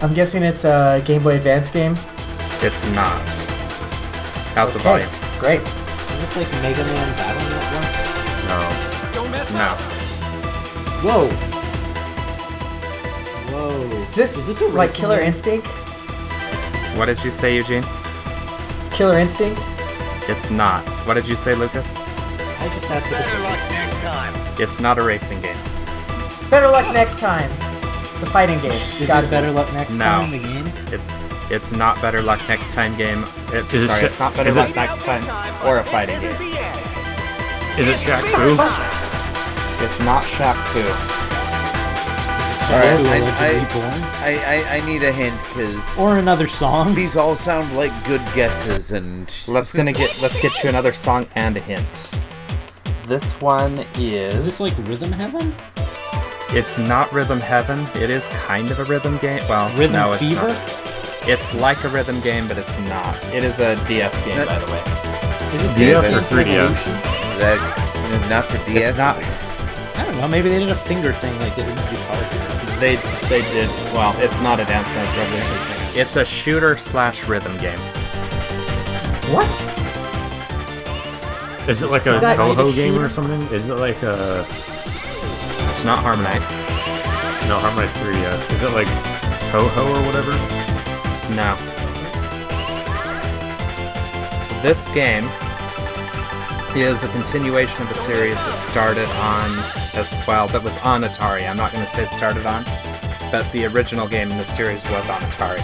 I'm 0.00 0.14
guessing 0.14 0.42
it's 0.42 0.64
a 0.64 1.02
Game 1.04 1.22
Boy 1.22 1.36
Advance 1.36 1.70
game. 1.70 1.98
It's 2.62 2.82
not. 2.94 3.20
How's 4.54 4.72
the 4.72 4.78
volume? 4.78 5.10
Great. 5.38 5.60
Is 5.60 6.34
this 6.34 6.36
like 6.36 6.50
Mega 6.62 6.82
Man 6.82 7.14
Battle 7.16 7.42
Network? 7.50 8.48
No. 8.48 8.60
No. 9.58 9.97
Whoa! 11.02 11.28
Whoa. 13.50 14.04
This, 14.14 14.36
is 14.36 14.46
this 14.46 14.60
a 14.60 14.66
like 14.68 14.92
Killer 14.92 15.18
game? 15.18 15.28
Instinct? 15.28 15.66
What 16.96 17.06
did 17.06 17.22
you 17.24 17.30
say, 17.30 17.54
Eugene? 17.56 17.84
Killer 18.90 19.18
Instinct? 19.18 19.60
It's 20.28 20.50
not. 20.50 20.82
What 21.06 21.14
did 21.14 21.28
you 21.28 21.36
say, 21.36 21.54
Lucas? 21.54 21.94
I 21.96 22.68
just 22.68 22.84
have 22.86 23.04
to. 23.04 23.10
Better 23.10 23.38
luck 23.42 23.70
next 23.70 24.02
time. 24.02 24.60
It's 24.60 24.80
not 24.80 24.98
a 24.98 25.02
racing 25.02 25.40
game. 25.40 25.56
Better 26.50 26.66
luck 26.68 26.92
next 26.92 27.18
time. 27.20 27.50
It's 28.14 28.22
a 28.24 28.26
fighting 28.30 28.58
game. 28.60 28.72
It's 28.72 29.00
Is 29.00 29.06
gotta 29.06 29.26
it 29.26 29.30
be. 29.30 29.36
better 29.36 29.52
luck 29.52 29.72
next 29.72 29.90
No. 29.90 30.04
time? 30.04 30.30
The 30.32 30.38
game. 30.38 30.66
It, 30.92 31.00
it's 31.52 31.70
not 31.72 32.00
better 32.02 32.20
luck 32.20 32.40
next 32.48 32.74
time 32.74 32.96
game. 32.96 33.24
It, 33.52 33.72
Is 33.72 33.84
it 33.84 33.86
sorry, 33.86 34.00
Sha- 34.00 34.06
it's 34.06 34.18
not 34.18 34.34
better 34.34 34.50
is 34.50 34.56
it- 34.56 34.58
luck 34.58 34.74
next 34.74 35.02
time 35.04 35.24
or 35.66 35.78
a 35.78 35.84
fighting 35.84 36.20
game. 36.20 36.32
Is 37.78 37.86
it 37.86 37.96
Shaq 37.98 38.22
Fu? 38.34 39.07
It's 39.80 40.00
not 40.00 40.24
Shaq 40.24 40.56
Fu. 40.68 40.80
All 42.70 42.78
right, 42.78 43.00
I, 43.00 43.18
I, 43.40 44.34
I, 44.36 44.74
I, 44.74 44.76
I 44.76 44.86
need 44.86 45.02
a 45.02 45.10
hint 45.10 45.34
because 45.48 45.98
Or 45.98 46.18
another 46.18 46.46
song. 46.46 46.94
these 46.94 47.16
all 47.16 47.34
sound 47.34 47.74
like 47.74 47.92
good 48.06 48.20
guesses, 48.34 48.92
and 48.92 49.32
Let's 49.46 49.72
gonna 49.72 49.92
get 49.94 50.18
let's 50.20 50.38
get 50.42 50.62
you 50.62 50.68
another 50.68 50.92
song 50.92 51.26
and 51.34 51.56
a 51.56 51.60
hint. 51.60 52.10
This 53.06 53.40
one 53.40 53.78
is. 53.96 54.34
Is 54.34 54.44
this 54.44 54.60
like 54.60 54.74
Rhythm 54.86 55.12
Heaven? 55.12 55.54
It's 56.50 56.76
not 56.76 57.10
Rhythm 57.10 57.40
Heaven. 57.40 57.86
It 58.02 58.10
is 58.10 58.26
kind 58.28 58.70
of 58.70 58.78
a 58.80 58.84
rhythm 58.84 59.16
game. 59.18 59.40
Well, 59.48 59.74
Rhythm 59.78 59.92
no, 59.94 60.12
it's 60.12 60.20
Fever? 60.20 60.48
not. 60.48 60.84
It's 61.26 61.54
like 61.54 61.82
a 61.84 61.88
rhythm 61.88 62.20
game, 62.20 62.48
but 62.48 62.58
it's 62.58 62.78
not. 62.80 63.16
It 63.34 63.44
is 63.44 63.58
a 63.60 63.76
DS 63.86 64.12
game, 64.26 64.36
That- 64.36 64.46
by 64.48 64.58
the 64.58 64.66
way. 64.70 64.82
Is 65.56 65.62
this 65.62 65.74
DS 65.74 66.04
or 66.04 66.10
Dance 66.10 66.26
3DS? 66.26 66.36
Revolution? 66.36 66.92
that 67.38 68.26
not 68.28 68.44
for 68.44 68.58
DS. 68.70 68.90
It's 68.90 68.98
not. 68.98 69.16
I 69.98 70.04
don't 70.04 70.16
know. 70.18 70.28
Maybe 70.28 70.48
they 70.48 70.58
did 70.60 70.70
a 70.70 70.74
finger 70.76 71.12
thing 71.12 71.36
like 71.40 71.54
they 71.56 71.64
did 71.64 71.74
with 71.74 71.90
Guitar 71.90 72.16
Hero. 72.16 72.80
They 72.80 72.96
they 73.28 73.42
did 73.52 73.68
well. 73.92 74.14
It's 74.18 74.38
not 74.40 74.60
a 74.60 74.64
Dance 74.64 74.88
Dance 74.94 75.16
Revolution. 75.16 75.56
Thing. 75.56 76.00
It's 76.00 76.16
a 76.16 76.24
shooter 76.24 76.76
slash 76.76 77.24
rhythm 77.24 77.56
game. 77.58 77.78
What? 79.34 79.48
Is 81.68 81.82
it 81.82 81.90
like 81.90 82.06
a 82.06 82.14
Is 82.14 82.20
that 82.22 82.38
Touhou 82.38 82.72
a 82.72 82.74
game 82.74 82.94
or 82.94 83.08
shooter? 83.08 83.14
something? 83.28 83.42
Is 83.54 83.68
it 83.68 83.74
like 83.74 84.02
a 84.02 84.46
It's 85.72 85.84
not 85.84 86.02
HarmoKnight. 86.04 86.40
no 87.48 87.58
HarmoKnight 87.58 87.92
3DS? 87.98 88.52
Is 88.54 88.62
it 88.62 88.72
like 88.72 88.86
Touhou 89.50 89.84
or 89.84 90.06
whatever? 90.06 90.32
No. 91.34 91.56
This 94.62 94.88
game 94.94 95.24
is 96.74 97.02
a 97.04 97.08
continuation 97.08 97.82
of 97.82 97.90
a 97.90 97.94
series 97.96 98.34
that 98.36 98.58
started 98.70 99.08
on 99.08 99.48
as 99.96 100.12
well 100.26 100.48
that 100.48 100.62
was 100.62 100.76
on 100.78 101.02
Atari. 101.02 101.48
I'm 101.48 101.56
not 101.56 101.72
going 101.72 101.84
to 101.84 101.90
say 101.90 102.02
it 102.04 102.10
started 102.10 102.46
on, 102.46 102.64
but 103.30 103.50
the 103.52 103.66
original 103.66 104.06
game 104.08 104.30
in 104.30 104.36
the 104.38 104.44
series 104.44 104.84
was 104.90 105.08
on 105.10 105.20
Atari. 105.22 105.60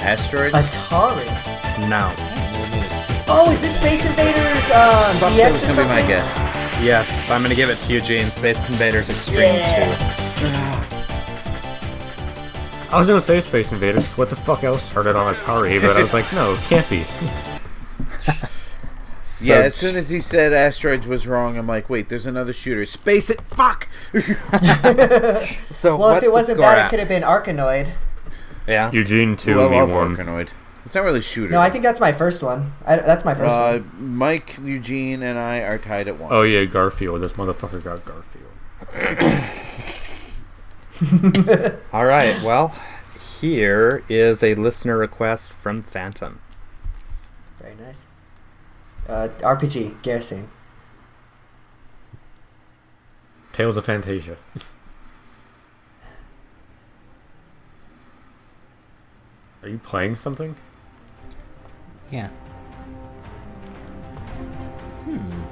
Asteroids. 0.00 0.54
Atari. 0.54 1.26
No. 1.88 2.12
Oh, 3.28 3.50
is 3.52 3.60
this 3.60 3.74
Space 3.76 4.04
Invaders 4.06 4.70
um, 4.70 5.16
Fuck, 5.16 5.32
DX 5.32 5.48
or 5.48 5.52
was 5.52 5.60
gonna 5.62 5.74
something? 5.74 5.84
be 5.84 5.88
my 6.02 6.06
guess. 6.06 6.36
Yes, 6.82 7.30
I'm 7.30 7.40
going 7.40 7.50
to 7.50 7.56
give 7.56 7.70
it 7.70 7.78
to 7.80 7.92
Eugene. 7.92 8.26
Space 8.26 8.68
Invaders 8.68 9.08
Extreme 9.08 9.38
Yeah. 9.40 9.96
2. 12.90 12.92
I 12.94 12.98
was 13.00 13.08
gonna 13.08 13.20
say 13.20 13.40
Space 13.40 13.72
Invaders. 13.72 14.06
What 14.16 14.30
the 14.30 14.36
fuck 14.36 14.62
else 14.62 14.80
started 14.82 15.16
on 15.16 15.34
Atari? 15.34 15.80
But 15.80 15.96
I 15.96 16.02
was 16.02 16.12
like, 16.12 16.32
no, 16.32 16.54
it 16.54 16.60
can't 16.60 16.88
be. 16.88 17.04
So- 19.36 19.52
yeah, 19.52 19.60
as 19.60 19.74
soon 19.74 19.96
as 19.96 20.08
he 20.08 20.18
said 20.20 20.52
asteroids 20.54 21.06
was 21.06 21.26
wrong, 21.26 21.58
I'm 21.58 21.66
like, 21.66 21.90
wait, 21.90 22.08
there's 22.08 22.24
another 22.26 22.52
shooter. 22.54 22.86
Space 22.86 23.28
it. 23.30 23.40
Fuck. 23.42 23.86
So 25.70 25.96
Well, 25.96 26.16
if 26.16 26.22
it 26.22 26.32
wasn't 26.32 26.58
that, 26.60 26.78
at? 26.78 26.86
it 26.86 26.90
could 26.90 26.98
have 27.00 27.08
been 27.08 27.22
Arkanoid. 27.22 27.90
Yeah. 28.66 28.90
Eugene 28.90 29.36
two, 29.36 29.56
well, 29.56 29.68
I 29.68 29.70
me 29.72 29.78
love 29.80 29.90
one. 29.90 30.16
Arkanoid. 30.16 30.48
It's 30.86 30.94
not 30.94 31.04
really 31.04 31.20
shooter. 31.20 31.50
No, 31.52 31.60
I 31.60 31.68
think 31.68 31.84
that's 31.84 32.00
my 32.00 32.12
first 32.12 32.42
one. 32.42 32.72
I, 32.86 32.96
that's 32.96 33.24
my 33.24 33.34
first 33.34 33.50
uh, 33.50 33.78
one. 33.80 34.16
Mike, 34.16 34.56
Eugene, 34.62 35.22
and 35.22 35.38
I 35.38 35.58
are 35.58 35.78
tied 35.78 36.08
at 36.08 36.18
one. 36.18 36.32
Oh 36.32 36.42
yeah, 36.42 36.64
Garfield. 36.64 37.20
This 37.20 37.32
motherfucker 37.32 37.82
got 37.84 38.04
Garfield. 38.04 38.44
All 41.92 42.06
right. 42.06 42.40
Well, 42.42 42.74
here 43.40 44.02
is 44.08 44.42
a 44.42 44.54
listener 44.54 44.96
request 44.96 45.52
from 45.52 45.82
Phantom. 45.82 46.40
Very 47.60 47.74
nice. 47.74 48.06
Uh, 49.08 49.28
RPG, 49.40 50.02
Garrison. 50.02 50.48
Tales 53.52 53.76
of 53.76 53.86
Phantasia. 53.86 54.36
Are 59.62 59.68
you 59.68 59.78
playing 59.78 60.16
something? 60.16 60.54
Yeah. 62.10 62.28
Hmm. 65.04 65.42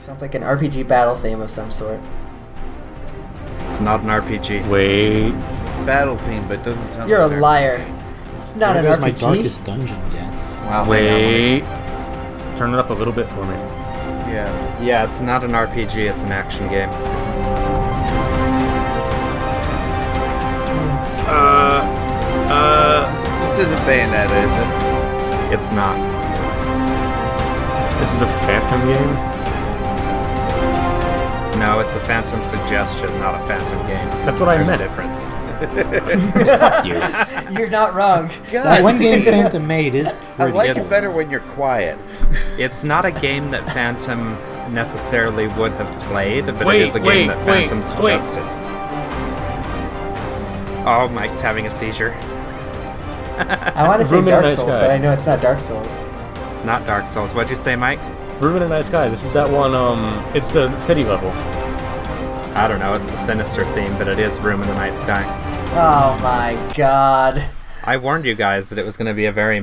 Sounds 0.00 0.22
like 0.22 0.34
an 0.34 0.42
RPG 0.42 0.86
battle 0.86 1.16
theme 1.16 1.40
of 1.40 1.50
some 1.50 1.70
sort. 1.70 2.00
It's 3.68 3.80
not 3.80 4.00
an 4.00 4.06
RPG. 4.08 4.68
Wait. 4.68 5.32
Battle 5.86 6.16
theme, 6.18 6.46
but 6.48 6.58
it 6.60 6.64
doesn't 6.64 6.88
sound. 6.88 6.98
Like 6.98 7.06
it. 7.06 7.10
You're 7.10 7.20
a 7.20 7.26
like 7.26 7.36
an 7.36 7.40
liar. 7.40 7.78
RPG. 7.78 8.38
It's 8.38 8.54
not 8.56 8.74
There 8.74 8.84
an 8.86 8.90
goes 8.92 9.00
my 9.00 9.10
darkest 9.10 9.64
dungeon 9.64 9.98
Yes. 10.12 10.58
Wow. 10.60 10.84
hang 10.84 10.88
Wait. 10.90 11.62
Turn 12.58 12.74
it 12.74 12.78
up 12.80 12.90
a 12.90 12.92
little 12.92 13.12
bit 13.12 13.28
for 13.28 13.44
me. 13.46 13.54
Yeah. 14.34 14.82
Yeah, 14.82 15.08
it's 15.08 15.20
not 15.20 15.44
an 15.44 15.52
RPG. 15.52 16.10
It's 16.10 16.24
an 16.24 16.32
action 16.32 16.68
game. 16.68 16.90
Uh. 21.28 21.82
Uh. 22.50 23.48
This 23.56 23.66
isn't 23.66 23.78
Bayonetta, 23.80 24.38
is 24.44 24.52
it? 24.58 25.58
It's 25.58 25.70
not. 25.70 25.96
This 28.00 28.12
is 28.14 28.22
a 28.22 28.26
Phantom 28.46 28.80
game. 28.88 29.14
No, 31.60 31.80
it's 31.80 31.94
a 31.96 32.00
Phantom 32.00 32.42
suggestion, 32.44 33.08
not 33.18 33.34
a 33.40 33.46
Phantom 33.46 33.78
game. 33.86 34.08
That's 34.24 34.38
what 34.40 34.48
I 34.48 34.58
meant. 34.64 34.80
a 34.80 34.84
difference. 34.84 35.26
you. 37.50 37.58
You're 37.58 37.68
not 37.70 37.94
wrong. 37.94 38.30
That 38.52 38.82
one 38.82 38.98
game. 38.98 39.24
Phantom 39.24 39.66
made 39.66 39.94
is 39.96 40.06
pretty. 40.12 40.26
Good. 40.36 40.40
I 40.40 40.50
like 40.50 40.70
It's- 40.70 40.86
it 40.86 40.90
better 40.90 41.10
when 41.10 41.30
you're 41.30 41.40
quiet. 41.40 41.98
It's 42.58 42.82
not 42.84 43.04
a 43.04 43.12
game 43.12 43.50
that 43.52 43.68
Phantom 43.70 44.32
necessarily 44.74 45.46
would 45.48 45.72
have 45.72 46.02
played, 46.04 46.46
but 46.46 46.64
Wait, 46.66 46.82
it 46.82 46.88
is 46.88 46.94
a 46.96 47.00
wait, 47.00 47.14
game 47.14 47.28
that 47.28 47.44
Phantom 47.44 47.78
wait. 47.78 47.86
suggested. 48.24 48.42
Oh, 50.86 51.08
Mike's 51.12 51.40
having 51.40 51.66
a 51.66 51.70
seizure. 51.70 52.12
I 53.38 53.86
want 53.86 54.00
to 54.00 54.06
say 54.06 54.16
Room 54.16 54.28
in 54.28 54.34
a 54.34 54.36
Dark 54.36 54.44
Night 54.46 54.56
Souls, 54.56 54.68
Sky. 54.72 54.80
but 54.80 54.90
I 54.90 54.98
know 54.98 55.12
it's 55.12 55.26
not 55.26 55.40
Dark 55.40 55.60
Souls. 55.60 56.06
Not 56.64 56.86
Dark 56.86 57.06
Souls. 57.06 57.32
What'd 57.34 57.50
you 57.50 57.56
say, 57.56 57.76
Mike? 57.76 58.00
Room 58.40 58.56
in 58.56 58.62
a 58.62 58.68
Night 58.68 58.84
Sky. 58.86 59.08
This 59.08 59.22
is 59.24 59.32
that 59.34 59.48
one. 59.50 59.74
Um. 59.74 60.24
It's 60.34 60.50
the 60.52 60.76
city 60.80 61.04
level. 61.04 61.30
I 62.56 62.66
don't 62.66 62.80
know. 62.80 62.94
It's 62.94 63.10
the 63.10 63.16
sinister 63.18 63.64
theme, 63.74 63.96
but 63.98 64.08
it 64.08 64.18
is 64.18 64.40
Room 64.40 64.62
in 64.62 64.68
the 64.68 64.74
Night 64.74 64.94
Sky. 64.96 65.22
Oh 65.74 66.18
my 66.22 66.56
god. 66.76 67.44
I 67.84 67.96
warned 67.96 68.24
you 68.24 68.34
guys 68.34 68.68
that 68.70 68.78
it 68.78 68.84
was 68.84 68.96
going 68.96 69.06
to 69.06 69.14
be 69.14 69.26
a 69.26 69.32
very 69.32 69.60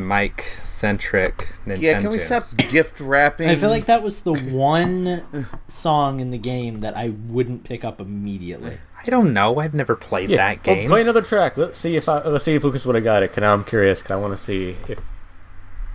Mike-centric 0.76 1.47
Nintendo. 1.65 1.82
Yeah, 1.82 2.01
can 2.01 2.11
we 2.11 2.19
stop 2.19 2.43
gift 2.69 2.99
wrapping? 2.99 3.47
I 3.49 3.55
feel 3.55 3.69
like 3.69 3.86
that 3.86 4.03
was 4.03 4.21
the 4.23 4.34
one 4.34 5.47
song 5.67 6.19
in 6.19 6.32
the 6.32 6.38
game 6.38 6.80
that 6.80 6.97
I 6.97 7.09
wouldn't 7.09 7.63
pick 7.63 7.86
up 7.86 8.01
immediately. 8.01 8.78
I 9.01 9.09
don't 9.09 9.34
know. 9.34 9.57
I've 9.59 9.73
never 9.73 9.95
played 9.95 10.30
Yeah. 10.30 10.38
that 10.38 10.65
well, 10.67 10.76
game. 10.76 10.89
play 10.89 11.01
another 11.01 11.21
track. 11.21 11.55
Let's 11.57 11.80
see 11.80 11.95
if 11.95 12.09
I, 12.09 12.28
let's 12.28 12.43
see 12.43 12.55
if 12.55 12.63
Lucas 12.63 12.86
would 12.86 12.95
have 12.95 13.03
got 13.03 13.23
it. 13.23 13.30
Cause 13.30 13.38
now 13.41 13.53
I'm 13.53 13.63
curious. 13.63 14.01
Cause 14.01 14.11
I 14.11 14.15
want 14.17 14.38
to 14.38 14.43
see 14.43 14.76
if. 14.89 14.99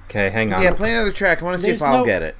Okay, 0.07 0.31
hang 0.31 0.53
on. 0.53 0.63
Yeah, 0.63 0.73
play 0.73 0.93
another 0.93 1.13
track. 1.13 1.43
I 1.43 1.45
want 1.45 1.59
to 1.59 1.63
see 1.63 1.71
if 1.71 1.79
There's 1.81 1.91
I'll 1.91 1.99
no- 1.99 2.05
get 2.05 2.23
it. 2.23 2.37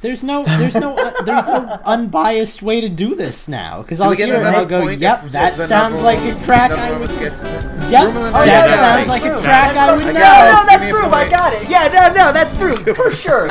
There's 0.00 0.22
no, 0.22 0.44
there's 0.44 0.74
no, 0.76 0.96
uh, 0.96 1.10
there's 1.24 1.46
no 1.46 1.80
unbiased 1.84 2.62
way 2.62 2.80
to 2.80 2.88
do 2.88 3.14
this 3.16 3.48
now. 3.48 3.82
Because 3.82 4.00
I'll 4.00 4.14
get 4.14 4.28
hear 4.28 4.36
it 4.36 4.46
and 4.46 4.56
I'll 4.56 4.64
go, 4.66 4.86
"Yep, 4.88 5.24
that 5.30 5.54
sounds 5.68 6.00
like 6.02 6.20
a 6.20 6.34
track 6.44 6.70
another 6.70 6.82
I 6.94 6.98
would." 6.98 7.00
was 7.00 7.10
guessed? 7.18 7.42
Yep, 7.42 8.04
Room 8.06 8.16
in 8.16 8.22
the 8.22 8.30
that 8.30 8.34
Oh, 8.34 8.44
yeah, 8.44 8.76
sounds 8.76 9.08
like 9.08 9.22
a 9.24 9.40
track 9.42 9.74
That's 9.74 9.78
I 9.78 9.96
would 9.96 10.04
know. 10.06 10.12
No, 10.12 10.52
no, 10.52 10.66
that's 10.66 10.84
me 10.84 10.90
a. 10.92 11.12
I 11.12 11.28
got 11.28 11.52
it. 11.52 11.68
Yeah, 11.68 11.88
no, 11.88 12.14
no, 12.14 12.32
that's 12.32 12.54
proof 12.54 12.78
for 12.96 13.10
sure. 13.10 13.50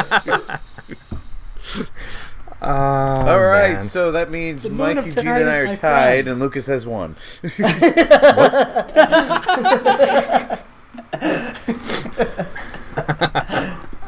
Oh, 2.59 2.67
All 2.71 3.39
right, 3.39 3.73
man. 3.73 3.83
so 3.83 4.11
that 4.13 4.31
means 4.31 4.63
The 4.63 4.69
moon 4.69 4.95
Mike, 4.95 5.05
Eugene, 5.05 5.27
and 5.27 5.47
I 5.47 5.57
are 5.57 5.67
tied, 5.75 5.79
friend. 5.79 6.27
and 6.29 6.39
Lucas 6.39 6.65
has 6.65 6.87
one. 6.87 7.15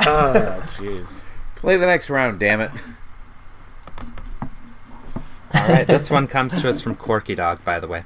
Oh, 0.01 0.63
jeez. 0.77 1.18
Play 1.59 1.75
the 1.75 1.85
next 1.85 2.09
round, 2.09 2.39
damn 2.39 2.61
it. 2.61 2.71
All 5.53 5.67
right, 5.67 5.85
this 5.85 6.09
one 6.09 6.25
comes 6.25 6.61
to 6.61 6.69
us 6.69 6.79
from 6.79 6.95
Corky 6.95 7.35
Dog, 7.35 7.63
by 7.65 7.81
the 7.81 7.87
way. 7.87 8.05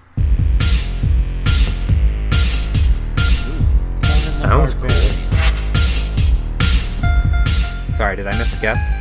Sounds 4.41 4.73
cool. 4.73 4.89
Sorry, 7.95 8.15
did 8.15 8.25
I 8.25 8.35
miss 8.39 8.57
a 8.57 8.61
guess? 8.61 8.91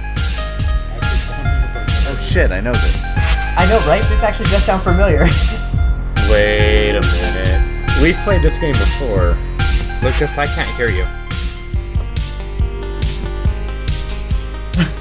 Oh 2.09 2.19
shit, 2.23 2.53
I 2.53 2.61
know 2.61 2.73
this. 2.73 3.01
I 3.57 3.67
know, 3.71 3.81
right? 3.89 4.03
This 4.05 4.23
actually 4.23 4.51
does 4.51 4.65
sound 4.65 4.83
familiar. 4.83 5.25
Wait 6.31 6.91
a 6.91 7.01
minute. 7.01 8.03
We've 8.03 8.17
played 8.19 8.43
this 8.43 8.59
game 8.59 8.73
before. 8.73 9.35
Lucas, 10.03 10.37
I 10.37 10.47
can't 10.47 10.69
hear 10.77 10.91
you. 10.91 11.07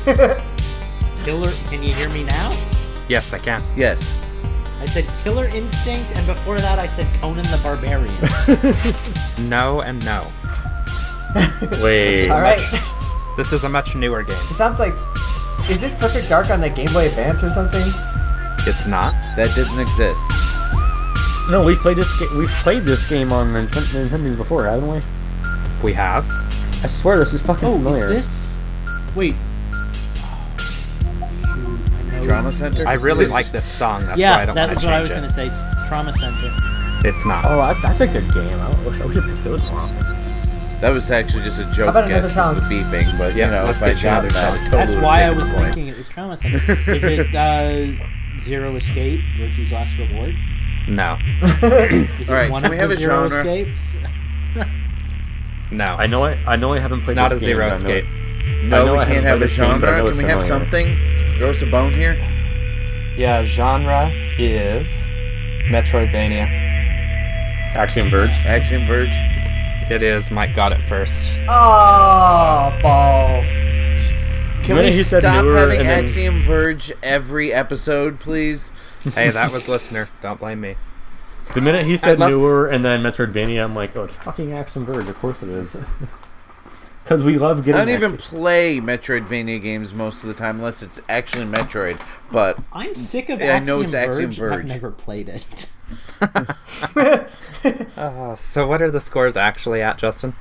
Killer, 1.23 1.51
can 1.69 1.83
you 1.83 1.93
hear 1.93 2.09
me 2.09 2.23
now? 2.23 2.51
Yes, 3.07 3.33
I 3.33 3.39
can. 3.39 3.61
Yes. 3.75 4.19
I 4.79 4.85
said 4.85 5.05
Killer 5.23 5.45
Instinct, 5.45 6.11
and 6.17 6.25
before 6.25 6.57
that 6.59 6.79
I 6.79 6.87
said 6.87 7.05
Conan 7.21 7.43
the 7.43 7.59
Barbarian. 7.61 8.15
No 9.49 9.81
and 9.81 10.03
no. 10.05 10.27
Wait. 11.83 12.29
All 12.29 12.41
right. 12.41 12.59
This 13.37 13.53
is 13.53 13.63
a 13.63 13.69
much 13.69 13.95
newer 13.95 14.23
game. 14.23 14.37
It 14.49 14.55
sounds 14.55 14.79
like. 14.79 14.93
Is 15.69 15.79
this 15.79 15.93
Perfect 15.93 16.29
Dark 16.29 16.49
on 16.49 16.61
the 16.61 16.69
Game 16.69 16.91
Boy 16.93 17.07
Advance 17.07 17.43
or 17.43 17.49
something? 17.49 17.83
It's 18.67 18.85
not. 18.85 19.13
That 19.35 19.53
doesn't 19.55 19.79
exist. 19.79 20.21
No, 21.49 21.63
we've 21.65 21.79
played 21.79 21.97
this. 21.97 22.11
Ga- 22.19 22.35
we've 22.37 22.47
played 22.47 22.83
this 22.83 23.07
game 23.09 23.31
on 23.31 23.47
Ninten- 23.53 24.07
Nintendo 24.07 24.37
before, 24.37 24.65
haven't 24.65 24.87
we? 24.87 24.99
We 25.83 25.93
have. 25.93 26.25
I 26.83 26.87
swear 26.87 27.17
this 27.17 27.33
is 27.33 27.41
fucking 27.43 27.67
oh, 27.67 27.73
familiar. 27.73 28.05
is 28.05 28.25
this? 28.25 28.57
Wait. 29.15 29.35
Trauma 32.27 32.51
Center? 32.53 32.87
I 32.87 32.93
really 32.93 33.25
like 33.25 33.51
this 33.51 33.65
song. 33.65 34.05
That's 34.05 34.19
why 34.19 34.41
I 34.43 34.45
don't 34.45 34.55
that 34.55 34.67
want 34.67 34.75
was 34.75 34.83
to 34.83 34.87
what 34.87 34.93
I 34.95 35.01
was 35.01 35.09
going 35.09 35.23
to 35.23 35.29
say. 35.31 35.47
It's 35.47 35.63
Trauma 35.87 36.13
Center. 36.13 36.51
It's 37.03 37.25
not. 37.25 37.45
Oh, 37.45 37.59
I, 37.59 37.73
that's 37.81 37.99
a 38.01 38.07
good 38.07 38.31
game. 38.33 38.59
I 38.59 38.69
wish 38.85 39.01
I 39.01 39.05
wish 39.05 39.17
I 39.17 39.21
picked 39.27 39.43
those 39.43 39.61
more 39.63 39.79
often. 39.81 39.97
That 40.81 40.89
was 40.91 41.11
actually 41.11 41.43
just 41.43 41.59
a 41.59 41.65
joke 41.71 41.89
about 41.89 42.05
another 42.05 42.23
guess 42.27 42.33
song? 42.33 42.55
with 42.55 42.67
the 42.67 42.75
beeping, 42.75 43.15
but 43.17 43.35
Yeah, 43.35 43.45
you 43.45 43.51
know, 43.51 43.63
let's 43.65 43.77
if 43.77 43.83
I 43.83 43.87
get 43.89 43.97
you 43.97 44.03
got 44.03 44.19
another 44.25 44.29
that, 44.33 44.47
song. 44.47 44.55
it 44.55 44.59
totally 44.63 44.77
That's 44.77 44.89
would've 44.89 45.03
why 45.03 45.17
I 45.21 45.27
taken 45.27 45.37
was 45.37 45.53
point. 45.53 45.63
thinking 45.73 45.87
it 45.89 45.97
was 45.97 46.09
Trauma 46.09 46.37
Center. 46.37 46.91
Is 46.91 47.03
it 47.03 47.35
uh, 48.35 48.39
Zero 48.39 48.75
Escape, 48.75 49.21
Virtue's 49.37 49.71
Last 49.71 49.97
Reward? 49.99 50.35
No. 50.87 51.17
Is 51.61 52.27
All 52.29 52.35
right, 52.35 52.45
it 52.47 52.51
one 52.51 52.63
can 52.63 52.65
of 52.65 52.71
we 52.71 52.77
have 52.77 52.89
the 52.89 52.95
a 52.95 52.97
Zero 52.97 53.29
genre? 53.29 53.39
Escapes? 53.53 53.81
No. 55.71 55.85
I 55.85 56.05
know. 56.05 56.23
I 56.25 56.37
I 56.45 56.55
know. 56.57 56.73
I 56.73 56.79
haven't 56.79 56.99
it's 56.99 57.05
played. 57.05 57.15
not 57.15 57.29
this 57.31 57.41
a 57.41 57.45
game, 57.45 57.55
zero 57.55 57.69
but 57.69 57.75
I 57.79 57.81
know 57.83 57.89
escape. 57.95 58.05
I 58.45 58.63
No, 58.63 58.93
we 58.93 58.99
I 58.99 59.05
can't 59.05 59.23
haven't 59.23 59.23
have 59.23 59.23
played 59.23 59.35
a 59.35 59.39
this 59.39 59.57
game, 59.57 59.65
genre. 59.81 59.97
know 59.97 60.09
Can 60.09 60.17
we 60.17 60.23
have 60.23 60.41
familiar. 60.41 60.47
something? 60.47 60.97
Throw 61.37 61.49
us 61.49 61.61
a 61.61 61.65
bone 61.67 61.93
here. 61.93 62.13
Yeah, 63.17 63.43
genre 63.43 64.11
is 64.39 64.87
Metroidvania. 65.69 66.47
Axiom 67.75 68.09
Verge. 68.09 68.31
Axiom 68.45 68.85
Verge. 68.87 69.09
It 69.91 70.01
is. 70.03 70.31
Mike 70.31 70.55
got 70.55 70.71
it 70.71 70.79
first. 70.81 71.29
Oh, 71.49 72.77
balls. 72.81 73.47
Can 74.63 74.77
we 74.77 74.91
he 74.91 75.03
stop 75.03 75.43
newer 75.43 75.57
having 75.57 75.79
and 75.79 75.89
then- 75.89 76.03
Axiom 76.05 76.41
Verge 76.41 76.91
every 77.01 77.51
episode, 77.51 78.19
please? 78.19 78.71
Hey, 79.15 79.31
that 79.31 79.51
was 79.51 79.67
listener. 79.67 80.07
Don't 80.21 80.39
blame 80.39 80.61
me. 80.61 80.75
The 81.53 81.61
minute 81.61 81.85
he 81.85 81.97
said 81.97 82.19
love- 82.19 82.29
newer 82.31 82.67
and 82.67 82.85
then 82.85 83.01
Metroidvania, 83.01 83.63
I'm 83.63 83.75
like, 83.75 83.95
oh, 83.97 84.03
it's 84.03 84.13
fucking 84.15 84.53
Axiom 84.53 84.85
Verge. 84.85 85.07
Of 85.09 85.17
course 85.19 85.41
it 85.43 85.49
is. 85.49 85.75
Because 87.11 87.25
we 87.25 87.37
love 87.37 87.67
I 87.67 87.71
don't 87.73 87.89
even 87.89 88.15
play 88.15 88.79
Metroidvania 88.79 89.61
games 89.61 89.93
most 89.93 90.23
of 90.23 90.29
the 90.29 90.33
time 90.33 90.59
unless 90.59 90.81
it's 90.81 90.97
actually 91.09 91.43
Metroid. 91.43 92.01
But 92.31 92.57
I'm 92.71 92.95
sick 92.95 93.27
of 93.27 93.41
Yeah, 93.41 93.57
I 93.57 93.59
know 93.59 93.81
it's 93.81 93.91
Verge, 93.91 94.07
Axiom 94.07 94.29
but 94.29 94.37
Verge. 94.37 94.53
I've 94.61 94.65
never 94.67 94.91
played 94.91 95.27
it. 95.27 95.69
Uh, 97.95 98.35
so 98.37 98.65
what 98.65 98.81
are 98.81 98.89
the 98.89 99.01
scores 99.01 99.37
actually 99.37 99.83
at, 99.83 99.97
Justin? 99.97 100.33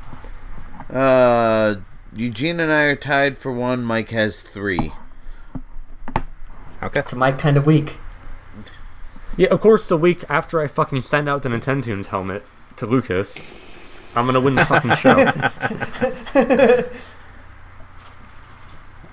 uh, 0.88 1.74
Eugene 2.14 2.60
and 2.60 2.72
I 2.72 2.84
are 2.84 2.96
tied 2.96 3.36
for 3.36 3.52
one. 3.52 3.84
Mike 3.84 4.08
has 4.10 4.42
three. 4.42 4.92
Okay. 6.82 7.00
It's 7.00 7.14
my 7.14 7.32
kind 7.32 7.58
of 7.58 7.66
week. 7.66 7.96
Yeah, 9.36 9.48
of 9.48 9.60
course, 9.60 9.86
the 9.86 9.98
week 9.98 10.24
after 10.30 10.60
I 10.60 10.66
fucking 10.66 11.02
send 11.02 11.28
out 11.28 11.42
the 11.42 11.50
Nintendo's 11.50 12.06
helmet 12.06 12.42
to 12.76 12.86
Lucas, 12.86 13.36
I'm 14.16 14.26
gonna 14.26 14.40
win 14.40 14.56
the 14.56 14.64
fucking 14.64 14.94
show. 14.96 15.14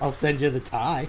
I'll 0.00 0.12
send 0.12 0.40
you 0.40 0.50
the 0.50 0.60
tie. 0.60 1.08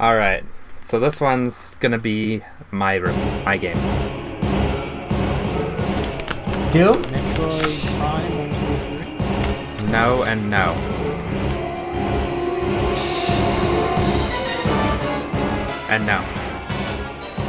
All 0.00 0.16
right. 0.16 0.44
So 0.80 0.98
this 0.98 1.20
one's 1.20 1.76
gonna 1.76 1.98
be 1.98 2.42
my 2.70 2.96
room, 2.96 3.16
my 3.44 3.56
game. 3.56 3.76
Doom? 6.72 6.94
Metroid 6.94 7.80
Prime 7.98 8.38
1, 8.38 8.50
2, 9.78 9.86
3. 9.86 9.90
No 9.90 10.22
and 10.24 10.50
no. 10.50 10.74
And 15.90 16.06
no. 16.06 16.20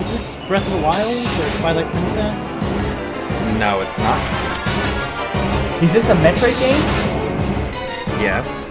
Is 0.01 0.11
this 0.11 0.35
Breath 0.47 0.65
of 0.65 0.73
the 0.73 0.79
Wild 0.81 1.27
or 1.27 1.57
Twilight 1.59 1.91
Princess? 1.91 2.59
No, 3.59 3.81
it's 3.81 3.99
not. 3.99 4.48
Is 5.81 5.93
this 5.93 6.09
a 6.09 6.15
Metroid 6.15 6.59
game? 6.59 6.81
Yes. 8.21 8.67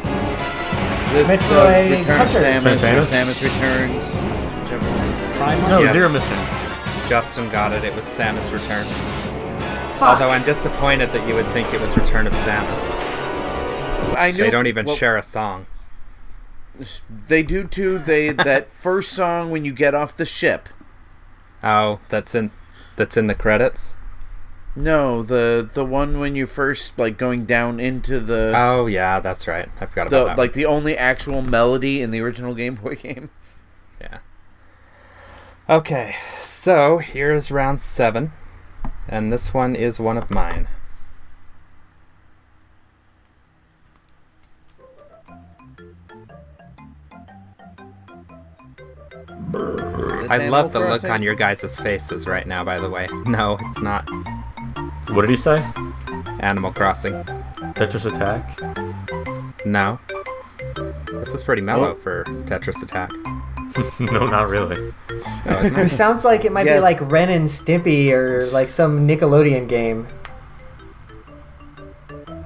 This 1.13 1.27
Metroid 1.27 1.91
uh, 1.91 1.99
Return 1.99 2.17
Hunters. 2.19 2.43
Samus 2.43 2.79
Samus? 2.79 3.05
Samus 3.07 3.43
Returns. 3.43 4.05
whichever 4.63 5.39
Prime 5.39 5.61
No, 5.71 5.81
Yes. 5.81 5.93
zero 5.95 6.09
mission. 6.11 7.09
Justin 7.09 7.49
got 7.49 7.73
it. 7.73 7.83
It 7.83 7.95
was 7.95 8.05
Samus 8.05 8.53
Returns. 8.53 8.93
Fuck. 9.99 10.03
Although 10.21 10.29
I'm 10.31 10.45
disappointed 10.45 11.11
that 11.13 11.27
you 11.27 11.35
would 11.35 11.47
think 11.47 11.73
it 11.73 11.81
was 11.81 11.97
Return 11.97 12.27
of 12.27 12.35
Samus. 12.35 12.95
I 14.17 14.31
knew, 14.33 14.43
They 14.43 14.51
don't 14.51 14.67
even 14.67 14.85
well, 14.85 14.95
share 14.95 15.17
a 15.17 15.23
song. 15.23 15.67
They 17.29 17.43
do 17.43 17.65
too. 17.65 17.99
They 17.99 18.31
that 18.33 18.71
first 18.71 19.13
song 19.13 19.51
when 19.51 19.65
you 19.65 19.73
get 19.73 19.95
off 19.95 20.15
the 20.15 20.27
ship. 20.27 20.69
Oh, 21.65 22.01
that's 22.11 22.35
in 22.35 22.51
that's 22.97 23.17
in 23.17 23.29
the 23.29 23.35
credits. 23.35 23.97
No, 24.79 25.25
the 25.25 25.69
the 25.75 25.85
one 25.85 26.21
when 26.21 26.37
you 26.37 26.47
first 26.47 26.97
like 26.97 27.19
going 27.19 27.47
down 27.47 27.81
into 27.81 28.21
the 28.21 28.53
Oh 28.55 28.87
yeah, 28.87 29.19
that's 29.19 29.49
right. 29.49 29.69
I 29.81 29.87
forgot 29.87 30.07
about 30.07 30.11
the 30.11 30.25
that. 30.27 30.39
like 30.39 30.53
the 30.53 30.67
only 30.67 30.97
actual 30.97 31.43
melody 31.43 32.01
in 32.01 32.13
the 32.13 32.21
original 32.21 32.55
Game 32.55 32.77
Boy 32.77 32.95
game. 33.03 33.31
Yeah. 34.01 34.19
Okay, 35.69 36.15
so 36.41 36.99
here's 36.99 37.51
round 37.51 37.81
seven, 37.81 38.31
and 39.09 39.33
this 39.33 39.53
one 39.53 39.75
is 39.75 39.99
one 39.99 40.17
of 40.17 40.31
mine. 40.31 40.69
I 50.31 50.47
love 50.49 50.73
the 50.73 50.79
look 50.79 51.05
on 51.05 51.23
your 51.23 51.35
guys' 51.35 51.81
faces 51.81 52.29
right 52.29 52.47
now. 52.47 52.63
By 52.63 52.79
the 52.79 52.89
way, 52.89 53.09
no, 53.27 53.59
it's 53.63 53.81
not 53.81 54.09
What 55.11 55.23
did 55.23 55.31
he 55.31 55.37
say? 55.37 55.65
Animal 56.41 56.73
Crossing. 56.73 57.15
Tetris 57.75 58.05
Attack? 58.05 58.61
No. 59.65 59.99
This 61.07 61.35
is 61.35 61.43
pretty 61.43 61.63
mellow 61.63 61.93
Oh. 61.93 61.95
for 61.95 62.25
Tetris 62.47 62.83
Attack. 62.83 63.11
no, 64.01 64.27
not 64.27 64.49
really. 64.49 64.93
No, 65.47 65.61
It 65.63 65.89
sounds 65.91 66.25
like 66.25 66.45
it 66.45 66.53
might 66.53 66.67
Yeah. 66.67 66.75
be 66.77 66.81
like 66.81 66.99
Ren 67.11 67.29
and 67.31 67.49
Stimpy 67.49 68.11
or 68.11 68.47
like 68.47 68.69
some 68.69 69.07
Nickelodeon 69.09 69.69
game. 69.69 70.07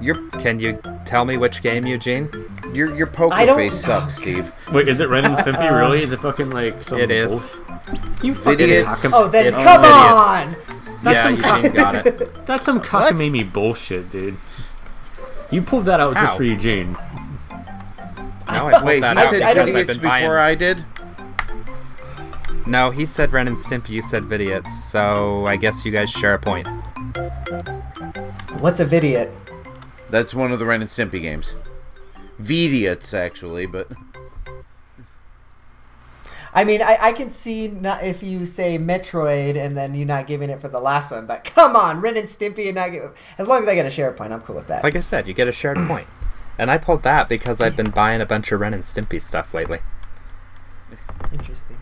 Your 0.01 0.15
Can 0.39 0.59
you 0.59 0.79
tell 1.05 1.23
me 1.25 1.37
which 1.37 1.61
game, 1.61 1.85
Eugene? 1.85 2.29
your 2.73 2.93
your 2.95 3.07
poker 3.07 3.35
face 3.55 3.75
sucks, 3.79 4.15
Steve. 4.17 4.51
Wait, 4.71 4.87
is 4.87 4.99
it 4.99 5.07
Ren 5.09 5.25
and 5.25 5.35
Stimpy 5.37 5.69
uh-uh. 5.69 5.75
really? 5.79 6.03
Is 6.03 6.11
it 6.11 6.19
fucking 6.21 6.49
like 6.49 6.81
some 6.83 6.99
It 6.99 7.09
is. 7.11 7.31
bullshit? 7.31 8.23
You 8.23 8.33
fucking 8.33 8.59
Idiots. 8.61 9.01
cock- 9.03 9.11
Oh, 9.13 9.27
then 9.27 9.47
It's 9.47 9.55
come 9.55 9.81
idiots. 9.83 9.95
on! 10.03 10.55
Yeah, 11.11 11.29
some 11.31 11.41
cock- 11.43 11.63
Eugene 11.63 11.73
got 11.75 12.05
it. 12.05 12.45
That's 12.45 12.65
some 12.65 12.81
cockamamie 12.81 13.51
bullshit, 13.51 14.09
dude. 14.11 14.37
You 15.51 15.61
pulled 15.61 15.85
that 15.85 15.99
out 15.99 16.13
just 16.15 16.33
Ow. 16.33 16.37
for 16.37 16.43
Eugene. 16.43 16.93
No, 16.93 18.67
I 18.67 18.71
pulled 18.73 18.83
Wait, 18.85 18.99
that 19.01 19.17
he 19.17 19.23
out 19.23 19.29
said 19.29 19.39
because 19.39 19.57
I've 19.57 19.67
idiots 19.69 19.93
been 19.97 20.03
buying. 20.09 20.23
before 20.23 20.39
I 20.39 20.55
did. 20.55 20.85
No, 22.65 22.91
he 22.91 23.05
said 23.05 23.31
Ren 23.33 23.47
and 23.47 23.57
Stimpy. 23.57 23.89
You 23.89 24.01
said 24.01 24.23
Veediots. 24.23 24.69
So 24.69 25.45
I 25.45 25.55
guess 25.57 25.83
you 25.85 25.91
guys 25.91 26.09
share 26.09 26.33
a 26.33 26.39
point. 26.39 26.67
What's 28.59 28.79
a 28.79 28.85
vidiot? 28.85 29.31
That's 30.09 30.33
one 30.33 30.51
of 30.51 30.59
the 30.59 30.65
Ren 30.65 30.81
and 30.81 30.89
Stimpy 30.89 31.21
games. 31.21 31.55
Veediots, 32.41 33.13
actually, 33.13 33.65
but 33.65 33.89
I 36.55 36.63
mean, 36.63 36.81
I, 36.81 36.97
I 37.01 37.11
can 37.13 37.31
see 37.31 37.67
not 37.67 38.03
if 38.03 38.21
you 38.21 38.45
say 38.45 38.77
Metroid 38.77 39.57
and 39.57 39.75
then 39.75 39.95
you're 39.95 40.05
not 40.05 40.27
giving 40.27 40.49
it 40.49 40.59
for 40.59 40.67
the 40.67 40.79
last 40.79 41.11
one, 41.11 41.25
but 41.25 41.43
come 41.43 41.75
on, 41.75 41.99
Ren 41.99 42.15
and 42.15 42.27
Stimpy 42.27 42.67
and 42.67 42.75
not 42.75 42.91
give 42.91 43.11
as 43.37 43.47
long 43.47 43.63
as 43.63 43.67
I 43.67 43.75
get 43.75 43.85
a 43.85 43.89
share 43.89 44.11
point, 44.11 44.31
I'm 44.33 44.41
cool 44.41 44.55
with 44.55 44.67
that. 44.67 44.83
Like 44.83 44.95
I 44.95 45.01
said, 45.01 45.27
you 45.27 45.33
get 45.33 45.47
a 45.47 45.51
shared 45.51 45.77
point. 45.87 46.07
And 46.57 46.69
I 46.69 46.77
pulled 46.77 47.01
that 47.03 47.27
because 47.27 47.59
I've 47.59 47.75
been 47.75 47.89
buying 47.89 48.21
a 48.21 48.25
bunch 48.25 48.51
of 48.51 48.59
Ren 48.59 48.73
and 48.73 48.83
Stimpy 48.83 49.19
stuff 49.21 49.53
lately. 49.53 49.79
Interesting. 51.31 51.77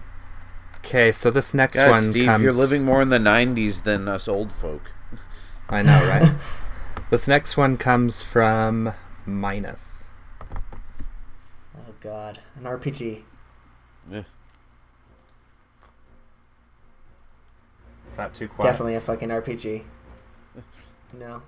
Okay, 0.78 1.12
so 1.12 1.30
this 1.30 1.54
next 1.54 1.76
God, 1.76 1.92
one 1.92 2.02
Steve, 2.12 2.26
comes. 2.26 2.42
you're 2.44 2.54
living 2.54 2.86
more 2.86 3.02
in 3.02 3.10
the 3.10 3.20
'90s 3.20 3.84
than 3.84 4.08
us 4.08 4.28
old 4.28 4.52
folk. 4.52 4.92
I 5.70 5.82
know, 5.82 5.92
right? 6.10 6.34
this 7.10 7.28
next 7.28 7.58
one 7.58 7.78
comes 7.78 8.24
from 8.24 8.94
Minus. 9.26 10.06
Oh 11.76 11.94
god, 12.00 12.40
an 12.56 12.64
RPG. 12.64 13.24
Is 14.12 14.26
that 18.22 18.34
too 18.34 18.48
quiet? 18.48 18.70
Definitely 18.72 18.96
a 18.96 19.02
fucking 19.02 19.30
RPG. 19.30 19.84
No. 21.20 21.42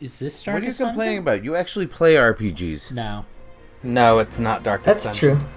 Is 0.00 0.18
this 0.18 0.46
What 0.46 0.62
are 0.62 0.64
you 0.64 0.70
Stardust 0.70 0.78
Dungeon? 0.78 0.86
complaining 0.86 1.18
about? 1.18 1.42
You 1.44 1.56
actually 1.56 1.86
play 1.86 2.14
RPGs. 2.14 2.92
No. 2.92 3.24
No, 3.82 4.18
it's 4.20 4.38
not 4.38 4.62
Darkest 4.62 4.86
That's 4.86 5.04
Dungeon. 5.06 5.38
true. 5.38 5.48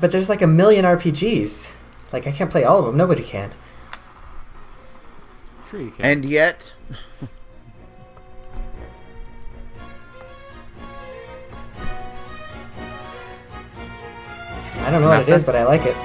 But 0.00 0.12
there's 0.12 0.28
like 0.28 0.42
a 0.42 0.46
million 0.46 0.84
RPGs. 0.84 1.72
Like 2.12 2.26
I 2.26 2.32
can't 2.32 2.50
play 2.50 2.64
all 2.64 2.78
of 2.78 2.84
them. 2.86 2.96
Nobody 2.96 3.22
can. 3.22 3.50
Sure 5.70 5.80
you 5.80 5.90
can. 5.90 6.04
And 6.04 6.24
yet, 6.24 6.74
I 14.76 14.90
don't 14.90 15.00
know 15.00 15.08
what 15.08 15.20
it 15.20 15.28
is, 15.28 15.44
but 15.44 15.54
I 15.56 15.64
like 15.64 15.82
it. 15.86 15.96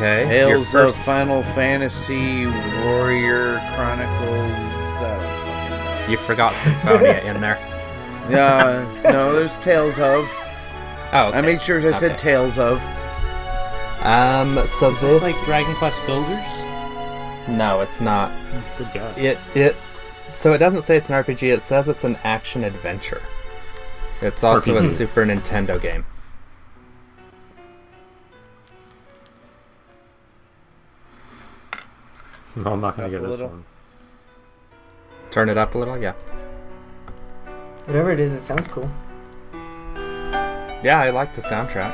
Okay. 0.00 0.48
your 0.48 0.64
Tales 0.64 0.74
of 0.74 0.96
Final 1.04 1.42
Fantasy 1.42 2.46
Warrior 2.46 3.60
Chronicles. 3.74 4.52
Uh, 5.02 6.06
You 6.08 6.16
forgot 6.16 6.54
Symphonia 6.54 7.20
in 7.24 7.40
there. 7.40 7.56
fucking- 7.56 8.32
yeah, 8.32 8.86
no, 9.12 9.32
there's 9.34 9.58
Tales 9.58 9.98
of. 9.98 10.24
Oh, 11.12 11.26
okay. 11.28 11.38
I 11.38 11.40
made 11.42 11.60
sure 11.62 11.78
I 11.78 11.92
said 11.98 12.12
Okay. 12.12 12.20
Tales 12.20 12.58
of. 12.58 12.82
Um, 14.02 14.54
so 14.66 14.90
Is 14.90 15.00
this 15.00 15.00
this 15.00 15.22
like 15.22 15.44
Dragon 15.44 15.74
Quest 15.74 16.04
Builders? 16.06 16.44
no, 17.48 17.80
it's 17.82 18.00
not. 18.00 18.30
Good 18.78 18.88
guess. 18.94 19.18
It 19.18 19.38
it 19.54 19.76
so 20.32 20.52
it 20.54 20.58
doesn't 20.58 20.82
say 20.82 20.96
it's 20.96 21.10
an 21.10 21.22
RPG. 21.22 21.52
It 21.52 21.60
says 21.60 21.88
it's 21.88 22.04
an 22.04 22.16
action 22.24 22.64
adventure. 22.64 23.20
It's 24.22 24.44
also 24.44 24.76
a 24.76 24.84
Super 24.84 25.26
Nintendo 25.26 25.80
game. 25.80 26.04
No, 32.56 32.72
I'm 32.72 32.80
not 32.80 32.96
gonna 32.96 33.08
get 33.10 33.20
this 33.22 33.30
little. 33.30 33.48
one. 33.48 33.64
Turn 35.30 35.48
it 35.48 35.56
up 35.56 35.74
a 35.74 35.78
little, 35.78 35.96
yeah. 35.96 36.14
Whatever 37.86 38.10
it 38.10 38.18
is, 38.20 38.32
it 38.32 38.42
sounds 38.42 38.66
cool. 38.66 38.90
Yeah, 40.82 40.98
I 41.00 41.10
like 41.10 41.34
the 41.36 41.42
soundtrack. 41.42 41.90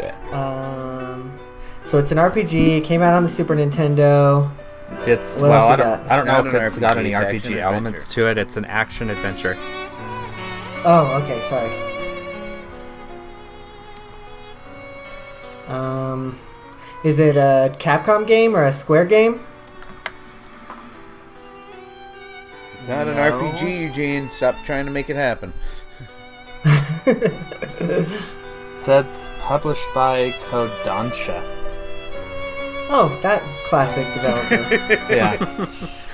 Yeah. 0.00 0.16
Um, 0.32 1.38
so 1.84 1.98
it's 1.98 2.10
an 2.12 2.18
RPG. 2.18 2.78
It 2.78 2.84
came 2.84 3.02
out 3.02 3.14
on 3.14 3.22
the 3.22 3.28
Super 3.28 3.54
Nintendo. 3.54 4.50
It's 5.06 5.40
What 5.40 5.50
well, 5.50 5.60
else 5.60 5.66
we 5.66 5.72
I 5.72 5.76
don't, 5.76 6.02
got? 6.06 6.10
I 6.10 6.16
don't 6.16 6.26
know 6.26 6.48
if 6.48 6.54
an 6.54 6.64
it's 6.64 6.78
got 6.78 6.96
any 6.96 7.10
RPG 7.10 7.34
action 7.36 7.58
elements 7.58 8.06
to 8.14 8.28
it. 8.28 8.38
It's 8.38 8.56
an 8.56 8.64
action 8.64 9.10
adventure. 9.10 9.54
Oh, 10.84 11.20
okay. 11.22 11.42
Sorry. 11.44 11.70
Um, 15.68 16.38
is 17.04 17.18
it 17.18 17.36
a 17.36 17.74
Capcom 17.78 18.26
game 18.26 18.56
or 18.56 18.64
a 18.64 18.72
Square 18.72 19.06
game? 19.06 19.40
It's 22.78 22.88
not 22.88 23.08
an 23.08 23.16
RPG, 23.16 23.80
Eugene. 23.82 24.30
Stop 24.30 24.56
trying 24.64 24.86
to 24.86 24.90
make 24.90 25.10
it 25.10 25.16
happen. 25.16 25.52
That's 28.86 29.30
published 29.38 29.84
by 29.94 30.30
Kodansha. 30.48 31.42
Oh, 32.90 33.18
that 33.22 33.42
classic 33.66 34.06
developer. 34.14 34.56
Yeah. 35.14 35.36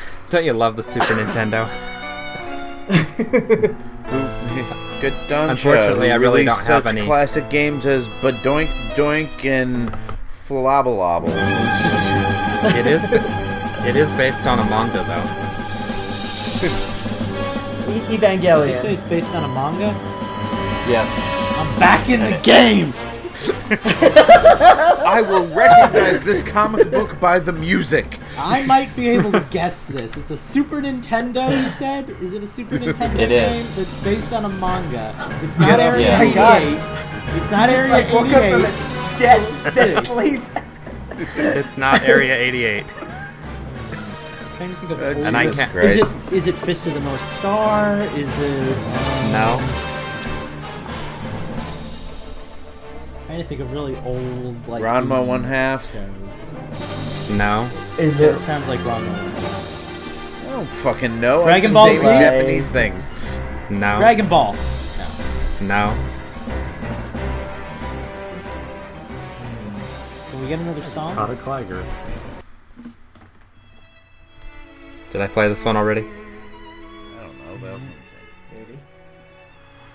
Don't 0.30 0.44
you 0.44 0.52
love 0.52 0.74
the 0.76 0.82
Super 0.82 1.06
Nintendo? 1.06 1.68
Good. 5.00 5.14
Unfortunately, 5.30 6.10
I 6.10 6.16
really 6.16 6.44
don't 6.44 6.56
have 6.56 6.84
such 6.84 6.86
any. 6.86 7.04
classic 7.04 7.50
games 7.50 7.86
as 7.86 8.08
Badoink 8.08 8.70
Doink 8.94 9.44
and 9.44 9.94
Flabberlobble. 10.48 11.32
It 12.64 12.86
is. 12.86 13.02
It 13.86 13.94
is 13.94 14.10
based 14.12 14.46
on 14.46 14.58
a 14.58 14.64
manga 14.64 15.04
though. 15.04 15.26
E- 17.92 18.16
Did 18.16 18.42
you 18.42 18.74
say 18.80 18.94
it's 18.94 19.04
based 19.04 19.30
on 19.34 19.44
a 19.44 19.48
manga? 19.48 19.92
Yes. 20.88 21.06
I'm 21.58 21.78
back 21.78 22.08
in 22.08 22.20
the 22.20 22.40
game. 22.42 22.94
I 25.06 25.20
will 25.28 25.46
recognize 25.54 26.24
this 26.24 26.42
comic 26.42 26.90
book 26.90 27.20
by 27.20 27.38
the 27.38 27.52
music. 27.52 28.18
I 28.38 28.64
might 28.64 28.94
be 28.96 29.10
able 29.10 29.30
to 29.32 29.46
guess 29.50 29.86
this. 29.88 30.16
It's 30.16 30.30
a 30.30 30.38
Super 30.38 30.80
Nintendo. 30.80 31.50
You 31.50 31.68
said? 31.72 32.08
Is 32.22 32.32
it 32.32 32.42
a 32.42 32.46
Super 32.48 32.78
Nintendo 32.80 33.18
It 33.18 33.28
game 33.28 33.54
is. 33.60 33.74
that's 33.76 33.94
based 34.02 34.32
on 34.32 34.46
a 34.46 34.48
manga? 34.48 35.12
It's 35.42 35.58
not 35.58 35.78
Area 35.80 36.06
Yeah. 36.08 36.20
Oh 36.22 36.26
my 36.28 36.34
God. 36.34 36.62
88. 36.62 37.36
It's 37.42 37.50
not 37.50 37.68
Just 37.68 37.78
Area 37.78 37.92
like 37.92 38.10
woke 38.10 38.32
88. 38.32 39.03
From 39.14 39.66
its 39.66 39.74
dead, 39.74 39.74
dead 39.94 40.04
sleep. 40.04 40.42
It's 41.18 41.76
not 41.78 42.02
Area 42.02 42.36
88. 42.36 42.84
I'm 42.84 44.56
trying 44.56 44.70
to 44.70 44.76
think 44.76 44.92
of 44.92 45.02
Uh, 45.02 45.06
old- 45.06 45.16
And 45.18 45.36
I 45.36 45.50
can't- 45.52 45.74
Is 45.76 46.12
it 46.12 46.32
is 46.32 46.46
it 46.46 46.54
Fist 46.56 46.86
of 46.86 46.94
the 46.94 47.00
North 47.00 47.32
Star? 47.38 47.98
Is 48.16 48.38
it? 48.38 48.76
Um, 48.76 49.32
No. 49.32 49.60
trying 53.26 53.42
to 53.42 53.48
think 53.48 53.60
of 53.60 53.72
really 53.72 53.96
old 54.04 54.66
like. 54.68 54.82
Ranma 54.82 55.20
80s 55.22 55.26
one 55.26 55.44
half. 55.44 55.92
shows. 55.92 57.30
No. 57.30 57.68
Is 57.98 58.20
It 58.20 58.34
it? 58.34 58.38
sounds 58.38 58.68
like 58.68 58.80
Ranma. 58.80 59.12
I 60.46 60.50
don't 60.56 60.66
fucking 60.68 61.20
know. 61.20 61.42
Dragon 61.42 61.76
I'm 61.76 61.92
just 61.92 62.02
Ball 62.04 62.14
Z? 62.14 62.18
Japanese 62.20 62.68
things. 62.70 63.10
No. 63.70 63.96
Dragon 63.98 64.28
Ball. 64.28 64.54
No. 65.60 65.66
No. 65.94 66.13
We 70.44 70.50
get 70.50 70.58
another 70.60 70.82
song? 70.82 71.16
Not 71.16 71.30
a 71.30 71.36
Clagger. 71.36 71.84
Did 75.10 75.20
I 75.22 75.26
play 75.26 75.48
this 75.48 75.64
one 75.64 75.76
already? 75.76 76.02
I 76.02 76.04
don't 77.22 77.38
know. 77.38 77.56
What 77.56 77.70
else 77.70 77.82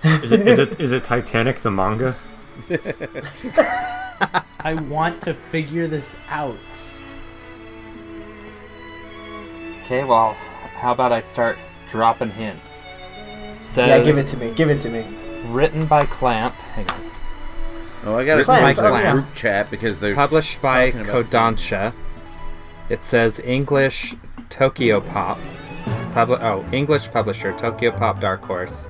am 0.02 0.24
Maybe. 0.24 0.26
Is 0.26 0.32
it, 0.32 0.48
is 0.48 0.60
it 0.60 0.80
is 0.80 0.92
it 0.92 1.04
Titanic 1.04 1.60
the 1.60 1.70
manga? 1.70 2.16
I 4.62 4.74
want 4.74 5.22
to 5.24 5.34
figure 5.34 5.88
this 5.88 6.18
out. 6.30 6.58
Okay, 9.84 10.04
well, 10.04 10.34
how 10.78 10.94
about 10.94 11.12
I 11.12 11.22
start 11.22 11.60
dropping 11.90 12.32
hints? 12.32 12.86
Says 13.60 13.90
Yeah, 13.90 14.04
give 14.04 14.18
it 14.18 14.28
to 14.28 14.38
me. 14.38 14.52
Give 14.54 14.70
it 14.70 14.80
to 14.82 14.90
me. 14.90 15.06
written 15.48 15.86
by 15.86 16.06
Clamp, 16.06 16.56
hang 16.56 16.90
on, 16.90 17.12
Oh, 18.06 18.16
I 18.16 18.26
got 18.26 18.40
a 18.40 18.44
Clamp, 18.44 18.78
click 18.78 18.86
oh, 18.86 18.98
the 18.98 19.12
group 19.12 19.36
chat 19.36 19.70
because 19.70 20.00
they're 20.00 20.16
published 20.16 20.62
by 20.62 20.92
Kodansha. 20.92 21.94
It 22.90 23.04
says 23.04 23.40
English 23.40 24.16
Tokyo 24.50 25.02
Pop. 25.02 25.38
Publi- 26.12 26.42
oh, 26.42 26.66
English 26.72 27.12
publisher 27.12 27.56
Tokyo 27.58 27.92
Pop 27.92 28.20
Dark 28.20 28.42
Horse. 28.44 28.90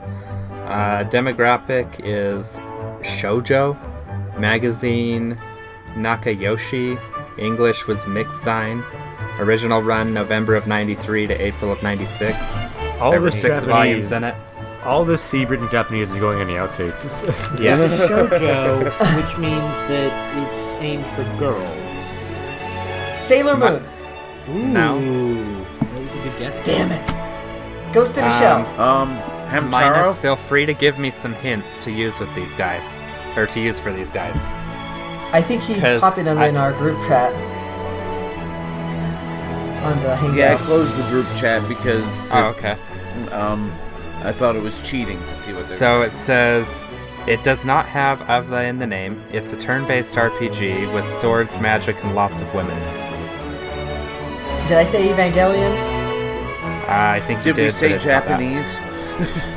Uh, 0.67 1.03
demographic 1.09 1.99
is 2.03 2.57
shoujo. 3.01 3.77
Magazine 4.37 5.37
Nakayoshi. 5.95 6.99
English 7.37 7.87
was 7.87 8.05
mixed 8.05 8.41
sign. 8.41 8.83
Original 9.39 9.81
run 9.81 10.13
November 10.13 10.55
of 10.55 10.67
93 10.67 11.27
to 11.27 11.41
April 11.41 11.71
of 11.71 11.81
96. 11.81 12.63
All 12.99 13.11
there 13.11 13.21
were 13.21 13.31
six 13.31 13.61
Japanese, 13.61 13.65
volumes 13.65 14.11
in 14.11 14.23
it. 14.25 14.35
All 14.83 15.03
this 15.03 15.21
Steve 15.21 15.49
written 15.49 15.69
Japanese 15.69 16.11
is 16.11 16.19
going 16.19 16.39
in 16.39 16.47
the 16.47 16.53
outtakes. 16.53 17.59
Yes. 17.61 17.99
Shoujo, 18.01 18.83
which 19.17 19.37
means 19.37 19.73
that 19.89 20.11
it's 20.55 20.75
aimed 20.81 21.05
for 21.07 21.23
girls. 21.37 21.87
Sailor 23.27 23.57
Ma- 23.57 23.79
Moon. 23.79 23.83
Ooh, 24.49 24.67
No. 24.73 24.99
that 25.79 26.03
was 26.03 26.15
a 26.15 26.19
good 26.23 26.37
guess. 26.39 26.65
Damn 26.65 26.91
it. 26.91 27.93
Ghost 27.93 28.17
in 28.17 28.23
a 28.23 28.27
Um, 28.27 28.39
Shell. 28.39 28.81
Um, 28.81 29.09
Minus, 29.69 29.97
Hamtaro? 30.15 30.17
feel 30.17 30.35
free 30.35 30.65
to 30.65 30.73
give 30.73 30.97
me 30.97 31.11
some 31.11 31.33
hints 31.33 31.77
to 31.83 31.91
use 31.91 32.19
with 32.19 32.33
these 32.35 32.55
guys. 32.55 32.97
Or 33.35 33.45
to 33.47 33.59
use 33.59 33.79
for 33.79 33.91
these 33.91 34.11
guys. 34.11 34.35
I 35.33 35.41
think 35.41 35.61
he's 35.63 35.79
popping 35.99 36.25
them 36.25 36.37
I- 36.37 36.47
in 36.47 36.57
our 36.57 36.71
group 36.73 36.97
chat. 37.07 37.33
On 39.83 40.01
the 40.03 40.15
Hangout. 40.15 40.35
Yeah, 40.37 40.53
I 40.55 40.57
closed 40.63 40.95
the 40.97 41.03
group 41.09 41.25
chat 41.35 41.67
because 41.67 42.29
Oh, 42.31 42.45
okay. 42.55 42.75
um, 43.31 43.71
I 44.23 44.31
thought 44.31 44.55
it 44.55 44.61
was 44.61 44.79
cheating 44.81 45.19
to 45.19 45.35
see 45.35 45.47
what 45.51 45.55
they 45.67 45.75
So 45.75 45.99
were 45.99 46.05
it 46.05 46.11
says 46.11 46.87
it 47.27 47.43
does 47.43 47.63
not 47.65 47.85
have 47.85 48.19
Avla 48.21 48.67
in 48.67 48.77
the 48.79 48.87
name. 48.87 49.23
It's 49.31 49.53
a 49.53 49.57
turn-based 49.57 50.15
RPG 50.15 50.93
with 50.93 51.07
swords, 51.07 51.57
magic, 51.59 52.03
and 52.03 52.15
lots 52.15 52.41
of 52.41 52.53
women. 52.53 52.77
Did 54.67 54.77
I 54.77 54.83
say 54.83 55.07
Evangelion? 55.07 55.73
Uh, 56.83 56.91
I 56.91 57.21
think 57.21 57.39
you 57.39 57.53
Did 57.53 57.55
did. 57.55 57.63
we 57.65 57.69
say 57.71 57.87
but 57.89 57.95
it's 57.95 58.05
not 58.05 58.25
that. 58.25 58.39
Japanese? 58.39 58.77
Uh, 58.77 59.45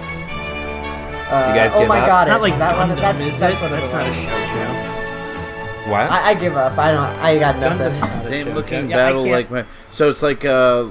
You 1.32 1.54
guys 1.54 1.70
oh 1.74 1.80
give 1.80 1.88
my 1.88 2.00
up? 2.00 2.06
god, 2.06 2.28
It's 2.28 2.30
not 2.30 2.36
is 2.36 2.42
like 2.42 2.58
that 2.58 2.76
one? 2.76 2.88
That's, 2.90 3.20
is 3.22 3.38
that's 3.40 3.58
it? 3.58 3.62
one 3.62 3.72
of 3.72 3.80
That's 3.80 3.92
not 3.92 4.02
a 4.02 4.04
ones. 4.04 4.16
shoujo. 4.16 5.90
What? 5.90 6.10
I, 6.10 6.28
I 6.30 6.34
give 6.34 6.56
up. 6.56 6.76
I 6.78 6.92
don't. 6.92 7.04
I 7.20 7.38
got 7.38 7.58
nothing. 7.58 7.92
is 7.94 8.00
not 8.00 8.10
a 8.10 8.20
Same 8.28 8.46
shoujo. 8.48 8.54
looking 8.54 8.90
Yeah, 8.90 8.96
battle 8.96 9.22
can't- 9.24 9.32
like 9.32 9.50
my. 9.50 9.64
So 9.92 10.10
it's 10.10 10.22
like 10.22 10.44
uh, 10.44 10.88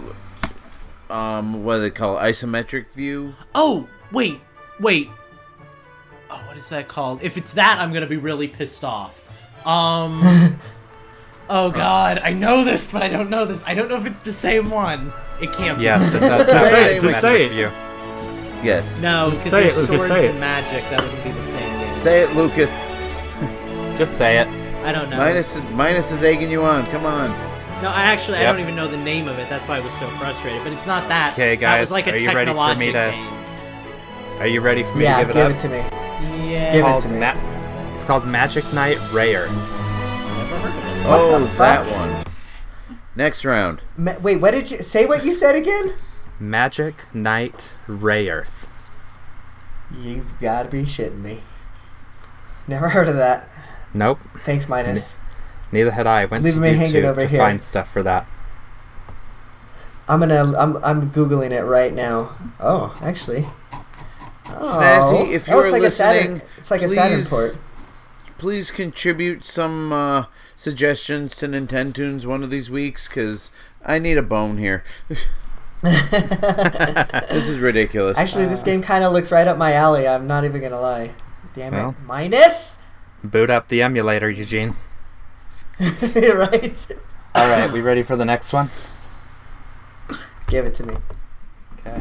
um, 1.12 1.64
what 1.64 1.76
do 1.76 1.82
they 1.82 1.90
call 1.92 2.18
it? 2.18 2.22
isometric 2.22 2.86
view? 2.94 3.36
Oh, 3.54 3.88
wait, 4.12 4.40
wait. 4.80 5.10
Oh, 6.30 6.42
what 6.48 6.56
is 6.58 6.70
that 6.70 6.88
called? 6.88 7.22
If 7.22 7.38
it's 7.38 7.54
that, 7.54 7.80
I'm 7.80 7.92
gonna 7.94 8.08
be 8.08 8.18
really 8.18 8.48
pissed 8.48 8.84
off. 8.84 9.24
Um. 9.68 10.22
oh 11.50 11.70
God, 11.72 12.20
I 12.24 12.32
know 12.34 12.64
this, 12.64 12.90
but 12.92 13.02
I 13.04 13.10
don't 13.10 13.30
know 13.30 13.46
this. 13.46 13.64
I 13.68 13.74
don't 13.74 13.90
know 13.90 13.98
if 13.98 14.06
it's 14.06 14.20
the 14.20 14.32
same 14.34 14.70
one. 14.70 15.12
It 15.42 15.52
can't 15.54 15.78
be. 15.78 15.84
yes, 15.84 16.14
it 16.14 16.20
does 16.22 16.50
have 16.50 16.70
Say 16.70 16.96
it, 16.96 17.04
an 17.04 17.10
just 17.10 17.22
say 17.22 17.46
it. 17.46 17.50
view. 17.52 17.70
Yes. 18.64 19.00
No, 19.00 19.32
Just 19.32 19.44
because 19.44 19.52
say 19.52 19.62
there's 19.64 19.78
it, 19.80 19.86
swords 19.88 20.08
say 20.08 20.26
it. 20.28 20.32
and 20.32 20.40
magic. 20.40 20.84
That 20.92 21.02
wouldn't 21.04 21.24
be 21.24 21.32
the 21.32 21.44
same 21.44 21.80
game. 21.80 22.00
Say 22.00 22.22
it, 22.22 22.36
Lucas. 22.36 22.86
Just 23.98 24.18
say 24.18 24.38
it. 24.40 24.48
I 24.86 24.92
don't 24.92 25.10
know. 25.10 25.18
Minus 25.18 25.56
is 25.56 25.66
minus 25.72 26.12
is 26.12 26.24
egging 26.24 26.50
you 26.52 26.62
on. 26.64 26.86
Come 26.88 27.06
on. 27.06 27.30
No, 27.82 27.90
I 27.90 28.04
actually 28.04 28.38
I 28.38 28.44
don't 28.44 28.60
even 28.60 28.76
know 28.76 28.88
the 28.88 28.98
name 28.98 29.28
of 29.28 29.40
it. 29.40 29.50
That's 29.50 29.68
why 29.68 29.78
I 29.78 29.80
was 29.80 29.94
so 29.94 30.08
frustrated. 30.12 30.64
But 30.64 30.74
it's 30.74 30.86
not 30.86 31.08
that. 31.08 31.34
Okay, 31.34 31.56
That 31.56 31.80
was 31.80 31.90
guys, 31.90 31.92
like 31.92 32.08
a 32.08 32.12
are 32.14 32.18
you 32.18 32.32
ready 32.32 32.52
for 32.54 32.76
me 32.76 32.86
to- 32.88 32.92
game. 32.92 33.34
Are 34.40 34.48
you 34.48 34.62
ready 34.62 34.84
for 34.84 34.96
me 34.96 35.04
Yeah, 35.04 35.20
to 35.20 35.26
give 35.26 35.36
give 35.36 35.48
it 35.52 35.56
it, 35.56 35.60
to 35.60 35.70
me. 35.70 35.78
Yeah. 36.52 36.72
Give 36.74 36.86
it 36.86 37.00
to 37.02 37.08
me. 37.10 37.20
Ma- 37.20 37.96
it's 37.96 38.04
called 38.04 38.26
Magic 38.28 38.72
Knight 38.74 38.98
Rayearth. 39.12 39.50
Never 39.52 40.58
heard 40.58 40.70
of 40.72 40.98
it. 40.98 41.06
Oh, 41.06 41.10
what 41.10 41.20
oh, 41.22 41.40
the 41.40 41.46
that 41.58 41.86
fuck? 41.86 41.96
one. 41.96 42.24
Next 43.16 43.44
round. 43.46 43.82
Ma- 43.98 44.18
wait, 44.22 44.38
what 44.38 44.52
did 44.52 44.70
you 44.72 44.78
say? 44.78 45.06
What 45.06 45.26
you 45.26 45.34
said 45.34 45.56
again? 45.56 45.94
Magic 46.40 46.96
Knight 47.14 47.72
Rayearth. 47.88 48.68
You've 50.00 50.40
got 50.40 50.64
to 50.64 50.70
be 50.70 50.84
shitting 50.84 51.22
me. 51.22 51.42
Never 52.68 52.90
heard 52.90 53.08
of 53.08 53.16
that. 53.16 53.50
Nope, 53.94 54.20
Thanks, 54.46 54.70
minus. 54.70 55.18
Neither 55.72 55.92
had 55.92 56.08
I. 56.08 56.26
Went 56.26 56.44
Leaving 56.44 56.62
to 56.62 56.72
me 56.72 56.76
hanging 56.78 57.02
YouTube 57.02 57.06
over 57.06 57.22
to 57.22 57.28
here. 57.28 57.40
find 57.40 57.62
stuff 57.62 57.92
for 57.92 58.04
that. 58.04 58.26
I'm 60.08 60.20
gonna. 60.20 60.54
I'm. 60.58 60.78
I'm 60.84 61.12
googling 61.12 61.52
it 61.52 61.64
right 61.64 61.94
now. 61.94 62.36
Oh, 62.60 62.98
actually. 63.02 63.46
Oh, 64.54 64.78
Snazzy, 64.78 65.32
if 65.32 65.50
oh, 65.50 65.56
you're 65.56 65.66
it's 65.68 65.72
like 65.74 65.84
a 65.84 65.92
Saturn. 65.92 66.34
listening, 66.34 66.50
It's 66.58 66.72
like 66.72 66.82
a 66.82 66.90
Saturn 66.90 67.20
please- 67.20 67.30
port. 67.30 67.58
Please 68.38 68.72
contribute 68.72 69.46
some 69.46 69.94
uh, 69.94 70.26
suggestions 70.56 71.36
to 71.38 71.48
Nintendo's 71.48 72.26
one 72.26 72.44
of 72.44 72.50
these 72.50 72.72
weeks, 72.72 73.08
because 73.08 73.52
I 73.86 74.00
need 74.00 74.18
a 74.18 74.24
bone 74.24 74.58
here. 74.58 74.84
this 75.82 77.48
is 77.48 77.60
ridiculous. 77.60 78.18
Actually, 78.18 78.48
this 78.48 78.64
game 78.64 78.82
kind 78.82 79.04
of 79.04 79.14
looks 79.14 79.32
right 79.32 79.48
up 79.48 79.58
my 79.58 79.74
alley. 79.74 80.08
I'm 80.08 80.26
not 80.28 80.44
even 80.44 80.60
gonna 80.62 80.82
lie. 80.82 81.12
Damn 81.54 81.74
Well. 81.74 81.90
it. 81.92 81.96
Minus. 82.06 82.80
Boot 83.24 83.50
up 83.52 83.68
the 83.68 83.82
emulator, 83.84 84.30
Eugene. 84.30 84.76
right. 86.36 86.88
All 87.34 87.50
right, 87.50 87.72
we 87.72 87.82
ready 87.82 88.04
for 88.04 88.16
the 88.16 88.26
next 88.26 88.54
one? 88.54 88.70
Give 90.48 90.66
it 90.66 90.76
to 90.76 90.86
me. 90.86 90.96
Okay. 91.80 92.00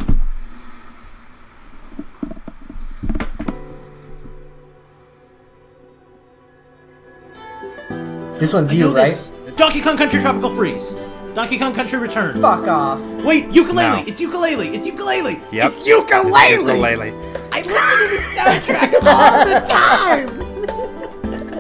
This 8.39 8.53
one's 8.53 8.71
I 8.71 8.75
you, 8.75 8.95
right? 8.95 9.09
this. 9.09 9.27
Donkey 9.57 9.81
Kong 9.81 9.97
Country 9.97 10.21
Tropical 10.21 10.51
Freeze. 10.55 10.95
Donkey 11.35 11.59
Kong 11.59 11.73
Country 11.73 11.99
Returns. 11.99 12.41
Fuck 12.41 12.67
off. 12.67 13.01
Wait, 13.25 13.49
Yooka-Laylee. 13.51 13.75
No. 13.75 14.05
It's 14.07 14.21
Yooka-Laylee. 14.21 14.75
It's 14.75 14.87
Yooka-Laylee. 14.87 15.53
Yep. 15.53 15.73
It's 15.73 15.89
Yooka-Laylee. 15.89 16.59
Yooka-Laylee. 16.59 17.49
I 17.53 17.63
listen 17.63 17.99
to 17.99 18.09
this 18.09 18.25
soundtrack 18.37 18.93
all 19.07 19.45
the 19.45 19.61
time. 19.67 20.50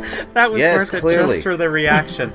That 0.34 0.50
was 0.50 0.60
Yes, 0.60 0.76
worth 0.78 0.94
it 0.94 1.00
clearly. 1.00 1.34
just 1.34 1.42
for 1.42 1.56
the 1.56 1.68
reaction. 1.68 2.32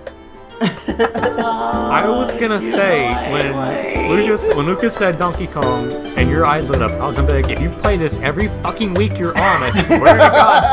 I 0.62 2.06
was 2.08 2.32
gonna 2.40 2.60
say 2.60 3.04
when 3.32 4.08
Lucas 4.10 4.56
when 4.56 4.66
Lucas 4.66 4.96
said 4.96 5.18
Donkey 5.18 5.48
Kong 5.48 5.92
and 6.18 6.30
your 6.30 6.46
eyes 6.46 6.70
lit 6.70 6.82
up, 6.82 6.92
I 6.94 7.06
was 7.08 7.18
gonna 7.18 7.28
be 7.28 7.42
like, 7.42 7.50
if 7.52 7.60
you 7.60 7.70
play 7.70 7.98
this 7.98 8.18
every 8.22 8.48
fucking 8.64 8.94
week 8.94 9.18
you're 9.20 9.38
on, 9.38 9.64
I 9.64 9.72
swear 9.72 10.14
to 10.14 10.18
God, 10.18 10.64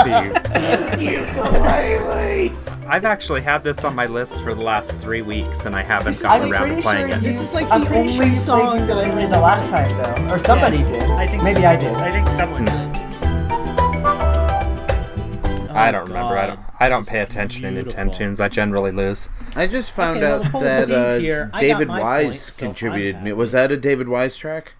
Steve. 0.95 1.23
I've 2.87 3.05
actually 3.05 3.41
had 3.41 3.65
this 3.65 3.85
on 3.85 3.95
my 3.97 4.07
list 4.07 4.43
for 4.43 4.55
the 4.55 4.61
last 4.61 4.99
three 4.99 5.23
weeks, 5.23 5.65
and 5.65 5.75
I 5.75 5.83
haven't 5.83 6.17
I'm 6.19 6.23
gotten 6.23 6.53
around 6.53 6.77
to 6.77 6.83
playing 6.83 7.09
sure 7.09 7.17
it. 7.17 7.21
This 7.23 7.41
is 7.41 7.53
like 7.55 7.67
I'm 7.73 7.81
the 7.81 7.87
pretty 7.87 8.09
sure 8.11 8.23
only 8.25 8.35
you 8.35 8.41
song 8.41 8.77
played 8.77 8.89
that 8.89 8.99
I 8.99 9.05
Yooka-Laylee 9.11 9.31
the 9.31 9.41
last 9.41 9.69
time 9.71 9.89
though, 10.29 10.35
or 10.35 10.39
somebody 10.39 10.79
did. 10.79 11.03
I 11.11 11.27
think 11.27 11.43
maybe 11.43 11.65
I 11.65 11.75
did. 11.77 11.95
I 11.97 12.13
think 12.13 12.29
someone 12.39 12.67
hmm. 12.67 12.93
did. 12.93 13.03
I 15.75 15.89
Oh, 15.89 15.93
don't 15.93 16.07
remember. 16.09 16.37
I 16.37 16.47
don't. 16.49 16.61
I 16.83 16.89
don't 16.89 17.07
pay 17.07 17.21
attention 17.21 17.65
in 17.65 17.75
beautiful. 17.75 17.99
Nintentunes. 18.05 18.41
I 18.41 18.49
generally 18.49 18.91
lose. 18.91 19.29
I 19.55 19.67
just 19.67 19.93
found 19.93 20.19
Okay, 20.23 20.27
well, 20.27 20.47
out 20.47 20.53
the 20.53 20.59
that 20.87 20.91
uh, 20.91 21.19
here, 21.19 21.51
David 21.59 21.89
Wise 21.89 22.25
point, 22.25 22.35
so 22.35 22.53
I'm 22.67 22.69
contributed. 22.75 23.17
happy. 23.17 23.33
Was 23.33 23.53
that 23.53 23.71
a 23.73 23.77
David 23.77 24.09
Wise 24.09 24.37
track? 24.37 24.75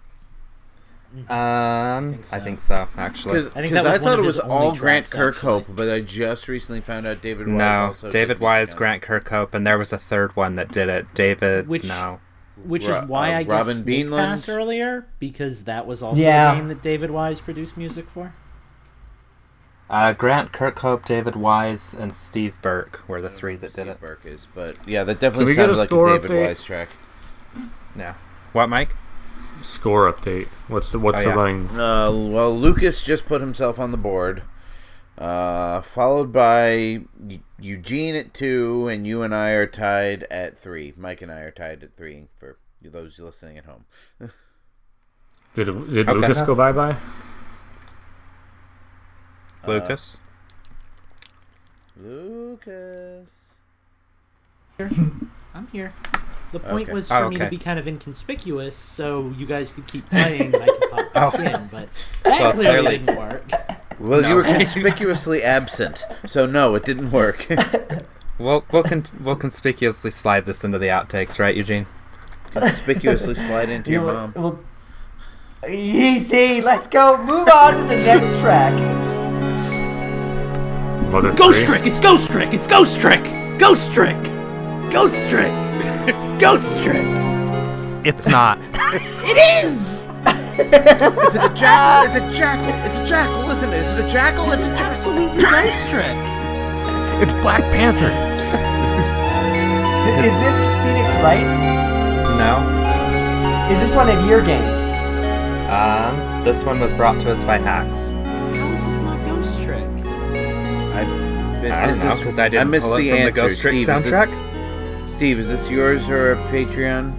Um, 1.29 2.13
think 2.13 2.25
so. 2.25 2.35
I 2.35 2.39
think 2.39 2.59
so. 2.59 2.87
Actually, 2.97 3.43
Because 3.43 3.55
I 3.55 3.59
I, 3.59 3.63
that 3.63 3.83
was 3.83 3.85
one 3.85 4.01
thought 4.01 4.19
it 4.19 4.25
was 4.25 4.39
all 4.39 4.75
Grant 4.75 5.09
Kirkhope, 5.11 5.59
actually. 5.61 5.75
but 5.75 5.89
I 5.89 6.01
just 6.01 6.47
recently 6.47 6.81
found 6.81 7.05
out 7.05 7.21
David 7.21 7.47
Wise 7.47 7.57
no. 7.57 7.65
also. 7.65 8.09
David 8.11 8.35
did 8.37 8.41
Wise, 8.41 8.73
Grant 8.73 9.03
Kirkhope, 9.03 9.53
and 9.53 9.65
there 9.65 9.77
was 9.77 9.93
a 9.93 9.97
third 9.99 10.35
one 10.35 10.55
that 10.55 10.69
did 10.69 10.89
it. 10.89 11.05
David. 11.13 11.67
Which- 11.67 11.83
no. 11.83 12.19
Which 12.65 12.85
Ro- 12.87 13.01
is 13.01 13.07
why 13.09 13.33
uh, 13.33 13.37
I 13.39 13.43
guess 13.43 13.51
Robin 13.51 13.77
Beanland? 13.77 14.47
Earlier 14.47 15.05
because 15.19 15.63
that 15.65 15.85
was 15.87 16.01
also 16.03 16.21
Yeah. 16.21 16.53
a 16.53 16.55
game 16.55 16.67
that 16.69 16.81
David 16.83 17.09
Wise 17.11 17.41
produced 17.41 17.75
music 17.77 18.07
for. 18.09 18.31
Uh, 19.89 20.13
Grant 20.13 20.51
Kirkhope, 20.51 21.05
David 21.05 21.35
Wise, 21.35 21.93
and 21.93 22.15
Steve 22.15 22.57
Burke 22.61 23.01
were 23.07 23.21
the 23.21 23.29
three 23.29 23.55
that 23.57 23.73
did 23.73 23.83
Steve 23.83 23.87
it. 23.87 24.01
Burke 24.01 24.25
is, 24.25 24.47
but 24.55 24.75
yeah, 24.87 25.03
that 25.03 25.15
Can 25.19 25.21
definitely 25.21 25.45
we 25.45 25.55
get 25.55 25.61
sounded 25.69 25.75
a 25.75 25.77
like 25.77 25.91
a 25.91 26.19
David 26.19 26.31
update? 26.31 26.45
Wise 26.47 26.63
track. 26.63 26.89
Yeah. 27.95 28.15
What, 28.53 28.69
Mike? 28.69 28.95
Score 29.61 30.11
update. 30.11 30.47
What's 30.67 30.91
the 30.91 30.99
what's 30.99 31.19
Oh, 31.21 31.23
the 31.23 31.29
yeah. 31.29 31.35
running? 31.35 31.69
Uh, 31.69 32.11
well, 32.11 32.57
Lucas 32.57 33.01
just 33.03 33.25
put 33.27 33.39
himself 33.41 33.79
on 33.79 33.91
the 33.91 33.97
board, 33.97 34.41
uh, 35.17 35.81
followed 35.81 36.31
by 36.33 36.71
Eu- 37.27 37.39
Eugene 37.59 38.15
at 38.15 38.33
two, 38.33 38.87
and 38.87 39.05
you 39.05 39.21
and 39.21 39.33
I 39.35 39.51
are 39.51 39.67
tied 39.67 40.23
at 40.31 40.57
three. 40.57 40.93
Mike 40.97 41.21
and 41.21 41.31
I 41.31 41.41
are 41.41 41.51
tied 41.51 41.83
at 41.83 41.95
three 41.95 42.27
for 42.39 42.57
those 42.81 43.19
listening 43.19 43.57
at 43.57 43.65
home. 43.65 43.85
Did 45.55 45.65
did 45.65 46.09
Okay. 46.09 46.13
Lucas 46.19 46.41
go 46.41 46.55
bye 46.55 46.71
bye? 46.71 46.95
Uh, 49.65 49.71
Lucas? 49.71 50.17
Lucas. 51.99 53.49
I'm 54.79 55.67
here. 55.71 55.93
The 56.51 56.59
point 56.59 56.83
Okay. 56.89 56.93
was 56.93 57.09
ah, 57.09 57.19
for 57.19 57.25
Oh, 57.25 57.29
me 57.29 57.37
to 57.37 57.49
be 57.49 57.57
kind 57.57 57.79
of 57.79 57.87
inconspicuous, 57.87 58.75
so 58.75 59.33
you 59.37 59.45
guys 59.45 59.71
could 59.71 59.87
keep 59.87 60.07
playing 60.09 60.53
and 60.53 60.63
I 60.63 60.65
could 60.67 60.91
pop 60.91 61.13
back 61.13 61.39
Oh. 61.39 61.41
in, 61.41 61.67
but 61.67 61.89
that 62.23 62.41
Well, 62.41 62.51
clearly, 62.53 62.79
clearly- 62.81 62.97
didn't 62.99 63.17
work. 63.17 63.43
Well, 63.99 64.21
No. 64.21 64.29
you 64.29 64.35
were 64.35 64.43
conspicuously 64.43 65.43
absent, 65.43 66.03
so 66.25 66.45
no, 66.47 66.73
it 66.75 66.83
didn't 66.83 67.11
work. 67.11 67.47
We'll 68.39 68.65
we'll 68.71 68.81
con- 68.83 69.03
we'll 69.21 69.35
conspicuously 69.35 70.09
slide 70.09 70.45
this 70.47 70.63
into 70.63 70.79
the 70.79 70.87
outtakes, 70.87 71.37
right, 71.39 71.55
Eugene? 71.55 71.85
conspicuously 72.51 73.35
slide 73.35 73.69
into 73.69 73.91
your 73.91 74.01
You- 74.01 74.07
mom. 74.07 74.33
well, 74.35 74.59
easy. 75.69 76.59
Let's 76.61 76.87
go. 76.87 77.17
Move 77.23 77.47
on 77.47 77.75
to 77.75 77.83
the 77.83 77.95
next 77.97 78.39
track. 78.41 79.22
Mother 81.13 81.31
Ghost 81.35 81.59
three? 81.59 81.67
Trick! 81.67 81.85
It's 81.85 81.99
Ghost 81.99 82.31
Trick! 82.31 82.53
It's 82.55 82.65
Ghost 82.65 82.99
Trick! 82.99 83.23
Ghost 83.59 83.91
Trick! 83.91 84.17
Ghost 84.91 85.29
Trick! 85.29 85.51
Ghost 86.39 86.83
Trick! 86.83 87.05
It's 88.03 88.27
not. 88.27 88.57
It 89.25 89.37
is! 89.63 90.01
Is 90.03 91.35
it 91.35 91.51
a 91.51 91.53
jackal? 91.53 92.15
It's 92.15 92.15
a 92.15 92.33
jackal. 92.35 92.73
It's 92.89 92.97
a 92.99 93.05
jackal. 93.05 93.45
Listen, 93.45 93.71
is 93.73 93.91
it 93.91 94.03
a 94.03 94.07
jackal? 94.07 94.51
It's 94.51 94.65
a 94.65 94.75
jackal. 94.75 94.85
Absolutely 94.85 95.41
Ghost 95.43 95.89
Trick! 95.91 96.17
It's 97.21 97.41
Black 97.43 97.61
Panther. 97.71 98.09
Is 100.17 100.33
this 100.39 100.57
Phoenix 100.83 101.13
Wright? 101.21 101.45
no. 102.39 102.57
Is 103.71 103.79
this 103.79 103.95
one 103.95 104.09
of 104.09 104.25
your 104.27 104.43
games? 104.43 104.89
Um, 105.69 106.43
this 106.43 106.63
one 106.63 106.79
was 106.79 106.91
brought 106.93 107.21
to 107.21 107.31
us 107.31 107.43
by 107.43 107.59
Hacks. 107.59 108.13
I, 110.93 111.01
I 111.01 111.87
don't 111.87 111.99
know 111.99 112.15
because 112.17 112.37
I 112.39 112.49
didn't 112.49 112.69
missed 112.69 112.85
pull 112.87 112.95
it 112.97 113.01
the 113.03 113.09
from 113.09 113.17
answer. 113.19 113.31
the 113.31 113.35
Ghost 113.41 113.61
Trick 113.61 113.73
Steve, 113.75 113.89
is 113.89 114.03
this- 114.03 114.13
soundtrack. 114.13 115.09
Steve, 115.09 115.39
is 115.39 115.47
this 115.47 115.69
yours 115.69 116.09
or 116.09 116.31
a 116.33 116.35
Patreon? 116.47 117.13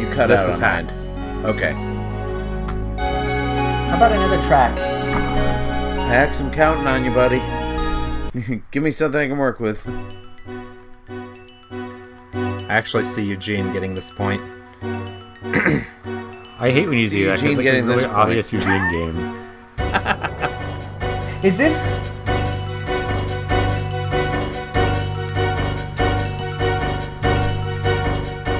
You 0.00 0.06
cut 0.14 0.26
This 0.28 0.40
out 0.42 0.48
is 0.50 0.54
on 0.56 0.60
mine. 0.60 0.84
Hacks. 0.86 1.10
Okay. 1.44 1.72
How 3.90 3.96
about 3.96 4.12
another 4.12 4.40
track? 4.46 4.76
Hacks, 6.08 6.40
I'm 6.40 6.50
counting 6.52 6.86
on 6.86 7.04
you, 7.04 7.10
buddy. 7.12 7.40
Give 8.70 8.82
me 8.82 8.90
something 8.90 9.20
I 9.20 9.26
can 9.28 9.38
work 9.38 9.60
with. 9.60 9.86
I 11.08 12.66
actually 12.68 13.04
see 13.04 13.22
Eugene 13.24 13.72
getting 13.72 13.94
this 13.94 14.10
point. 14.10 14.42
I 16.58 16.70
hate 16.70 16.88
when 16.88 16.98
you 16.98 17.08
See 17.08 17.16
do 17.18 17.26
that. 17.26 17.38
'cause 17.38 17.42
Eugene 17.42 17.50
it's 17.50 17.56
like 17.58 17.64
getting 17.64 17.84
a 17.84 17.86
really 17.86 17.96
this 17.98 18.06
point. 18.06 18.16
obvious 18.18 18.52
Eugene 18.52 18.90
game. 18.90 19.36
Is 21.44 21.56
this? 21.58 22.00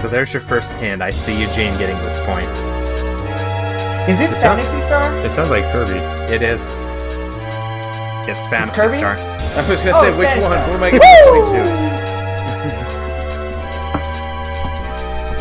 So 0.07 0.11
there's 0.13 0.33
your 0.33 0.41
first 0.41 0.79
hint. 0.79 1.03
I 1.03 1.11
see 1.11 1.33
Eugene 1.33 1.77
getting 1.79 1.97
this 1.99 2.25
point. 2.25 2.47
Is 4.09 4.17
this 4.21 4.31
Is 4.31 4.41
that- 4.41 4.55
Phantasy 4.55 4.81
Star? 4.83 5.13
It 5.27 5.33
sounds 5.33 5.51
like 5.51 5.65
Kirby. 5.73 5.99
It 6.33 6.43
is. 6.43 6.77
It's 8.29 8.47
Phantasy 8.47 8.81
Kirby? 8.81 8.99
Star. 8.99 9.17
I 9.17 9.69
was 9.69 9.81
gonna 9.83 9.97
Oh, 9.97 10.05
say 10.05 10.17
which 10.17 10.29
Phantasy 10.29 10.49
one. 10.49 10.59
Star. 10.59 10.69
Who 10.69 10.75
am 10.75 10.83
I 10.85 10.91
giving 10.93 11.11
the 11.11 11.17
point 11.33 11.47
to? 11.57 11.63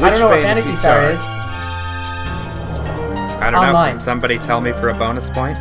I 0.04 0.10
don't 0.10 0.20
know 0.20 0.30
what 0.30 0.40
Phantasy 0.42 0.72
Phantasy 0.72 0.74
Star 0.78 0.98
Star? 0.98 1.12
is. 1.12 1.22
I 3.40 3.52
don't 3.52 3.62
know. 3.62 3.68
Online. 3.68 3.94
Can 3.94 4.02
somebody 4.02 4.38
tell 4.40 4.62
me 4.62 4.72
for 4.72 4.90
a 4.90 4.96
bonus 4.96 5.30
point? 5.30 5.60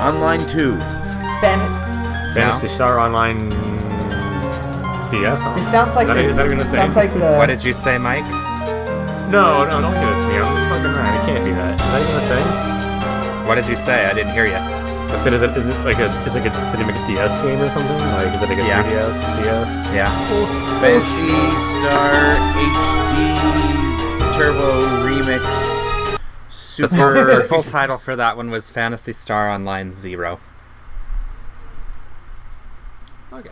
Online 0.00 0.40
two. 0.48 0.78
It's 0.80 1.38
fan. 1.38 1.60
Phantasy 2.34 2.66
Star 2.74 2.98
Online 2.98 3.48
DS. 5.12 5.38
huh? 5.40 5.54
It 5.56 5.62
sounds 5.62 5.94
like 5.94 6.08
Is 6.08 6.34
that- 6.34 6.48
the. 6.48 6.56
is 6.56 6.62
it 6.64 6.68
sounds 6.74 6.96
like 6.96 7.12
the. 7.12 7.36
what 7.36 7.46
did 7.46 7.62
you 7.62 7.72
say, 7.74 7.98
Mike? 7.98 8.24
No, 9.30 9.64
no, 9.64 9.80
don't 9.80 9.94
give 9.94 10.02
it 10.02 10.22
to 10.22 10.28
me. 10.28 10.36
I'm 10.40 10.56
just 10.56 10.68
fucking 10.72 10.92
around. 10.92 11.14
It 11.20 11.24
can't 11.24 11.44
be 11.44 11.52
that. 11.52 11.72
Is 11.72 11.80
that 11.92 12.00
even 12.02 12.16
a 12.16 12.26
thing? 12.28 13.46
What 13.48 13.54
did 13.56 13.66
you 13.68 13.76
say? 13.76 14.04
I 14.06 14.12
didn't 14.12 14.32
hear 14.32 14.46
you. 14.46 14.54
I 14.56 15.16
said, 15.22 15.32
is 15.34 15.42
it, 15.42 15.50
is 15.56 15.66
it 15.66 15.84
like 15.84 15.98
a, 15.98 16.06
is 16.06 16.16
it 16.26 16.32
like 16.32 16.46
a, 16.46 16.50
did 16.50 16.80
they 16.80 16.86
make 16.86 16.96
a 16.96 17.06
DS 17.06 17.42
game 17.42 17.60
or 17.60 17.68
something? 17.68 17.96
Like, 18.16 18.28
is 18.28 18.42
it 18.42 18.48
like 18.48 18.58
a 18.58 18.66
Yeah. 18.66 18.82
3DS, 18.82 19.12
DS? 19.42 19.68
Yeah. 19.92 20.10
Phantasy 20.80 21.28
Star 21.80 22.12
HD 22.56 24.38
Turbo 24.38 24.68
Remix. 25.06 25.42
The 26.78 26.88
full, 26.88 27.10
the 27.12 27.14
Super. 27.36 27.42
full 27.42 27.62
title 27.78 27.98
for 27.98 28.16
that 28.16 28.36
one 28.38 28.50
was 28.50 28.70
Phantasy 28.70 29.12
Star 29.12 29.50
Online 29.50 29.92
Zero. 29.92 30.40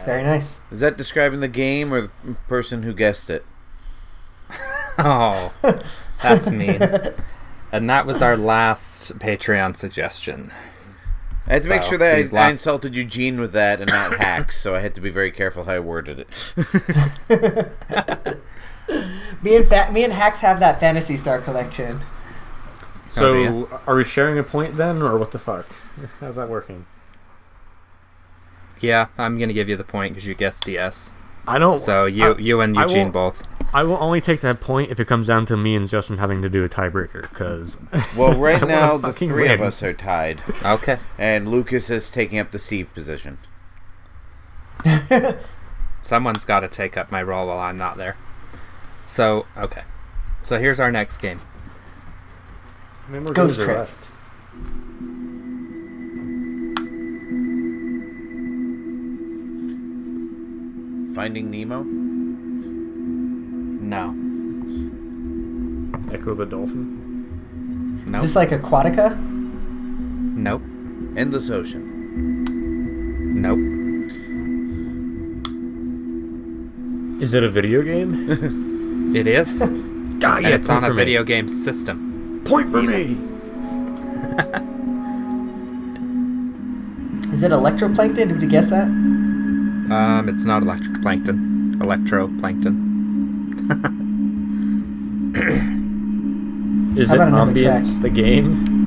Very 0.04 0.22
nice. 0.22 0.60
Is 0.70 0.80
that 0.80 0.96
describing 0.96 1.40
the 1.40 1.48
game 1.48 1.92
or 1.92 2.02
the 2.02 2.10
person 2.48 2.82
who 2.82 2.92
guessed 2.92 3.30
it? 3.30 3.44
Oh, 4.98 5.54
that's 6.22 6.50
mean. 6.50 6.82
And 7.72 7.88
that 7.88 8.04
was 8.04 8.20
our 8.20 8.36
last 8.36 9.18
Patreon 9.18 9.74
suggestion. 9.76 10.50
I 11.46 11.54
had 11.54 11.62
to 11.62 11.68
make 11.70 11.82
sure 11.84 11.96
that 11.96 12.14
I, 12.14 12.16
these 12.16 12.34
I 12.34 12.50
insulted 12.50 12.94
Eugene 12.94 13.40
with 13.40 13.52
that 13.52 13.80
and 13.80 13.88
not 13.90 14.18
hacks, 14.18 14.60
so 14.60 14.74
I 14.74 14.80
had 14.80 14.94
to 14.96 15.00
be 15.00 15.08
very 15.08 15.30
careful 15.30 15.64
how 15.64 15.72
I 15.74 15.78
worded 15.78 16.18
it. 16.18 16.54
Me 19.42 19.56
and 19.56 19.66
Fa- 19.66 19.90
me 19.92 20.04
and 20.04 20.12
Hacks 20.12 20.40
have 20.40 20.60
that 20.60 20.80
Phantasy 20.80 21.16
Star 21.16 21.40
collection. 21.40 22.00
Oh, 22.02 23.10
so, 23.10 23.68
Oh, 23.72 23.80
are 23.86 23.94
we 23.96 24.04
sharing 24.04 24.38
a 24.38 24.42
point 24.42 24.76
then, 24.76 25.00
or 25.00 25.16
what 25.16 25.30
the 25.30 25.38
fuck? 25.38 25.66
How's 26.20 26.36
that 26.36 26.48
working? 26.50 26.84
Yeah, 28.80 29.08
I'm 29.18 29.38
gonna 29.38 29.52
give 29.52 29.68
you 29.68 29.76
the 29.76 29.84
point 29.84 30.14
because 30.14 30.26
you 30.26 30.34
guessed 30.34 30.64
DS. 30.64 31.10
I 31.46 31.58
don't. 31.58 31.78
So 31.78 32.04
you, 32.06 32.34
I- 32.34 32.38
you 32.38 32.60
and 32.60 32.78
I 32.78 32.82
Eugene 32.82 32.98
won't- 33.04 33.12
both. 33.12 33.46
I 33.72 33.84
will 33.84 33.98
only 34.00 34.20
take 34.20 34.40
that 34.40 34.60
point 34.60 34.90
if 34.90 34.98
it 34.98 35.04
comes 35.04 35.28
down 35.28 35.46
to 35.46 35.56
me 35.56 35.76
and 35.76 35.88
Justin 35.88 36.16
having 36.16 36.42
to 36.42 36.48
do 36.48 36.64
a 36.64 36.68
tiebreaker, 36.68 37.22
because. 37.22 37.78
Well, 38.16 38.36
right 38.36 38.66
now 38.66 38.96
the 38.96 39.12
fucking 39.12 39.28
three 39.28 39.48
of 39.48 39.60
us 39.60 39.80
are 39.84 39.92
tied, 39.92 40.42
Okay. 40.64 40.98
and 41.16 41.48
Lucas 41.48 41.88
is 41.88 42.10
taking 42.10 42.38
up 42.40 42.50
the 42.50 42.58
Steve 42.58 42.92
position. 42.94 43.38
Someone's 46.02 46.44
got 46.44 46.60
to 46.60 46.68
take 46.68 46.96
up 46.96 47.12
my 47.12 47.22
role 47.22 47.46
while 47.46 47.58
I'm 47.60 47.76
not 47.78 47.96
there. 47.96 48.16
So 49.06 49.46
okay. 49.56 49.82
So 50.42 50.58
here's 50.58 50.80
our 50.80 50.90
next 50.90 51.18
game. 51.18 51.40
How 53.06 53.12
many 53.12 53.24
more 53.24 53.32
Ghost 53.32 53.58
games 53.58 53.68
are 53.68 53.72
Trick. 53.74 53.78
left? 53.78 54.09
Finding 61.14 61.50
Nemo. 61.50 61.82
No. 63.82 64.14
Ecco 66.12 66.36
the 66.36 66.46
Dolphin. 66.46 68.06
Nope. 68.06 68.16
Is 68.16 68.22
this 68.22 68.36
like 68.36 68.50
Aquatica? 68.50 69.18
Nope. 69.20 70.62
Endless 71.16 71.50
Ocean. 71.50 71.82
Nope. 73.42 73.58
Is 77.22 77.34
it 77.34 77.42
a 77.42 77.48
video 77.48 77.82
game? 77.82 78.66
It 79.12 79.26
is. 79.26 79.58
God, 80.20 80.44
and 80.44 80.54
it's 80.54 80.68
on 80.68 80.84
a 80.84 80.92
video 80.92 81.24
game 81.24 81.48
system. 81.48 82.40
Point 82.44 82.70
for 82.70 82.80
me. 82.80 83.16
Is 87.32 87.42
it 87.42 87.50
Electroplankton? 87.50 88.28
Did 88.28 88.40
you 88.40 88.48
guess 88.48 88.70
that? 88.70 88.86
Um, 89.90 90.28
it's 90.28 90.44
not 90.44 90.62
electric 90.62 91.02
plankton. 91.02 91.76
Electroplankton. 91.80 92.88
Is 96.98 97.08
How 97.08 97.14
it 97.14 97.18
about 97.18 97.28
another 97.28 97.52
Ambience, 97.52 97.90
track? 97.92 98.02
the 98.02 98.10
game? 98.10 98.86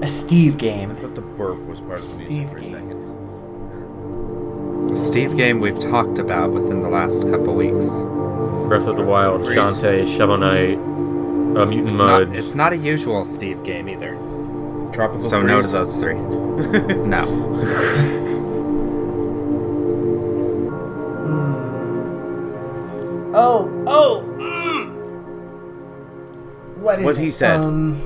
A 0.00 0.06
Steve 0.08 0.56
game. 0.58 0.90
I 0.92 0.94
thought 0.94 1.14
the 1.14 1.20
burp 1.20 1.58
was 1.66 1.80
part 1.80 1.94
of 1.94 2.00
the 2.00 2.06
Steve 2.06 2.28
music 2.28 2.50
for 2.50 2.56
a 2.56 2.60
game. 2.60 2.72
second. 2.72 2.98
The 4.90 4.96
Steve 4.96 5.36
game 5.36 5.60
we've 5.60 5.78
talked 5.78 6.18
about 6.18 6.52
within 6.52 6.82
the 6.82 6.88
last 6.88 7.22
couple 7.24 7.54
weeks. 7.54 7.88
Breath 8.68 8.86
of 8.86 8.96
the 8.96 9.02
Wild, 9.02 9.42
Freeze. 9.44 9.56
Shantae, 9.58 10.16
Shovel 10.16 10.38
Knight, 10.38 10.76
uh, 11.58 11.66
Mutant 11.66 11.90
It's 11.94 11.98
not, 11.98 12.20
Mudds. 12.22 12.36
it's 12.36 12.54
not 12.54 12.72
a 12.72 12.76
usual 12.76 13.24
Steve 13.24 13.62
game 13.64 13.88
either. 13.88 14.16
Tropical 14.98 15.30
So 15.30 15.40
no 15.40 15.62
to 15.62 15.68
those 15.68 16.00
three. 16.00 16.14
no. 17.14 17.22
Oh, 23.32 23.84
oh. 23.86 24.24
mm. 24.38 24.90
What 26.78 26.98
is 26.98 27.04
What 27.04 27.16
it? 27.16 27.20
he 27.20 27.30
said. 27.30 27.60
Um, 27.60 28.02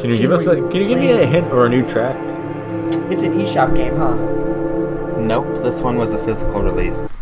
Can 0.00 0.08
you 0.08 0.16
give 0.16 0.32
us 0.32 0.46
a? 0.46 0.56
Can 0.70 0.76
you 0.80 0.84
give 0.86 0.98
me 0.98 1.12
a 1.12 1.26
hint 1.26 1.48
or 1.48 1.66
a 1.66 1.68
new 1.68 1.86
track? 1.86 2.16
it's 3.12 3.22
an 3.22 3.34
eShop 3.34 3.76
game, 3.76 3.96
huh? 3.96 4.14
Nope, 5.20 5.62
this 5.62 5.82
one 5.82 5.98
was 5.98 6.14
a 6.14 6.24
physical 6.24 6.62
release. 6.62 7.17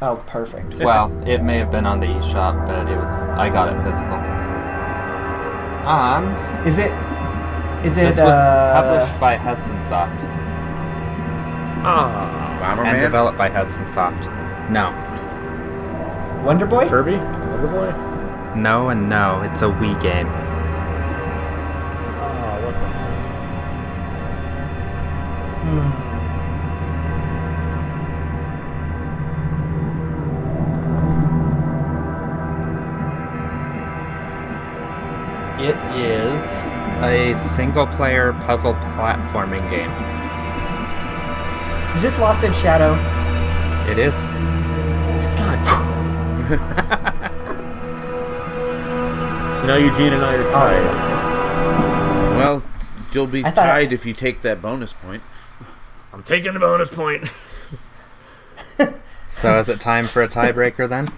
Oh, 0.00 0.22
perfect. 0.26 0.76
Well, 0.78 1.10
it 1.26 1.42
may 1.42 1.58
have 1.58 1.70
been 1.72 1.84
on 1.86 1.98
the 2.00 2.06
eShop, 2.06 2.66
but 2.66 2.88
it 2.88 2.96
was 2.96 3.22
I 3.36 3.48
got 3.50 3.68
it 3.74 3.82
physical. 3.82 4.14
Um, 5.88 6.34
Is 6.66 6.78
it? 6.78 6.92
Is 7.84 7.96
it? 7.96 8.02
this 8.02 8.16
was 8.18 8.28
uh, 8.28 8.72
published 8.82 9.18
by 9.20 9.36
Hudson 9.36 9.80
Soft 9.80 10.24
Ah, 11.84 12.58
Bomberman? 12.60 12.86
and 12.92 13.00
developed 13.00 13.38
by 13.38 13.48
Hudson 13.48 13.86
Soft. 13.86 14.26
No, 14.70 14.90
Wonder 16.44 16.66
Boy? 16.66 16.88
Kirby, 16.88 17.16
Wonder 17.16 17.68
Boy. 17.68 18.54
no, 18.60 18.90
and 18.90 19.08
no. 19.08 19.40
It's 19.42 19.62
a 19.62 19.66
Wii 19.66 20.00
game. 20.02 20.26
A 37.58 37.60
single-player 37.60 38.34
puzzle 38.44 38.74
platforming 38.74 39.68
game. 39.68 39.90
Is 41.96 42.02
this 42.02 42.18
Lost 42.18 42.44
in 42.44 42.52
Shadow? 42.52 42.94
It 43.90 43.98
is. 43.98 44.30
So 49.58 49.66
now 49.66 49.74
Eugene 49.74 50.12
and 50.12 50.24
I 50.24 50.34
are 50.36 50.46
oh. 50.46 50.50
tied. 50.50 50.84
Well, 52.38 52.64
you'll 53.12 53.26
be 53.26 53.44
I 53.44 53.50
tied 53.50 53.92
if 53.92 54.06
you 54.06 54.14
take 54.14 54.42
that 54.42 54.62
bonus 54.62 54.92
point. 54.92 55.20
I'm 56.12 56.22
taking 56.22 56.54
the 56.54 56.60
bonus 56.60 56.90
point. 56.90 57.30
So 59.30 59.58
is 59.60 59.68
it 59.68 59.80
time 59.80 60.06
for 60.06 60.22
a 60.22 60.28
tiebreaker 60.28 60.88
then? 60.88 61.12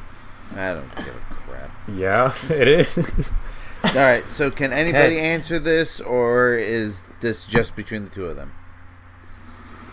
I 0.55 0.75
don't 0.75 0.97
give 0.97 1.09
a 1.09 1.35
crap. 1.35 1.71
Yeah, 1.89 2.35
it 2.51 2.69
is. 2.69 2.99
All 3.91 3.97
right, 3.97 4.29
so 4.31 4.51
can 4.53 4.73
anybody 4.73 5.17
Okay. 5.17 5.31
answer 5.31 5.59
this, 5.59 6.01
or 6.01 6.55
is 6.55 7.03
this 7.21 7.45
just 7.45 7.75
between 7.75 8.05
the 8.05 8.11
two 8.11 8.27
of 8.27 8.37
them? 8.37 8.53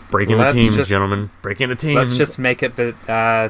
Breaking 0.08 0.38
Let's 0.38 0.54
the 0.54 0.60
teams, 0.60 0.76
just- 0.76 0.88
gentlemen. 0.88 1.30
Breaking 1.42 1.68
the 1.68 1.74
teams. 1.74 1.96
Let's 1.96 2.16
just 2.16 2.38
make 2.38 2.62
it. 2.62 2.76
But 2.76 2.94
uh, 3.10 3.48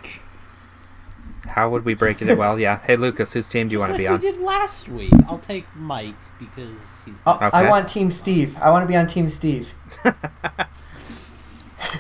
how 1.51 1.69
would 1.71 1.85
we 1.85 1.93
break 1.95 2.23
it? 2.23 2.37
Well, 2.39 2.59
yeah. 2.59 2.79
Hey, 2.79 2.97
Lucas, 2.97 3.33
whose 3.35 3.49
team 3.49 3.69
do 3.69 3.75
you 3.75 3.79
want 3.79 3.91
to 3.91 3.93
like 3.95 3.99
be 3.99 4.07
on? 4.09 4.15
we 4.15 4.21
did 4.21 4.41
last 4.41 4.89
week. 4.89 5.13
I'll 5.29 5.39
take 5.39 5.67
Mike 5.77 6.17
because 6.39 6.71
he's. 7.05 7.21
Oh, 7.27 7.39
I 7.41 7.47
Okay. 7.61 7.69
want 7.69 7.89
Team 7.89 8.11
Steve. 8.11 8.57
I 8.61 8.71
want 8.71 8.83
to 8.85 8.89
be 8.89 8.97
on 8.97 9.07
Team 9.07 9.29
Steve. 9.29 9.73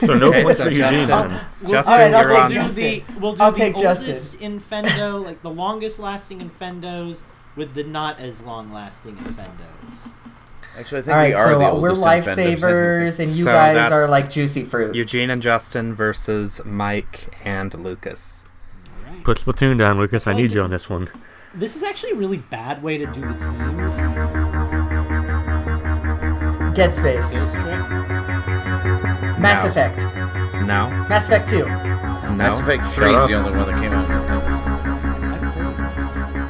So 0.00 0.12
no 0.14 0.28
Okay, 0.28 0.42
points 0.42 0.58
so 0.58 0.64
for 0.64 0.70
Eugene. 0.70 1.06
Justin- 1.06 1.28
then. 1.62 1.70
Justin, 1.70 1.92
Alright, 1.94 2.14
I'll 2.14 2.20
you're 2.22 2.30
take 2.30 2.42
on. 2.44 2.48
do 2.50 2.54
Justin. 2.56 2.82
the 2.82 3.20
we'll 3.20 3.34
do 3.34 3.42
I'll 3.42 3.52
the 3.52 3.56
take 3.58 3.76
oldest 3.76 4.38
Infendo, 4.40 5.24
like 5.24 5.40
the 5.42 5.50
longest 5.50 5.98
lasting 5.98 6.40
Infendos 6.40 7.22
with 7.58 7.74
the 7.74 7.84
not 7.84 8.20
as 8.20 8.42
long 8.42 8.72
lasting 8.72 9.16
Infendos. 9.16 10.12
Actually, 10.78 10.98
I 10.98 11.02
think 11.02 11.08
All 11.14 11.20
right, 11.20 11.28
we 11.28 11.34
are 11.34 11.48
the 11.58 11.70
so 11.70 11.80
we're 11.80 11.90
oldest 11.90 12.06
lifesavers, 12.06 13.18
and 13.18 13.28
you 13.28 13.44
So 13.44 13.50
guys 13.52 13.74
that's- 13.74 13.90
are 13.92 14.06
like 14.08 14.30
juicy 14.30 14.64
fruit. 14.64 14.94
Eugene 14.94 15.28
and 15.28 15.42
Justin 15.42 15.92
versus 15.92 16.60
Mike 16.64 17.36
and 17.44 17.74
Lucas. 17.74 18.44
Right. 19.10 19.24
Put 19.24 19.40
Splatoon 19.40 19.76
down, 19.76 19.98
Lucas. 19.98 20.26
I 20.26 20.30
Well, 20.30 20.40
need 20.42 20.52
you 20.52 20.62
on 20.62 20.70
this 20.70 20.88
one. 20.88 21.08
This 21.54 21.74
is 21.74 21.82
actually 21.82 22.12
a 22.12 22.14
really 22.14 22.36
bad 22.38 22.82
way 22.82 22.96
to 22.98 23.06
do 23.06 23.20
the 23.20 23.26
teams. 23.26 23.96
Dead 26.76 26.94
Space, 26.94 27.32
Ghost 27.32 27.52
Trick. 27.54 27.64
Mass 29.40 29.64
No. 29.64 29.70
Effect, 29.70 29.98
No, 30.66 30.88
Mass 31.08 31.26
Effect 31.26 31.48
Two. 31.48 31.64
no. 31.66 32.30
Mass 32.36 32.60
Effect 32.60 32.84
3 32.94 33.10
is 33.14 33.22
up. 33.22 33.28
the 33.28 33.34
only 33.34 33.50
one 33.50 33.66
that 33.66 33.80
came 33.80 33.92
out. 33.92 34.47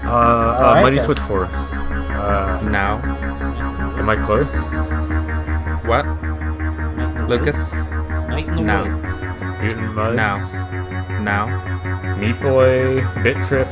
Uh, 0.09 0.11
uh 0.11 0.15
Alright 0.15 0.83
Mighty 0.85 0.97
then. 0.97 1.05
Switch 1.05 1.19
Force. 1.21 1.51
Uh, 1.53 2.61
No. 2.65 2.99
am 3.99 4.09
I 4.09 4.17
close? 4.25 4.53
What? 5.87 6.07
Night 6.07 6.19
in 6.19 7.15
the 7.15 7.27
Lucas? 7.29 7.59
Woods. 7.73 7.89
Night 8.29 8.49
in 8.49 8.55
the 8.57 8.63
No. 8.63 8.83
Woods. 8.85 9.05
Mutant 9.63 9.93
Mudds. 9.95 10.15
No. 10.17 10.39
No. 11.21 11.47
Meat 12.17 12.41
Boy. 12.41 13.05
Bit 13.23 13.37
Trip. 13.47 13.69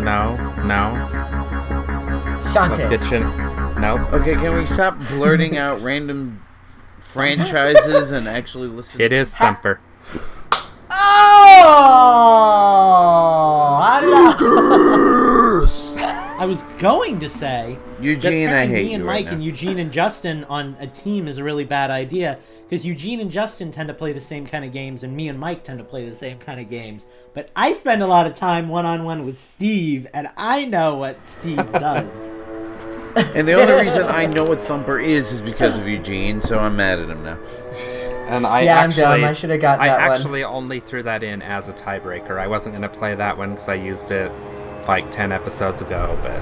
No. 0.00 0.36
No. 0.64 0.92
Let's 2.54 2.86
get 2.88 3.10
you. 3.10 3.20
Nope. 3.80 4.12
Okay, 4.12 4.34
can 4.34 4.54
we 4.56 4.66
stop 4.66 4.98
blurting 5.10 5.56
out 5.56 5.80
random 5.82 6.42
franchises 7.00 8.10
and 8.10 8.28
actually 8.28 8.68
listen? 8.68 9.00
It 9.00 9.12
is 9.12 9.34
Thumper. 9.34 9.80
Oh! 10.90 10.94
I 13.82 14.00
love- 14.04 15.41
I 16.42 16.44
was 16.44 16.62
going 16.80 17.20
to 17.20 17.28
say 17.28 17.78
that 17.98 18.04
Eugene, 18.04 18.48
I 18.48 18.50
pairing 18.50 18.70
hate 18.70 18.82
me 18.82 18.88
you 18.88 18.94
and 18.96 19.04
right 19.06 19.24
Mike 19.24 19.26
now. 19.26 19.32
and 19.34 19.44
Eugene 19.44 19.78
and 19.78 19.92
Justin 19.92 20.42
on 20.46 20.76
a 20.80 20.88
team 20.88 21.28
is 21.28 21.38
a 21.38 21.44
really 21.44 21.64
bad 21.64 21.92
idea 21.92 22.40
because 22.68 22.84
Eugene 22.84 23.20
and 23.20 23.30
Justin 23.30 23.70
tend 23.70 23.86
to 23.86 23.94
play 23.94 24.12
the 24.12 24.18
same 24.18 24.44
kind 24.44 24.64
of 24.64 24.72
games, 24.72 25.04
and 25.04 25.16
me 25.16 25.28
and 25.28 25.38
Mike 25.38 25.62
tend 25.62 25.78
to 25.78 25.84
play 25.84 26.08
the 26.08 26.16
same 26.16 26.40
kind 26.40 26.58
of 26.58 26.68
games. 26.68 27.06
But 27.32 27.52
I 27.54 27.72
spend 27.74 28.02
a 28.02 28.08
lot 28.08 28.26
of 28.26 28.34
time 28.34 28.68
one 28.68 28.84
on 28.84 29.04
one 29.04 29.24
with 29.24 29.38
Steve, 29.38 30.08
and 30.12 30.30
I 30.36 30.64
know 30.64 30.96
what 30.96 31.24
Steve 31.28 31.72
does. 31.74 32.30
And 33.36 33.46
the 33.46 33.52
only 33.52 33.80
reason 33.80 34.02
I 34.02 34.26
know 34.34 34.44
what 34.44 34.58
Thumper 34.64 34.98
is 34.98 35.30
is 35.30 35.40
because 35.40 35.78
of 35.78 35.86
Eugene, 35.86 36.42
so 36.42 36.58
I'm 36.58 36.74
mad 36.74 36.98
at 36.98 37.08
him 37.08 37.22
now. 37.22 37.38
And 38.26 38.44
I 38.44 38.62
Yeah, 38.62 38.80
I'm 38.80 38.88
actually, 38.90 39.02
dumb. 39.02 39.24
I 39.26 39.32
should've 39.32 39.60
got 39.60 39.78
I 39.78 39.86
that 39.86 40.00
one. 40.00 40.10
I 40.10 40.14
actually 40.16 40.42
only 40.42 40.80
threw 40.80 41.04
that 41.04 41.22
in 41.22 41.40
as 41.40 41.68
a 41.68 41.72
tiebreaker. 41.72 42.36
I 42.36 42.48
wasn't 42.48 42.74
going 42.74 42.82
to 42.82 42.88
play 42.88 43.14
that 43.14 43.38
one 43.38 43.50
because 43.50 43.68
I 43.68 43.74
used 43.74 44.10
it 44.10 44.32
like 44.88 45.10
10 45.10 45.32
episodes 45.32 45.82
ago, 45.82 46.18
but 46.22 46.40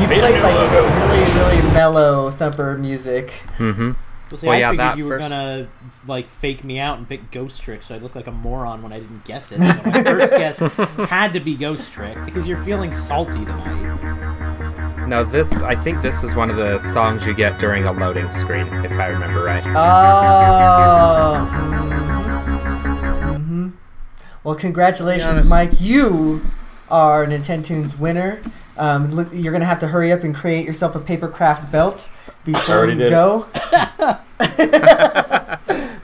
You 0.00 0.06
played 0.06 0.22
like 0.22 0.70
really, 0.70 1.24
really 1.34 1.62
mellow 1.72 2.30
thumper 2.30 2.76
music. 2.78 3.32
mm-hmm. 3.58 3.92
Well, 4.30 4.38
see, 4.38 4.46
Well, 4.46 4.56
I 4.56 4.58
yeah, 4.60 4.70
figured 4.72 4.86
that 4.86 4.98
you 4.98 5.04
were 5.06 5.18
first- 5.18 5.30
gonna 5.30 5.68
like 6.06 6.28
fake 6.28 6.62
me 6.62 6.78
out 6.78 6.98
and 6.98 7.08
pick 7.08 7.30
Ghost 7.30 7.62
Trick, 7.62 7.82
so 7.82 7.94
I 7.94 7.98
look 7.98 8.14
like 8.14 8.26
a 8.26 8.30
moron 8.30 8.82
when 8.82 8.92
I 8.92 8.98
didn't 9.00 9.24
guess 9.24 9.50
it. 9.52 9.62
So 9.62 9.90
my 9.90 10.02
first 10.04 10.36
guess 10.36 10.58
had 11.08 11.32
to 11.32 11.40
be 11.40 11.56
Ghost 11.56 11.90
Trick 11.92 12.22
because 12.26 12.46
you're 12.46 12.62
feeling 12.62 12.92
salty 12.92 13.42
tonight. 13.44 15.06
No, 15.08 15.24
this 15.24 15.50
I 15.62 15.74
think 15.74 16.02
this 16.02 16.22
is 16.22 16.34
one 16.34 16.50
of 16.50 16.56
the 16.56 16.78
songs 16.78 17.26
you 17.26 17.32
get 17.32 17.58
during 17.58 17.84
a 17.86 17.92
loading 17.92 18.30
screen, 18.30 18.66
if 18.84 18.92
I 18.92 19.06
remember 19.08 19.42
right. 19.42 19.66
Oh. 19.68 21.44
hmm 23.38 23.68
Well, 24.44 24.54
congratulations. 24.54 25.48
Mike. 25.48 25.80
You 25.80 26.42
our 26.90 27.26
Nintendoons 27.26 27.98
winner. 27.98 28.40
Um, 28.76 29.10
look, 29.10 29.28
you're 29.32 29.52
gonna 29.52 29.64
have 29.64 29.80
to 29.80 29.88
hurry 29.88 30.12
up 30.12 30.22
and 30.22 30.34
create 30.34 30.64
yourself 30.66 30.94
a 30.94 31.00
papercraft 31.00 31.70
belt 31.72 32.08
before 32.44 32.76
already 32.76 32.92
you 32.92 32.98
did. 32.98 33.10
go. 33.10 33.46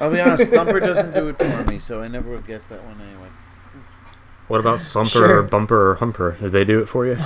I'll 0.00 0.10
be 0.12 0.20
honest, 0.20 0.50
Thumper 0.52 0.80
doesn't 0.80 1.14
do 1.14 1.28
it 1.28 1.38
for 1.40 1.70
me, 1.70 1.78
so 1.78 2.00
I 2.02 2.08
never 2.08 2.28
would 2.30 2.38
have 2.40 2.46
guessed 2.46 2.68
that 2.70 2.82
one 2.84 3.00
anyway. 3.00 3.28
What 4.48 4.60
about 4.60 4.80
Sumper 4.80 5.08
Sure. 5.08 5.38
or 5.38 5.42
Bumper 5.44 5.90
or 5.90 5.94
Humper? 5.96 6.36
Did 6.40 6.52
they 6.52 6.64
do 6.64 6.80
it 6.80 6.86
for 6.86 7.06
you? 7.06 7.16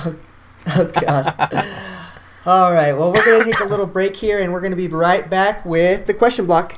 Oh 0.67 0.91
God. 1.01 1.35
All 2.45 2.71
right. 2.71 2.93
Well, 2.93 3.11
we're 3.11 3.25
gonna 3.25 3.43
take 3.43 3.59
a 3.59 3.65
little 3.65 3.85
break 3.87 4.15
here, 4.15 4.39
and 4.39 4.53
we're 4.53 4.61
gonna 4.61 4.75
be 4.75 4.87
right 4.87 5.29
back 5.29 5.65
with 5.65 6.05
the 6.05 6.13
question 6.13 6.45
block. 6.45 6.75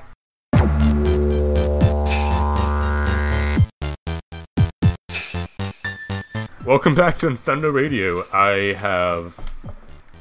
Welcome 6.66 6.94
back 6.94 7.16
to 7.16 7.28
Infendo 7.28 7.74
Radio. 7.74 8.24
I 8.32 8.74
have 8.78 9.36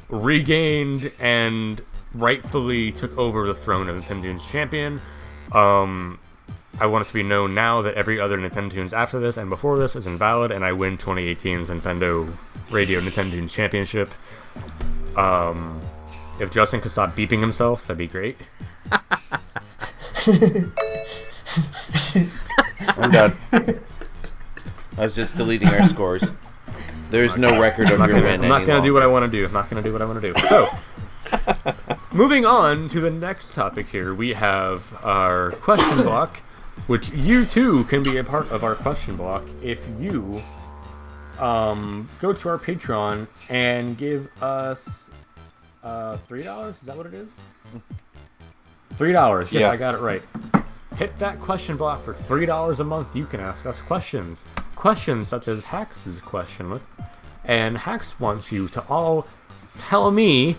regained 0.09 1.13
and 1.21 1.83
rightfully 2.15 2.93
took 2.93 3.15
over 3.19 3.47
the 3.47 3.55
throne 3.55 3.91
of 3.91 4.03
Nintendoons 4.03 4.51
champion. 4.51 5.03
Um, 5.53 6.19
I 6.81 6.87
want 6.87 7.05
it 7.05 7.09
to 7.09 7.15
be 7.15 7.23
known 7.23 7.55
now 7.55 7.83
that 7.83 7.93
every 7.95 8.19
other 8.19 8.39
Nintendoons 8.39 8.95
after 8.95 9.21
this 9.21 9.37
and 9.37 9.51
before 9.51 9.79
this 9.79 9.95
is 9.97 10.07
invalid, 10.07 10.51
and 10.51 10.65
I 10.65 10.73
win 10.73 10.97
2018's 10.97 11.69
Infendo 11.69 12.35
Radio 12.71 13.01
Nintendoons 13.01 13.51
Championship. 13.51 14.11
Um, 15.19 15.83
if 16.41 16.51
Justin 16.51 16.81
could 16.81 16.91
stop 16.91 17.15
beeping 17.15 17.43
himself, 17.43 17.87
that'd 17.87 17.99
be 17.99 18.07
great. 18.07 18.39
I'm 22.97 23.11
done. 23.11 23.81
I 25.01 25.05
was 25.05 25.15
just 25.15 25.35
deleting 25.35 25.67
our 25.69 25.89
scores. 25.89 26.31
There's 27.09 27.35
no 27.39 27.59
record 27.59 27.91
of 27.91 28.01
your 28.01 28.23
win 28.23 28.43
I'm 28.43 28.49
not 28.51 28.57
any 28.59 28.67
gonna 28.67 28.83
do 28.83 28.93
what 28.93 29.03
I 29.03 29.07
want 29.07 29.25
to 29.25 29.31
do. 29.31 29.47
I'm 29.47 29.53
not 29.53 29.71
gonna 29.71 29.81
do 29.81 29.95
what 29.95 30.03
I 30.03 30.05
want 30.05 30.21
to 30.21 30.33
do. 30.35 30.39
So, 30.47 30.69
moving 32.13 32.45
on 32.45 32.87
to 32.89 33.01
the 33.01 33.11
next 33.11 33.55
topic 33.55 33.89
here, 33.89 34.13
we 34.13 34.35
have 34.35 34.93
our 35.03 35.53
question 35.53 36.03
block, 36.03 36.41
which 36.87 37.09
you 37.13 37.47
too 37.47 37.85
can 37.85 38.03
be 38.03 38.19
a 38.19 38.25
part 38.25 38.51
of 38.51 38.63
our 38.63 38.75
question 38.75 39.17
block 39.17 39.43
if 39.63 39.89
you 39.99 40.43
um, 41.39 42.11
go 42.21 42.35
to 42.35 42.49
our 42.51 42.59
Patreon 42.59 43.27
and 43.49 43.97
give 43.97 44.29
us 44.43 45.09
uh, 45.83 46.19
three 46.29 46.43
dollars. 46.43 46.77
Is 46.77 46.83
that 46.83 46.97
what 46.99 47.07
it 47.07 47.15
is? 47.15 47.31
Three 48.99 49.13
dollars. 49.13 49.51
Yes, 49.51 49.79
I 49.79 49.81
got 49.81 49.95
it 49.95 50.03
right. 50.03 50.23
Hit 51.01 51.19
that 51.19 51.41
question 51.41 51.79
block 51.79 52.05
for 52.05 52.13
three 52.13 52.45
dollars 52.45 52.79
a 52.79 52.85
month. 52.85 53.17
You 53.17 53.25
can 53.25 53.41
ask 53.41 53.65
us 53.65 53.81
questions. 53.81 54.45
Questions 54.77 55.29
such 55.29 55.49
as 55.49 55.65
Hax's 55.65 56.21
question, 56.21 56.79
and 57.47 57.79
Hax 57.79 58.21
wants 58.21 58.53
you 58.53 58.69
to 58.69 58.83
all 58.87 59.27
tell 59.79 60.11
me, 60.11 60.57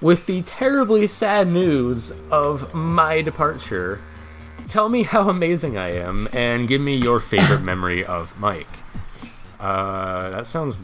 with 0.00 0.26
the 0.26 0.42
terribly 0.42 1.08
sad 1.08 1.48
news 1.48 2.12
of 2.30 2.72
my 2.72 3.20
departure, 3.20 4.00
tell 4.68 4.88
me 4.88 5.02
how 5.02 5.28
amazing 5.28 5.76
I 5.76 5.88
am, 5.88 6.28
and 6.32 6.68
give 6.68 6.80
me 6.80 6.94
your 6.94 7.18
favorite 7.18 7.62
memory 7.64 8.04
of 8.04 8.38
Mike. 8.38 8.78
Uh, 9.58 10.28
that 10.28 10.46
sounds. 10.46 10.76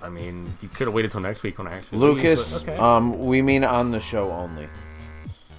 I 0.00 0.10
mean, 0.10 0.56
you 0.62 0.68
could 0.68 0.86
have 0.86 0.94
waited 0.94 1.10
till 1.10 1.22
next 1.22 1.42
week 1.42 1.58
when 1.58 1.66
I 1.66 1.78
actually. 1.78 1.98
Lucas, 1.98 2.62
but 2.62 2.74
okay. 2.74 2.80
um, 2.80 3.26
we 3.26 3.42
mean 3.42 3.64
on 3.64 3.90
the 3.90 3.98
show 3.98 4.30
only. 4.30 4.68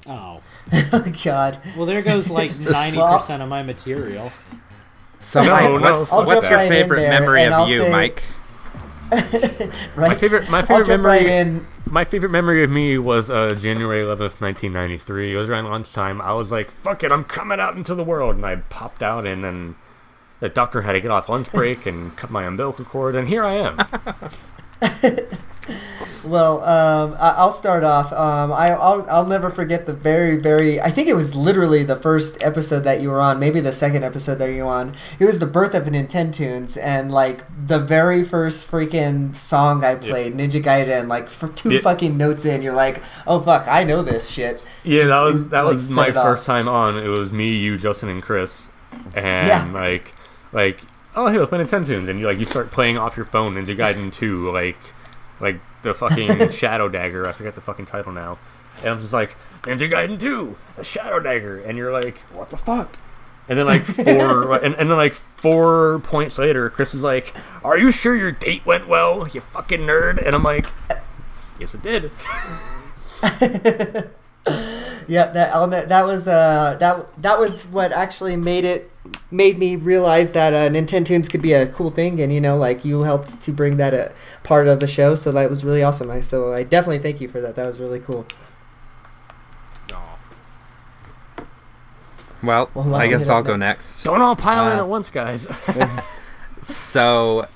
Oh. 0.08 0.42
Oh 0.94 1.14
God. 1.24 1.60
Well, 1.76 1.86
there 1.86 2.02
goes 2.02 2.30
like 2.40 2.50
90% 2.52 3.42
of 3.42 3.50
my 3.50 3.64
material. 3.64 4.32
So, 5.20 5.42
No, 5.42 5.50
Mike, 5.50 5.82
what's, 5.82 6.12
what's 6.12 6.50
your 6.50 6.58
right 6.60 6.70
favorite 6.70 7.08
memory 7.10 7.44
of 7.44 7.54
I'll 7.54 7.70
you, 7.70 7.84
say- 7.84 7.92
Mike? 7.92 8.24
Right. 9.96 10.10
My 10.10 10.16
favorite, 10.16 10.50
my 10.50 10.62
favorite 10.62 10.88
memory, 10.90 11.10
right 11.10 11.26
in. 11.26 11.66
my 11.86 12.04
favorite 12.04 12.30
memory 12.30 12.64
of 12.66 12.70
me 12.70 12.98
was 12.98 13.30
uh, 13.30 13.56
January 13.58 14.02
eleventh, 14.02 14.42
nineteen 14.42 14.74
ninety 14.74 14.98
three. 14.98 15.34
It 15.34 15.38
was 15.38 15.50
around 15.50 15.66
lunchtime. 15.70 16.20
I 16.20 16.34
was 16.34 16.52
like, 16.52 16.70
"Fuck 16.70 17.04
it, 17.06 17.12
I'm 17.14 17.24
coming 17.24 17.58
out 17.62 17.78
into 17.78 17.96
the 17.96 18.04
world," 18.04 18.36
and 18.36 18.46
I 18.46 18.58
popped 18.58 19.02
out, 19.02 19.26
and 19.26 19.46
then 19.46 19.76
the 20.42 20.50
doctor 20.50 20.82
had 20.82 20.92
to 20.92 21.00
get 21.00 21.10
off 21.10 21.30
lunch 21.30 21.50
break 21.54 21.86
and 21.86 22.16
cut 22.18 22.30
my 22.30 22.44
umbilical 22.44 22.84
cord, 22.84 23.16
and 23.16 23.30
here 23.30 23.46
I 23.46 23.54
am. 23.54 23.78
Well, 26.24 26.64
um, 26.64 27.16
I- 27.20 27.36
I'll 27.38 27.52
start 27.52 27.84
off. 27.84 28.12
Um, 28.14 28.52
I, 28.52 28.70
I'll, 28.72 29.06
I'll 29.10 29.26
never 29.26 29.50
forget 29.50 29.86
the 29.86 29.94
very, 29.94 30.38
very. 30.38 30.80
I 30.82 30.90
think 30.92 31.08
it 31.08 31.16
was 31.16 31.36
literally 31.36 31.84
the 31.84 31.96
first 31.96 32.44
episode 32.44 32.82
that 32.82 33.02
you 33.02 33.10
were 33.10 33.22
on, 33.22 33.40
maybe 33.40 33.60
the 33.60 33.72
second 33.72 34.04
episode 34.04 34.36
that 34.36 34.50
you 34.52 34.64
were 34.64 34.70
on. 34.72 34.96
It 35.20 35.26
was 35.26 35.40
the 35.40 35.46
birth 35.46 35.74
of 35.74 35.84
Nintendoons, 35.86 36.78
and 36.82 37.12
like 37.12 37.44
the 37.68 37.80
very 37.80 38.24
first 38.24 38.70
freaking 38.70 39.36
song 39.36 39.84
I 39.84 39.96
played, 39.96 40.34
Ninja 40.36 40.64
Gaiden. 40.64 41.08
Like 41.08 41.30
for 41.30 41.48
two 41.50 41.72
Yeah. 41.76 41.82
fucking 41.82 42.18
notes 42.18 42.46
in, 42.46 42.62
you're 42.62 42.74
like, 42.74 43.02
oh 43.26 43.40
fuck, 43.40 43.68
I 43.68 43.84
know 43.84 44.02
this 44.02 44.30
shit. 44.30 44.62
Yeah, 44.84 45.04
Just, 45.04 45.10
that 45.10 45.22
was 45.22 45.50
that 45.50 45.62
like, 45.64 45.74
was 45.76 45.92
my 45.92 46.12
first 46.12 46.46
time 46.46 46.68
on. 46.68 46.98
It 46.98 47.08
was 47.10 47.32
me, 47.34 47.56
you, 47.58 47.78
Justin, 47.78 48.10
and 48.10 48.22
Chris, 48.24 48.70
and 49.16 49.48
Yeah. 49.48 49.70
like, 49.74 50.14
like, 50.54 50.82
oh 51.16 51.28
hey, 51.28 51.38
let's 51.38 51.50
play 51.50 51.60
Nintendoons, 51.60 52.08
and 52.10 52.20
you 52.20 52.26
like 52.28 52.40
you 52.40 52.46
start 52.46 52.72
playing 52.72 52.98
off 52.98 53.18
your 53.18 53.26
phone 53.26 53.56
Ninja 53.56 53.76
Gaiden 53.78 54.12
two, 54.14 54.50
like, 54.52 54.78
like 55.40 55.60
the 55.84 55.94
fucking 55.94 56.52
Shadow 56.52 56.90
Dagger. 56.90 57.28
I 57.28 57.32
forget 57.32 57.56
the 57.56 57.62
fucking 57.62 57.86
title 57.86 58.12
now, 58.12 58.38
and 58.80 58.90
I'm 58.90 59.02
just 59.02 59.14
like 59.14 59.36
Ninja 59.64 59.90
Gaiden 59.90 60.20
two, 60.20 60.58
a 60.78 60.84
Shadow 60.84 61.20
Dagger, 61.20 61.60
and 61.62 61.78
you're 61.78 61.92
like, 61.92 62.18
what 62.34 62.50
the 62.50 62.58
fuck? 62.58 62.98
And 63.50 63.58
then 63.58 63.66
like 63.66 63.82
four, 63.84 64.54
and, 64.56 64.76
and 64.76 64.90
then 64.90 64.98
like 64.98 65.14
four 65.14 66.00
points 66.00 66.38
later, 66.38 66.70
Chris 66.70 66.94
is 66.94 67.02
like, 67.02 67.34
"Are 67.64 67.78
you 67.78 67.92
sure 67.92 68.16
your 68.16 68.32
date 68.32 68.66
went 68.66 68.88
well, 68.88 69.28
you 69.28 69.40
fucking 69.40 69.82
nerd?" 69.82 70.26
And 70.26 70.36
I'm 70.36 70.44
like, 70.44 70.68
"Yes, 71.60 71.74
it 71.74 71.82
did." 71.82 72.12
Yeah, 75.08 75.28
that 75.32 75.56
I'll, 75.56 75.68
that 75.68 76.06
was 76.06 76.28
uh 76.28 76.76
that 76.80 77.22
that 77.22 77.40
was 77.40 77.66
what 77.68 77.94
actually 77.94 78.36
made 78.36 78.66
it 78.66 78.92
made 79.30 79.58
me 79.60 79.76
realize 79.76 80.32
that 80.32 80.54
uh, 80.54 80.70
Nintendoons 80.70 81.30
could 81.30 81.42
be 81.42 81.54
a 81.54 81.68
cool 81.68 81.90
thing, 81.90 82.22
and 82.22 82.32
you 82.32 82.40
know, 82.42 82.58
like 82.58 82.86
you 82.86 83.02
helped 83.04 83.42
to 83.42 83.52
bring 83.52 83.78
that 83.78 83.94
a 83.94 84.14
part 84.44 84.68
of 84.68 84.80
the 84.80 84.88
show, 84.88 85.16
so 85.16 85.32
that 85.34 85.50
was 85.50 85.64
really 85.66 85.84
awesome. 85.84 86.10
I 86.10 86.22
so 86.22 86.54
I 86.54 86.64
definitely 86.64 87.00
thank 87.00 87.20
you 87.22 87.28
for 87.28 87.42
that. 87.42 87.56
That 87.56 87.68
was 87.68 87.80
really 87.80 88.00
cool. 88.00 88.26
Well, 92.44 92.70
Well, 92.74 92.96
I 92.96 93.08
guess 93.08 93.30
I'll 93.30 93.42
go 93.42 93.56
next. 93.56 93.80
next. 93.80 94.04
Don't 94.04 94.22
all 94.22 94.36
pile 94.36 94.72
in 94.72 94.78
Uh, 94.80 94.82
at 94.84 94.88
once, 94.88 95.10
guys. 95.10 95.48
So, 96.62 97.48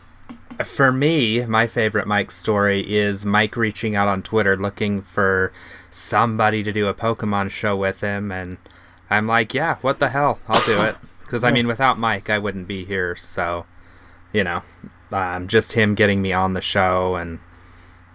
for 0.64 0.92
me, 0.92 1.46
my 1.46 1.68
favorite 1.68 2.08
Mike 2.08 2.32
story 2.32 2.80
is 2.94 3.26
Mike 3.26 3.58
reaching 3.58 3.94
out 3.96 4.08
on 4.08 4.22
Twitter 4.22 4.56
looking 4.56 5.02
for 5.02 5.52
somebody 5.90 6.64
to 6.64 6.72
do 6.72 6.88
a 6.88 6.94
Pokemon 6.94 7.50
show 7.50 7.76
with 7.76 8.00
him, 8.02 8.32
and 8.32 8.58
I'm 9.10 9.28
like, 9.28 9.54
yeah, 9.54 9.76
what 9.82 10.00
the 10.00 10.10
hell? 10.10 10.40
I'll 10.48 10.66
do 10.66 10.82
it. 10.82 10.96
Because, 11.32 11.46
I 11.46 11.52
mean, 11.52 11.66
without 11.66 11.98
Mike, 11.98 12.30
I 12.30 12.38
wouldn't 12.38 12.68
be 12.68 12.84
here, 12.84 13.16
so, 13.16 13.66
you 14.34 14.44
know, 14.44 14.64
um, 15.14 15.48
just 15.48 15.72
him 15.74 15.96
getting 15.96 16.22
me 16.22 16.34
on 16.34 16.52
the 16.52 16.60
show 16.60 17.16
and, 17.16 17.40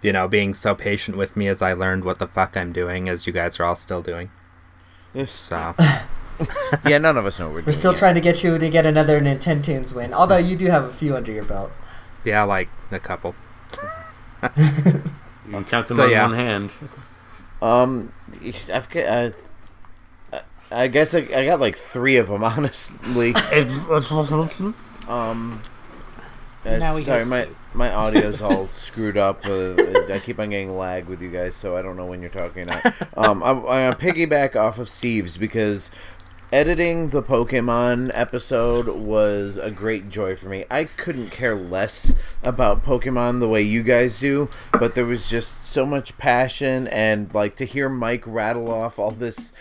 you 0.03 0.13
know, 0.13 0.27
being 0.27 0.53
so 0.53 0.75
patient 0.75 1.17
with 1.17 1.35
me 1.35 1.47
as 1.47 1.63
I 1.63 1.73
learned 1.73 2.03
what 2.03 2.19
the 2.19 2.27
fuck 2.27 2.55
I'm 2.55 2.71
doing, 2.71 3.09
as 3.09 3.25
you 3.25 3.33
guys 3.33 3.59
are 3.59 3.65
all 3.65 3.75
still 3.75 4.03
doing. 4.03 4.29
Yes. 5.15 5.33
So, 5.33 5.73
Yeah, 6.85 6.99
none 6.99 7.17
of 7.17 7.25
us 7.25 7.39
know 7.39 7.45
what 7.45 7.53
we're, 7.55 7.59
We're 7.61 7.61
doing 7.63 7.73
still 7.73 7.93
yet. 7.93 7.97
trying 7.99 8.13
to 8.15 8.21
get 8.21 8.43
you 8.43 8.59
to 8.59 8.69
get 8.69 8.85
another 8.85 9.19
Nintendoons 9.19 9.95
win, 9.95 10.13
although 10.13 10.37
you 10.37 10.55
do 10.55 10.67
have 10.67 10.83
a 10.83 10.93
few 10.93 11.15
under 11.15 11.31
your 11.31 11.43
belt. 11.45 11.71
yeah, 12.23 12.43
like 12.43 12.69
a 12.91 12.99
couple. 12.99 13.33
You 15.47 15.53
can 15.53 15.63
count 15.65 15.87
them 15.87 15.95
So, 15.97 16.03
on 16.03 16.11
yeah. 16.11 16.23
one 16.27 16.35
hand. 16.35 16.71
Um, 17.61 18.11
I've 18.71 18.89
got, 18.89 19.03
uh, 19.05 19.29
I 20.71 20.87
guess 20.87 21.13
I, 21.13 21.19
I 21.33 21.45
got 21.45 21.59
like 21.59 21.75
three 21.75 22.17
of 22.17 22.27
them, 22.27 22.43
honestly. 22.43 23.33
Um, 25.07 25.61
uh, 26.65 26.77
Now 26.77 26.97
he 26.97 27.03
sorry, 27.03 27.19
has 27.19 27.27
my 27.27 27.45
two. 27.45 27.55
my 27.73 27.93
audio's 27.93 28.41
all 28.41 28.67
screwed 28.67 29.17
up. 29.17 29.45
Uh, 29.45 29.75
I 30.11 30.19
keep 30.23 30.39
on 30.39 30.49
getting 30.49 30.75
lag 30.77 31.05
with 31.05 31.21
you 31.21 31.29
guys, 31.29 31.55
so 31.55 31.77
I 31.77 31.81
don't 31.81 31.95
know 31.95 32.05
when 32.05 32.21
you're 32.21 32.29
talking. 32.29 32.65
Now. 32.65 32.81
Um, 33.15 33.41
I'm, 33.43 33.59
I'm 33.59 33.63
gonna 33.63 33.95
piggyback 33.95 34.55
off 34.55 34.77
of 34.79 34.89
Steve's 34.89 35.37
because 35.37 35.89
editing 36.51 37.09
the 37.09 37.21
Pokemon 37.21 38.11
episode 38.13 38.87
was 38.87 39.57
a 39.57 39.69
great 39.71 40.09
joy 40.09 40.35
for 40.35 40.49
me. 40.49 40.65
I 40.69 40.85
couldn't 40.85 41.29
care 41.29 41.55
less 41.55 42.15
about 42.43 42.83
Pokemon 42.85 43.39
the 43.39 43.49
way 43.49 43.61
you 43.61 43.83
guys 43.83 44.19
do, 44.19 44.49
but 44.71 44.95
there 44.95 45.05
was 45.05 45.29
just 45.29 45.65
so 45.65 45.85
much 45.85 46.17
passion 46.17 46.87
and 46.87 47.33
like 47.33 47.55
to 47.57 47.65
hear 47.65 47.89
Mike 47.89 48.23
rattle 48.25 48.71
off 48.71 48.97
all 48.99 49.11
this 49.11 49.51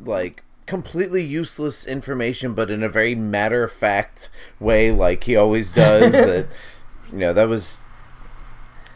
like 0.00 0.42
completely 0.68 1.24
useless 1.24 1.86
information 1.86 2.52
but 2.52 2.70
in 2.70 2.82
a 2.82 2.88
very 2.90 3.14
matter 3.14 3.64
of 3.64 3.72
fact 3.72 4.28
way 4.60 4.90
like 4.90 5.24
he 5.24 5.34
always 5.34 5.72
does 5.72 6.12
that 6.12 6.46
you 7.10 7.18
know 7.18 7.32
that 7.32 7.48
was 7.48 7.78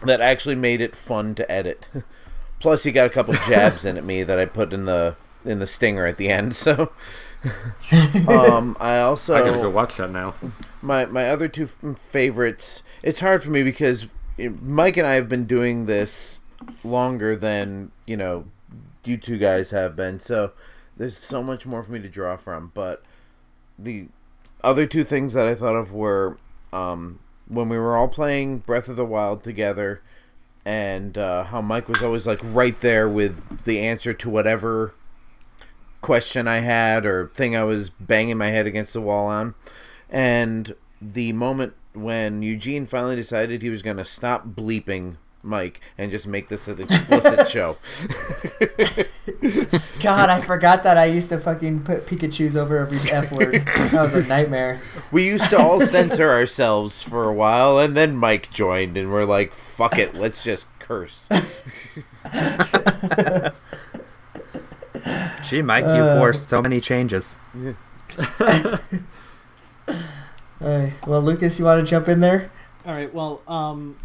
that 0.04 0.20
actually 0.20 0.54
made 0.54 0.82
it 0.82 0.94
fun 0.94 1.34
to 1.34 1.50
edit 1.50 1.88
plus 2.60 2.82
he 2.84 2.92
got 2.92 3.06
a 3.06 3.10
couple 3.10 3.32
jabs 3.48 3.86
in 3.86 3.96
at 3.96 4.04
me 4.04 4.22
that 4.22 4.38
i 4.38 4.44
put 4.44 4.74
in 4.74 4.84
the 4.84 5.16
in 5.46 5.60
the 5.60 5.66
stinger 5.66 6.04
at 6.06 6.18
the 6.18 6.28
end 6.28 6.54
so 6.54 6.92
um 8.28 8.76
i 8.78 8.98
also 9.00 9.34
I 9.34 9.42
gotta 9.42 9.62
go 9.62 9.70
watch 9.70 9.96
that 9.96 10.10
now. 10.10 10.34
my 10.82 11.06
my 11.06 11.28
other 11.28 11.48
two 11.48 11.64
f- 11.64 11.98
favorites. 11.98 12.84
It's 13.02 13.18
hard 13.18 13.42
for 13.42 13.50
me 13.50 13.64
because 13.64 14.06
eh, 14.38 14.50
Mike 14.60 14.96
and 14.96 15.06
I 15.06 15.14
have 15.14 15.28
been 15.28 15.46
doing 15.46 15.86
this 15.86 16.38
longer 16.84 17.34
than 17.34 17.90
you 18.06 18.16
know 18.16 18.44
you 19.04 19.16
two 19.16 19.38
guys 19.38 19.70
have 19.70 19.96
been. 19.96 20.20
So 20.20 20.52
there's 21.02 21.18
so 21.18 21.42
much 21.42 21.66
more 21.66 21.82
for 21.82 21.90
me 21.90 22.00
to 22.00 22.08
draw 22.08 22.36
from. 22.36 22.70
But 22.74 23.02
the 23.76 24.06
other 24.62 24.86
two 24.86 25.02
things 25.02 25.32
that 25.32 25.48
I 25.48 25.54
thought 25.56 25.74
of 25.74 25.92
were 25.92 26.38
um, 26.72 27.18
when 27.48 27.68
we 27.68 27.76
were 27.76 27.96
all 27.96 28.06
playing 28.06 28.58
Breath 28.58 28.88
of 28.88 28.94
the 28.94 29.04
Wild 29.04 29.42
together, 29.42 30.00
and 30.64 31.18
uh, 31.18 31.42
how 31.42 31.60
Mike 31.60 31.88
was 31.88 32.04
always 32.04 32.24
like 32.24 32.38
right 32.44 32.80
there 32.80 33.08
with 33.08 33.64
the 33.64 33.80
answer 33.80 34.12
to 34.12 34.30
whatever 34.30 34.94
question 36.02 36.46
I 36.46 36.60
had 36.60 37.04
or 37.04 37.26
thing 37.26 37.56
I 37.56 37.64
was 37.64 37.90
banging 37.90 38.38
my 38.38 38.48
head 38.50 38.68
against 38.68 38.92
the 38.92 39.00
wall 39.00 39.26
on. 39.26 39.56
And 40.08 40.76
the 41.00 41.32
moment 41.32 41.74
when 41.94 42.44
Eugene 42.44 42.86
finally 42.86 43.16
decided 43.16 43.60
he 43.60 43.70
was 43.70 43.82
going 43.82 43.96
to 43.96 44.04
stop 44.04 44.46
bleeping 44.46 45.16
Mike 45.42 45.80
and 45.98 46.10
just 46.10 46.26
make 46.26 46.48
this 46.48 46.68
an 46.68 46.80
explicit 46.80 47.48
show. 47.50 47.76
God, 50.02 50.30
I 50.30 50.40
forgot 50.40 50.82
that 50.84 50.96
I 50.96 51.06
used 51.06 51.28
to 51.30 51.38
fucking 51.38 51.84
put 51.84 52.06
Pikachu's 52.06 52.56
over 52.56 52.78
every 52.78 52.98
F 53.10 53.32
word. 53.32 53.54
That 53.64 54.02
was 54.02 54.14
a 54.14 54.22
nightmare. 54.22 54.80
We 55.10 55.26
used 55.26 55.50
to 55.50 55.58
all 55.58 55.80
censor 55.80 56.30
ourselves 56.30 57.02
for 57.02 57.28
a 57.28 57.32
while, 57.32 57.78
and 57.78 57.96
then 57.96 58.16
Mike 58.16 58.50
joined, 58.52 58.96
and 58.96 59.12
we're 59.12 59.24
like, 59.24 59.52
fuck 59.52 59.98
it, 59.98 60.14
let's 60.14 60.44
just 60.44 60.66
curse. 60.78 61.28
Gee, 65.48 65.62
Mike, 65.62 65.84
you 65.84 66.02
wore 66.18 66.32
so 66.32 66.62
many 66.62 66.80
changes. 66.80 67.38
Alright, 70.62 70.92
well, 71.06 71.20
Lucas, 71.20 71.58
you 71.58 71.64
want 71.64 71.84
to 71.84 71.90
jump 71.90 72.08
in 72.08 72.20
there? 72.20 72.50
All 72.86 72.94
right. 72.94 73.12
Well, 73.12 73.42
um, 73.46 73.96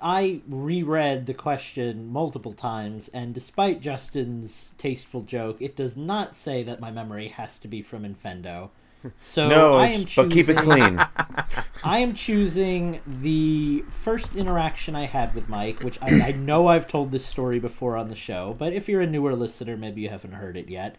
I 0.00 0.40
reread 0.48 1.26
the 1.26 1.34
question 1.34 2.10
multiple 2.12 2.52
times, 2.52 3.08
and 3.08 3.34
despite 3.34 3.80
Justin's 3.80 4.72
tasteful 4.78 5.22
joke, 5.22 5.60
it 5.60 5.76
does 5.76 5.96
not 5.96 6.34
say 6.36 6.62
that 6.62 6.80
my 6.80 6.90
memory 6.90 7.28
has 7.28 7.58
to 7.60 7.68
be 7.68 7.82
from 7.82 8.04
Infendo. 8.04 8.70
So 9.20 9.48
no, 9.48 9.74
I 9.74 9.88
am 9.88 10.00
it's- 10.00 10.14
but 10.16 10.30
keep 10.30 10.48
it 10.48 10.56
clean. 10.56 10.98
I 11.84 11.98
am 11.98 12.14
choosing 12.14 13.02
the 13.06 13.84
first 13.90 14.34
interaction 14.34 14.96
I 14.96 15.04
had 15.04 15.34
with 15.34 15.46
Mike, 15.46 15.82
which 15.82 15.98
I, 16.00 16.28
I 16.28 16.32
know 16.32 16.68
I've 16.68 16.88
told 16.88 17.12
this 17.12 17.26
story 17.26 17.58
before 17.58 17.98
on 17.98 18.08
the 18.08 18.14
show, 18.14 18.56
but 18.58 18.72
if 18.72 18.88
you're 18.88 19.02
a 19.02 19.06
newer 19.06 19.36
listener, 19.36 19.76
maybe 19.76 20.00
you 20.00 20.08
haven't 20.08 20.32
heard 20.32 20.56
it 20.56 20.70
yet. 20.70 20.96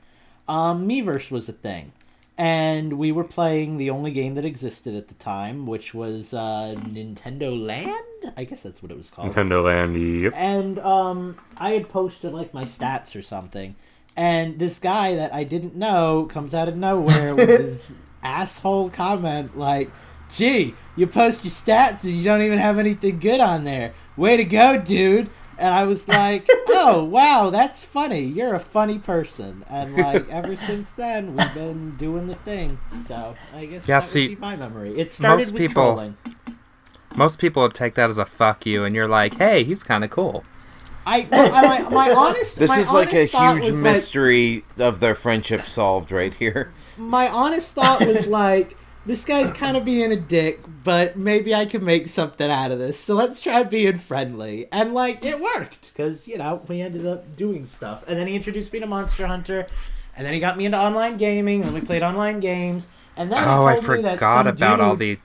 Um, 0.47 0.87
Miiverse 0.87 1.31
was 1.31 1.49
a 1.49 1.53
thing. 1.53 1.93
And 2.37 2.93
we 2.93 3.13
were 3.13 3.23
playing 3.23 3.77
the 3.77 3.89
only 3.91 4.11
game 4.11 4.35
that 4.35 4.43
existed 4.43 4.93
at 4.93 5.07
the 5.07 5.13
time, 5.13 5.65
which 5.65 5.93
was 5.93 6.33
uh, 6.33 6.75
Nintendo 6.79 7.57
Land? 7.57 8.33
I 8.35 8.43
guess 8.43 8.61
that's 8.61 8.83
what 8.83 8.91
it 8.91 8.97
was 8.97 9.09
called 9.09 9.33
Nintendo 9.33 9.63
Land. 9.63 10.23
Yep. 10.23 10.33
and 10.35 10.79
um, 10.79 11.37
I 11.57 11.71
had 11.71 11.87
posted 11.89 12.33
like 12.33 12.53
my 12.53 12.63
stats 12.63 13.15
or 13.15 13.21
something, 13.21 13.75
and 14.17 14.59
this 14.59 14.79
guy 14.79 15.15
that 15.15 15.33
I 15.33 15.43
didn't 15.45 15.75
know 15.75 16.27
comes 16.29 16.53
out 16.53 16.67
of 16.67 16.75
nowhere 16.75 17.35
with 17.35 17.49
his 17.59 17.93
asshole 18.23 18.89
comment 18.89 19.57
like, 19.57 19.89
"Gee, 20.31 20.73
you 20.97 21.07
post 21.07 21.45
your 21.45 21.51
stats 21.51 22.03
and 22.03 22.13
you 22.13 22.23
don't 22.23 22.41
even 22.41 22.59
have 22.59 22.79
anything 22.79 23.19
good 23.19 23.39
on 23.39 23.63
there. 23.63 23.93
Way 24.17 24.37
to 24.37 24.43
go, 24.43 24.77
dude!" 24.77 25.29
And 25.57 25.73
I 25.73 25.85
was 25.85 26.07
like, 26.07 26.45
"Oh 26.67 27.03
wow, 27.03 27.49
that's 27.49 27.83
funny. 27.85 28.21
You're 28.21 28.53
a 28.53 28.59
funny 28.59 28.99
person." 28.99 29.63
And 29.69 29.95
like 29.95 30.29
ever 30.29 30.55
since 30.69 30.91
then, 30.91 31.35
we've 31.35 31.53
been 31.53 31.95
doing 31.97 32.27
the 32.27 32.35
thing. 32.35 32.77
So 33.07 33.35
I 33.53 33.65
guess 33.65 33.87
Yeah, 33.87 33.99
that 33.99 34.05
see, 34.05 34.27
would 34.29 34.35
be 34.35 34.41
my 34.41 34.55
memory. 34.55 34.97
It 34.99 35.13
started 35.13 35.37
most 35.45 35.51
with 35.53 35.61
people- 35.61 35.83
trolling. 35.83 36.17
Most 37.15 37.39
people 37.39 37.61
would 37.63 37.73
take 37.73 37.95
that 37.95 38.09
as 38.09 38.17
a 38.17 38.25
fuck 38.25 38.65
you, 38.65 38.83
and 38.83 38.93
you're 38.93 39.07
like, 39.07 39.35
hey, 39.35 39.63
he's 39.63 39.83
kind 39.83 40.03
of 40.03 40.09
cool. 40.09 40.43
I, 41.05 41.25
I 41.31 41.61
my, 41.85 41.89
my 41.89 42.11
honest. 42.17 42.57
This 42.59 42.69
my 42.71 42.79
is 42.79 42.91
like 42.91 43.13
a 43.13 43.23
huge 43.25 43.61
was 43.61 43.71
like- 43.71 43.83
mystery 43.93 44.65
of 44.77 44.99
their 44.99 45.15
friendship 45.15 45.61
solved 45.61 46.11
right 46.11 46.33
here. 46.35 46.73
my 46.97 47.29
honest 47.29 47.73
thought 47.73 48.05
was 48.05 48.27
like, 48.27 48.75
this 49.05 49.23
guy's 49.25 49.51
kind 49.51 49.77
of 49.77 49.85
being 49.85 50.11
a 50.11 50.15
dick, 50.15 50.61
but 50.83 51.15
maybe 51.17 51.53
I 51.53 51.65
can 51.65 51.83
make 51.83 52.07
something 52.07 52.49
out 52.49 52.71
of 52.71 52.79
this. 52.79 52.99
So 52.99 53.15
let's 53.15 53.39
try 53.41 53.63
being 53.63 53.97
friendly. 53.97 54.67
And 54.71 54.93
like, 54.93 55.23
it 55.25 55.39
worked 55.39 55.93
because 55.93 56.27
you 56.27 56.37
know 56.37 56.61
we 56.67 56.81
ended 56.81 57.05
up 57.05 57.35
doing 57.35 57.65
stuff. 57.65 58.03
And 58.07 58.17
then 58.17 58.27
he 58.27 58.35
introduced 58.35 58.73
me 58.73 58.79
to 58.79 58.87
Monster 58.87 59.27
Hunter, 59.27 59.67
and 60.17 60.25
then 60.25 60.33
he 60.33 60.39
got 60.39 60.57
me 60.57 60.65
into 60.65 60.77
online 60.79 61.17
gaming, 61.17 61.63
and 61.63 61.73
we 61.73 61.81
played 61.81 62.03
online 62.03 62.39
games. 62.39 62.87
And 63.17 63.31
then 63.31 63.43
Oh, 63.47 63.67
he 63.67 63.73
I 63.73 63.75
told 63.79 63.97
me 63.97 64.03
that 64.03 64.15
forgot 64.15 64.45
some 64.45 64.47
about 64.47 64.79
all 64.81 64.95
the 64.95 65.19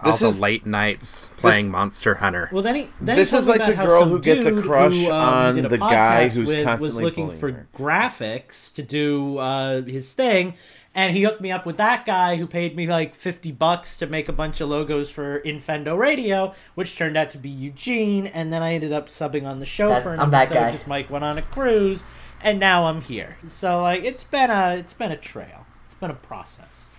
all 0.00 0.10
This 0.12 0.20
the 0.20 0.28
is- 0.28 0.40
late 0.40 0.66
nights 0.66 1.30
playing 1.36 1.70
Monster 1.70 2.16
Hunter. 2.16 2.48
Well, 2.52 2.62
then 2.62 2.74
he 2.74 2.88
then 3.00 3.16
This 3.16 3.30
he 3.30 3.36
is 3.38 3.48
like 3.48 3.56
about 3.60 3.76
the 3.76 3.84
girl 3.86 4.04
who 4.04 4.20
gets 4.20 4.44
a 4.44 4.52
crush 4.60 4.98
who, 4.98 5.10
um, 5.10 5.12
on 5.58 5.58
a 5.64 5.68
the 5.68 5.78
guy 5.78 6.28
who's 6.28 6.46
with, 6.48 6.56
was 6.58 6.64
constantly 6.64 7.04
looking 7.04 7.30
for 7.38 7.50
her. 7.52 7.66
graphics 7.76 8.72
to 8.74 8.82
do 8.82 9.38
uh, 9.38 9.82
his 9.82 10.12
thing, 10.12 10.54
and 10.94 11.16
he 11.16 11.22
hooked 11.24 11.40
me 11.40 11.50
up 11.50 11.66
with 11.66 11.76
that 11.78 12.06
guy 12.06 12.36
who 12.36 12.46
paid 12.46 12.76
me 12.76 12.86
like 12.86 13.14
fifty 13.14 13.50
bucks 13.52 13.96
to 13.98 14.06
make 14.06 14.28
a 14.28 14.32
bunch 14.32 14.60
of 14.60 14.68
logos 14.68 15.10
for 15.10 15.40
Infendo 15.40 15.98
Radio, 15.98 16.54
which 16.74 16.96
turned 16.96 17.16
out 17.16 17.30
to 17.30 17.38
be 17.38 17.48
Eugene, 17.48 18.26
and 18.26 18.52
then 18.52 18.62
I 18.62 18.74
ended 18.74 18.92
up 18.92 19.08
subbing 19.08 19.46
on 19.46 19.60
the 19.60 19.66
show 19.66 19.88
That- 19.88 20.02
for 20.02 20.12
an 20.14 20.20
I'm 20.20 20.30
that 20.30 20.50
guy. 20.50 20.70
because 20.72 20.86
Mike 20.86 21.10
went 21.10 21.24
on 21.24 21.36
a 21.38 21.42
cruise, 21.42 22.04
and 22.42 22.60
now 22.60 22.84
I'm 22.86 23.00
here. 23.00 23.36
So 23.48 23.82
like, 23.82 24.04
it's 24.04 24.24
been 24.24 24.50
a 24.50 24.76
it's 24.76 24.94
been 24.94 25.10
a 25.12 25.16
trail, 25.16 25.66
it's 25.86 25.96
been 25.96 26.10
a 26.10 26.14
process. 26.14 26.96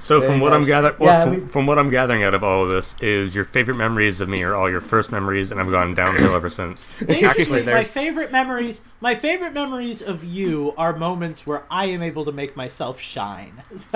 So 0.00 0.20
Very 0.20 0.32
from 0.32 0.40
what 0.40 0.52
I'm 0.52 0.60
nice. 0.62 0.68
gathering, 0.68 0.94
Yeah, 1.00 1.22
from, 1.24 1.30
we- 1.34 1.40
from 1.48 1.66
what 1.66 1.78
I'm 1.78 1.90
gathering 1.90 2.22
out 2.24 2.34
of 2.34 2.42
all 2.44 2.64
of 2.64 2.70
this 2.70 2.94
is 3.00 3.34
your 3.34 3.44
favorite 3.44 3.76
memories 3.76 4.20
of 4.20 4.28
me 4.28 4.42
are 4.42 4.54
all 4.54 4.68
your 4.70 4.80
first 4.80 5.10
memories, 5.12 5.50
and 5.50 5.60
I've 5.60 5.70
gone 5.70 5.94
downhill 5.94 6.34
ever 6.34 6.50
since. 6.50 6.90
Actually, 7.08 7.62
my 7.64 7.82
favorite 7.84 8.30
memories, 8.32 8.82
my 9.00 9.14
favorite 9.14 9.52
memories 9.52 10.02
of 10.02 10.22
you 10.24 10.74
are 10.76 10.94
moments 10.96 11.46
where 11.46 11.64
I 11.70 11.86
am 11.86 12.02
able 12.02 12.24
to 12.24 12.32
make 12.32 12.56
myself 12.56 13.00
shine. 13.00 13.62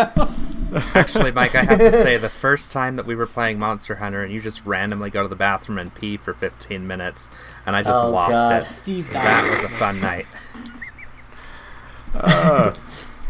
Actually, 0.94 1.32
Mike, 1.32 1.55
I 1.55 1.62
have 1.64 1.78
to 1.81 1.93
say, 1.93 2.16
the 2.16 2.28
first 2.31 2.70
time 2.72 2.97
that 2.97 3.06
we 3.06 3.14
were 3.16 3.27
playing 3.27 3.59
Monster 3.59 3.97
Hunter 3.97 4.22
and 4.22 4.32
you 4.32 4.40
just 4.40 4.64
randomly 4.64 5.10
go 5.10 5.22
to 5.22 5.28
the 5.28 5.36
bathroom 5.36 5.78
and 5.78 5.93
pee 5.94 6.16
for 6.16 6.32
15 6.32 6.86
minutes, 6.86 7.31
and 7.66 7.74
I 7.74 7.82
just 7.82 8.01
Oh, 8.01 8.10
lost 8.10 8.31
God. 8.32 8.62
it. 8.62 8.66
Steve 8.68 9.12
That 9.12 9.43
died. 9.43 9.51
was 9.51 9.64
a 9.64 9.68
fun 9.77 10.01
night. 10.01 10.27
Uh, 12.14 12.74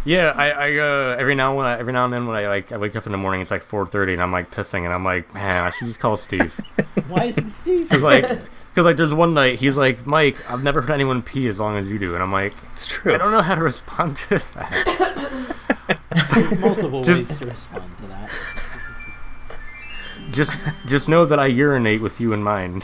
Yeah, 0.05 0.33
I, 0.35 0.51
I 0.51 0.77
uh, 0.79 1.17
every 1.19 1.35
now 1.35 1.51
and 1.51 1.59
when 1.59 1.67
I, 1.67 1.79
every 1.79 1.93
now 1.93 2.05
and 2.07 2.13
then 2.15 2.27
when 2.27 2.37
I 2.37 2.49
like 2.49 2.73
I 2.73 2.79
wake 2.79 2.97
up 2.97 3.05
in 3.07 3.13
the 3.13 3.19
morning, 3.19 3.43
it's 3.43 3.51
like 3.51 3.63
4:30, 3.65 4.15
and 4.15 4.23
I'm 4.23 4.33
like 4.33 4.51
pissing, 4.51 4.85
and 4.85 4.93
I'm 4.93 5.05
like, 5.05 5.33
man, 5.35 5.65
I 5.67 5.71
should 5.71 5.89
just 5.89 6.01
call 6.01 6.17
Steve. 6.17 6.55
Why 7.09 7.25
isn't 7.25 7.53
Steve? 7.53 7.89
Cause 7.91 8.01
like, 8.03 8.25
cause 8.75 8.87
like, 8.87 8.97
there's 8.97 9.13
one 9.13 9.35
night 9.35 9.59
he's 9.61 9.77
like, 9.77 10.07
Mike, 10.07 10.39
I've 10.51 10.63
never 10.65 10.81
heard 10.81 10.91
anyone 10.91 11.21
pee 11.23 11.49
as 11.49 11.61
long 11.61 11.77
as 11.77 11.91
you 11.91 11.99
do, 11.99 12.15
and 12.15 12.23
I'm 12.23 12.33
like, 12.33 12.55
It's 12.73 12.87
true. 12.87 13.15
I 13.15 13.19
don't 13.19 13.31
know 13.31 13.43
how 13.43 13.55
to 13.57 13.63
respond 13.63 14.17
to 14.19 14.41
that. 14.55 15.57
There's 16.35 16.59
multiple 16.59 17.03
Just- 17.03 17.29
ways 17.31 17.39
to 17.41 17.47
respond 17.47 17.97
to 17.99 18.03
that. 18.07 18.31
just, 20.33 20.53
just 20.87 21.09
know 21.09 21.25
that 21.27 21.39
I 21.39 21.47
urinate 21.47 22.01
with 22.01 22.21
you 22.21 22.33
in 22.33 22.43
mind. 22.43 22.83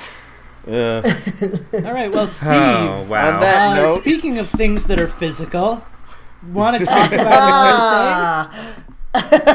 Uh, 0.68 1.00
All 1.72 1.92
right, 1.92 2.10
well, 2.12 2.26
Steve. 2.26 2.50
Oh, 2.50 3.06
wow. 3.08 3.34
On 3.36 3.40
that 3.40 3.70
uh, 3.78 3.82
note, 3.82 4.00
speaking 4.00 4.38
of 4.38 4.48
things 4.48 4.86
that 4.88 4.98
are 5.00 5.06
physical, 5.08 5.84
want 6.52 6.78
to 6.78 6.84
talk 6.86 7.12
about 7.12 8.50
another 8.52 8.82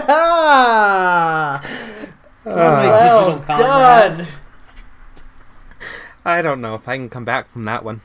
Ah! 0.10 1.60
thing? 1.64 2.53
My 2.56 2.88
well 2.90 3.40
digital 3.40 3.45
comrades. 3.45 4.18
done. 4.18 4.28
I 6.26 6.41
don't 6.41 6.62
know 6.62 6.76
if 6.76 6.88
I 6.88 6.98
can 6.98 7.10
come 7.10 7.26
back 7.26 7.49
from 7.49 7.66
that 7.66 7.84
one. 7.84 8.02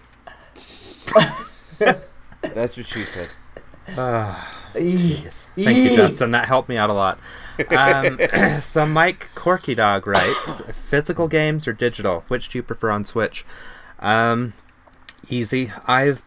that's 1.78 2.76
what 2.76 2.86
she 2.86 3.00
said. 3.02 3.28
Yes. 4.74 5.48
Thank 5.56 5.78
you, 5.78 5.96
Justin. 5.96 6.30
That 6.32 6.46
helped 6.46 6.68
me 6.68 6.76
out 6.76 6.90
a 6.90 6.94
lot. 6.94 7.18
Um, 7.70 8.18
so, 8.60 8.84
Mike 8.86 9.28
Corky 9.34 9.74
Dog 9.74 10.06
writes 10.06 10.60
Physical 10.72 11.28
games 11.28 11.66
or 11.68 11.72
digital? 11.72 12.24
Which 12.28 12.48
do 12.50 12.58
you 12.58 12.62
prefer 12.62 12.90
on 12.90 13.04
Switch? 13.04 13.44
Um, 14.00 14.52
easy. 15.28 15.72
I've 15.86 16.22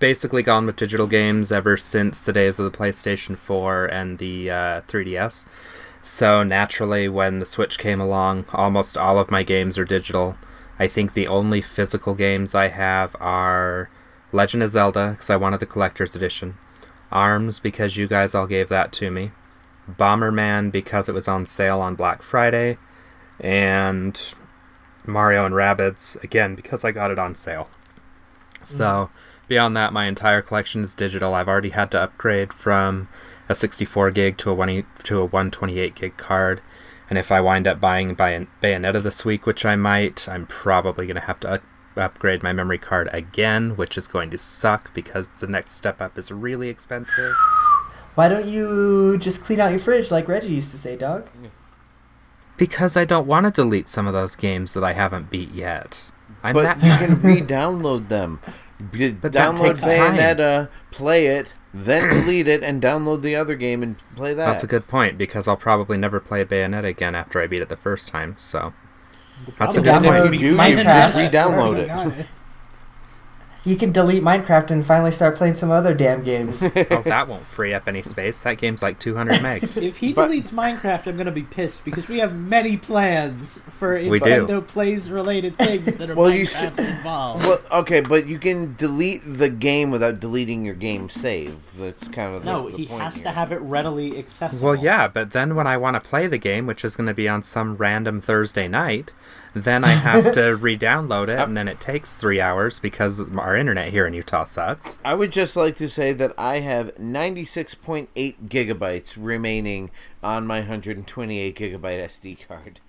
basically 0.00 0.42
gone 0.42 0.66
with 0.66 0.76
digital 0.76 1.06
games 1.06 1.52
ever 1.52 1.76
since 1.76 2.22
the 2.22 2.32
days 2.32 2.58
of 2.58 2.70
the 2.70 2.76
PlayStation 2.76 3.36
4 3.36 3.86
and 3.86 4.18
the 4.18 4.50
uh, 4.50 4.80
3DS. 4.88 5.46
So, 6.02 6.42
naturally, 6.42 7.08
when 7.08 7.38
the 7.38 7.46
Switch 7.46 7.78
came 7.78 8.00
along, 8.00 8.46
almost 8.52 8.96
all 8.96 9.18
of 9.18 9.30
my 9.30 9.42
games 9.42 9.78
are 9.78 9.84
digital. 9.84 10.36
I 10.78 10.88
think 10.88 11.12
the 11.12 11.28
only 11.28 11.60
physical 11.60 12.14
games 12.14 12.54
I 12.54 12.68
have 12.68 13.14
are 13.20 13.90
Legend 14.32 14.62
of 14.62 14.70
Zelda, 14.70 15.10
because 15.10 15.28
I 15.28 15.36
wanted 15.36 15.60
the 15.60 15.66
collector's 15.66 16.16
edition. 16.16 16.56
Arms 17.12 17.60
because 17.60 17.96
you 17.96 18.06
guys 18.06 18.34
all 18.34 18.46
gave 18.46 18.68
that 18.70 18.92
to 18.92 19.10
me. 19.10 19.32
Bomberman 19.90 20.72
because 20.72 21.08
it 21.08 21.14
was 21.14 21.28
on 21.28 21.44
sale 21.44 21.80
on 21.80 21.96
Black 21.96 22.22
Friday. 22.22 22.78
And 23.38 24.34
Mario 25.06 25.44
and 25.44 25.54
Rabbids 25.54 26.22
again 26.22 26.54
because 26.54 26.84
I 26.84 26.92
got 26.92 27.10
it 27.10 27.18
on 27.18 27.34
sale. 27.34 27.68
So 28.64 29.10
beyond 29.50 29.76
that, 29.76 29.92
my 29.92 30.06
entire 30.06 30.40
collection 30.40 30.82
is 30.82 30.94
digital. 30.94 31.34
I've 31.34 31.48
already 31.48 31.70
had 31.70 31.90
to 31.90 32.00
upgrade 32.00 32.52
from 32.52 33.08
a 33.48 33.54
64 33.54 34.12
gig 34.12 34.38
to 34.38 34.50
a 34.50 34.54
one 34.54 34.86
to 35.02 35.18
a 35.18 35.24
128 35.24 35.94
gig 35.96 36.16
card. 36.16 36.62
And 37.10 37.18
if 37.18 37.32
I 37.32 37.40
wind 37.40 37.66
up 37.66 37.80
buying 37.80 38.14
Bay- 38.14 38.46
Bayonetta 38.62 39.02
this 39.02 39.24
week, 39.24 39.44
which 39.44 39.66
I 39.66 39.74
might, 39.74 40.28
I'm 40.28 40.46
probably 40.46 41.04
going 41.04 41.16
to 41.16 41.22
have 41.22 41.40
to 41.40 41.50
up- 41.54 41.62
upgrade 41.96 42.44
my 42.44 42.52
memory 42.52 42.78
card 42.78 43.10
again, 43.12 43.76
which 43.76 43.98
is 43.98 44.06
going 44.06 44.30
to 44.30 44.38
suck 44.38 44.94
because 44.94 45.28
the 45.28 45.48
next 45.48 45.72
step 45.72 46.00
up 46.00 46.16
is 46.16 46.30
really 46.30 46.68
expensive. 46.68 47.34
Why 48.14 48.28
don't 48.28 48.46
you 48.46 49.18
just 49.18 49.42
clean 49.42 49.58
out 49.58 49.70
your 49.70 49.80
fridge 49.80 50.12
like 50.12 50.28
Reggie 50.28 50.52
used 50.54 50.70
to 50.70 50.78
say, 50.78 50.94
dog? 50.96 51.28
Because 52.56 52.96
I 52.96 53.04
don't 53.04 53.26
want 53.26 53.46
to 53.46 53.50
delete 53.50 53.88
some 53.88 54.06
of 54.06 54.12
those 54.12 54.36
games 54.36 54.74
that 54.74 54.84
I 54.84 54.92
haven't 54.92 55.28
beat 55.28 55.50
yet. 55.52 56.08
I'm 56.44 56.54
But 56.54 56.78
that 56.78 56.84
you 56.84 57.06
can 57.06 57.20
re-download 57.20 58.08
them. 58.08 58.38
B- 58.90 59.12
But 59.12 59.32
download 59.32 59.58
takes 59.58 59.82
time. 59.82 60.16
Bayonetta, 60.16 60.68
play 60.90 61.26
it, 61.26 61.54
then 61.74 62.08
delete 62.14 62.48
it, 62.48 62.62
and 62.62 62.82
download 62.82 63.22
the 63.22 63.36
other 63.36 63.54
game 63.54 63.82
and 63.82 63.96
play 64.16 64.34
that. 64.34 64.46
That's 64.46 64.64
a 64.64 64.66
good 64.66 64.86
point 64.88 65.18
because 65.18 65.46
I'll 65.46 65.56
probably 65.56 65.98
never 65.98 66.20
play 66.20 66.44
Bayonetta 66.44 66.84
again 66.86 67.14
after 67.14 67.40
I 67.40 67.46
beat 67.46 67.60
it 67.60 67.68
the 67.68 67.76
first 67.76 68.08
time. 68.08 68.34
So 68.38 68.72
that's 69.58 69.76
a 69.76 69.80
good 69.80 70.02
point. 70.02 70.06
And 70.26 70.34
you 70.34 70.50
you 70.50 70.56
just 70.56 71.14
re-download 71.14 71.76
it. 72.18 72.26
It. 73.64 73.68
You 73.70 73.76
can 73.76 73.92
delete 73.92 74.22
Minecraft 74.22 74.70
and 74.70 74.84
finally 74.84 75.10
start 75.10 75.36
playing 75.36 75.54
some 75.54 75.70
other 75.70 75.94
damn 75.94 76.22
games. 76.22 76.62
oh, 76.90 77.02
that 77.04 77.28
won't 77.28 77.44
free 77.44 77.74
up 77.74 77.86
any 77.86 78.02
space. 78.02 78.40
That 78.40 78.58
game's 78.58 78.82
like 78.82 78.98
200 78.98 79.34
megs. 79.40 79.80
If 79.82 79.98
he 79.98 80.12
But- 80.12 80.30
deletes 80.30 80.50
Minecraft, 80.52 81.06
I'm 81.06 81.16
gonna 81.16 81.30
be 81.30 81.42
pissed 81.42 81.84
because 81.84 82.08
we 82.08 82.18
have 82.18 82.34
many 82.34 82.76
plans 82.76 83.60
for 83.68 83.94
We 83.94 84.18
do. 84.18 84.26
Nintendo 84.26 84.66
Plays 84.66 85.10
related 85.10 85.58
things 85.58 85.84
that 85.96 86.10
are 86.10 86.14
Well, 86.14 86.30
you 86.30 86.44
Minecraft 86.44 86.78
s- 86.78 86.98
involved. 86.98 87.44
Well, 87.46 87.58
okay, 87.80 88.00
but 88.00 88.26
you 88.26 88.38
can 88.38 88.74
delete 88.76 89.22
the 89.24 89.48
game 89.48 89.90
without 89.90 90.20
deleting 90.20 90.64
your 90.64 90.74
game 90.74 91.08
save. 91.08 91.56
That's 91.78 92.08
kind 92.08 92.34
of 92.34 92.44
the, 92.44 92.50
no, 92.50 92.68
the 92.70 92.76
he 92.76 92.86
point 92.86 93.02
has 93.02 93.14
here. 93.16 93.24
to 93.24 93.30
have 93.30 93.52
it 93.52 93.60
readily 93.60 94.18
accessible. 94.18 94.64
Well, 94.70 94.76
yeah, 94.76 95.08
but 95.08 95.32
then 95.32 95.54
when 95.54 95.66
I 95.66 95.76
want 95.76 95.94
to 96.02 96.08
play 96.08 96.26
the 96.26 96.38
game, 96.38 96.66
which 96.66 96.84
is 96.84 96.96
going 96.96 97.06
to 97.06 97.14
be 97.14 97.28
on 97.28 97.42
some 97.42 97.76
random 97.76 98.20
Thursday 98.20 98.68
night, 98.68 99.12
then 99.54 99.84
I 99.84 99.90
have 99.90 100.32
to 100.32 100.56
re-download 100.56 101.28
it, 101.28 101.38
and 101.38 101.56
then 101.56 101.68
it 101.68 101.80
takes 101.80 102.14
three 102.16 102.40
hours 102.40 102.78
because 102.78 103.20
our 103.36 103.56
internet 103.56 103.92
here 103.92 104.06
in 104.06 104.14
Utah 104.14 104.44
sucks. 104.44 104.98
I 105.04 105.14
would 105.14 105.32
just 105.32 105.56
like 105.56 105.76
to 105.76 105.88
say 105.88 106.12
that 106.12 106.32
I 106.38 106.60
have 106.60 106.94
96.8 106.96 108.08
gigabytes 108.48 109.16
remaining 109.18 109.90
on 110.22 110.46
my 110.46 110.60
128 110.60 111.56
gigabyte 111.56 112.04
SD 112.04 112.46
card. 112.46 112.80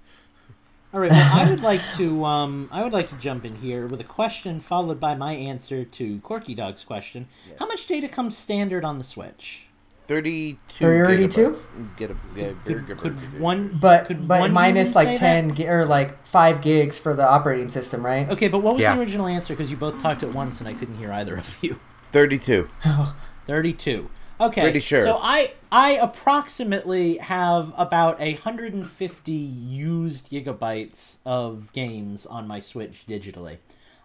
All 0.93 0.99
right, 0.99 1.09
well, 1.09 1.39
I 1.39 1.49
would 1.49 1.63
like 1.63 1.81
to 1.95 2.25
um, 2.25 2.67
I 2.69 2.83
would 2.83 2.91
like 2.91 3.07
to 3.09 3.15
jump 3.15 3.45
in 3.45 3.55
here 3.55 3.87
with 3.87 4.01
a 4.01 4.05
question 4.05 4.59
followed 4.59 4.99
by 4.99 5.15
my 5.15 5.31
answer 5.33 5.85
to 5.85 6.19
Corky 6.19 6.53
Dog's 6.53 6.83
question. 6.83 7.29
How 7.59 7.65
much 7.65 7.87
data 7.87 8.09
comes 8.09 8.37
standard 8.37 8.83
on 8.83 8.97
the 8.97 9.05
Switch? 9.05 9.67
32 10.07 10.57
32? 10.79 11.27
gigabytes. 11.51 11.65
Get 11.97 12.11
a, 12.11 12.15
yeah, 12.35 12.51
Could, 12.65 12.97
could 12.97 13.39
one 13.39 13.77
But 13.81 14.05
could 14.05 14.27
but 14.27 14.39
one 14.41 14.51
minus 14.53 14.95
like 14.95 15.17
ten 15.17 15.49
that? 15.49 15.69
or 15.69 15.85
like 15.85 16.25
five 16.25 16.61
gigs 16.61 16.99
for 16.99 17.13
the 17.13 17.27
operating 17.27 17.69
system, 17.69 18.05
right? 18.05 18.29
Okay, 18.29 18.47
but 18.47 18.59
what 18.59 18.73
was 18.73 18.81
Yeah. 18.81 18.95
the 18.95 19.01
original 19.01 19.27
answer? 19.27 19.53
Because 19.53 19.71
you 19.71 19.77
both 19.77 20.01
talked 20.01 20.23
at 20.23 20.33
once 20.33 20.59
and 20.59 20.67
I 20.67 20.73
couldn't 20.73 20.97
hear 20.97 21.11
either 21.11 21.35
of 21.35 21.57
you. 21.63 21.79
32. 22.11 22.67
Thirty-two. 23.45 24.09
Okay, 24.39 24.61
Pretty 24.61 24.79
sure. 24.79 25.03
So 25.05 25.19
I 25.21 25.51
I 25.71 25.91
approximately 25.91 27.17
have 27.17 27.73
about 27.77 28.19
a 28.19 28.33
hundred 28.33 28.73
and 28.73 28.89
fifty 28.89 29.31
used 29.31 30.29
gigabytes 30.31 31.17
of 31.25 31.71
games 31.73 32.25
on 32.25 32.47
my 32.47 32.59
Switch 32.59 33.03
digitally. 33.07 33.57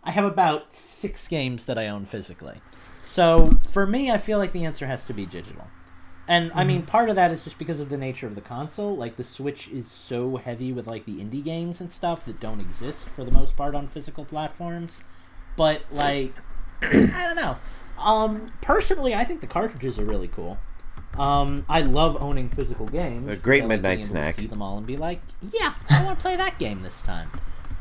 I 0.05 0.11
have 0.11 0.25
about 0.25 0.73
six 0.73 1.27
games 1.27 1.65
that 1.65 1.79
I 1.79 1.89
own 1.89 2.05
physically. 2.05 2.57
So 3.03 3.59
for 3.71 3.87
me, 3.87 4.11
I 4.11 4.19
feel 4.19 4.39
like 4.39 4.53
the 4.53 4.65
answer 4.65 4.87
has 4.87 5.05
to 5.07 5.15
be 5.15 5.25
digital. 5.27 5.67
And 6.29 6.51
I 6.55 6.65
mean, 6.65 6.83
part 6.83 7.09
of 7.09 7.15
that 7.15 7.31
is 7.31 7.45
just 7.45 7.57
because 7.57 7.79
of 7.79 7.89
the 7.89 7.97
nature 7.97 8.27
of 8.27 8.35
the 8.35 8.41
console. 8.41 8.97
Like 8.97 9.17
the 9.17 9.23
Switch 9.25 9.69
is 9.69 9.89
so 9.89 10.37
heavy 10.37 10.73
with 10.73 10.87
like 10.89 11.05
the 11.05 11.21
indie 11.25 11.43
games 11.43 11.81
and 11.81 11.93
stuff 11.93 12.25
that 12.27 12.41
don't 12.41 12.61
exist 12.61 13.09
for 13.09 13.25
the 13.25 13.31
most 13.31 13.57
part 13.57 13.75
on 13.75 13.87
physical 13.87 14.25
platforms. 14.25 15.05
But 15.57 15.83
like, 15.91 16.35
I 16.83 17.33
don't 17.33 17.37
know. 17.37 17.57
Um, 17.99 18.53
personally, 18.61 19.15
I 19.15 19.25
think 19.25 19.41
the 19.41 19.47
cartridges 19.47 19.99
are 19.99 20.05
really 20.05 20.29
cool. 20.29 20.59
Um, 21.17 21.65
I 21.69 21.81
love 21.81 22.21
owning 22.21 22.49
physical 22.49 22.87
games. 22.87 23.31
A 23.31 23.37
great 23.37 23.63
because 23.63 23.71
I 23.71 23.75
like 23.75 23.83
midnight 23.83 23.83
being 23.83 23.99
able 23.99 24.03
to 24.03 24.09
snack. 24.09 24.35
See 24.35 24.47
them 24.47 24.63
all 24.63 24.79
and 24.79 24.87
be 24.87 24.97
like, 24.97 25.21
yeah, 25.53 25.75
I 25.89 26.05
want 26.05 26.19
to 26.19 26.23
play 26.23 26.37
that 26.37 26.59
game 26.59 26.83
this 26.83 27.01
time. 27.03 27.31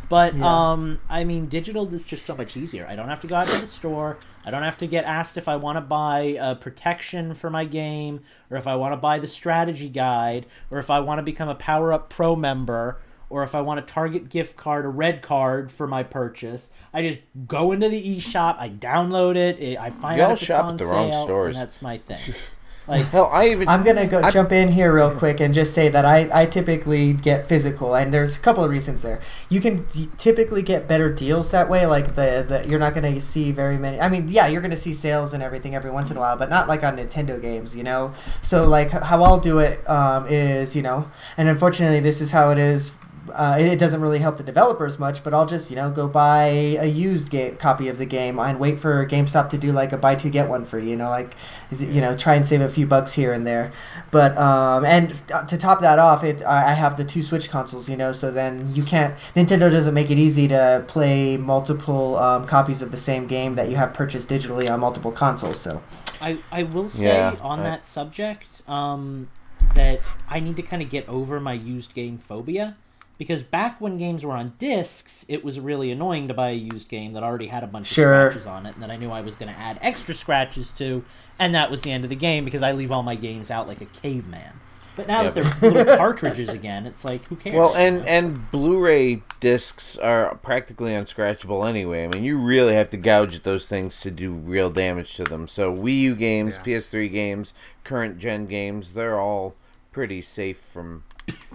But 0.10 0.36
Yeah. 0.36 0.72
um, 0.72 0.99
I 1.10 1.23
mean, 1.23 1.48
digital 1.48 1.91
is 1.94 2.06
just 2.06 2.26
so 2.26 2.36
much 2.36 2.56
easier. 2.56 2.86
I 2.88 2.95
don't 2.95 3.10
have 3.10 3.22
to 3.22 3.27
go 3.27 3.36
out 3.36 3.48
to 3.48 3.61
the 3.61 3.68
store. 3.68 4.18
I 4.45 4.52
don't 4.52 4.64
have 4.64 4.77
to 4.80 4.88
get 4.88 5.06
asked 5.06 5.38
if 5.38 5.48
I 5.48 5.56
want 5.56 5.77
to 5.77 5.82
buy 5.82 6.38
uh, 6.40 6.56
protection 6.56 7.34
for 7.34 7.49
my 7.49 7.65
game, 7.65 8.19
or 8.52 8.57
if 8.57 8.68
I 8.68 8.76
want 8.76 8.94
to 8.94 8.98
buy 8.98 9.18
the 9.19 9.27
strategy 9.27 9.90
guide, 9.90 10.45
or 10.69 10.77
if 10.77 10.90
I 10.90 10.99
want 10.99 11.19
to 11.19 11.23
become 11.23 11.49
a 11.49 11.56
Power 11.56 11.91
Up 11.91 12.10
Pro 12.10 12.36
member, 12.36 12.99
or 13.30 13.41
if 13.41 13.56
I 13.56 13.61
want 13.61 13.80
a 13.80 13.84
Target 13.84 14.30
gift 14.30 14.56
card, 14.56 14.86
a 14.86 14.90
red 14.90 15.22
card 15.23 15.72
for 15.72 15.88
my 15.88 16.03
purchase. 16.03 16.69
I 16.94 17.02
just 17.02 17.19
go 17.48 17.72
into 17.72 17.90
the 17.90 18.18
eShop, 18.18 18.57
I 18.60 18.69
download 18.69 19.36
it, 19.36 19.60
it 19.60 19.80
I 19.80 19.90
find 19.90 20.19
Y'all 20.19 20.32
out 20.34 20.40
shop 20.40 20.72
at 20.73 20.77
the 20.77 20.86
wrong 20.86 21.11
sale, 21.11 21.23
stores. 21.26 21.56
and 21.56 21.61
that's 21.64 21.82
my 21.82 21.98
thing. 21.98 22.22
Like, 22.88 23.06
Hell, 23.07 23.30
I 23.34 23.48
even. 23.48 23.68
I'm 23.68 23.84
gonna 23.84 24.06
go 24.06 24.22
I- 24.22 24.30
jump 24.30 24.52
in 24.52 24.70
here 24.70 24.94
real 24.94 25.10
quick 25.10 25.40
and 25.40 25.53
just 25.56 25.74
say 25.74 25.90
that 25.90 26.06
I, 26.06 26.30
I 26.32 26.45
typically 26.45 27.14
get 27.14 27.48
physical, 27.48 27.95
and 27.95 28.14
there's 28.14 28.38
a 28.38 28.40
couple 28.40 28.64
of 28.64 28.70
reasons 28.70 29.02
there. 29.02 29.20
You 29.49 29.60
can 29.60 29.86
d- 29.91 30.07
typically 30.20 30.62
get 30.62 30.88
better 30.88 31.12
deals 31.12 31.49
that 31.49 31.68
way. 31.68 31.88
Like 31.88 32.10
the, 32.16 32.45
the 32.48 32.64
you're 32.70 32.80
not 32.80 32.94
gonna 32.94 33.20
see 33.22 33.52
very 33.52 33.78
many. 33.78 33.99
I 33.99 34.07
mean, 34.07 34.28
yeah, 34.30 34.48
you're 34.48 34.62
gonna 34.62 34.78
see 34.78 34.94
sales 34.94 35.34
and 35.34 35.41
everything 35.41 35.74
every 35.74 35.90
once 35.90 36.12
in 36.12 36.18
a 36.18 36.20
while, 36.20 36.38
but 36.38 36.49
not 36.49 36.68
like 36.68 36.84
on 36.84 36.98
Nintendo 36.98 37.41
games, 37.41 37.76
you 37.76 37.84
know. 37.84 38.14
So 38.44 38.68
like 38.68 38.91
how 38.91 39.24
I'll 39.24 39.40
do 39.40 39.57
it 39.60 39.88
um, 39.90 40.28
is 40.28 40.76
you 40.76 40.84
know, 40.84 41.10
and 41.38 41.49
unfortunately 41.49 42.02
this 42.02 42.22
is 42.22 42.32
how 42.32 42.52
it 42.52 42.60
is. 42.60 42.94
Uh, 43.34 43.58
it, 43.60 43.66
it 43.68 43.80
doesn't 43.80 44.02
really 44.02 44.20
help 44.20 44.38
the 44.38 44.44
developers 44.44 45.00
much, 45.00 45.24
but 45.24 45.34
I'll 45.34 45.46
just 45.46 45.70
you 45.70 45.76
know 45.76 45.90
go 45.90 46.08
buy 46.08 46.44
a 46.80 46.86
used 46.86 47.30
game 47.30 47.56
copy 47.58 47.88
of 47.88 47.98
the 47.98 48.06
game 48.06 48.38
and 48.40 48.60
wait 48.60 48.80
for 48.80 49.06
GameStop 49.06 49.50
to 49.50 49.58
do 49.58 49.72
like 49.72 49.92
a 49.92 49.98
buy 49.98 50.16
two 50.16 50.30
get 50.30 50.48
one 50.50 50.64
free. 50.66 50.90
You 50.90 50.96
know, 50.96 51.10
like 51.10 51.36
you 51.78 52.02
know 52.02 52.16
try 52.16 52.36
and 52.36 52.46
save 52.48 52.62
a 52.62 52.70
few 52.70 52.86
bucks 52.86 53.14
here 53.14 53.34
and 53.34 53.46
there. 53.48 53.72
But 54.12 54.38
um, 54.38 54.86
and 54.86 55.16
to 55.48 55.58
top 55.58 55.80
that 55.82 55.98
off, 56.00 56.24
it 56.24 56.44
I 56.44 56.72
I 56.72 56.74
have 56.74 56.98
the 56.98 57.04
two 57.06 57.24
Switch 57.24 57.50
consoles. 57.50 57.90
You 57.90 57.98
know, 57.98 58.12
so 58.12 58.32
then 58.32 58.74
you 58.74 58.84
can't. 58.84 59.16
Nintendo 59.36 59.72
doesn't 59.72 59.94
make 59.94 60.12
it 60.12 60.18
easy 60.18 60.48
to 60.50 60.84
play 60.88 61.38
multiple 61.38 62.18
um, 62.18 62.46
copies 62.46 62.82
of 62.82 62.92
the 62.92 62.98
same 62.98 63.28
game 63.28 63.56
that 63.56 63.70
you 63.70 63.76
have 63.78 63.94
purchased 63.94 64.30
digitally 64.30 64.70
on 64.70 64.80
multiple 64.80 65.12
consoles. 65.12 65.60
So 65.60 65.82
I, 66.22 66.38
I 66.52 66.64
will 66.64 66.90
say 66.90 67.06
Yeah, 67.06 67.36
on 67.42 67.62
I- 67.62 67.64
that 67.64 67.86
subject 67.86 68.62
um, 68.70 69.30
that 69.74 70.02
I 70.30 70.40
need 70.40 70.56
to 70.58 70.62
kind 70.62 70.82
of 70.82 70.90
get 70.90 71.08
over 71.10 71.40
my 71.40 71.54
used 71.54 71.94
game 71.96 72.18
phobia 72.18 72.78
because 73.18 73.44
back 73.44 73.80
when 73.80 73.98
games 73.98 74.26
were 74.26 74.34
on 74.34 74.54
discs, 74.58 75.26
it 75.30 75.44
was 75.44 75.60
really 75.60 75.92
annoying 75.92 76.28
to 76.28 76.34
buy 76.34 76.50
a 76.50 76.54
used 76.54 76.88
game 76.90 77.14
that 77.14 77.24
already 77.24 77.48
had 77.48 77.64
a 77.64 77.68
bunch 77.68 77.88
Sure. 77.88 78.28
of 78.28 78.32
scratches 78.34 78.48
on 78.48 78.66
it 78.66 78.74
and 78.76 78.84
that 78.84 78.92
I 78.92 78.98
knew 78.98 79.12
I 79.12 79.22
was 79.22 79.36
going 79.36 79.54
to 79.54 79.60
add 79.60 79.80
extra 79.82 80.14
scratches 80.14 80.72
to, 80.72 81.04
and 81.40 81.54
that 81.56 81.72
was 81.72 81.82
the 81.82 81.92
end 81.92 82.04
of 82.04 82.10
the 82.10 82.16
game 82.16 82.44
because 82.46 82.62
I 82.62 82.72
leave 82.74 82.92
all 82.92 83.04
my 83.04 83.16
games 83.16 83.50
out 83.52 83.68
like 83.68 83.82
a 83.82 83.86
caveman. 83.86 84.60
But 84.98 85.10
now 85.10 85.24
Yeah, 85.24 85.30
that 85.32 85.60
they're 85.62 85.72
little 85.74 85.98
cartridges 85.98 86.48
again, 86.50 86.86
it's 86.86 87.04
like 87.04 87.26
who 87.26 87.36
cares? 87.36 87.56
Well, 87.58 87.72
you 87.72 87.76
and 87.76 87.98
know? 87.98 88.04
and 88.06 88.52
Blu-ray 88.52 89.24
discs 89.42 89.98
are 89.98 90.36
practically 90.36 90.92
unscratchable 90.94 91.68
anyway. 91.68 92.06
I 92.06 92.08
mean, 92.08 92.24
you 92.24 92.38
really 92.38 92.76
have 92.76 92.90
to 92.92 92.98
gouge 92.98 93.36
at 93.36 93.44
those 93.44 93.68
things 93.68 94.00
to 94.02 94.12
do 94.12 94.32
real 94.32 94.70
damage 94.70 95.16
to 95.16 95.26
them. 95.26 95.50
So 95.50 95.74
Wii 95.76 96.00
U 96.00 96.16
games, 96.16 96.58
PS3 96.60 97.12
games, 97.12 97.54
current 97.84 98.20
gen 98.20 98.46
games, 98.46 98.94
they're 98.94 99.20
all 99.20 99.56
pretty 99.92 100.22
safe 100.22 100.60
from 100.60 101.04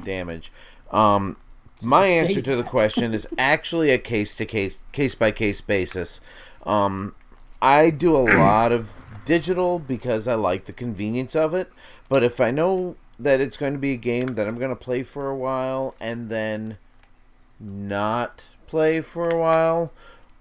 damage. 0.04 0.52
Um, 0.90 1.36
my 1.82 2.06
answer 2.06 2.42
to 2.42 2.56
the 2.56 2.62
question 2.62 3.14
is 3.14 3.26
actually 3.38 3.90
a 3.90 3.98
case 3.98 4.36
to 4.36 4.46
case, 4.46 4.78
case 4.92 5.14
by 5.14 5.30
case 5.30 5.60
basis. 5.60 6.20
Um, 6.64 7.14
I 7.62 7.90
do 7.90 8.16
a 8.16 8.18
lot 8.38 8.72
of 8.72 8.94
digital 9.24 9.78
because 9.78 10.26
I 10.26 10.34
like 10.34 10.64
the 10.64 10.72
convenience 10.72 11.36
of 11.36 11.54
it. 11.54 11.70
But 12.08 12.22
if 12.22 12.40
I 12.40 12.50
know 12.50 12.96
that 13.18 13.40
it's 13.40 13.56
going 13.56 13.74
to 13.74 13.78
be 13.78 13.92
a 13.92 13.98
game 13.98 14.34
that 14.34 14.48
I'm 14.48 14.56
going 14.56 14.70
to 14.70 14.76
play 14.76 15.02
for 15.02 15.28
a 15.28 15.36
while 15.36 15.94
and 16.00 16.28
then 16.28 16.78
not 17.58 18.44
play 18.66 19.00
for 19.00 19.28
a 19.28 19.38
while, 19.38 19.92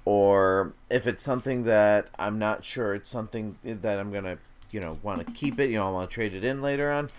or 0.06 0.74
if 0.90 1.06
it's 1.06 1.24
something 1.24 1.64
that 1.64 2.08
I'm 2.18 2.40
not 2.40 2.66
sure 2.66 2.96
it's 2.96 3.10
something 3.10 3.58
that 3.64 4.00
I'm 4.00 4.12
going 4.12 4.24
to, 4.24 4.38
you 4.72 4.80
know, 4.80 4.98
want 5.04 5.26
to 5.26 5.34
keep 5.34 5.60
it, 5.60 5.70
you 5.70 5.78
know, 5.78 5.88
I 5.88 5.92
want 5.92 6.10
to 6.10 6.14
trade 6.14 6.34
it 6.34 6.44
in 6.44 6.62
later 6.62 6.92
on. 6.92 7.10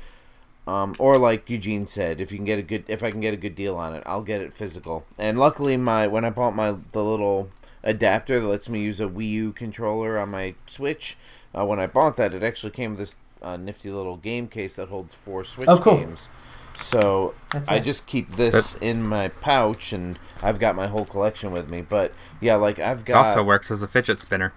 Um, 0.66 0.94
or 0.98 1.18
like 1.18 1.48
Eugene 1.50 1.86
said, 1.86 2.20
if 2.20 2.30
you 2.30 2.38
can 2.38 2.44
get 2.44 2.58
a 2.58 2.62
good, 2.62 2.84
if 2.86 3.02
I 3.02 3.10
can 3.10 3.20
get 3.20 3.34
a 3.34 3.38
good 3.38 3.54
deal 3.54 3.76
on 3.76 3.94
it, 3.94 4.02
I'll 4.06 4.22
get 4.22 4.40
it 4.40 4.52
physical. 4.52 5.04
And 5.18 5.38
luckily, 5.38 5.76
my 5.76 6.06
when 6.06 6.24
I 6.24 6.30
bought 6.30 6.54
my 6.54 6.76
the 6.92 7.02
little 7.02 7.48
adapter 7.82 8.38
that 8.40 8.46
lets 8.46 8.68
me 8.68 8.80
use 8.82 9.00
a 9.00 9.06
Wii 9.06 9.28
U 9.30 9.52
controller 9.52 10.18
on 10.18 10.28
my 10.28 10.54
Switch, 10.66 11.16
uh, 11.58 11.64
when 11.66 11.80
I 11.80 11.86
bought 11.86 12.16
that, 12.16 12.34
it 12.34 12.42
actually 12.42 12.70
came 12.70 12.90
with 12.90 13.00
this 13.00 13.16
uh, 13.42 13.56
nifty 13.56 13.90
little 13.90 14.16
game 14.16 14.46
case 14.46 14.76
that 14.76 14.88
holds 14.90 15.14
four 15.14 15.42
Switch 15.44 15.68
Oh, 15.68 15.78
cool. 15.78 15.96
games. 15.96 16.28
So 16.76 17.34
That's 17.52 17.68
I 17.68 17.76
nice. 17.76 17.84
just 17.86 18.06
keep 18.06 18.32
this 18.36 18.74
in 18.76 19.02
my 19.06 19.28
pouch, 19.28 19.92
and 19.92 20.18
I've 20.42 20.58
got 20.58 20.74
my 20.76 20.86
whole 20.86 21.04
collection 21.04 21.50
with 21.52 21.68
me. 21.68 21.80
But 21.82 22.12
yeah, 22.40 22.54
like 22.56 22.78
I've 22.78 23.00
It 23.00 23.06
got 23.06 23.26
also 23.26 23.42
works 23.42 23.70
as 23.70 23.82
a 23.82 23.88
fidget 23.88 24.18
spinner. 24.18 24.52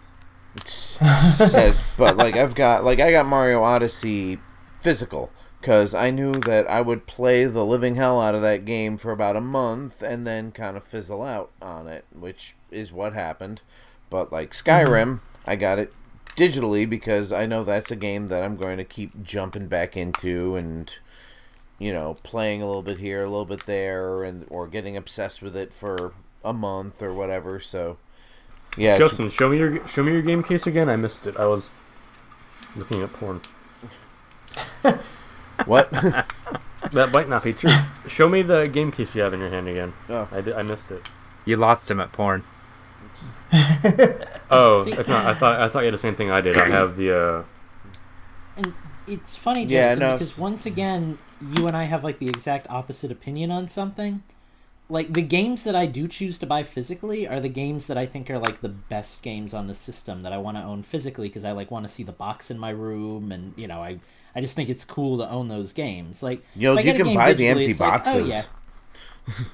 yeah, 1.01 1.73
but 1.97 2.15
like 2.17 2.35
I've 2.35 2.55
got 2.55 2.83
like 2.83 2.99
I 2.99 3.11
got 3.11 3.25
Mario 3.25 3.63
Odyssey 3.63 4.39
physical 4.81 5.31
because 5.63 5.95
I 5.95 6.09
knew 6.09 6.33
that 6.33 6.69
I 6.69 6.81
would 6.81 7.07
play 7.07 7.45
the 7.45 7.63
living 7.63 7.95
hell 7.95 8.19
out 8.19 8.35
of 8.35 8.41
that 8.41 8.65
game 8.65 8.97
for 8.97 9.13
about 9.13 9.37
a 9.37 9.41
month 9.41 10.01
and 10.01 10.27
then 10.27 10.51
kind 10.51 10.75
of 10.75 10.83
fizzle 10.83 11.23
out 11.23 11.51
on 11.61 11.87
it, 11.87 12.03
which 12.11 12.57
is 12.69 12.91
what 12.91 13.13
happened. 13.13 13.61
But 14.09 14.29
like 14.29 14.51
Skyrim, 14.51 14.89
mm-hmm. 14.89 15.49
I 15.49 15.55
got 15.55 15.79
it 15.79 15.93
digitally 16.35 16.89
because 16.89 17.31
I 17.31 17.45
know 17.45 17.63
that's 17.63 17.91
a 17.91 17.95
game 17.95 18.27
that 18.27 18.43
I'm 18.43 18.57
going 18.57 18.75
to 18.75 18.83
keep 18.83 19.23
jumping 19.23 19.67
back 19.67 19.95
into 19.95 20.57
and 20.57 20.93
you 21.79 21.93
know 21.93 22.17
playing 22.23 22.61
a 22.61 22.65
little 22.65 22.83
bit 22.83 22.97
here, 22.97 23.23
a 23.23 23.29
little 23.29 23.45
bit 23.45 23.65
there, 23.65 24.21
and 24.25 24.45
or 24.49 24.67
getting 24.67 24.97
obsessed 24.97 25.41
with 25.41 25.55
it 25.55 25.71
for 25.71 26.11
a 26.43 26.51
month 26.51 27.01
or 27.01 27.13
whatever. 27.13 27.61
So 27.61 27.99
yeah, 28.75 28.97
Justin, 28.97 29.29
show 29.29 29.47
me 29.47 29.59
your 29.59 29.87
show 29.87 30.03
me 30.03 30.11
your 30.11 30.23
game 30.23 30.43
case 30.43 30.67
again. 30.67 30.89
I 30.89 30.97
missed 30.97 31.25
it. 31.25 31.37
I 31.37 31.45
was 31.45 31.69
looking 32.75 33.01
at 33.01 33.13
porn. 33.13 33.39
what? 35.65 35.89
That 36.91 37.11
might 37.13 37.29
not 37.29 37.43
be 37.45 37.53
true. 37.53 37.71
show 38.07 38.27
me 38.27 38.41
the 38.41 38.65
game 38.65 38.91
case 38.91 39.15
you 39.15 39.21
have 39.21 39.33
in 39.33 39.39
your 39.39 39.49
hand 39.49 39.67
again. 39.69 39.93
Oh. 40.09 40.27
I, 40.31 40.41
did, 40.41 40.53
I 40.53 40.61
missed 40.63 40.91
it. 40.91 41.09
You 41.45 41.55
lost 41.57 41.89
him 41.89 41.99
at 42.01 42.11
porn. 42.11 42.43
Oh, 44.51 44.83
it's 44.85 45.09
not. 45.09 45.25
I 45.25 45.33
thought 45.33 45.59
I 45.61 45.67
thought 45.69 45.79
you 45.79 45.85
had 45.85 45.93
the 45.93 45.97
same 45.97 46.15
thing 46.15 46.29
I 46.29 46.41
did. 46.41 46.57
I 46.57 46.67
have 46.69 46.95
the. 46.97 47.17
uh 47.17 47.43
And 48.55 48.73
it's 49.07 49.35
funny, 49.35 49.63
Yeah, 49.65 49.95
Justin, 49.95 49.99
no. 49.99 50.13
because 50.17 50.37
once 50.37 50.65
again, 50.65 51.17
you 51.57 51.65
and 51.67 51.75
I 51.75 51.85
have 51.85 52.03
like 52.03 52.19
the 52.19 52.27
exact 52.27 52.67
opposite 52.69 53.11
opinion 53.11 53.49
on 53.49 53.67
something. 53.67 54.21
Like 54.89 55.13
the 55.13 55.21
games 55.23 55.63
that 55.63 55.75
I 55.75 55.87
do 55.87 56.07
choose 56.07 56.37
to 56.39 56.45
buy 56.45 56.61
physically 56.63 57.27
are 57.27 57.39
the 57.39 57.49
games 57.49 57.87
that 57.87 57.97
I 57.97 58.05
think 58.05 58.29
are 58.29 58.37
like 58.37 58.61
the 58.61 58.69
best 58.69 59.21
games 59.23 59.53
on 59.53 59.67
the 59.67 59.73
system 59.73 60.21
that 60.21 60.33
I 60.33 60.37
want 60.37 60.57
to 60.57 60.63
own 60.63 60.83
physically 60.83 61.29
because 61.29 61.45
I 61.45 61.51
like 61.51 61.71
want 61.71 61.87
to 61.87 61.91
see 61.91 62.03
the 62.03 62.11
box 62.11 62.51
in 62.51 62.59
my 62.59 62.69
room 62.69 63.31
and 63.31 63.53
you 63.55 63.67
know 63.67 63.81
I 63.81 63.99
I 64.35 64.41
just 64.41 64.55
think 64.55 64.69
it's 64.69 64.85
cool 64.85 65.17
to 65.19 65.29
own 65.29 65.47
those 65.47 65.73
games. 65.73 66.23
Like 66.23 66.43
Yo, 66.55 66.77
you 66.77 66.93
can 66.93 67.13
buy 67.13 67.33
the 67.33 67.47
empty 67.47 67.71
it's 67.71 67.79
like, 67.79 68.01
oh, 68.07 68.23
boxes. 68.23 68.49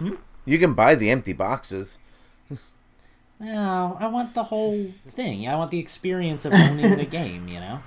yeah. 0.02 0.12
you 0.46 0.58
can 0.60 0.74
buy 0.74 0.96
the 0.96 1.10
empty 1.10 1.34
boxes. 1.34 2.00
No, 3.42 3.96
I 4.00 4.08
want 4.08 4.34
the 4.34 4.44
whole 4.44 4.92
thing. 5.10 5.48
I 5.48 5.56
want 5.56 5.72
the 5.72 5.80
experience 5.80 6.44
of 6.44 6.54
owning 6.54 6.98
the 6.98 7.06
game, 7.20 7.48
you 7.48 7.60
know? 7.60 7.80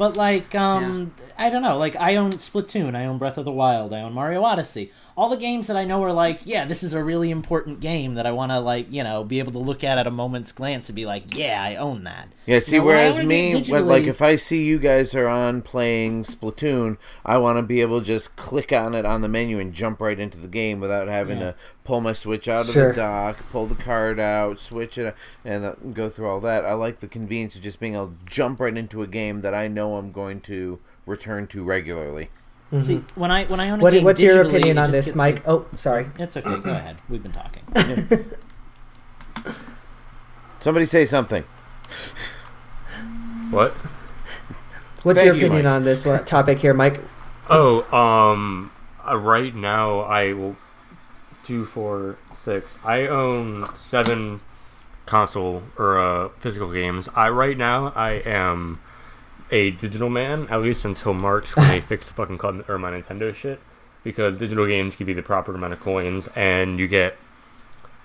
But 0.00 0.16
like, 0.16 0.54
um, 0.54 1.12
I 1.38 1.50
don't 1.50 1.60
know. 1.60 1.76
Like, 1.76 1.94
I 1.94 2.16
own 2.16 2.32
Splatoon, 2.32 2.96
I 2.96 3.04
own 3.04 3.18
Breath 3.18 3.36
of 3.36 3.44
the 3.44 3.52
Wild, 3.52 3.92
I 3.92 4.00
own 4.00 4.14
Mario 4.14 4.42
Odyssey. 4.42 4.92
All 5.14 5.28
the 5.28 5.36
games 5.36 5.66
that 5.66 5.76
I 5.76 5.84
know 5.84 6.02
are 6.02 6.12
like, 6.14 6.40
yeah, 6.44 6.64
this 6.64 6.82
is 6.82 6.94
a 6.94 7.04
really 7.04 7.30
important 7.30 7.80
game 7.80 8.14
that 8.14 8.24
I 8.24 8.32
want 8.32 8.50
to 8.50 8.60
like, 8.60 8.90
you 8.90 9.04
know, 9.04 9.22
be 9.24 9.40
able 9.40 9.52
to 9.52 9.58
look 9.58 9.84
at 9.84 9.98
at 9.98 10.06
a 10.06 10.10
moment's 10.10 10.52
glance 10.52 10.88
and 10.88 10.96
be 10.96 11.04
like, 11.04 11.36
yeah, 11.36 11.62
I 11.62 11.76
own 11.76 12.04
that. 12.04 12.28
Yeah, 12.46 12.60
see, 12.60 12.78
Now, 12.78 12.84
when 12.86 12.96
whereas 12.96 13.26
me, 13.26 13.62
when, 13.64 13.86
like, 13.86 14.04
if 14.04 14.22
I 14.22 14.36
see 14.36 14.64
you 14.64 14.78
guys 14.78 15.14
are 15.14 15.28
on 15.28 15.60
playing 15.60 16.22
Splatoon, 16.22 16.96
I 17.26 17.36
want 17.36 17.58
to 17.58 17.62
be 17.62 17.82
able 17.82 18.00
to 18.00 18.06
just 18.06 18.36
click 18.36 18.72
on 18.72 18.94
it 18.94 19.04
on 19.04 19.20
the 19.20 19.28
menu 19.28 19.58
and 19.58 19.74
jump 19.74 20.00
right 20.00 20.18
into 20.18 20.38
the 20.38 20.48
game 20.48 20.80
without 20.80 21.08
having 21.08 21.40
Yeah. 21.40 21.50
to 21.50 21.54
pull 21.90 22.00
my 22.00 22.12
Switch 22.12 22.46
out 22.46 22.66
of 22.68 22.72
Sure. 22.72 22.90
the 22.90 22.96
dock, 23.00 23.36
pull 23.50 23.66
the 23.66 23.74
card 23.74 24.20
out, 24.20 24.60
switch 24.60 24.96
it, 24.96 25.12
and 25.44 25.64
uh, 25.64 25.74
go 25.92 26.08
through 26.08 26.28
all 26.28 26.38
that. 26.38 26.64
I 26.64 26.72
like 26.74 27.00
the 27.00 27.08
convenience 27.08 27.56
of 27.56 27.62
just 27.62 27.80
being 27.80 27.94
able 27.94 28.06
to 28.10 28.16
jump 28.28 28.60
right 28.60 28.76
into 28.76 29.02
a 29.02 29.08
game 29.08 29.40
that 29.40 29.54
I 29.54 29.66
know 29.66 29.96
I'm 29.96 30.12
going 30.12 30.40
to 30.42 30.78
return 31.04 31.48
to 31.48 31.64
regularly. 31.64 32.30
See, 32.78 33.02
when 33.16 33.32
I 33.32 33.44
when 33.46 33.58
I 33.58 33.70
own 33.70 33.80
a 33.80 33.82
What, 33.82 33.92
game 33.92 34.04
what's 34.04 34.20
your 34.20 34.42
opinion 34.46 34.78
on 34.78 34.92
this, 34.92 35.16
Mike? 35.16 35.38
like- 35.44 35.48
Oh, 35.48 35.66
sorry. 35.74 36.06
it's 36.16 36.36
okay. 36.36 36.58
Go 36.60 36.70
ahead. 36.70 36.96
We've 37.08 37.20
been 37.24 37.32
talking. 37.32 37.64
Somebody 40.60 40.84
say 40.86 41.04
something. 41.06 41.42
what? 43.50 43.72
What's 45.02 45.18
Thank 45.18 45.26
your 45.26 45.34
you, 45.34 45.46
opinion 45.46 45.64
Mike. 45.64 45.72
on 45.74 45.82
this 45.82 46.04
topic 46.26 46.60
here, 46.60 46.72
Mike? 46.72 47.00
Oh, 47.48 47.82
um, 47.92 48.70
uh, 49.04 49.16
right 49.16 49.52
now 49.56 50.00
I 50.02 50.32
will 50.34 50.54
two, 51.50 51.66
four, 51.66 52.16
six. 52.32 52.78
I 52.84 53.08
own 53.08 53.66
seven 53.74 54.40
console 55.04 55.64
or 55.76 55.98
uh, 55.98 56.28
physical 56.38 56.72
games. 56.72 57.08
I 57.16 57.28
right 57.30 57.56
now 57.56 57.92
I 57.96 58.22
am 58.24 58.80
a 59.50 59.72
digital 59.72 60.08
man 60.08 60.46
at 60.48 60.62
least 60.62 60.84
until 60.84 61.12
March 61.12 61.56
when 61.56 61.66
they 61.66 61.80
fix 61.92 62.06
the 62.06 62.14
fucking 62.14 62.38
club 62.38 62.64
or 62.68 62.78
my 62.78 62.92
Nintendo 62.92 63.34
shit 63.34 63.58
because 64.04 64.38
digital 64.38 64.64
games 64.64 64.94
give 64.94 65.08
you 65.08 65.14
the 65.16 65.24
proper 65.24 65.52
amount 65.52 65.72
of 65.72 65.80
coins 65.80 66.28
and 66.36 66.78
you 66.78 66.86
get 66.86 67.16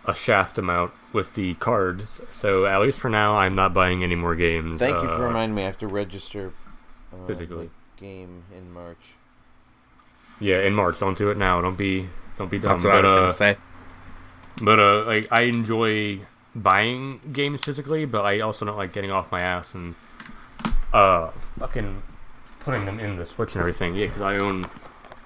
a 0.05 0.15
shaft 0.15 0.57
amount 0.57 0.91
with 1.13 1.35
the 1.35 1.53
cards. 1.53 2.19
So 2.31 2.65
at 2.65 2.81
least 2.81 2.99
for 2.99 3.11
now, 3.11 3.37
I'm 3.37 3.53
not 3.53 3.75
buying 3.75 4.03
any 4.03 4.15
more 4.15 4.33
games. 4.33 4.79
Thank 4.79 4.95
you 4.95 5.07
for 5.07 5.23
uh, 5.23 5.27
reminding 5.27 5.53
me. 5.53 5.61
I 5.61 5.65
have 5.65 5.77
to 5.77 5.87
register 5.87 6.51
uh, 7.13 7.27
physically. 7.27 7.69
game 7.95 8.45
in 8.57 8.73
March. 8.73 9.13
Yeah, 10.39 10.61
in 10.61 10.73
March. 10.73 10.99
Don't 10.99 11.15
do 11.15 11.29
it 11.29 11.37
now. 11.37 11.61
Don't 11.61 11.77
be 11.77 12.09
don't 12.37 12.49
be 12.49 12.59
dumb. 12.59 12.73
That's 12.73 12.85
what 12.85 12.95
I 12.95 13.01
but, 13.01 13.03
was 13.03 13.11
uh, 13.11 13.15
gonna 13.15 13.31
say. 13.31 13.57
But 14.61 14.79
uh, 14.79 15.05
like 15.05 15.27
I 15.31 15.43
enjoy 15.43 16.19
buying 16.55 17.19
games 17.31 17.63
physically, 17.63 18.05
but 18.05 18.25
I 18.25 18.39
also 18.39 18.65
don't 18.65 18.77
like 18.77 18.93
getting 18.93 19.11
off 19.11 19.31
my 19.31 19.41
ass 19.41 19.75
and 19.75 19.95
uh 20.93 21.29
fucking 21.59 22.01
putting 22.61 22.85
them 22.85 22.99
in 22.99 23.17
the 23.17 23.25
Switch 23.25 23.53
and 23.53 23.59
everything. 23.59 23.95
Yeah, 23.95 24.07
because 24.07 24.21
I 24.21 24.37
own 24.37 24.65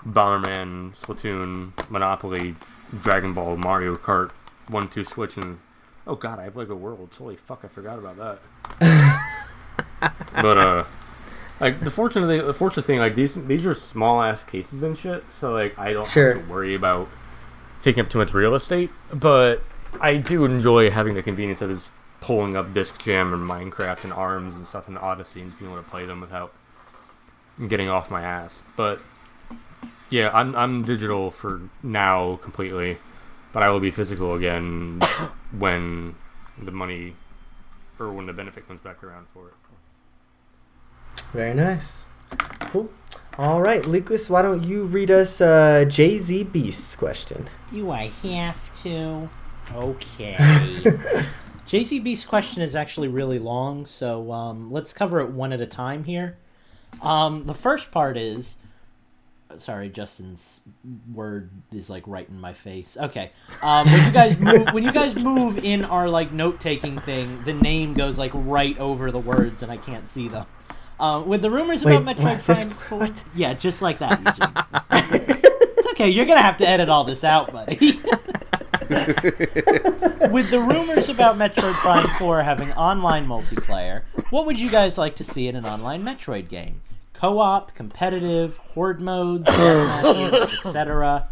Bomberman, 0.07 0.95
Splatoon, 0.97 1.71
Monopoly, 1.89 2.55
Dragon 3.01 3.33
Ball, 3.33 3.57
Mario 3.57 3.95
Kart, 3.95 4.31
One 4.67 4.87
Two 4.87 5.05
Switch, 5.05 5.37
and 5.37 5.59
oh 6.07 6.15
god, 6.15 6.39
I 6.39 6.43
have 6.43 6.55
Lego 6.55 6.75
Worlds. 6.75 7.17
Holy 7.17 7.35
fuck, 7.35 7.61
I 7.63 7.67
forgot 7.67 7.99
about 7.99 8.39
that. 8.79 10.13
but 10.41 10.57
uh. 10.57 10.83
Like 11.59 11.79
the 11.81 11.91
fortunate, 11.91 12.27
thing, 12.27 12.45
the 12.47 12.53
fortunate 12.53 12.85
thing, 12.85 12.99
like 12.99 13.15
these, 13.15 13.35
these 13.35 13.65
are 13.65 13.73
small 13.73 14.21
ass 14.21 14.43
cases 14.43 14.81
and 14.83 14.97
shit. 14.97 15.23
So 15.39 15.51
like, 15.53 15.77
I 15.77 15.91
don't 15.93 16.07
Sure. 16.07 16.35
have 16.35 16.43
to 16.45 16.49
worry 16.49 16.73
about 16.75 17.07
taking 17.81 18.01
up 18.03 18.09
too 18.09 18.17
much 18.17 18.33
real 18.33 18.55
estate, 18.55 18.89
but 19.13 19.61
I 19.99 20.17
do 20.17 20.45
enjoy 20.45 20.89
having 20.89 21.15
the 21.15 21.23
convenience 21.23 21.61
of 21.61 21.69
just 21.71 21.87
pulling 22.21 22.55
up 22.55 22.73
Disc 22.73 23.01
Jam 23.01 23.33
and 23.33 23.49
Minecraft 23.49 24.03
and 24.05 24.13
ARMS 24.13 24.55
and 24.55 24.65
stuff 24.67 24.87
in 24.87 24.97
Odyssey 24.97 25.41
and 25.41 25.57
being 25.59 25.71
able 25.71 25.81
to 25.81 25.89
play 25.89 26.05
them 26.05 26.21
without 26.21 26.53
getting 27.67 27.89
off 27.89 28.09
my 28.11 28.21
ass. 28.21 28.61
But 28.75 28.99
yeah, 30.09 30.29
I'm 30.33 30.55
I'm 30.55 30.83
digital 30.83 31.29
for 31.31 31.61
now 31.83 32.37
completely, 32.41 32.97
but 33.53 33.63
I 33.63 33.69
will 33.69 33.79
be 33.79 33.91
physical 33.91 34.33
again 34.33 34.99
when 35.57 36.15
the 36.57 36.71
money 36.71 37.15
or 37.99 38.11
when 38.11 38.25
the 38.25 38.33
benefit 38.33 38.67
comes 38.67 38.81
back 38.81 39.03
around 39.03 39.27
for 39.33 39.47
it. 39.49 39.53
Very 41.31 41.53
nice. 41.53 42.05
Cool. 42.59 42.89
All 43.37 43.61
right, 43.61 43.85
Lucas, 43.85 44.29
why 44.29 44.41
don't 44.41 44.65
you 44.65 44.83
read 44.83 45.09
us 45.09 45.39
uh, 45.39 45.85
Jay 45.87 46.19
Z 46.19 46.43
Beast's 46.43 46.95
question? 46.95 47.47
Do 47.71 47.89
I 47.89 48.11
have 48.23 48.83
to? 48.83 49.29
Okay. 49.73 50.35
Jay 51.65 51.83
Z 51.83 51.99
Beast's 51.99 52.25
question 52.25 52.61
is 52.61 52.75
actually 52.75 53.07
really 53.07 53.39
long, 53.39 53.85
so 53.85 54.31
um, 54.31 54.71
let's 54.71 54.91
cover 54.91 55.21
it 55.21 55.29
one 55.29 55.53
at 55.53 55.61
a 55.61 55.65
time 55.65 56.03
here. 56.03 56.37
Um, 57.01 57.45
the 57.45 57.53
first 57.53 57.91
part 57.91 58.17
is. 58.17 58.57
Sorry, 59.57 59.89
Justin's 59.89 60.61
word 61.11 61.49
is 61.73 61.89
like 61.89 62.03
right 62.05 62.27
in 62.29 62.39
my 62.39 62.53
face. 62.53 62.97
Okay, 62.99 63.31
um, 63.63 63.87
when 63.87 64.05
you 64.05 64.11
guys 64.11 64.37
move, 64.37 64.73
when 64.73 64.83
you 64.83 64.91
guys 64.91 65.15
move 65.15 65.63
in 65.63 65.85
our 65.85 66.07
like 66.07 66.31
note 66.31 66.59
taking 66.59 66.99
thing, 66.99 67.43
the 67.45 67.53
name 67.53 67.95
goes 67.95 68.19
like 68.19 68.31
right 68.35 68.77
over 68.77 69.11
the 69.11 69.19
words, 69.19 69.63
and 69.63 69.71
I 69.71 69.77
can't 69.77 70.07
see 70.07 70.27
them. 70.27 70.45
Uh, 70.99 71.21
with 71.25 71.41
the 71.41 71.49
rumors 71.49 71.83
Wait, 71.83 71.95
about 71.95 72.17
Metroid 72.17 72.23
what? 72.23 72.43
Prime 72.43 72.69
4, 72.69 72.99
what? 72.99 73.23
yeah, 73.33 73.53
just 73.53 73.81
like 73.81 73.99
that. 73.99 74.65
It's 75.79 75.87
okay. 75.91 76.09
You're 76.09 76.25
gonna 76.25 76.41
have 76.41 76.57
to 76.57 76.67
edit 76.67 76.89
all 76.89 77.05
this 77.05 77.23
out, 77.23 77.53
buddy. 77.53 77.75
With 78.89 80.49
the 80.51 80.59
rumors 80.59 81.07
about 81.07 81.37
Metroid 81.37 81.73
Prime 81.75 82.07
4 82.17 82.43
having 82.43 82.73
online 82.73 83.25
multiplayer, 83.27 84.01
what 84.29 84.45
would 84.45 84.59
you 84.59 84.69
guys 84.69 84.97
like 84.97 85.15
to 85.17 85.23
see 85.23 85.47
in 85.47 85.55
an 85.55 85.65
online 85.65 86.03
Metroid 86.03 86.49
game? 86.49 86.81
Co-op, 87.13 87.73
competitive, 87.75 88.57
horde 88.57 88.99
modes, 88.99 89.47
etc. 90.65 91.29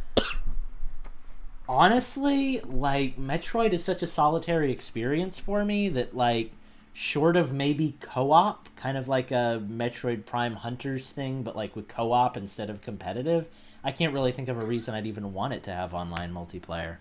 Honestly, 1.67 2.61
like 2.61 3.17
Metroid 3.17 3.73
is 3.73 3.83
such 3.83 4.01
a 4.01 4.07
solitary 4.07 4.71
experience 4.71 5.39
for 5.39 5.65
me 5.65 5.89
that 5.89 6.15
like 6.15 6.51
short 6.97 7.35
of 7.37 7.53
maybe 7.53 7.95
co-op, 7.99 8.75
kind 8.75 8.97
of 8.97 9.07
like 9.07 9.29
a 9.29 9.61
Metroid 9.69 10.25
Prime 10.25 10.55
Hunters 10.55 11.11
thing, 11.11 11.43
but 11.43 11.55
like 11.55 11.75
with 11.75 11.87
co-op 11.87 12.35
instead 12.35 12.71
of 12.71 12.81
competitive, 12.81 13.45
I 13.83 13.91
can't 13.91 14.15
really 14.15 14.31
think 14.31 14.49
of 14.49 14.57
a 14.57 14.65
reason 14.65 14.95
I'd 14.95 15.05
even 15.05 15.31
want 15.31 15.53
it 15.53 15.61
to 15.65 15.71
have 15.71 15.93
online 15.93 16.33
multiplayer. 16.33 16.97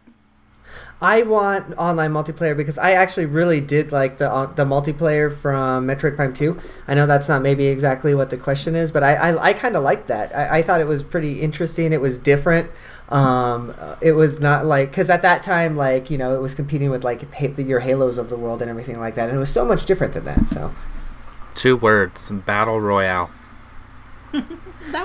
I 1.01 1.23
want 1.23 1.73
online 1.79 2.13
multiplayer 2.13 2.55
because 2.55 2.77
I 2.77 2.91
actually 2.91 3.25
really 3.25 3.61
did 3.61 3.91
like 3.91 4.19
the 4.19 4.31
uh, 4.31 4.47
the 4.47 4.67
multiplayer 4.67 5.33
from 5.33 5.87
Metroid 5.87 6.17
Prime 6.17 6.35
Two. 6.35 6.61
I 6.87 6.95
know 6.95 7.07
that's 7.07 7.29
not 7.29 7.41
maybe 7.41 7.69
exactly 7.69 8.15
what 8.15 8.31
the 8.31 8.37
question 8.37 8.75
is, 8.75 8.93
but 8.93 9.03
I 9.03 9.15
I, 9.15 9.43
I 9.45 9.53
kind 9.55 9.77
of 9.77 9.83
liked 9.83 10.09
that. 10.09 10.37
I, 10.37 10.59
I 10.59 10.63
thought 10.63 10.81
it 10.81 10.89
was 10.89 11.05
pretty 11.05 11.41
interesting. 11.41 11.93
It 11.93 12.01
was 12.01 12.19
different. 12.19 12.71
Um, 13.09 13.73
it 14.01 14.13
was 14.13 14.41
not 14.41 14.67
like 14.67 14.91
because 14.91 15.11
at 15.11 15.23
that 15.23 15.43
time, 15.43 15.77
like 15.77 16.11
you 16.11 16.19
know, 16.19 16.35
it 16.35 16.41
was 16.41 16.55
competing 16.55 16.91
with 16.91 17.05
like 17.05 17.33
ha- 17.35 17.55
your 17.63 17.81
Halos 17.81 18.19
of 18.19 18.29
the 18.31 18.37
world 18.37 18.61
and 18.63 18.71
everything 18.71 18.99
like 18.99 19.15
that, 19.15 19.29
and 19.29 19.37
it 19.37 19.41
was 19.41 19.51
so 19.53 19.65
much 19.65 19.87
different 19.87 20.13
than 20.15 20.25
that. 20.25 20.49
So 20.49 20.73
Two 21.55 21.77
words: 21.77 22.31
battle 22.31 22.81
royale. 22.81 23.31
that 24.33 24.43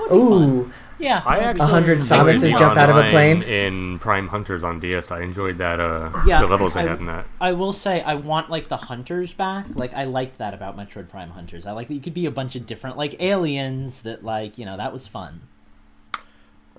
would 0.01 0.09
be 0.09 0.17
fun. 0.17 0.17
Ooh, 0.19 0.71
Yeah, 0.97 1.21
I 1.25 1.37
that 1.37 1.43
actually 1.49 1.59
100 1.61 1.91
enjoyed 1.99 2.05
Samuses 2.05 2.41
the 2.41 2.49
jump 2.51 2.75
out 2.77 2.89
of 2.89 2.97
a 2.97 3.09
plane? 3.11 3.43
in 3.43 3.99
Prime 3.99 4.27
Hunters 4.29 4.63
on 4.63 4.79
DS. 4.79 5.11
I 5.11 5.21
enjoyed 5.21 5.59
that. 5.59 5.79
Uh, 5.79 6.11
Yeah, 6.25 6.41
the 6.41 6.47
levels 6.47 6.73
they 6.73 6.81
I- 6.81 6.87
had 6.87 6.99
in 6.99 7.05
that. 7.05 7.27
I 7.39 7.51
will 7.53 7.71
say 7.71 8.01
I 8.01 8.15
want 8.15 8.49
like 8.49 8.67
the 8.67 8.77
hunters 8.77 9.31
back. 9.33 9.67
Like 9.75 9.93
I 9.93 10.05
liked 10.05 10.39
that 10.39 10.53
about 10.55 10.75
Metroid 10.75 11.07
Prime 11.07 11.29
Hunters. 11.29 11.65
I 11.67 11.71
like 11.71 11.87
that 11.87 11.93
you 11.93 12.01
could 12.01 12.15
be 12.15 12.25
a 12.25 12.31
bunch 12.31 12.55
of 12.55 12.65
different 12.65 12.97
like 12.97 13.21
aliens 13.21 14.01
that 14.01 14.23
like 14.25 14.57
you 14.57 14.65
know 14.65 14.75
that 14.75 14.91
was 14.91 15.07
fun. 15.07 15.41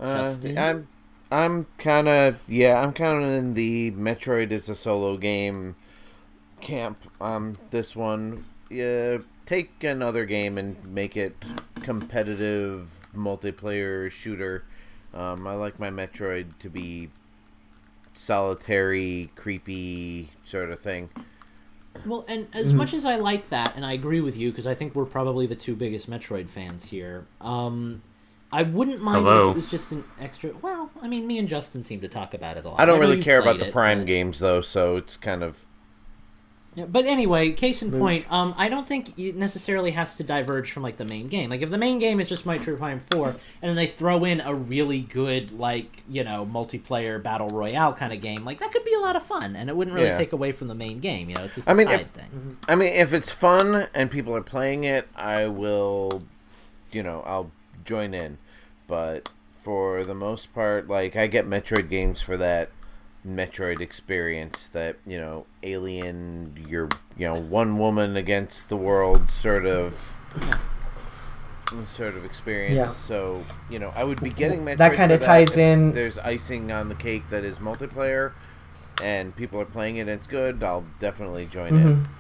Uh, 0.01 0.35
I'm 0.59 0.89
I'm 1.33 1.67
kind 1.79 2.09
of 2.09 2.41
yeah, 2.47 2.81
I'm 2.81 2.93
kind 2.93 3.25
of 3.25 3.31
in 3.31 3.55
the 3.55 3.91
Metroid 3.93 4.51
is 4.53 4.69
a 4.69 4.75
solo 4.75 5.17
game 5.17 5.77
camp. 6.61 6.99
Um, 7.21 7.57
this 7.71 7.97
one, 7.97 8.45
yeah, 8.71 9.19
take 9.47 9.83
another 9.83 10.27
game 10.27 10.59
and 10.59 10.83
make 10.85 11.17
it 11.17 11.37
competitive 11.77 13.09
multiplayer 13.17 14.11
shooter. 14.11 14.65
Um, 15.15 15.47
I 15.47 15.55
like 15.55 15.79
my 15.79 15.91
Metroid 15.91 16.59
to 16.59 16.69
be 16.69 17.11
solitary, 18.13 19.31
creepy 19.35 20.31
sort 20.45 20.71
of 20.71 20.81
thing. 20.81 21.09
Well, 22.07 22.25
and 22.29 22.47
as 22.55 22.73
much 22.73 22.95
as 22.95 23.05
I 23.05 23.17
like 23.17 23.49
that, 23.51 23.75
and 23.77 23.85
I 23.85 23.93
agree 23.93 24.21
with 24.21 24.37
you 24.37 24.51
because 24.51 24.67
I 24.67 24.75
think 24.75 24.95
we're 24.95 25.05
probably 25.05 25.47
the 25.47 25.55
two 25.55 25.77
biggest 25.77 26.11
Metroid 26.11 26.49
fans 26.49 26.89
here. 26.89 27.27
Um, 27.41 28.03
I 28.53 28.63
wouldn't 28.65 29.01
mind 29.03 29.25
Hello. 29.25 29.47
if 29.49 29.53
it 29.53 29.57
was 29.57 29.67
just 29.67 29.93
an 29.93 30.05
extra. 30.21 30.53
Well, 30.61 30.91
I 31.01 31.09
mean, 31.09 31.27
me 31.27 31.39
and 31.39 31.49
Justin 31.49 31.83
seem 31.83 32.01
to 32.03 32.09
talk 32.09 32.35
about 32.35 32.57
it 32.59 32.65
a 32.65 32.69
lot. 32.69 32.81
I 32.81 32.85
don't 32.85 33.01
know 33.01 33.09
really 33.09 33.23
care 33.23 33.41
about 33.41 33.59
the 33.59 33.69
it, 33.69 33.73
Prime 33.73 33.99
but- 34.01 34.07
games 34.07 34.39
though, 34.41 34.61
so 34.61 34.97
it's 34.97 35.17
kind 35.17 35.43
of 35.43 35.65
Yeah, 36.75 36.85
but 36.87 37.05
anyway, 37.07 37.53
case 37.53 37.83
in 37.83 37.91
point, 37.93 38.27
um, 38.33 38.55
I 38.57 38.69
don't 38.71 38.87
think 38.89 39.19
it 39.19 39.37
necessarily 39.37 39.91
has 39.93 40.15
to 40.17 40.23
diverge 40.23 40.71
from 40.71 40.83
like 40.83 40.97
the 40.97 41.05
main 41.07 41.29
game. 41.29 41.51
Like 41.51 41.61
if 41.63 41.69
the 41.71 41.77
main 41.79 41.99
game 41.99 42.19
is 42.21 42.29
just 42.31 42.45
Metroid 42.47 42.79
Prime 42.79 42.99
Four, 42.99 43.29
and 43.31 43.69
then 43.69 43.75
they 43.77 43.87
throw 43.87 44.25
in 44.25 44.41
a 44.41 44.55
really 44.55 45.01
good 45.01 45.51
like 45.59 46.03
you 46.09 46.23
know 46.25 46.47
multiplayer 46.51 47.23
battle 47.23 47.49
royale 47.49 47.93
kind 47.95 48.13
of 48.13 48.21
game, 48.21 48.45
like 48.45 48.61
that 48.61 48.71
could 48.73 48.85
be 48.85 48.95
a 48.95 49.01
lot 49.01 49.17
of 49.17 49.23
fun, 49.23 49.57
and 49.57 49.71
it 49.71 49.77
wouldn't 49.77 49.95
really 49.95 50.09
Yeah. 50.09 50.19
take 50.19 50.33
away 50.35 50.53
from 50.53 50.69
the 50.69 50.75
main 50.75 50.99
game. 50.99 51.29
You 51.31 51.37
know, 51.37 51.45
it's 51.45 51.55
just 51.55 51.69
a 51.69 51.71
I 51.71 51.75
mean, 51.75 51.87
side 51.89 52.01
if- 52.03 52.07
thing. 52.09 52.59
I 52.69 52.75
mean, 52.75 52.93
if 52.93 53.13
it's 53.15 53.33
fun 53.33 53.87
and 53.95 54.11
people 54.11 54.37
are 54.37 54.43
playing 54.43 54.85
it, 54.85 55.09
I 55.17 55.47
will, 55.49 56.23
you 56.91 57.03
know, 57.03 57.23
I'll 57.27 57.51
join 57.85 58.15
in. 58.15 58.39
But 58.93 59.31
for 59.55 60.05
the 60.05 60.15
most 60.15 60.53
part, 60.53 60.87
like 60.87 61.17
I 61.17 61.27
get 61.27 61.47
Metroid 61.49 61.89
games 61.89 62.21
for 62.21 62.37
that 62.37 62.69
Metroid 63.27 63.81
experience, 63.81 64.69
that 64.69 64.97
you 65.07 65.19
know, 65.19 65.47
alien, 65.63 66.63
you're 66.69 66.91
you 67.17 67.27
know, 67.27 67.41
one 67.41 67.79
woman 67.79 68.19
against 68.19 68.69
the 68.69 68.77
world 68.77 69.31
sort 69.31 69.65
of. 69.65 70.13
Sort 71.87 72.17
of 72.17 72.27
experience. 72.27 72.77
Yeah. 72.77 72.85
So 72.89 73.43
you 73.71 73.79
know, 73.79 73.95
I 73.97 74.05
would 74.05 74.21
be 74.21 74.29
getting 74.29 74.61
Metroid. 74.61 74.77
That 74.77 74.93
kinda 74.93 75.17
for 75.19 75.25
ties 75.25 75.57
in- 75.57 75.93
There's 75.93 76.19
icing 76.19 76.71
on 76.71 76.91
the 76.91 76.95
cake 76.95 77.29
that 77.31 77.45
is 77.45 77.57
multiplayer, 77.57 78.33
and 79.03 79.35
people 79.35 79.59
are 79.59 79.65
playing 79.65 79.97
it. 79.97 80.01
and 80.03 80.11
It's 80.11 80.27
good. 80.27 80.63
I'll 80.63 80.85
definitely 81.01 81.47
join 81.47 81.69
in. 81.69 81.89
Mm-hmm. 81.97 82.13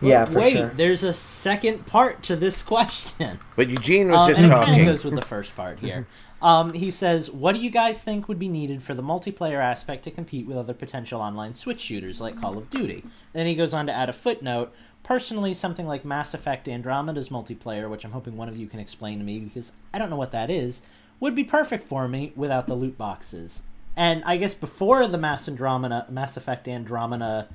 Yeah, 0.00 0.24
for 0.24 0.40
wait, 0.40 0.52
sure. 0.52 0.68
there's 0.74 1.02
a 1.02 1.12
second 1.12 1.86
part 1.86 2.22
to 2.24 2.36
this 2.36 2.62
question. 2.74 3.38
But 3.56 3.68
Eugene 3.68 4.10
was 4.10 4.20
Um, 4.20 4.28
just 4.28 4.42
and 4.42 4.52
it 4.52 4.64
kind 4.66 4.80
of 4.80 4.86
goes 4.86 5.04
with 5.04 5.14
the 5.14 5.22
first 5.22 5.56
part 5.56 5.78
here. 5.80 6.06
Um, 6.42 6.74
he 6.74 6.90
says, 6.90 7.30
"What 7.30 7.54
do 7.54 7.62
you 7.62 7.70
guys 7.70 8.04
think 8.04 8.28
would 8.28 8.38
be 8.38 8.46
needed 8.48 8.82
for 8.82 8.92
the 8.92 9.02
multiplayer 9.02 9.56
aspect 9.56 10.04
to 10.04 10.10
compete 10.10 10.46
with 10.46 10.58
other 10.58 10.74
potential 10.74 11.22
online 11.22 11.54
Switch 11.54 11.80
shooters 11.80 12.20
like 12.20 12.38
Call 12.38 12.58
of 12.58 12.68
Duty?" 12.68 13.04
Then 13.32 13.46
he 13.46 13.54
goes 13.54 13.72
on 13.72 13.86
to 13.86 13.92
add 13.92 14.10
a 14.10 14.12
footnote. 14.12 14.70
Personally, 15.02 15.54
something 15.54 15.86
like 15.86 16.04
Mass 16.04 16.34
Effect 16.34 16.68
Andromeda's 16.68 17.30
multiplayer, 17.30 17.88
which 17.88 18.04
I'm 18.04 18.12
hoping 18.12 18.36
one 18.36 18.50
of 18.50 18.56
you 18.56 18.66
can 18.66 18.80
explain 18.80 19.18
to 19.18 19.24
me 19.24 19.38
because 19.40 19.72
I 19.94 19.98
don't 19.98 20.10
know 20.10 20.16
what 20.16 20.30
that 20.32 20.50
is, 20.50 20.82
would 21.20 21.34
be 21.34 21.42
perfect 21.42 21.84
for 21.84 22.06
me 22.06 22.32
without 22.36 22.66
the 22.66 22.74
loot 22.74 22.98
boxes. 22.98 23.62
And 23.96 24.22
I 24.24 24.36
guess 24.36 24.52
before 24.52 25.08
the 25.08 25.18
Mass 25.18 25.48
Andromeda, 25.48 26.06
Mass 26.10 26.36
Effect 26.36 26.68
Andromeda 26.68 27.48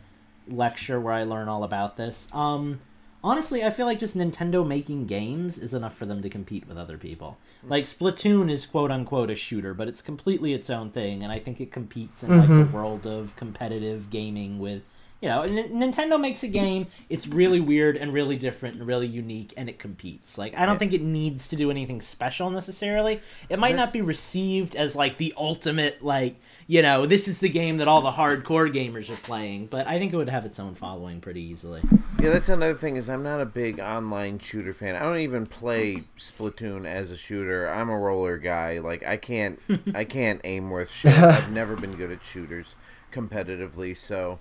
lecture 0.51 0.99
where 0.99 1.13
I 1.13 1.23
learn 1.23 1.47
all 1.47 1.63
about 1.63 1.97
this, 1.97 2.27
um, 2.33 2.81
honestly, 3.23 3.63
I 3.63 3.69
feel 3.69 3.85
like 3.85 3.99
just 3.99 4.17
Nintendo 4.17 4.65
making 4.65 5.07
games 5.07 5.57
is 5.57 5.73
enough 5.73 5.95
for 5.95 6.05
them 6.05 6.21
to 6.21 6.29
compete 6.29 6.67
with 6.67 6.77
other 6.77 6.97
people. 6.97 7.37
Like 7.63 7.85
Splatoon 7.85 8.49
is 8.49 8.65
quote 8.65 8.91
unquote 8.91 9.29
a 9.29 9.35
shooter, 9.35 9.73
but 9.73 9.87
it's 9.87 10.01
completely 10.01 10.53
its 10.53 10.69
own 10.69 10.91
thing, 10.91 11.23
and 11.23 11.31
I 11.31 11.39
think 11.39 11.61
it 11.61 11.71
competes 11.71 12.23
in 12.23 12.37
like 12.37 12.47
the 12.47 12.75
world 12.75 13.05
of 13.05 13.35
competitive 13.35 14.09
gaming 14.09 14.59
with. 14.59 14.83
You 15.21 15.29
know, 15.29 15.43
N- 15.43 15.69
Nintendo 15.69 16.19
makes 16.19 16.41
a 16.43 16.47
game. 16.47 16.87
It's 17.07 17.27
really 17.27 17.59
weird 17.59 17.95
and 17.95 18.11
really 18.11 18.37
different 18.37 18.75
and 18.77 18.87
really 18.87 19.05
unique, 19.05 19.53
and 19.55 19.69
it 19.69 19.77
competes. 19.77 20.37
Like, 20.37 20.57
I 20.57 20.65
don't 20.65 20.79
think 20.79 20.93
it 20.93 21.01
needs 21.01 21.47
to 21.49 21.55
do 21.55 21.69
anything 21.69 22.01
special 22.01 22.49
necessarily. 22.49 23.21
It 23.47 23.59
might 23.59 23.75
not 23.75 23.93
be 23.93 24.01
received 24.01 24.75
as 24.75 24.95
like 24.95 25.17
the 25.17 25.33
ultimate, 25.37 26.03
like 26.03 26.37
you 26.67 26.81
know, 26.81 27.05
this 27.05 27.27
is 27.27 27.39
the 27.39 27.49
game 27.49 27.77
that 27.77 27.87
all 27.87 28.01
the 28.01 28.11
hardcore 28.11 28.73
gamers 28.73 29.09
are 29.09 29.21
playing. 29.21 29.67
But 29.67 29.87
I 29.87 29.99
think 29.99 30.13
it 30.13 30.15
would 30.17 30.29
have 30.29 30.45
its 30.45 30.59
own 30.59 30.73
following 30.73 31.21
pretty 31.21 31.41
easily. 31.41 31.81
Yeah, 32.19 32.29
that's 32.29 32.49
another 32.49 32.75
thing 32.75 32.95
is 32.95 33.09
I'm 33.09 33.23
not 33.23 33.41
a 33.41 33.45
big 33.45 33.79
online 33.79 34.39
shooter 34.39 34.73
fan. 34.73 34.95
I 34.95 34.99
don't 34.99 35.19
even 35.19 35.45
play 35.45 36.03
Splatoon 36.17 36.85
as 36.85 37.11
a 37.11 37.17
shooter. 37.17 37.67
I'm 37.67 37.89
a 37.89 37.97
roller 37.97 38.37
guy. 38.37 38.79
Like 38.79 39.03
I 39.03 39.17
can't 39.17 39.59
I 39.93 40.03
can't 40.03 40.41
aim 40.43 40.69
worth 40.69 40.91
shit. 40.91 41.13
I've 41.13 41.51
never 41.51 41.75
been 41.75 41.93
good 41.93 42.11
at 42.11 42.23
shooters 42.23 42.75
competitively, 43.11 43.95
so 43.95 44.39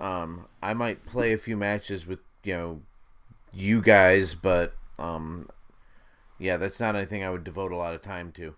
um 0.00 0.46
I 0.62 0.74
might 0.74 1.06
play 1.06 1.32
a 1.32 1.38
few 1.38 1.56
matches 1.56 2.06
with, 2.06 2.20
you 2.44 2.54
know, 2.54 2.82
you 3.52 3.80
guys, 3.80 4.34
but 4.34 4.74
um 4.98 5.48
yeah, 6.38 6.56
that's 6.56 6.80
not 6.80 6.96
anything 6.96 7.24
I 7.24 7.30
would 7.30 7.44
devote 7.44 7.72
a 7.72 7.76
lot 7.76 7.94
of 7.94 8.02
time 8.02 8.32
to. 8.32 8.54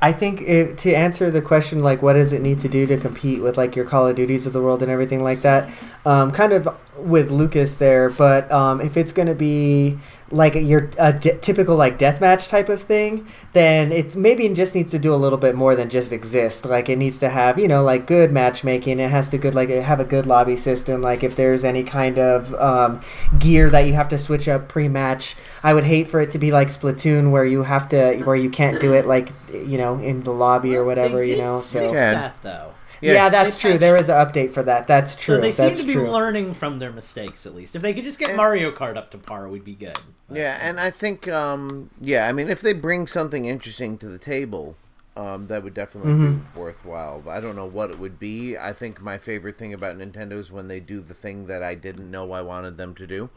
I 0.00 0.12
think 0.12 0.40
to 0.78 0.92
answer 0.92 1.30
the 1.30 1.40
question, 1.40 1.82
like, 1.82 2.02
what 2.02 2.12
does 2.12 2.34
it 2.34 2.42
need 2.42 2.60
to 2.60 2.68
do 2.68 2.86
to 2.86 2.98
compete 2.98 3.42
with 3.42 3.56
like 3.56 3.74
your 3.74 3.86
Call 3.86 4.06
of 4.06 4.14
Duties 4.14 4.46
of 4.46 4.52
the 4.52 4.60
world 4.60 4.82
and 4.82 4.90
everything 4.92 5.24
like 5.24 5.40
that? 5.40 5.72
Um, 6.04 6.32
kind 6.32 6.52
of 6.52 6.68
with 6.98 7.30
Lucas 7.30 7.78
there, 7.78 8.10
but 8.10 8.50
um, 8.52 8.82
if 8.82 8.98
it's 8.98 9.12
going 9.12 9.28
to 9.28 9.34
be 9.34 9.98
like 10.30 10.54
your 10.56 10.90
a 10.98 11.12
d- 11.12 11.32
typical 11.40 11.76
like 11.76 11.98
deathmatch 11.98 12.48
type 12.48 12.68
of 12.68 12.82
thing, 12.82 13.26
then 13.52 13.92
it's 13.92 14.16
maybe 14.16 14.44
it 14.46 14.54
just 14.56 14.74
needs 14.74 14.90
to 14.90 14.98
do 14.98 15.14
a 15.14 15.16
little 15.16 15.38
bit 15.38 15.54
more 15.54 15.76
than 15.76 15.88
just 15.88 16.10
exist. 16.12 16.64
Like 16.64 16.88
it 16.88 16.96
needs 16.98 17.18
to 17.20 17.28
have 17.28 17.58
you 17.58 17.68
know 17.68 17.84
like 17.84 18.06
good 18.06 18.32
matchmaking. 18.32 18.98
It 18.98 19.10
has 19.10 19.28
to 19.30 19.38
good 19.38 19.54
like 19.54 19.68
have 19.68 20.00
a 20.00 20.04
good 20.04 20.26
lobby 20.26 20.56
system. 20.56 21.00
Like 21.00 21.22
if 21.22 21.36
there's 21.36 21.64
any 21.64 21.84
kind 21.84 22.18
of 22.18 22.52
um, 22.54 23.00
gear 23.38 23.70
that 23.70 23.80
you 23.86 23.92
have 23.94 24.08
to 24.08 24.18
switch 24.18 24.48
up 24.48 24.68
pre-match, 24.68 25.36
I 25.62 25.74
would 25.74 25.84
hate 25.84 26.08
for 26.08 26.20
it 26.20 26.32
to 26.32 26.38
be 26.38 26.50
like 26.50 26.68
Splatoon 26.68 27.30
where 27.30 27.44
you 27.44 27.62
have 27.62 27.88
to 27.90 28.16
where 28.24 28.36
you 28.36 28.50
can't 28.50 28.80
do 28.80 28.94
it 28.94 29.06
like 29.06 29.28
you 29.52 29.78
know 29.78 29.98
in 29.98 30.22
the 30.24 30.32
lobby 30.32 30.76
or 30.76 30.84
whatever 30.84 31.20
They 31.22 31.30
you 31.32 31.38
know. 31.38 31.60
So 31.60 31.92
Yeah. 31.92 32.12
that 32.12 32.42
though. 32.42 32.72
Yeah, 33.00 33.28
that's 33.28 33.60
true. 33.60 33.70
patched- 33.72 33.80
There 33.80 33.96
is 33.96 34.08
an 34.08 34.16
update 34.16 34.50
for 34.50 34.62
that. 34.62 34.86
That's 34.86 35.14
true. 35.16 35.36
So 35.36 35.40
they 35.40 35.52
seem 35.52 35.66
that's 35.68 35.80
to 35.80 35.86
be 35.86 35.92
true. 35.94 36.10
learning 36.10 36.54
from 36.54 36.78
their 36.78 36.92
mistakes, 36.92 37.46
at 37.46 37.54
least. 37.54 37.76
If 37.76 37.82
they 37.82 37.92
could 37.94 38.04
just 38.04 38.18
get 38.18 38.28
And- 38.28 38.36
Mario 38.36 38.70
Kart 38.72 38.96
up 38.96 39.10
to 39.10 39.18
par, 39.18 39.48
we'd 39.48 39.64
be 39.64 39.74
good. 39.74 39.98
But- 40.28 40.38
Yeah, 40.38 40.58
and 40.60 40.80
I 40.80 40.90
think, 40.90 41.28
um, 41.28 41.90
yeah, 42.00 42.26
I 42.28 42.32
mean, 42.32 42.48
if 42.48 42.60
they 42.60 42.72
bring 42.72 43.06
something 43.06 43.44
interesting 43.44 43.98
to 43.98 44.06
the 44.08 44.18
table, 44.18 44.76
um, 45.16 45.46
that 45.46 45.62
would 45.62 45.72
definitely 45.72 46.12
Mm-hmm. 46.12 46.34
be 46.54 46.60
worthwhile. 46.60 47.22
I 47.28 47.40
don't 47.40 47.56
know 47.56 47.64
what 47.66 47.90
it 47.90 47.98
would 47.98 48.18
be. 48.18 48.56
I 48.58 48.72
think 48.74 49.00
my 49.00 49.16
favorite 49.16 49.56
thing 49.56 49.72
about 49.72 49.96
Nintendo 49.96 50.32
is 50.38 50.52
when 50.52 50.68
they 50.68 50.78
do 50.80 51.00
the 51.00 51.14
thing 51.14 51.46
that 51.46 51.62
I 51.62 51.74
didn't 51.74 52.10
know 52.10 52.32
I 52.32 52.42
wanted 52.42 52.76
them 52.76 52.94
to 52.96 53.06
do. 53.06 53.30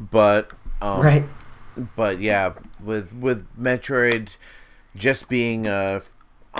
But, 0.00 0.52
um, 0.80 1.00
right. 1.02 1.24
but 1.94 2.20
yeah, 2.20 2.52
with 2.82 3.12
with 3.12 3.44
Metroid 3.60 4.36
just 4.94 5.28
being 5.28 5.66
a 5.66 5.96
f- 5.96 6.10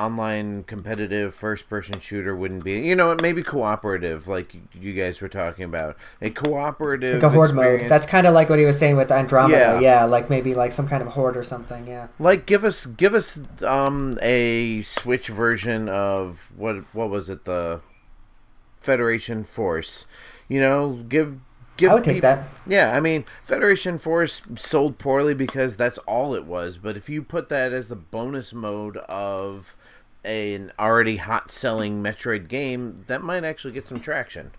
online 0.00 0.64
competitive 0.64 1.34
first 1.34 1.68
person 1.68 2.00
shooter 2.00 2.34
wouldn't 2.36 2.64
be 2.64 2.80
you 2.80 2.94
know 2.94 3.16
maybe 3.22 3.42
cooperative 3.42 4.28
like 4.28 4.54
you 4.74 4.92
guys 4.92 5.20
were 5.20 5.28
talking 5.28 5.64
about 5.64 5.96
a 6.20 6.30
cooperative 6.30 7.22
Like 7.22 7.32
a 7.32 7.34
horde 7.34 7.54
mode 7.54 7.88
that's 7.88 8.06
kind 8.06 8.26
of 8.26 8.34
like 8.34 8.48
what 8.48 8.58
he 8.58 8.64
was 8.64 8.78
saying 8.78 8.96
with 8.96 9.10
Andromeda. 9.10 9.56
Yeah. 9.56 9.80
Yeah. 9.80 10.04
like 10.04 10.30
maybe 10.30 10.54
like 10.54 10.72
some 10.72 10.88
kind 10.88 11.02
of 11.02 11.08
horde 11.08 11.36
or 11.36 11.42
something. 11.42 11.86
Yeah. 11.86 12.08
Like 12.18 12.46
give 12.46 12.64
us 12.64 12.86
give 12.86 13.14
us 13.14 13.38
um 13.62 14.18
a 14.22 14.82
Switch 14.82 15.28
version 15.28 15.88
of 15.88 16.52
what 16.56 16.84
what 16.94 17.10
was 17.10 17.28
it 17.28 17.44
the 17.44 17.80
Federation 18.80 19.44
Force. 19.44 20.06
You 20.48 20.60
know, 20.60 21.02
give 21.08 21.40
give 21.76 21.90
I 21.90 21.94
would 21.94 22.04
take 22.04 22.22
that. 22.22 22.44
Yeah, 22.66 22.96
I 22.96 23.00
mean, 23.00 23.24
Federation 23.44 23.98
Force 23.98 24.42
sold 24.56 24.98
poorly 24.98 25.34
because 25.34 25.76
that's 25.76 25.98
all 25.98 26.34
it 26.34 26.44
was, 26.44 26.78
but 26.78 26.96
if 26.96 27.08
you 27.08 27.22
put 27.22 27.48
that 27.48 27.72
as 27.72 27.88
the 27.88 27.96
bonus 27.96 28.52
mode 28.52 28.96
of 28.98 29.76
an 30.26 30.72
already 30.78 31.16
hot 31.16 31.50
selling 31.50 32.02
Metroid 32.02 32.48
game, 32.48 33.04
that 33.06 33.22
might 33.22 33.44
actually 33.44 33.72
get 33.72 33.86
some 33.88 34.00
traction. 34.00 34.50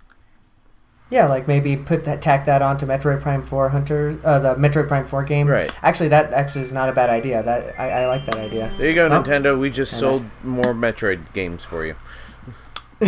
Yeah, 1.09 1.27
like 1.27 1.47
maybe 1.47 1.77
put 1.77 2.03
that 2.03 2.21
tack 2.21 2.45
that 2.45 2.61
onto 2.61 2.85
Metroid 2.85 3.21
Prime 3.21 3.41
Four 3.41 3.69
Hunter, 3.69 4.19
uh, 4.25 4.39
the 4.39 4.55
Metroid 4.55 4.87
Prime 4.89 5.05
Four 5.07 5.23
game. 5.23 5.47
Right. 5.47 5.71
Actually, 5.81 6.09
that 6.09 6.33
actually 6.33 6.61
is 6.63 6.73
not 6.73 6.89
a 6.89 6.91
bad 6.91 7.09
idea. 7.09 7.41
That 7.43 7.79
I, 7.79 7.89
I 8.01 8.07
like 8.07 8.25
that 8.25 8.35
idea. 8.37 8.69
There 8.77 8.89
you 8.89 8.95
go, 8.95 9.07
Oh. 9.07 9.23
Nintendo. 9.23 9.57
We 9.57 9.69
just 9.69 9.97
sold 9.97 10.25
more 10.43 10.73
Metroid 10.73 11.33
games 11.33 11.63
for 11.63 11.85
you. 11.85 11.95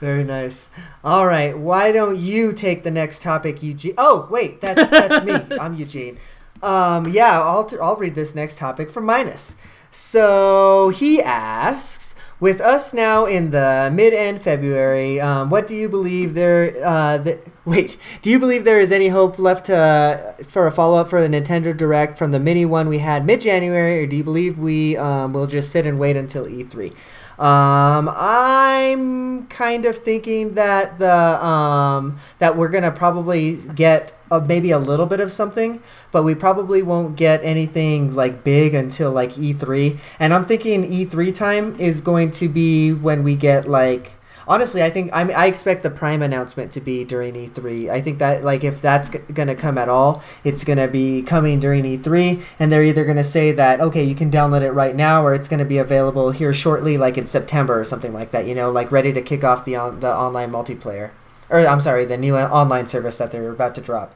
Very 0.00 0.24
nice. 0.24 0.68
All 1.02 1.26
right, 1.26 1.56
why 1.56 1.92
don't 1.92 2.16
you 2.18 2.52
take 2.52 2.82
the 2.82 2.90
next 2.90 3.22
topic, 3.22 3.62
Eugene? 3.62 3.94
Oh, 3.98 4.28
wait, 4.30 4.60
that's 4.60 4.90
that's 4.90 5.24
me. 5.24 5.56
I'm 5.60 5.74
Eugene. 5.74 6.18
Um, 6.62 7.08
yeah, 7.08 7.40
I'll, 7.40 7.64
t- 7.64 7.76
I'll 7.80 7.96
read 7.96 8.14
this 8.14 8.34
next 8.34 8.58
topic 8.58 8.90
from 8.90 9.04
Minus. 9.04 9.56
So 9.94 10.88
he 10.88 11.22
asks, 11.22 12.16
with 12.40 12.60
us 12.60 12.92
now 12.92 13.26
in 13.26 13.52
the 13.52 13.90
mid-end 13.94 14.42
February, 14.42 15.20
um, 15.20 15.50
what 15.50 15.68
do 15.68 15.74
you 15.74 15.88
believe 15.88 16.34
there? 16.34 16.74
Uh, 16.84 17.36
wait, 17.64 17.96
do 18.20 18.28
you 18.28 18.40
believe 18.40 18.64
there 18.64 18.80
is 18.80 18.90
any 18.90 19.08
hope 19.08 19.38
left 19.38 19.66
to, 19.66 20.34
for 20.48 20.66
a 20.66 20.72
follow-up 20.72 21.08
for 21.08 21.20
the 21.20 21.28
Nintendo 21.28 21.74
Direct 21.74 22.18
from 22.18 22.32
the 22.32 22.40
mini 22.40 22.66
one 22.66 22.88
we 22.88 22.98
had 22.98 23.24
mid-January, 23.24 24.02
or 24.02 24.06
do 24.06 24.16
you 24.16 24.24
believe 24.24 24.58
we 24.58 24.96
um, 24.96 25.32
will 25.32 25.46
just 25.46 25.70
sit 25.70 25.86
and 25.86 25.98
wait 25.98 26.16
until 26.16 26.44
E3? 26.44 26.92
Um, 27.38 28.08
I'm 28.14 29.46
kind 29.48 29.86
of 29.86 29.98
thinking 29.98 30.54
that 30.54 30.98
the 30.98 31.44
um, 31.44 32.18
that 32.38 32.56
we're 32.56 32.68
gonna 32.68 32.92
probably 32.92 33.56
get 33.74 34.14
a, 34.30 34.40
maybe 34.40 34.70
a 34.70 34.78
little 34.78 35.06
bit 35.06 35.20
of 35.20 35.32
something, 35.32 35.82
but 36.12 36.22
we 36.22 36.34
probably 36.34 36.82
won't 36.82 37.16
get 37.16 37.42
anything 37.42 38.14
like 38.14 38.44
big 38.44 38.74
until 38.74 39.10
like 39.10 39.32
E3. 39.32 39.98
And 40.20 40.32
I'm 40.32 40.44
thinking 40.44 40.84
E3 40.84 41.34
time 41.34 41.74
is 41.80 42.00
going 42.00 42.30
to 42.32 42.48
be 42.48 42.92
when 42.92 43.24
we 43.24 43.34
get 43.34 43.66
like 43.66 44.12
honestly, 44.48 44.82
I 44.82 44.90
think 44.90 45.12
I 45.12 45.22
I 45.32 45.46
expect 45.46 45.82
the 45.82 45.90
Prime 45.90 46.22
announcement 46.22 46.72
to 46.72 46.80
be 46.80 47.04
during 47.04 47.34
E3. 47.34 47.88
I 47.90 48.00
think 48.00 48.18
that 48.18 48.44
like 48.44 48.64
if 48.64 48.80
that's 48.82 49.08
g- 49.08 49.18
gonna 49.32 49.54
come 49.54 49.78
at 49.78 49.88
all, 49.88 50.22
it's 50.44 50.64
gonna 50.64 50.88
be 50.88 51.22
coming 51.22 51.60
during 51.60 51.84
E3, 51.84 52.42
and 52.58 52.70
they're 52.72 52.82
either 52.84 53.04
gonna 53.04 53.24
say 53.24 53.52
that 53.52 53.80
okay, 53.80 54.02
you 54.02 54.14
can 54.14 54.30
download 54.30 54.62
it 54.62 54.72
right 54.72 54.94
now, 54.96 55.24
or 55.24 55.34
it's 55.34 55.48
gonna 55.48 55.64
be 55.64 55.78
available 55.78 56.30
here 56.30 56.52
shortly, 56.52 56.96
like 56.96 57.16
in 57.18 57.26
September 57.26 57.78
or 57.78 57.84
something 57.84 58.12
like 58.12 58.30
that. 58.32 58.46
You 58.46 58.54
know, 58.54 58.70
like 58.70 58.90
ready 58.92 59.12
to 59.12 59.22
kick 59.22 59.44
off 59.44 59.64
the 59.64 59.76
on, 59.76 60.00
the 60.00 60.14
online 60.14 60.50
multiplayer, 60.50 61.10
or 61.50 61.60
I'm 61.60 61.80
sorry, 61.80 62.04
the 62.04 62.16
new 62.16 62.36
uh, 62.36 62.48
online 62.48 62.86
service 62.86 63.18
that 63.18 63.30
they're 63.30 63.50
about 63.50 63.74
to 63.76 63.80
drop. 63.80 64.14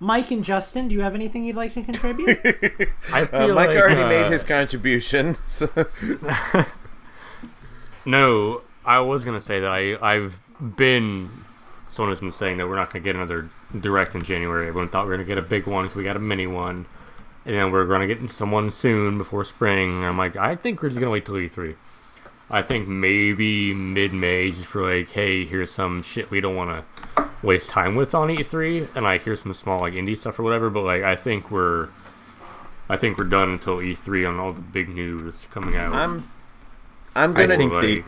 Mike 0.00 0.30
and 0.30 0.44
Justin, 0.44 0.86
do 0.86 0.94
you 0.94 1.00
have 1.00 1.16
anything 1.16 1.42
you'd 1.42 1.56
like 1.56 1.72
to 1.74 1.82
contribute? 1.82 2.38
I 3.12 3.22
Uh, 3.22 3.48
Mike 3.48 3.68
like, 3.68 3.76
already 3.76 4.02
uh, 4.02 4.08
made 4.08 4.30
his 4.30 4.44
contribution. 4.44 5.36
So. 5.48 5.68
No, 8.06 8.62
I 8.88 9.00
was 9.00 9.22
gonna 9.22 9.40
say 9.40 9.60
that 9.60 9.70
I 9.70 9.98
I've 10.00 10.40
been 10.76 11.28
someone 11.88 12.10
who's 12.10 12.20
been 12.20 12.32
saying 12.32 12.56
that 12.56 12.66
we're 12.66 12.76
not 12.76 12.90
gonna 12.90 13.04
get 13.04 13.16
another 13.16 13.50
direct 13.78 14.14
in 14.14 14.22
January. 14.22 14.66
Everyone 14.66 14.88
thought 14.88 15.04
we 15.04 15.10
were 15.10 15.16
gonna 15.16 15.26
get 15.26 15.36
a 15.36 15.42
big 15.42 15.66
one 15.66 15.84
because 15.84 15.96
we 15.98 16.04
got 16.04 16.16
a 16.16 16.20
mini 16.20 16.46
one, 16.46 16.86
and 17.44 17.54
then 17.54 17.70
we're 17.70 17.84
gonna 17.84 18.06
get 18.06 18.32
someone 18.32 18.70
soon 18.70 19.18
before 19.18 19.44
spring. 19.44 20.04
I'm 20.04 20.16
like, 20.16 20.36
I 20.36 20.56
think 20.56 20.82
we're 20.82 20.88
just 20.88 21.00
gonna 21.00 21.12
wait 21.12 21.26
till 21.26 21.34
E3. 21.34 21.76
I 22.50 22.62
think 22.62 22.88
maybe 22.88 23.74
mid 23.74 24.14
May 24.14 24.52
just 24.52 24.64
for 24.64 24.90
like, 24.90 25.10
hey, 25.10 25.44
here's 25.44 25.70
some 25.70 26.02
shit 26.02 26.30
we 26.30 26.40
don't 26.40 26.56
want 26.56 26.82
to 27.14 27.28
waste 27.42 27.68
time 27.68 27.94
with 27.94 28.14
on 28.14 28.28
E3, 28.28 28.88
and 28.96 29.04
like 29.04 29.22
here's 29.22 29.42
some 29.42 29.52
small 29.52 29.78
like 29.80 29.92
indie 29.92 30.16
stuff 30.16 30.38
or 30.38 30.44
whatever. 30.44 30.70
But 30.70 30.84
like, 30.84 31.02
I 31.02 31.14
think 31.14 31.50
we're 31.50 31.90
I 32.88 32.96
think 32.96 33.18
we're 33.18 33.24
done 33.24 33.50
until 33.50 33.76
E3 33.80 34.26
on 34.26 34.40
all 34.40 34.54
the 34.54 34.62
big 34.62 34.88
news 34.88 35.46
coming 35.50 35.76
out. 35.76 35.92
I'm 35.92 36.26
I'm 37.14 37.34
gonna 37.34 37.54
think 37.54 38.06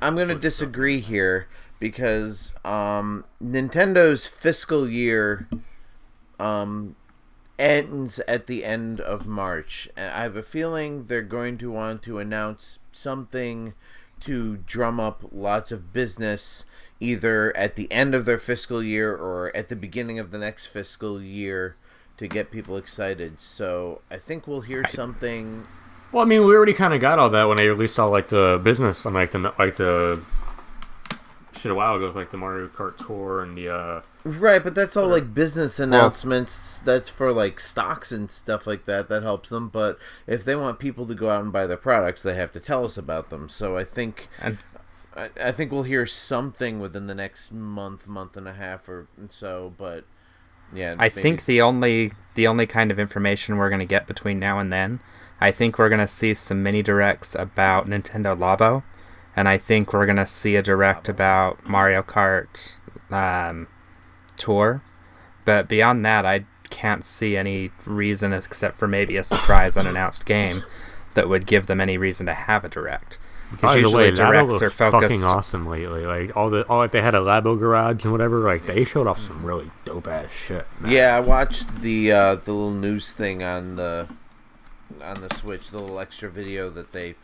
I'm 0.00 0.16
gonna 0.16 0.34
disagree 0.34 1.00
here 1.00 1.48
because 1.78 2.52
um, 2.64 3.24
Nintendo's 3.42 4.26
fiscal 4.26 4.88
year 4.88 5.48
um, 6.38 6.96
ends 7.58 8.18
at 8.20 8.46
the 8.46 8.64
end 8.64 9.00
of 9.00 9.26
March, 9.26 9.88
and 9.96 10.12
I 10.12 10.22
have 10.22 10.36
a 10.36 10.42
feeling 10.42 11.04
they're 11.04 11.22
going 11.22 11.58
to 11.58 11.70
want 11.70 12.02
to 12.02 12.18
announce 12.18 12.78
something 12.92 13.74
to 14.20 14.56
drum 14.58 14.98
up 14.98 15.24
lots 15.30 15.70
of 15.70 15.92
business 15.92 16.64
either 17.00 17.54
at 17.56 17.76
the 17.76 17.90
end 17.92 18.14
of 18.14 18.24
their 18.24 18.38
fiscal 18.38 18.82
year 18.82 19.14
or 19.14 19.54
at 19.54 19.68
the 19.68 19.76
beginning 19.76 20.18
of 20.18 20.30
the 20.30 20.38
next 20.38 20.66
fiscal 20.66 21.22
year 21.22 21.76
to 22.16 22.26
get 22.26 22.50
people 22.50 22.76
excited. 22.76 23.40
So 23.40 24.00
I 24.10 24.16
think 24.16 24.46
we'll 24.46 24.62
hear 24.62 24.86
something 24.86 25.66
Well, 26.12 26.22
I 26.24 26.26
mean, 26.26 26.46
we 26.46 26.54
already 26.54 26.72
kind 26.72 26.94
of 26.94 27.00
got 27.00 27.18
all 27.18 27.30
that 27.30 27.44
when 27.48 27.56
they 27.56 27.68
released 27.68 27.98
all 27.98 28.10
like 28.10 28.28
the 28.28 28.60
business 28.62 29.04
and 29.04 29.14
like 29.14 29.32
the 29.32 29.52
like 29.58 29.76
the 29.76 30.20
shit 31.52 31.72
a 31.72 31.74
while 31.74 31.96
ago, 31.96 32.12
like 32.14 32.30
the 32.30 32.36
Mario 32.36 32.68
Kart 32.68 32.96
Tour 32.98 33.42
and 33.42 33.56
the 33.56 33.68
uh, 33.74 34.00
Right, 34.24 34.62
but 34.62 34.74
that's 34.74 34.96
all 34.96 35.06
like 35.08 35.34
business 35.34 35.78
announcements. 35.78 36.78
that's 36.80 37.08
for 37.08 37.32
like 37.32 37.60
stocks 37.60 38.10
and 38.12 38.30
stuff 38.30 38.66
like 38.66 38.84
that. 38.84 39.08
That 39.08 39.22
helps 39.22 39.50
them. 39.50 39.68
But 39.68 39.98
if 40.26 40.44
they 40.44 40.56
want 40.56 40.78
people 40.78 41.06
to 41.06 41.14
go 41.14 41.30
out 41.30 41.42
and 41.42 41.52
buy 41.52 41.66
their 41.66 41.76
products, 41.76 42.22
they 42.22 42.34
have 42.34 42.50
to 42.52 42.60
tell 42.60 42.84
us 42.84 42.96
about 42.98 43.30
them. 43.30 43.48
So 43.48 43.76
I 43.76 43.84
think 43.84 44.28
And 44.40 44.58
I, 45.16 45.30
I 45.40 45.52
think 45.52 45.70
we'll 45.70 45.84
hear 45.84 46.06
something 46.06 46.80
within 46.80 47.06
the 47.06 47.14
next 47.14 47.52
month, 47.52 48.06
month 48.08 48.36
and 48.36 48.48
a 48.48 48.52
half 48.54 48.88
or 48.88 49.06
so. 49.28 49.72
But 49.78 50.04
yeah, 50.74 50.92
I 50.98 51.08
maybe- 51.08 51.20
think 51.22 51.44
the 51.44 51.60
only 51.62 52.12
the 52.34 52.46
only 52.46 52.66
kind 52.66 52.90
of 52.90 52.98
information 52.98 53.56
we're 53.56 53.70
going 53.70 53.78
to 53.80 53.86
get 53.86 54.06
between 54.08 54.38
now 54.38 54.58
and 54.58 54.72
then, 54.72 55.00
I 55.40 55.52
think 55.52 55.78
we're 55.78 55.88
going 55.88 56.00
to 56.00 56.08
see 56.08 56.34
some 56.34 56.62
mini 56.62 56.82
directs 56.82 57.34
about 57.34 57.86
Nintendo 57.86 58.36
Labo, 58.36 58.82
and 59.34 59.48
I 59.48 59.58
think 59.58 59.92
we're 59.92 60.06
going 60.06 60.16
to 60.16 60.26
see 60.26 60.56
a 60.56 60.62
direct 60.62 61.08
about 61.08 61.68
Mario 61.68 62.02
Kart 62.02 62.72
um, 63.10 63.68
Tour. 64.36 64.82
But 65.44 65.68
beyond 65.68 66.04
that, 66.06 66.24
I 66.24 66.46
can't 66.70 67.04
see 67.04 67.36
any 67.36 67.70
reason 67.84 68.32
except 68.32 68.78
for 68.78 68.88
maybe 68.88 69.16
a 69.16 69.22
surprise 69.24 69.76
unannounced 69.76 70.24
game 70.26 70.62
that 71.14 71.28
would 71.28 71.46
give 71.46 71.66
them 71.66 71.80
any 71.80 71.96
reason 71.98 72.26
to 72.26 72.34
have 72.34 72.64
a 72.64 72.68
direct. 72.68 73.18
Because 73.50 73.60
By 73.62 73.74
the 73.74 73.80
usually 73.82 74.04
way, 74.06 74.10
Labo 74.10 74.16
directs 74.16 74.50
looks 74.50 74.62
are 74.64 74.70
focused. 74.70 75.02
fucking 75.02 75.24
awesome 75.24 75.66
lately. 75.68 76.04
Like 76.04 76.36
all 76.36 76.50
the 76.50 76.66
all 76.66 76.78
like 76.78 76.90
they 76.90 77.00
had 77.00 77.14
a 77.14 77.20
Labo 77.20 77.56
garage 77.56 78.02
and 78.02 78.10
whatever. 78.10 78.40
Like 78.40 78.66
they 78.66 78.82
showed 78.82 79.06
off 79.06 79.20
some 79.20 79.44
really 79.44 79.70
dope 79.84 80.08
ass 80.08 80.32
shit. 80.32 80.66
man. 80.80 80.90
Yeah, 80.90 81.16
I 81.16 81.20
watched 81.20 81.76
the 81.82 82.10
uh, 82.10 82.34
the 82.34 82.52
little 82.52 82.72
news 82.72 83.12
thing 83.12 83.44
on 83.44 83.76
the 83.76 84.08
on 85.02 85.20
the 85.20 85.34
Switch, 85.34 85.70
the 85.70 85.78
little 85.78 85.98
extra 85.98 86.30
video 86.30 86.70
that 86.70 86.92
they 86.92 87.14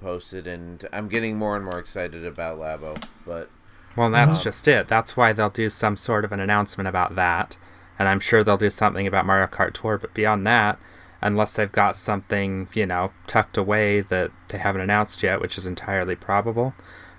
posted, 0.00 0.46
and 0.46 0.86
I'm 0.92 1.08
getting 1.08 1.36
more 1.36 1.56
and 1.56 1.64
more 1.64 1.78
excited 1.78 2.24
about 2.24 2.58
Labo. 2.58 3.02
But 3.26 3.48
Well, 3.96 4.10
that's 4.10 4.32
uh-huh. 4.32 4.42
just 4.42 4.68
it. 4.68 4.88
That's 4.88 5.16
why 5.16 5.32
they'll 5.32 5.50
do 5.50 5.68
some 5.68 5.96
sort 5.96 6.24
of 6.24 6.32
an 6.32 6.40
announcement 6.40 6.88
about 6.88 7.14
that. 7.16 7.56
And 7.98 8.08
I'm 8.08 8.20
sure 8.20 8.42
they'll 8.42 8.56
do 8.56 8.70
something 8.70 9.06
about 9.06 9.26
Mario 9.26 9.46
Kart 9.46 9.74
Tour. 9.74 9.98
But 9.98 10.14
beyond 10.14 10.46
that, 10.46 10.78
unless 11.20 11.54
they've 11.54 11.70
got 11.70 11.96
something, 11.96 12.68
you 12.72 12.86
know, 12.86 13.12
tucked 13.26 13.56
away 13.56 14.00
that 14.00 14.30
they 14.48 14.58
haven't 14.58 14.80
announced 14.80 15.22
yet, 15.22 15.40
which 15.40 15.58
is 15.58 15.66
entirely 15.66 16.16
probable, 16.16 16.74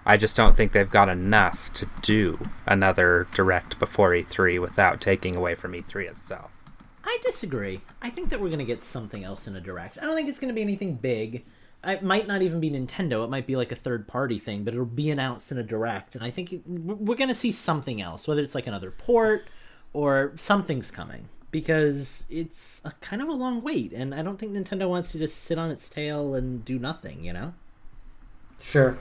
I 0.06 0.18
just 0.18 0.36
don't 0.36 0.56
think 0.56 0.72
they've 0.72 0.90
got 0.90 1.10
enough 1.10 1.72
to 1.74 1.88
do 2.02 2.40
another 2.66 3.28
direct 3.34 3.78
before 3.78 4.12
E3 4.12 4.60
without 4.60 5.00
taking 5.00 5.36
away 5.36 5.54
from 5.54 5.74
E3 5.74 6.10
itself. 6.10 6.52
I 7.04 7.18
disagree. 7.24 7.80
I 8.02 8.10
think 8.10 8.30
that 8.30 8.40
we're 8.40 8.48
going 8.48 8.60
to 8.60 8.66
get 8.66 8.84
something 8.84 9.24
else 9.24 9.48
in 9.48 9.56
a 9.56 9.62
direct. 9.62 9.98
I 9.98 10.02
don't 10.02 10.16
think 10.16 10.30
it's 10.30 10.40
going 10.40 10.50
to 10.50 10.56
be 10.56 10.62
anything 10.62 10.96
big. 10.96 11.44
It 11.84 12.04
might 12.04 12.28
not 12.28 12.44
even 12.44 12.60
be 12.60 12.70
Nintendo. 12.70 13.24
It 13.24 13.30
might 13.30 13.48
be 13.48 13.56
like 13.56 13.72
a 13.72 13.76
third 13.76 14.08
party 14.08 14.38
thing, 14.38 14.64
but 14.64 14.74
it'll 14.74 14.86
be 14.86 15.10
announced 15.10 15.52
in 15.52 15.58
a 15.58 15.64
direct. 15.64 16.16
And 16.16 16.24
I 16.24 16.30
think 16.30 16.62
we're 16.68 17.16
going 17.16 17.30
to 17.30 17.36
see 17.36 17.52
something 17.52 18.02
else, 18.02 18.28
whether 18.28 18.42
it's 18.42 18.54
like 18.54 18.68
another 18.68 18.92
port 18.92 19.46
or 19.94 20.34
something's 20.38 20.92
coming 20.92 21.28
because 21.50 22.26
it's 22.30 22.82
a 22.86 22.92
kind 23.02 23.22
of 23.22 23.28
a 23.28 23.34
long 23.34 23.62
wait. 23.62 23.94
And 23.94 24.14
I 24.14 24.22
don't 24.22 24.38
think 24.38 24.54
Nintendo 24.54 24.88
wants 24.88 25.12
to 25.12 25.18
just 25.18 25.44
sit 25.44 25.58
on 25.58 25.72
its 25.72 25.90
tail 25.90 26.36
and 26.36 26.64
do 26.64 26.78
nothing, 26.78 27.24
you 27.24 27.34
know? 27.34 27.54
Sure. 28.62 28.98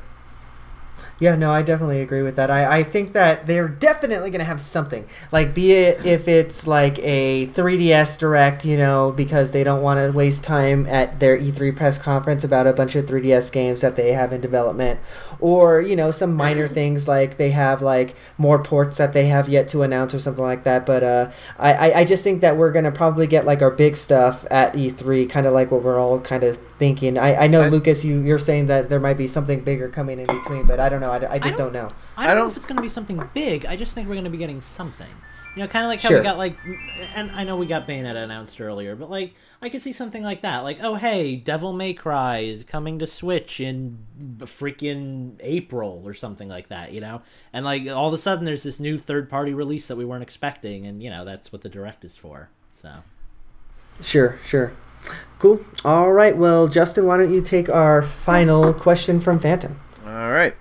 Yeah, 1.18 1.34
no, 1.34 1.52
I 1.52 1.60
definitely 1.60 2.00
agree 2.00 2.22
with 2.22 2.36
that. 2.36 2.50
I, 2.50 2.78
I 2.78 2.82
think 2.82 3.12
that 3.12 3.46
they're 3.46 3.68
definitely 3.68 4.30
going 4.30 4.38
to 4.40 4.44
have 4.46 4.60
something. 4.60 5.04
Like, 5.30 5.54
be 5.54 5.72
it 5.72 6.06
if 6.06 6.28
it's 6.28 6.66
like 6.66 6.98
a 7.00 7.46
3DS 7.48 8.18
Direct, 8.18 8.64
you 8.64 8.78
know, 8.78 9.12
because 9.12 9.52
they 9.52 9.62
don't 9.62 9.82
want 9.82 10.00
to 10.00 10.16
waste 10.16 10.44
time 10.44 10.86
at 10.86 11.20
their 11.20 11.38
E3 11.38 11.76
press 11.76 11.98
conference 11.98 12.42
about 12.42 12.66
a 12.66 12.72
bunch 12.72 12.96
of 12.96 13.04
3DS 13.04 13.52
games 13.52 13.82
that 13.82 13.96
they 13.96 14.12
have 14.12 14.32
in 14.32 14.40
development. 14.40 14.98
Or, 15.40 15.80
you 15.80 15.96
know, 15.96 16.10
some 16.10 16.34
minor 16.34 16.68
things 16.80 17.08
like 17.08 17.36
they 17.36 17.50
have 17.50 17.82
like 17.82 18.14
more 18.38 18.62
ports 18.62 18.98
that 18.98 19.12
they 19.12 19.26
have 19.26 19.48
yet 19.48 19.68
to 19.68 19.82
announce 19.82 20.14
or 20.14 20.18
something 20.18 20.44
like 20.44 20.64
that. 20.64 20.84
But 20.86 21.02
uh, 21.02 21.30
I, 21.58 21.72
I, 21.92 21.98
I 22.00 22.04
just 22.04 22.22
think 22.22 22.40
that 22.42 22.56
we're 22.56 22.72
going 22.72 22.84
to 22.84 22.92
probably 22.92 23.26
get 23.26 23.44
like 23.44 23.62
our 23.62 23.70
big 23.70 23.96
stuff 23.96 24.46
at 24.50 24.74
E3, 24.74 25.28
kind 25.30 25.46
of 25.46 25.52
like 25.52 25.70
what 25.70 25.82
we're 25.82 25.98
all 25.98 26.20
kind 26.20 26.42
of 26.42 26.56
thinking. 26.78 27.16
I, 27.18 27.44
I 27.44 27.46
know, 27.46 27.62
I- 27.62 27.68
Lucas, 27.68 28.04
you, 28.04 28.20
you're 28.20 28.38
saying 28.38 28.66
that 28.66 28.88
there 28.88 29.00
might 29.00 29.16
be 29.16 29.26
something 29.26 29.60
bigger 29.60 29.88
coming 29.88 30.18
in 30.18 30.26
between, 30.26 30.66
but 30.66 30.78
I 30.80 30.88
don't 30.88 31.00
know. 31.00 31.10
I, 31.10 31.34
I 31.34 31.38
just 31.38 31.56
don't- 31.56 31.72
don't, 31.72 31.88
know. 31.88 31.92
I 32.16 32.26
don't, 32.26 32.36
know 32.36 32.42
don't- 32.42 32.50
if 32.50 32.56
it's 32.56 32.66
going 32.66 32.76
to 32.76 32.82
be 32.82 32.88
something 32.88 33.22
big. 33.34 33.64
I 33.66 33.76
just 33.76 33.94
think 33.94 34.08
we're 34.08 34.14
going 34.14 34.24
to 34.24 34.30
be 34.30 34.38
getting 34.38 34.60
something. 34.60 35.06
You 35.56 35.62
know, 35.62 35.68
kind 35.68 35.84
of 35.84 35.88
like 35.88 36.00
how 36.00 36.10
Sure. 36.10 36.18
we 36.18 36.24
got 36.24 36.38
like, 36.38 36.54
and 37.16 37.30
I 37.32 37.42
know 37.44 37.56
we 37.56 37.66
got 37.66 37.88
Bayonetta 37.88 38.22
announced 38.22 38.60
earlier, 38.60 38.94
but 38.94 39.10
like 39.10 39.34
I 39.62 39.68
could 39.68 39.82
see 39.82 39.92
something 39.92 40.22
like 40.22 40.42
that. 40.42 40.60
Like, 40.60 40.82
oh 40.82 40.94
hey, 40.94 41.36
Devil 41.36 41.72
May 41.72 41.92
Cry 41.92 42.38
is 42.38 42.64
coming 42.64 42.98
to 42.98 43.06
Switch 43.06 43.60
in 43.60 43.98
freaking 44.40 45.32
April 45.40 46.02
or 46.04 46.14
something 46.14 46.48
like 46.48 46.68
that. 46.68 46.92
You 46.92 47.00
know, 47.00 47.22
and 47.52 47.64
like 47.64 47.86
all 47.88 48.08
of 48.08 48.14
a 48.14 48.18
sudden 48.18 48.44
there's 48.44 48.62
this 48.62 48.80
new 48.80 48.96
third 48.98 49.28
party 49.28 49.52
release 49.52 49.86
that 49.88 49.96
we 49.96 50.04
weren't 50.04 50.22
expecting, 50.22 50.86
and 50.86 51.02
you 51.02 51.10
know 51.10 51.24
that's 51.24 51.52
what 51.52 51.62
the 51.62 51.68
direct 51.68 52.04
is 52.04 52.16
for. 52.16 52.48
So 52.72 52.90
Sure, 54.02 54.38
sure. 54.42 54.72
Cool. 55.38 55.64
All 55.84 56.12
right. 56.12 56.36
Well, 56.36 56.68
Justin, 56.68 57.06
why 57.06 57.16
don't 57.16 57.32
you 57.32 57.42
take 57.42 57.68
our 57.68 58.02
final 58.02 58.72
question 58.74 59.20
from 59.20 59.38
Phantom? 59.38 59.80
all 60.04 60.32
right. 60.32 60.54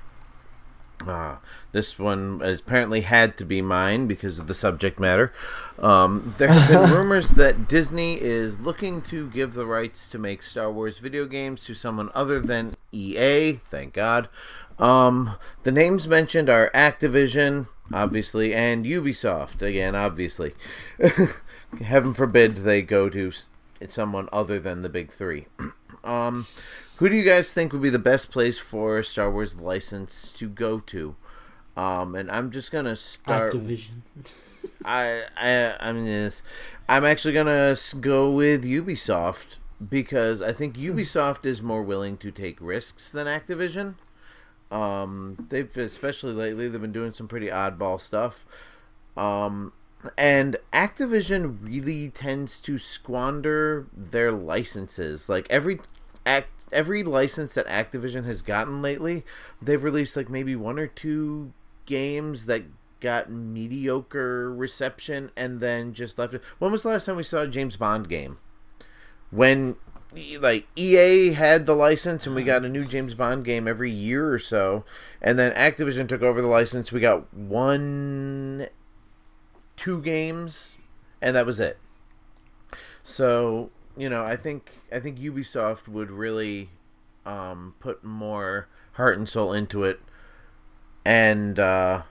Uh, 1.06 1.38
this 1.72 2.00
one 2.00 2.40
has 2.40 2.60
apparently 2.60 3.02
had 3.02 3.38
to 3.38 3.46
be 3.46 3.62
mine 3.62 4.08
because 4.08 4.40
of 4.40 4.48
the 4.48 4.54
subject 4.54 5.00
matter. 5.00 5.32
Um, 5.78 6.34
there 6.38 6.48
have 6.48 6.70
been 6.70 6.92
rumors 6.98 7.30
that 7.32 7.68
Disney 7.68 8.20
is 8.20 8.60
looking 8.60 9.02
to 9.04 9.30
give 9.30 9.54
the 9.54 9.66
rights 9.66 10.10
to 10.10 10.18
make 10.18 10.42
Star 10.42 10.72
Wars 10.72 11.00
video 11.00 11.26
games 11.26 11.64
to 11.66 11.74
someone 11.74 12.10
other 12.16 12.40
than 12.40 12.76
EA. 12.92 13.54
Thank 13.54 13.94
God. 13.94 14.30
Um, 14.80 15.36
the 15.64 15.72
names 15.72 16.08
mentioned 16.08 16.50
are 16.50 16.72
Activision, 16.74 17.68
obviously, 17.94 18.54
and 18.54 18.86
Ubisoft 18.86 19.62
again, 19.62 19.96
obviously. 19.96 20.54
Heaven 21.84 22.14
forbid 22.14 22.58
they 22.58 22.82
go 22.82 23.10
to 23.10 23.32
someone 23.88 24.28
other 24.32 24.60
than 24.60 24.82
the 24.82 24.90
big 24.90 25.12
three. 25.12 25.48
um, 26.04 26.46
who 26.98 27.10
do 27.10 27.16
you 27.16 27.24
guys 27.24 27.54
think 27.54 27.72
would 27.72 27.82
be 27.82 27.90
the 27.90 28.00
best 28.00 28.32
place 28.32 28.58
for 28.58 29.04
Star 29.04 29.32
Wars 29.32 29.56
license 29.56 30.32
to 30.34 30.50
go 30.50 30.80
to? 30.80 31.16
Um, 31.80 32.14
and 32.14 32.30
I'm 32.30 32.52
just 32.52 32.72
gonna 32.72 32.98
start. 32.98 33.54
Activision. 33.54 34.02
I 34.86 35.24
I 35.38 35.76
I 35.80 35.94
mean, 35.94 36.06
this, 36.06 36.42
I'm 36.90 37.06
actually 37.06 37.34
gonna 37.34 37.76
go 38.02 38.30
with 38.30 38.66
Ubisoft 38.66 39.58
because 39.90 40.42
I 40.42 40.52
think 40.52 40.76
Ubisoft 40.76 41.46
is 41.46 41.62
more 41.62 41.82
willing 41.82 42.18
to 42.18 42.32
take 42.32 42.58
risks 42.60 43.12
than 43.12 43.28
Activision. 43.28 43.94
Um, 44.70 45.48
they've 45.50 45.76
especially 45.78 46.34
lately 46.34 46.68
they've 46.68 46.82
been 46.82 46.92
doing 46.92 47.14
some 47.14 47.30
pretty 47.30 47.48
oddball 47.48 48.02
stuff. 48.02 48.46
Um, 49.16 49.72
and 50.18 50.58
Activision 50.74 51.60
really 51.62 52.10
tends 52.10 52.60
to 52.62 52.78
squander 52.78 53.88
their 53.96 54.34
licenses. 54.34 55.30
Like 55.30 55.48
every 55.50 55.80
act, 56.26 56.50
every 56.74 57.04
license 57.04 57.54
that 57.54 57.68
Activision 57.68 58.26
has 58.26 58.42
gotten 58.42 58.82
lately, 58.82 59.24
they've 59.62 59.84
released 59.84 60.18
like 60.18 60.30
maybe 60.30 60.58
one 60.58 60.78
or 60.78 60.88
two 60.88 61.54
games 61.90 62.46
that 62.46 62.64
got 63.00 63.32
mediocre 63.32 64.54
reception 64.54 65.32
and 65.36 65.60
then 65.60 65.94
just 65.94 66.20
left 66.20 66.36
it. 66.36 66.44
When 66.60 66.72
was 66.72 66.84
the 66.84 66.90
last 66.90 67.06
time 67.06 67.18
we 67.18 67.24
saw 67.24 67.42
a 67.42 67.48
James 67.48 67.76
Bond 67.78 68.08
game? 68.08 68.38
When 69.32 69.76
like 70.40 70.68
EA 70.76 71.34
had 71.34 71.66
the 71.66 71.76
license 71.76 72.26
and 72.26 72.36
we 72.36 72.44
got 72.44 72.64
a 72.64 72.70
new 72.70 72.86
James 72.86 73.14
Bond 73.16 73.44
game 73.44 73.68
every 73.68 73.92
year 73.92 74.32
or 74.32 74.40
so, 74.40 74.86
and 75.22 75.38
then 75.38 75.52
Activision 75.54 76.08
took 76.08 76.22
over 76.22 76.42
the 76.42 76.48
license. 76.48 76.92
We 76.92 77.00
got 77.00 77.34
one, 77.34 78.68
two 79.76 80.02
games, 80.02 80.76
and 81.22 81.36
that 81.36 81.46
was 81.46 81.60
it. 81.60 81.78
So 83.04 83.72
you 83.98 84.10
know, 84.10 84.24
I 84.24 84.36
think 84.36 84.72
I 84.92 85.00
think 85.00 85.20
Ubisoft 85.20 85.88
would 85.88 86.12
really 86.12 86.70
um, 87.26 87.76
put 87.80 88.04
more 88.04 88.68
heart 88.94 89.18
and 89.18 89.28
soul 89.28 89.54
into 89.54 89.84
it, 89.84 90.00
and 91.06 91.60
uh, 91.60 92.04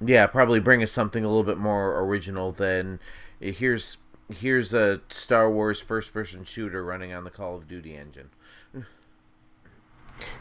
yeah, 0.00 0.26
probably 0.26 0.60
bring 0.60 0.82
us 0.82 0.92
something 0.92 1.24
a 1.24 1.28
little 1.28 1.44
bit 1.44 1.58
more 1.58 1.98
original 2.00 2.52
than 2.52 3.00
here's 3.40 3.98
here's 4.28 4.74
a 4.74 5.00
Star 5.08 5.50
Wars 5.50 5.80
first 5.80 6.12
person 6.12 6.44
shooter 6.44 6.84
running 6.84 7.12
on 7.12 7.24
the 7.24 7.30
Call 7.30 7.56
of 7.56 7.68
Duty 7.68 7.96
engine. 7.96 8.30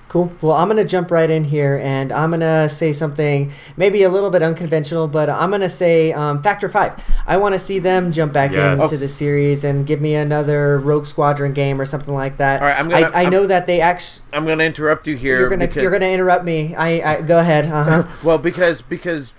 Cool. 0.08 0.32
Well, 0.42 0.54
I'm 0.56 0.70
going 0.70 0.78
to 0.78 0.86
jump 0.90 1.12
right 1.12 1.30
in 1.30 1.44
here 1.44 1.78
and 1.84 2.14
I'm 2.14 2.30
going 2.30 2.40
to 2.40 2.70
say 2.70 2.94
something 2.94 3.52
maybe 3.76 4.04
a 4.04 4.10
little 4.10 4.30
bit 4.30 4.42
unconventional, 4.44 5.10
but 5.10 5.30
I'm 5.30 5.50
going 5.50 5.60
to 5.62 5.68
say 5.68 6.14
um, 6.14 6.42
Factor 6.42 6.70
5. 6.70 7.04
I 7.28 7.36
want 7.36 7.54
to 7.54 7.60
see 7.60 7.80
them 7.80 8.14
jump 8.14 8.32
back 8.32 8.54
Yes. 8.54 8.80
into 8.82 8.96
the 8.96 9.10
series 9.10 9.66
and 9.66 9.86
give 9.86 10.00
me 10.00 10.16
another 10.16 10.78
Rogue 10.78 11.06
Squadron 11.06 11.52
game 11.52 11.82
or 11.82 11.86
something 11.86 12.14
like 12.14 12.38
that. 12.38 12.62
All 12.62 12.68
right, 12.68 12.80
I'm 12.80 12.88
gonna- 12.88 13.08
I, 13.08 13.10
I 13.10 13.22
I'm- 13.24 13.32
know 13.32 13.46
that 13.48 13.68
they 13.68 13.82
actually. 13.82 14.24
I'm 14.32 14.46
going 14.46 14.60
to 14.60 14.66
interrupt 14.66 15.06
you 15.06 15.18
here. 15.18 15.38
You're 15.40 15.50
gonna 15.50 15.68
you're 15.74 15.92
gonna 15.92 16.06
interrupt 16.08 16.46
me. 16.46 16.76
I, 16.76 17.16
I 17.16 17.22
go 17.22 17.40
ahead. 17.40 17.66
Uh 17.66 17.84
huh. 17.84 18.04
well 18.24 18.38
because 18.38 18.82
because 18.82 19.34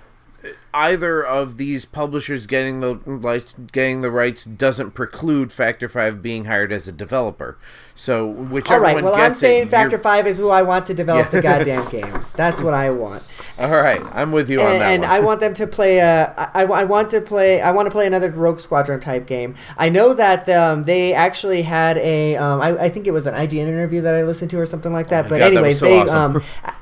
either 0.77 1.25
of 1.25 1.57
these 1.57 1.85
publishers 1.87 2.47
getting 2.47 2.81
the 2.81 3.01
like 3.07 3.73
getting 3.73 4.03
the 4.03 4.11
rights 4.11 4.45
doesn't 4.45 4.91
preclude 4.93 5.51
Factor 5.53 5.89
Five 5.89 6.21
being 6.23 6.45
hired 6.45 6.71
as 6.73 6.87
a 6.87 6.93
developer. 6.93 7.59
So 7.95 8.27
whichever 8.27 8.75
All 8.75 8.81
right. 8.83 8.95
one 8.95 9.05
Well, 9.05 9.15
I'm 9.15 9.35
saying 9.35 9.69
it, 9.69 9.71
Factor 9.71 9.97
you're- 9.97 10.03
Five 10.03 10.27
is 10.27 10.37
who 10.37 10.51
I 10.51 10.61
want 10.63 10.85
to 10.87 10.95
develop 10.95 11.27
Yeah. 11.27 11.31
the 11.31 11.43
goddamn 11.49 11.89
games. 11.89 12.33
That's 12.33 12.61
what 12.61 12.75
I 12.75 12.91
want. 12.91 13.23
All 13.59 13.71
right, 13.71 14.03
I'm 14.13 14.33
with 14.33 14.51
you 14.51 14.61
on 14.61 14.73
and, 14.73 14.81
that 14.83 14.93
and 14.93 15.03
one. 15.03 15.11
I 15.11 15.21
want 15.21 15.41
them 15.45 15.55
to 15.55 15.67
play 15.67 15.99
a. 15.99 16.35
I, 16.55 16.65
I 16.65 16.85
want 16.85 17.09
to 17.11 17.23
play. 17.23 17.61
I 17.63 17.71
want 17.71 17.87
to 17.87 17.91
play 17.91 18.07
another 18.07 18.31
Rogue 18.31 18.61
Squadron 18.61 19.01
type 19.01 19.27
game. 19.27 19.55
I 19.79 19.89
know 19.89 20.13
that 20.13 20.47
um, 20.51 20.83
they 20.83 21.15
actually 21.15 21.63
had 21.63 21.97
a. 21.99 22.37
Um, 22.37 22.61
I, 22.61 22.79
I 22.85 22.89
think 22.91 23.07
it 23.07 23.13
was 23.13 23.25
an 23.27 23.33
IGN 23.35 23.67
interview 23.67 24.03
that 24.03 24.15
I 24.15 24.23
listened 24.25 24.51
to 24.51 24.61
or 24.61 24.67
something 24.67 24.93
like 24.93 25.07
that. 25.09 25.25
my 25.25 25.29
but 25.31 25.39
God, 25.39 25.45
that 25.53 25.53
anyways, 25.55 25.79
so 25.79 25.87
they 25.87 26.01
awesome. 26.01 26.37
um, 26.37 26.43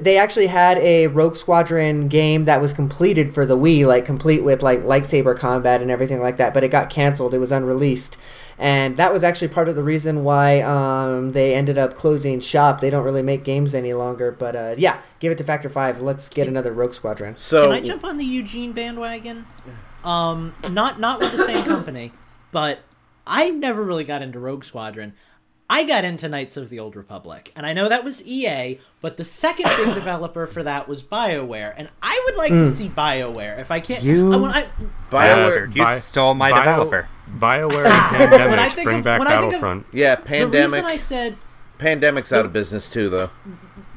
they 0.00 0.16
actually 0.16 0.46
had 0.46 0.78
a 0.78 1.06
Rogue 1.08 1.36
Squadron 1.36 2.08
game 2.08 2.44
that 2.44 2.60
was 2.60 2.72
completed 2.72 3.34
for 3.34 3.46
the 3.46 3.56
Wii, 3.56 3.86
like 3.86 4.04
complete 4.04 4.42
with 4.42 4.62
like 4.62 4.80
lightsaber 4.80 5.36
combat 5.36 5.82
and 5.82 5.90
everything 5.90 6.20
like 6.20 6.36
that. 6.38 6.54
But 6.54 6.64
it 6.64 6.68
got 6.68 6.90
canceled. 6.90 7.34
It 7.34 7.38
was 7.38 7.52
unreleased. 7.52 8.16
And 8.58 8.96
that 8.96 9.12
was 9.12 9.24
actually 9.24 9.48
part 9.48 9.68
of 9.68 9.74
the 9.74 9.82
reason 9.82 10.24
why 10.24 10.60
um, 10.60 11.32
they 11.32 11.54
ended 11.54 11.78
up 11.78 11.94
closing 11.94 12.38
shop. 12.40 12.80
They 12.80 12.90
don't 12.90 13.04
really 13.04 13.22
make 13.22 13.44
games 13.44 13.74
any 13.74 13.92
longer. 13.92 14.30
But 14.30 14.54
uh, 14.54 14.74
yeah, 14.78 14.98
give 15.20 15.32
it 15.32 15.38
to 15.38 15.44
Factor 15.44 15.68
Five. 15.68 16.00
Let's 16.00 16.28
get 16.28 16.46
another 16.48 16.72
Rogue 16.72 16.94
Squadron. 16.94 17.36
so 17.36 17.62
Can 17.62 17.72
I 17.72 17.80
jump 17.80 18.04
on 18.04 18.18
the 18.18 18.24
Eugene 18.24 18.72
bandwagon? 18.72 19.46
Um, 20.04 20.54
not 20.70 21.00
not 21.00 21.20
with 21.20 21.32
the 21.32 21.44
same 21.44 21.64
company, 21.64 22.12
but 22.50 22.80
I 23.26 23.50
never 23.50 23.82
really 23.82 24.04
got 24.04 24.22
into 24.22 24.38
Rogue 24.38 24.64
Squadron. 24.64 25.14
I 25.70 25.84
got 25.84 26.04
into 26.04 26.28
Knights 26.28 26.56
of 26.58 26.68
the 26.68 26.78
Old 26.78 26.96
Republic, 26.96 27.50
and 27.56 27.64
I 27.64 27.72
know 27.72 27.88
that 27.88 28.04
was 28.04 28.22
EA, 28.26 28.78
but 29.00 29.16
the 29.16 29.24
second 29.24 29.70
big 29.78 29.94
developer 29.94 30.46
for 30.46 30.62
that 30.62 30.86
was 30.86 31.02
BioWare, 31.02 31.72
and 31.76 31.88
I 32.02 32.20
would 32.26 32.36
like 32.36 32.50
to 32.50 32.56
mm. 32.56 32.70
see 32.70 32.88
BioWare 32.88 33.58
if 33.58 33.70
I 33.70 33.80
can't. 33.80 34.02
You- 34.02 34.32
I, 34.32 34.36
when 34.36 34.50
I, 34.50 34.62
BioWare, 34.62 35.10
Bastard, 35.10 35.76
you 35.76 35.82
Bi- 35.84 35.98
stole 35.98 36.34
my 36.34 36.50
Bio- 36.50 36.58
developer. 36.58 37.08
BioWare 37.38 37.86
and 37.86 38.50
When 38.50 38.58
I 38.58 38.68
Pandemic 38.68 38.72
think 38.74 38.84
bring 38.84 38.98
of- 38.98 39.04
back 39.04 39.18
when 39.20 39.28
I 39.28 39.30
think 39.40 39.54
of- 39.54 39.60
Battlefront. 39.62 39.86
yeah, 39.92 40.16
the 40.16 40.46
reason 40.50 40.84
I 40.84 40.96
said 40.98 41.36
Pandemic's 41.78 42.32
out 42.32 42.44
of 42.44 42.52
business 42.52 42.90
too, 42.90 43.08
though. 43.08 43.30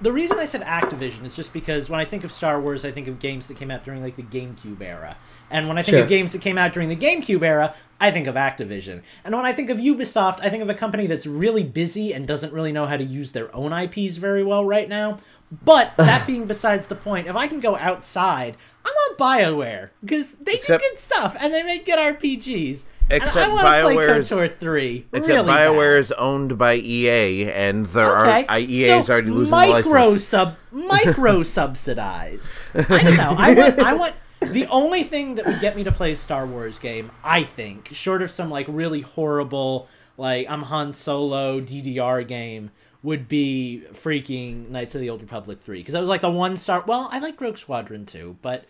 the 0.02 0.12
reason 0.14 0.40
I 0.40 0.46
said 0.46 0.62
Activision 0.62 1.26
is 1.26 1.36
just 1.36 1.52
because 1.52 1.90
when 1.90 2.00
I 2.00 2.06
think 2.06 2.24
of 2.24 2.32
Star 2.32 2.60
Wars, 2.62 2.86
I 2.86 2.92
think 2.92 3.08
of 3.10 3.20
games 3.20 3.48
that 3.48 3.58
came 3.58 3.70
out 3.70 3.84
during 3.84 4.02
like 4.02 4.16
the 4.16 4.24
GameCube 4.24 4.82
era. 4.82 5.18
And 5.52 5.68
when 5.68 5.78
I 5.78 5.84
think 5.84 5.94
Sure. 5.96 6.04
of 6.04 6.10
games 6.10 6.32
that 6.32 6.42
came 6.42 6.58
out 6.58 6.74
during 6.74 6.90
the 6.90 6.96
GameCube 6.96 7.44
era, 7.44 7.76
I 8.02 8.12
think 8.12 8.28
of 8.28 8.36
Activision. 8.36 9.02
And 9.24 9.36
when 9.36 9.46
I 9.46 9.54
think 9.54 9.70
of 9.70 9.78
Ubisoft, 9.78 10.40
I 10.42 10.50
think 10.50 10.64
of 10.64 10.70
a 10.70 10.74
company 10.74 11.08
that's 11.08 11.26
really 11.28 11.64
busy 11.64 12.14
and 12.14 12.28
doesn't 12.28 12.52
really 12.52 12.72
know 12.72 12.88
how 12.88 12.98
to 12.98 13.04
use 13.04 13.32
their 13.32 13.56
own 13.56 13.72
IPs 13.72 14.18
very 14.18 14.44
well 14.44 14.66
right 14.66 14.90
now. 14.90 15.20
But 15.64 15.94
that 15.98 16.26
being 16.28 16.46
besides 16.46 16.88
the 16.88 16.96
point, 16.96 17.28
if 17.28 17.36
I 17.36 17.48
can 17.48 17.60
go 17.60 17.76
outside, 17.78 18.56
I 18.86 18.90
want 18.90 19.18
BioWare 19.18 19.90
because 20.04 20.34
they 20.34 20.54
Except- 20.56 20.84
do 20.84 20.90
good 20.90 21.00
stuff 21.00 21.36
and 21.40 21.54
they 21.54 21.64
make 21.64 21.86
good 21.86 22.00
RPGs. 22.00 22.86
Except 23.08 23.36
and 23.38 23.46
I 23.46 23.54
want 23.54 23.66
to 23.68 23.84
play 23.84 23.96
BioWare's- 23.96 24.54
3. 24.60 25.06
Except 25.14 25.28
really 25.38 25.48
BioWare 25.48 25.94
bad. 25.94 26.00
is 26.00 26.12
owned 26.14 26.58
by 26.58 26.74
EA, 26.74 27.52
and 27.52 27.86
there 27.86 28.18
Okay, 28.22 28.46
are 28.46 28.46
I, 28.50 28.60
EA 28.62 28.98
is 28.98 29.06
so 29.06 29.14
already 29.14 29.30
losing 29.30 29.52
the 29.52 29.56
micro 29.58 30.02
license. 30.06 30.24
sub 30.24 30.56
micro 30.72 31.44
subsidize. 31.44 32.66
I 32.76 32.82
don't 33.04 33.18
know. 33.18 33.36
I 33.38 33.54
want. 33.54 33.80
I 33.80 33.94
want. 33.94 34.14
The 34.52 34.68
only 34.68 35.04
thing 35.04 35.36
that 35.36 35.46
would 35.46 35.60
get 35.62 35.76
me 35.76 35.84
to 35.84 35.92
play 35.92 36.12
a 36.12 36.16
Star 36.16 36.46
Wars 36.46 36.80
game, 36.80 37.12
I 37.24 37.44
think, 37.44 37.90
short 37.94 38.22
of 38.22 38.32
some 38.32 38.50
like 38.50 38.66
really 38.70 39.02
horrible, 39.02 39.88
like 40.18 40.48
I'm 40.50 40.64
Han 40.64 40.94
Solo 40.94 41.60
DDR 41.60 42.28
game, 42.28 42.72
would 43.04 43.28
be 43.28 43.84
freaking 43.94 44.70
Knights 44.70 44.96
of 44.96 45.02
the 45.02 45.10
Old 45.10 45.22
Republic 45.22 45.62
three 45.62 45.80
because 45.80 45.94
that 45.94 46.00
was 46.00 46.10
like 46.10 46.22
the 46.22 46.30
one 46.30 46.58
star. 46.58 46.84
Well, 46.88 47.08
I 47.12 47.20
like 47.20 47.40
Rogue 47.40 47.58
Squadron 47.58 48.06
too, 48.06 48.38
but 48.42 48.66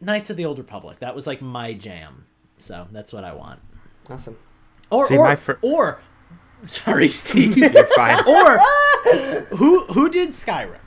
Knights 0.00 0.30
of 0.30 0.36
the 0.36 0.44
Old 0.44 0.58
Republic 0.58 0.98
that 1.00 1.14
was 1.14 1.26
like 1.26 1.42
my 1.42 1.72
jam. 1.72 2.26
So 2.58 2.88
that's 2.90 3.12
what 3.12 3.24
I 3.24 3.32
want. 3.34 3.60
Awesome. 4.08 4.36
Or 4.90 5.06
See, 5.06 5.16
or, 5.16 5.24
my 5.24 5.36
fir- 5.36 5.58
or 5.62 6.00
sorry, 6.64 7.08
Steve. 7.08 7.56
You're 7.56 7.86
fine. 7.94 8.18
or 8.26 8.58
who 9.56 9.84
who 9.86 10.08
did 10.08 10.30
Skyrim? 10.30 10.78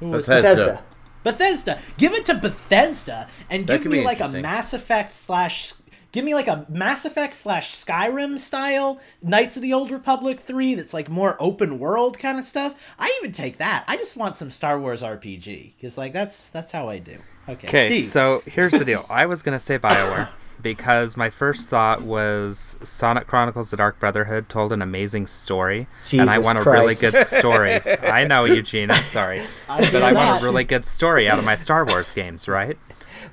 Who 0.00 0.08
was? 0.10 0.26
Bethesda. 0.26 0.54
Bethesda. 0.64 0.84
Bethesda. 1.24 1.80
Give 1.98 2.12
it 2.12 2.26
to 2.26 2.34
Bethesda 2.34 3.28
and 3.50 3.66
That 3.66 3.82
give 3.82 3.90
me 3.90 4.04
like 4.04 4.20
a. 4.20 4.28
Mass 4.28 4.72
Effect 4.72 5.10
slash. 5.10 5.74
Give 6.12 6.24
me 6.24 6.34
like 6.34 6.46
a 6.46 6.64
Mass 6.68 7.04
Effect 7.04 7.34
slash 7.34 7.74
Skyrim 7.74 8.38
style 8.38 9.00
Knights 9.20 9.56
of 9.56 9.62
the 9.62 9.72
Old 9.72 9.90
Republic 9.90 10.38
three 10.38 10.74
that's 10.74 10.94
like 10.94 11.08
more 11.08 11.36
open 11.40 11.80
world 11.80 12.20
kind 12.20 12.38
of 12.38 12.44
stuff. 12.44 12.74
I 13.00 13.12
even 13.20 13.32
take 13.32 13.58
that. 13.58 13.84
I 13.88 13.96
just 13.96 14.16
want 14.16 14.36
some 14.36 14.52
Star 14.52 14.78
Wars 14.78 15.02
RPG 15.02 15.74
because 15.74 15.98
like 15.98 16.12
that's 16.12 16.50
that's 16.50 16.70
how 16.70 16.88
I 16.88 17.00
do. 17.00 17.18
Okay, 17.48 17.66
Okay, 17.68 17.86
Steve. 17.98 18.04
so 18.10 18.42
here's 18.46 18.72
the 18.72 18.84
deal. 18.84 19.04
I 19.10 19.26
was 19.26 19.42
gonna 19.42 19.58
say 19.60 19.78
Bioware 19.78 20.30
because 20.62 21.16
my 21.16 21.28
first 21.30 21.68
thought 21.68 22.00
was 22.02 22.78
Sonic 22.82 23.26
Chronicles: 23.26 23.70
The 23.70 23.76
Dark 23.76 24.00
Brotherhood 24.00 24.48
told 24.48 24.72
an 24.72 24.80
amazing 24.80 25.26
story, 25.26 25.86
and 26.12 26.22
I 26.30 26.36
Jesus 26.36 26.44
want 26.46 26.58
a 26.58 26.70
really 26.70 26.94
good 26.94 27.26
story. 27.26 27.80
I 28.02 28.24
know 28.24 28.44
Eugene, 28.46 28.90
I'm 28.90 29.02
sorry, 29.04 29.40
I 29.68 29.78
but 29.90 30.02
I 30.02 30.12
want 30.14 30.42
a 30.42 30.46
really 30.46 30.64
good 30.64 30.86
story 30.86 31.28
out 31.28 31.38
of 31.38 31.44
my 31.44 31.56
Star 31.56 31.84
Wars 31.84 32.10
games, 32.10 32.48
right? 32.48 32.78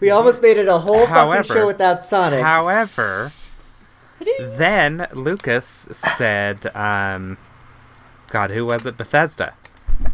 We 0.01 0.09
almost 0.09 0.41
made 0.41 0.57
it 0.57 0.67
a 0.67 0.79
whole 0.79 1.05
However- 1.05 1.43
fucking 1.43 1.55
show 1.55 1.67
without 1.67 2.03
Sonic. 2.03 2.41
However, 2.41 3.31
then 4.39 5.07
Lucas 5.13 5.87
said, 5.91 6.75
um, 6.75 7.37
"God, 8.29 8.51
who 8.51 8.65
was 8.65 8.85
it? 8.85 8.97
Bethesda." 8.97 9.53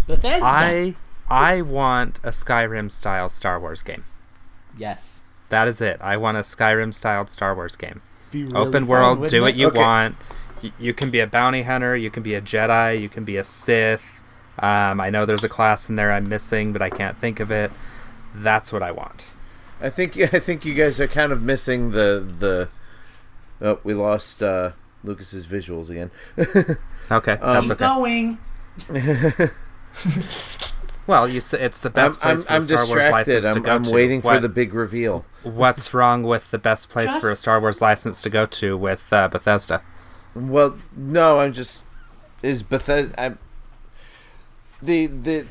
Bethesda. 0.06 0.46
I 0.46 0.96
I 1.30 1.62
want 1.62 2.20
a 2.24 2.30
Skyrim 2.30 2.92
style 2.92 3.30
Star 3.30 3.60
Wars 3.60 3.82
game. 3.82 4.04
Yes. 4.78 5.24
That 5.50 5.68
is 5.68 5.82
it. 5.82 6.02
I 6.02 6.18
want 6.18 6.38
a 6.38 6.42
Skyrim 6.42 6.94
styled 6.94 7.30
Star 7.30 7.56
Wars 7.56 7.76
game. 7.76 8.02
Be 8.32 8.44
really 8.44 8.56
Open 8.58 8.88
world, 8.88 9.20
wouldn't 9.20 9.32
do 9.32 9.42
what 9.42 9.56
you 9.56 9.68
Okay. 9.68 9.80
want. 9.80 10.16
Y- 10.64 10.72
you 10.80 10.94
can 10.94 11.10
be 11.12 11.20
a 11.20 11.28
bounty 11.28 11.64
hunter, 11.64 11.96
you 11.96 12.10
can 12.12 12.24
be 12.24 12.34
a 12.36 12.42
Jedi, 12.42 13.00
you 13.02 13.10
can 13.10 13.24
be 13.24 13.38
a 13.38 13.44
Sith. 13.44 14.22
Um, 14.60 15.00
I 15.00 15.10
know 15.10 15.26
there's 15.26 15.44
a 15.44 15.50
class 15.50 15.88
in 15.90 15.96
there 15.98 16.12
I'm 16.12 16.28
missing, 16.28 16.74
but 16.74 16.82
I 16.82 16.90
can't 16.90 17.16
think 17.18 17.40
of 17.40 17.52
it. 17.52 17.72
That's 18.34 18.74
what 18.74 18.82
I 18.84 18.92
want. 18.92 19.28
I 19.82 19.90
think 19.90 20.18
I 20.34 20.40
think 20.40 20.66
you 20.66 20.74
guys 20.74 21.00
are 21.00 21.08
kind 21.08 21.32
of 21.32 21.42
missing 21.44 21.92
the 21.92 22.26
the. 22.40 22.70
Oh, 23.62 23.80
we 23.84 23.94
lost 23.94 24.42
uh, 24.44 24.72
Lucas's 25.04 25.48
visuals 25.48 25.90
again. 25.90 26.12
Okay, 27.10 27.34
Um, 27.34 27.66
that's 27.68 27.68
Keep 27.70 27.82
okay. 27.82 27.86
going. 27.86 28.38
Well, 31.08 31.28
you 31.28 31.38
s- 31.38 31.54
it's 31.54 31.80
the 31.80 31.90
I'm, 31.90 31.94
best 31.94 32.20
I'm, 32.22 32.36
place 32.36 32.44
for 32.44 32.54
I'm 32.54 32.62
a 32.62 32.66
Star 32.66 32.88
Wars 32.88 33.12
license 33.12 33.46
to 33.46 33.52
I'm, 33.52 33.62
go 33.64 33.72
I'm 33.72 33.84
to. 33.86 33.92
waiting 33.92 34.22
for 34.22 34.40
the 34.40 34.50
big 34.50 34.74
reveal. 34.74 35.26
What's 35.44 35.94
wrong 35.94 36.24
with 36.24 36.52
the 36.52 36.58
best 36.58 36.90
place 36.90 37.16
for 37.18 37.30
a 37.30 37.36
Star 37.36 37.60
Wars 37.60 37.82
license 37.82 38.22
to 38.24 38.30
go 38.30 38.46
to 38.46 38.78
with 38.78 39.12
uh, 39.14 39.30
Bethesda? 39.30 39.82
Well, 40.36 40.78
no, 40.96 41.40
I'm 41.40 41.54
just 41.54 41.84
is 42.44 42.62
Bethesda. 42.62 43.20
I'm, 43.20 43.40
the 44.82 45.08
the. 45.08 45.46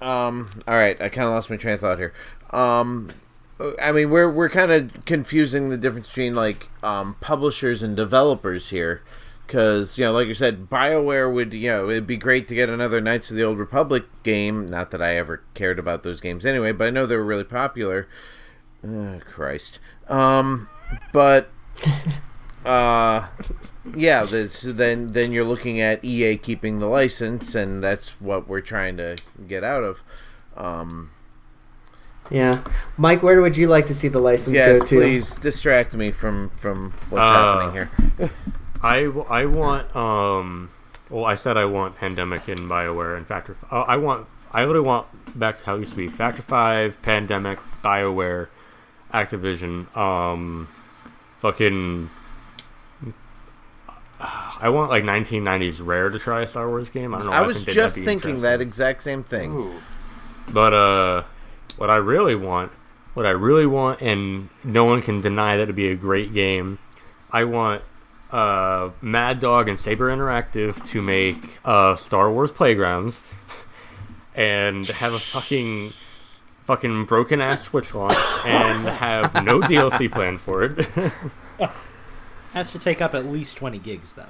Um. 0.00 0.50
All 0.68 0.74
right, 0.74 1.00
I 1.00 1.08
kind 1.08 1.26
of 1.26 1.34
lost 1.34 1.50
my 1.50 1.56
train 1.56 1.74
of 1.74 1.80
thought 1.80 1.98
here. 1.98 2.12
Um. 2.50 3.10
I 3.82 3.90
mean, 3.90 4.10
we're 4.10 4.30
we're 4.30 4.48
kind 4.48 4.70
of 4.70 5.04
confusing 5.04 5.68
the 5.68 5.76
difference 5.76 6.06
between 6.06 6.36
like 6.36 6.68
um, 6.84 7.16
publishers 7.20 7.82
and 7.82 7.96
developers 7.96 8.68
here, 8.68 9.02
because 9.48 9.98
you 9.98 10.04
know, 10.04 10.12
like 10.12 10.28
you 10.28 10.34
said, 10.34 10.68
Bioware 10.68 11.32
would 11.32 11.52
you 11.54 11.70
know 11.70 11.88
it'd 11.90 12.06
be 12.06 12.16
great 12.18 12.46
to 12.48 12.54
get 12.54 12.68
another 12.68 13.00
Knights 13.00 13.30
of 13.30 13.36
the 13.36 13.42
Old 13.42 13.58
Republic 13.58 14.04
game. 14.22 14.68
Not 14.68 14.90
that 14.92 15.02
I 15.02 15.16
ever 15.16 15.42
cared 15.54 15.78
about 15.80 16.02
those 16.04 16.20
games 16.20 16.46
anyway, 16.46 16.70
but 16.72 16.86
I 16.86 16.90
know 16.90 17.06
they 17.06 17.16
were 17.16 17.24
really 17.24 17.44
popular. 17.44 18.06
Uh, 18.86 19.18
Christ. 19.28 19.80
Um, 20.08 20.68
but 21.12 21.48
uh, 22.64 23.26
yeah. 23.96 24.24
This, 24.24 24.62
then 24.62 25.08
then 25.12 25.32
you're 25.32 25.44
looking 25.44 25.80
at 25.80 26.04
EA 26.04 26.36
keeping 26.36 26.78
the 26.78 26.86
license, 26.86 27.54
and 27.56 27.82
that's 27.82 28.20
what 28.20 28.46
we're 28.46 28.60
trying 28.60 28.96
to 28.98 29.16
get 29.48 29.64
out 29.64 29.82
of. 29.82 30.02
Um, 30.56 31.10
Yeah, 32.30 32.62
Mike, 32.98 33.22
where 33.22 33.40
would 33.40 33.56
you 33.56 33.68
like 33.68 33.86
to 33.86 33.94
see 33.94 34.08
the 34.08 34.18
license 34.20 34.54
yes, 34.54 34.80
go 34.80 34.84
to? 34.84 34.96
please 35.00 35.34
distract 35.36 35.96
me 35.96 36.10
from 36.10 36.50
from 36.50 36.92
what's 37.08 37.20
Uh, 37.22 37.32
happening 37.32 37.72
here. 37.72 37.90
I, 38.82 39.02
w- 39.04 39.26
I 39.28 39.46
want 39.46 39.94
um 39.96 40.70
well 41.10 41.24
I 41.24 41.34
said 41.34 41.56
I 41.56 41.64
want 41.64 41.96
Pandemic 41.96 42.48
and 42.48 42.60
Bioware 42.60 43.16
and 43.16 43.26
Factor 43.26 43.52
F- 43.60 43.72
uh, 43.72 43.80
I 43.82 43.96
want 43.96 44.26
I 44.52 44.62
really 44.62 44.80
want 44.80 45.06
back 45.38 45.58
to 45.58 45.64
how 45.64 45.76
it 45.76 45.80
used 45.80 45.92
to 45.92 45.96
be 45.96 46.08
Factor 46.08 46.42
Five 46.42 47.00
Pandemic 47.02 47.58
Bioware 47.82 48.48
Activision 49.12 49.94
um 49.96 50.68
fucking 51.38 52.10
I 54.20 54.68
want 54.70 54.90
like 54.90 55.04
1990s 55.04 55.84
Rare 55.84 56.10
to 56.10 56.18
try 56.18 56.42
a 56.42 56.46
Star 56.46 56.68
Wars 56.68 56.88
game. 56.90 57.14
I 57.14 57.18
don't 57.18 57.26
know. 57.28 57.32
I 57.32 57.42
was 57.42 57.62
think 57.62 57.68
just 57.74 57.96
thinking 57.96 58.40
that 58.42 58.60
exact 58.60 59.02
same 59.04 59.22
thing. 59.22 59.80
But 60.52 60.74
uh, 60.74 61.22
what 61.76 61.88
I 61.88 61.96
really 61.96 62.34
want, 62.34 62.72
what 63.14 63.26
I 63.26 63.30
really 63.30 63.66
want, 63.66 64.00
and 64.00 64.48
no 64.64 64.84
one 64.84 65.02
can 65.02 65.20
deny 65.20 65.56
that 65.56 65.62
it'd 65.64 65.76
be 65.76 65.88
a 65.90 65.94
great 65.94 66.34
game. 66.34 66.80
I 67.30 67.44
want 67.44 67.82
uh, 68.30 68.90
Mad 69.00 69.40
Dog 69.40 69.68
and 69.68 69.78
Saber 69.78 70.08
Interactive 70.08 70.84
to 70.88 71.00
make 71.00 71.58
uh, 71.64 71.96
Star 71.96 72.30
Wars 72.30 72.50
Playgrounds, 72.50 73.20
and 74.34 74.86
have 74.86 75.14
a 75.14 75.18
fucking 75.18 75.92
fucking 76.62 77.06
broken 77.06 77.40
ass 77.40 77.62
Switch 77.62 77.94
launch, 77.94 78.14
and 78.44 78.86
have 78.88 79.34
no 79.44 79.60
DLC 79.60 80.10
planned 80.10 80.40
for 80.40 80.62
it. 80.64 80.86
Has 82.52 82.72
to 82.72 82.78
take 82.78 83.00
up 83.00 83.14
at 83.14 83.26
least 83.26 83.56
20 83.56 83.78
gigs, 83.78 84.14
though. 84.14 84.26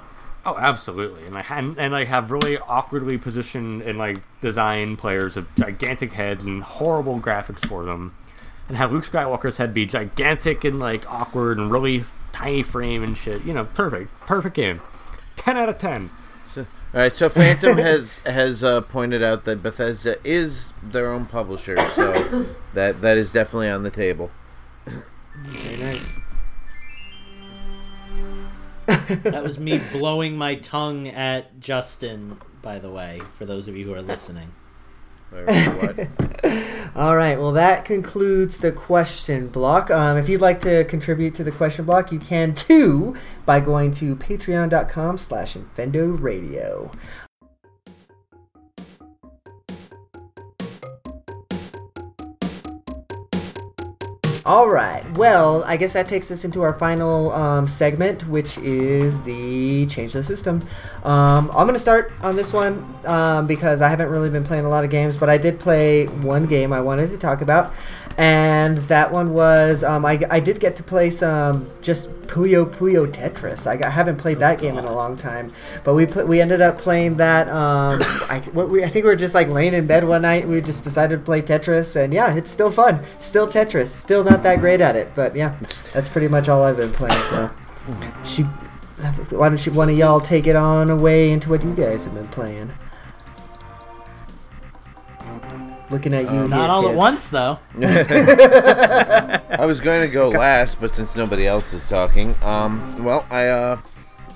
Oh, 0.46 0.56
absolutely, 0.56 1.26
and 1.26 1.36
I 1.36 1.44
and, 1.50 1.78
and 1.78 1.92
like 1.92 2.08
have 2.08 2.30
really 2.30 2.58
awkwardly 2.58 3.18
positioned 3.18 3.82
and 3.82 3.98
like 3.98 4.18
design 4.40 4.96
players 4.96 5.36
of 5.36 5.52
gigantic 5.56 6.12
heads 6.12 6.44
and 6.44 6.62
horrible 6.62 7.20
graphics 7.20 7.66
for 7.66 7.84
them, 7.84 8.14
and 8.68 8.76
have 8.76 8.92
Luke 8.92 9.04
Skywalker's 9.04 9.58
head 9.58 9.74
be 9.74 9.84
gigantic 9.84 10.64
and 10.64 10.78
like 10.78 11.10
awkward 11.10 11.58
and 11.58 11.70
really 11.70 12.04
tiny 12.32 12.62
frame 12.62 13.02
and 13.02 13.16
shit. 13.16 13.44
You 13.44 13.52
know, 13.52 13.64
perfect, 13.64 14.18
perfect 14.20 14.54
game. 14.54 14.80
Ten 15.36 15.56
out 15.56 15.68
of 15.68 15.78
ten. 15.78 16.10
All 16.94 17.00
right, 17.02 17.14
so 17.14 17.28
Phantom 17.28 17.76
has 17.78 18.20
has 18.20 18.64
uh, 18.64 18.80
pointed 18.80 19.22
out 19.22 19.44
that 19.44 19.62
Bethesda 19.62 20.16
is 20.24 20.72
their 20.82 21.12
own 21.12 21.26
publisher, 21.26 21.76
so 21.90 22.46
that 22.74 23.02
that 23.02 23.18
is 23.18 23.30
definitely 23.30 23.68
on 23.68 23.82
the 23.82 23.90
table. 23.90 24.30
Very 25.36 25.76
nice. 25.76 26.18
That 28.86 29.42
was 29.42 29.58
me 29.58 29.80
blowing 29.92 30.36
my 30.36 30.54
tongue 30.54 31.08
at 31.08 31.60
Justin, 31.60 32.38
by 32.62 32.78
the 32.78 32.90
way, 32.90 33.20
for 33.34 33.44
those 33.44 33.68
of 33.68 33.76
you 33.76 33.84
who 33.84 33.92
are 33.92 34.02
listening. 34.02 34.50
All 36.96 37.16
right. 37.16 37.38
Well, 37.38 37.52
that 37.52 37.84
concludes 37.84 38.58
the 38.58 38.72
question 38.72 39.48
block. 39.48 39.90
Um, 39.90 40.16
if 40.16 40.28
you'd 40.28 40.40
like 40.40 40.60
to 40.60 40.84
contribute 40.84 41.34
to 41.36 41.44
the 41.44 41.52
question 41.52 41.84
block, 41.84 42.10
you 42.10 42.18
can 42.18 42.54
too 42.54 43.14
by 43.46 43.60
going 43.60 43.92
to 43.92 44.16
patreon.com 44.16 45.18
slash 45.18 45.56
Infendo 45.56 46.20
Radio. 46.20 46.90
All 54.48 54.70
right. 54.70 55.04
Well, 55.10 55.62
I 55.64 55.76
guess 55.76 55.92
that 55.92 56.08
takes 56.08 56.30
us 56.30 56.42
into 56.42 56.62
our 56.62 56.72
final 56.72 57.32
um, 57.32 57.68
segment, 57.68 58.26
which 58.28 58.56
is 58.56 59.20
the 59.20 59.84
change 59.88 60.14
the 60.14 60.22
system. 60.22 60.62
Um, 61.04 61.50
I'm 61.50 61.66
gonna 61.66 61.78
start 61.78 62.14
on 62.22 62.34
this 62.34 62.54
one 62.54 62.82
um, 63.04 63.46
because 63.46 63.82
I 63.82 63.90
haven't 63.90 64.08
really 64.08 64.30
been 64.30 64.44
playing 64.44 64.64
a 64.64 64.70
lot 64.70 64.84
of 64.84 64.90
games, 64.90 65.18
but 65.18 65.28
I 65.28 65.36
did 65.36 65.60
play 65.60 66.06
one 66.06 66.46
game 66.46 66.72
I 66.72 66.80
wanted 66.80 67.10
to 67.10 67.18
talk 67.18 67.42
about, 67.42 67.74
and 68.16 68.78
that 68.78 69.12
one 69.12 69.34
was 69.34 69.84
um, 69.84 70.06
I, 70.06 70.18
I 70.30 70.40
did 70.40 70.60
get 70.60 70.76
to 70.76 70.82
play 70.82 71.10
some 71.10 71.70
just 71.82 72.10
Puyo 72.28 72.66
Puyo 72.66 73.06
Tetris. 73.06 73.66
I, 73.66 73.76
got, 73.76 73.92
haven't 73.92 74.16
played 74.16 74.38
that 74.40 74.58
game 74.58 74.76
in 74.76 74.84
a 74.84 74.92
long 74.92 75.16
time, 75.16 75.52
but 75.84 75.94
we 75.94 76.04
put, 76.06 76.26
we 76.28 76.40
ended 76.40 76.60
up 76.60 76.78
playing 76.78 77.16
that. 77.16 77.48
Um, 77.48 78.00
I 78.30 78.42
what 78.52 78.68
we 78.68 78.84
I 78.84 78.88
think 78.88 79.04
we 79.04 79.10
were 79.10 79.16
just 79.16 79.34
like 79.34 79.48
laying 79.48 79.74
in 79.74 79.86
bed 79.86 80.04
one 80.04 80.22
night. 80.22 80.48
We 80.48 80.60
just 80.60 80.84
decided 80.84 81.20
to 81.20 81.24
play 81.24 81.42
Tetris, 81.42 81.96
and 81.96 82.12
yeah, 82.12 82.34
it's 82.34 82.50
still 82.50 82.70
fun. 82.70 83.00
Still 83.18 83.46
Tetris. 83.46 83.88
Still 83.88 84.24
not 84.24 84.37
that 84.42 84.60
great 84.60 84.80
at 84.80 84.96
it, 84.96 85.14
but 85.14 85.34
yeah, 85.36 85.54
that's 85.92 86.08
pretty 86.08 86.28
much 86.28 86.48
all 86.48 86.62
I've 86.62 86.76
been 86.76 86.92
playing. 86.92 87.20
So, 87.22 87.50
she, 88.24 88.42
why 89.34 89.48
don't 89.48 89.64
you 89.64 89.72
one 89.72 89.88
of 89.88 89.96
y'all 89.96 90.20
take 90.20 90.46
it 90.46 90.56
on 90.56 90.90
away 90.90 91.30
into 91.30 91.50
what 91.50 91.62
you 91.64 91.74
guys 91.74 92.06
have 92.06 92.14
been 92.14 92.28
playing? 92.28 92.72
Looking 95.90 96.12
at 96.12 96.30
you, 96.30 96.48
Not 96.48 96.60
here, 96.60 96.70
all 96.70 96.88
at 96.88 96.94
once, 96.94 97.30
though. 97.30 97.58
I 99.58 99.64
was 99.64 99.80
going 99.80 100.06
to 100.06 100.12
go 100.12 100.28
last, 100.28 100.80
but 100.80 100.94
since 100.94 101.16
nobody 101.16 101.46
else 101.46 101.72
is 101.72 101.88
talking, 101.88 102.34
um, 102.42 103.02
well, 103.02 103.26
I 103.30 103.46
uh, 103.46 103.76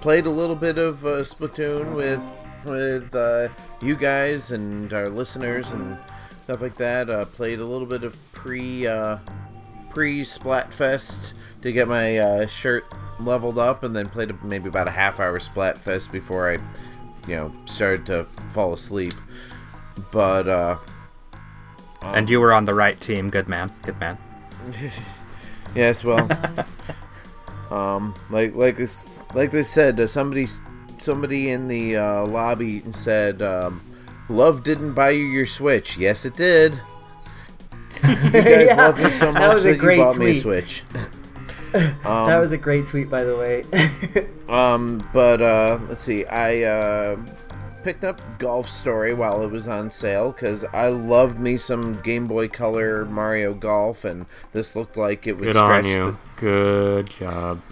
played 0.00 0.24
a 0.24 0.30
little 0.30 0.56
bit 0.56 0.78
of 0.78 1.04
uh, 1.04 1.20
Splatoon 1.20 1.94
with 1.94 2.22
with 2.64 3.14
uh, 3.14 3.48
you 3.80 3.96
guys 3.96 4.52
and 4.52 4.92
our 4.92 5.08
listeners 5.08 5.70
and 5.72 5.98
stuff 6.44 6.62
like 6.62 6.76
that. 6.76 7.10
Uh, 7.10 7.24
played 7.24 7.58
a 7.58 7.64
little 7.64 7.86
bit 7.86 8.02
of 8.02 8.16
pre 8.32 8.86
uh, 8.86 9.18
pre 9.92 10.22
Splatfest 10.22 11.34
to 11.62 11.72
get 11.72 11.86
my 11.88 12.18
uh, 12.18 12.46
shirt 12.46 12.84
leveled 13.20 13.58
up, 13.58 13.82
and 13.84 13.94
then 13.94 14.08
played 14.08 14.42
maybe 14.42 14.68
about 14.68 14.88
a 14.88 14.92
half 14.92 15.20
hour 15.20 15.38
Splatfest 15.38 16.10
before 16.10 16.50
I, 16.50 16.52
you 17.28 17.36
know, 17.36 17.52
started 17.66 18.06
to 18.06 18.24
fall 18.50 18.72
asleep. 18.72 19.12
But 20.10 20.48
uh, 20.48 20.78
And 22.02 22.28
you 22.28 22.40
were 22.40 22.52
on 22.52 22.64
the 22.64 22.74
right 22.74 22.98
team. 23.00 23.30
Good 23.30 23.48
man. 23.48 23.72
Good 23.82 23.98
man. 24.00 24.18
Yes, 25.74 26.04
well, 26.04 26.28
um, 27.70 28.14
like 28.28 28.54
like 28.54 28.76
this, 28.76 29.22
like 29.32 29.50
they 29.52 29.64
said, 29.64 29.98
uh, 29.98 30.06
somebody 30.06 30.46
somebody 30.98 31.48
in 31.48 31.68
the 31.68 31.96
uh, 31.96 32.26
lobby 32.26 32.82
said, 32.92 33.40
um, 33.40 33.80
"Love 34.28 34.64
didn't 34.64 34.92
buy 34.92 35.10
you 35.10 35.24
your 35.24 35.46
Switch." 35.46 35.96
Yes, 35.96 36.26
it 36.26 36.36
did. 36.36 36.78
You 38.32 38.44
guys 38.44 38.74
Yeah, 38.76 38.76
love 38.76 38.98
me 38.98 39.10
so 39.10 39.32
that 39.38 39.48
much 39.48 39.52
was 39.52 39.64
that, 39.64 39.74
a 39.74 39.76
you 39.76 39.76
great 39.76 39.96
bought 39.96 40.16
me 40.18 40.30
a 40.30 40.34
tweet. 40.34 40.36
Switch. 40.36 40.84
that 41.72 42.38
was 42.38 42.52
a 42.52 42.58
great 42.58 42.86
tweet, 42.86 43.08
by 43.08 43.24
the 43.24 43.36
way. 43.36 43.64
Um, 44.48 45.08
but 45.12 45.40
uh, 45.40 45.78
let's 45.88 46.02
see, 46.02 46.26
I 46.26 46.62
uh, 46.62 47.16
picked 47.82 48.04
up 48.04 48.20
Golf 48.38 48.68
Story 48.68 49.14
while 49.14 49.42
it 49.42 49.50
was 49.50 49.66
on 49.68 49.90
sale 49.90 50.32
because 50.32 50.64
I 50.72 50.88
loved 50.88 51.38
me 51.38 51.56
some 51.56 52.00
Game 52.02 52.26
Boy 52.26 52.48
Color 52.48 53.04
Mario 53.06 53.54
Golf, 53.54 54.04
and 54.04 54.26
this 54.52 54.76
looked 54.76 54.96
like 54.96 55.26
it 55.26 55.38
would 55.38 55.52
Good 55.52 55.56
scratch 55.56 55.96
on 55.96 56.12
you. 56.12 56.18
Good 56.36 57.10
job. 57.10 57.62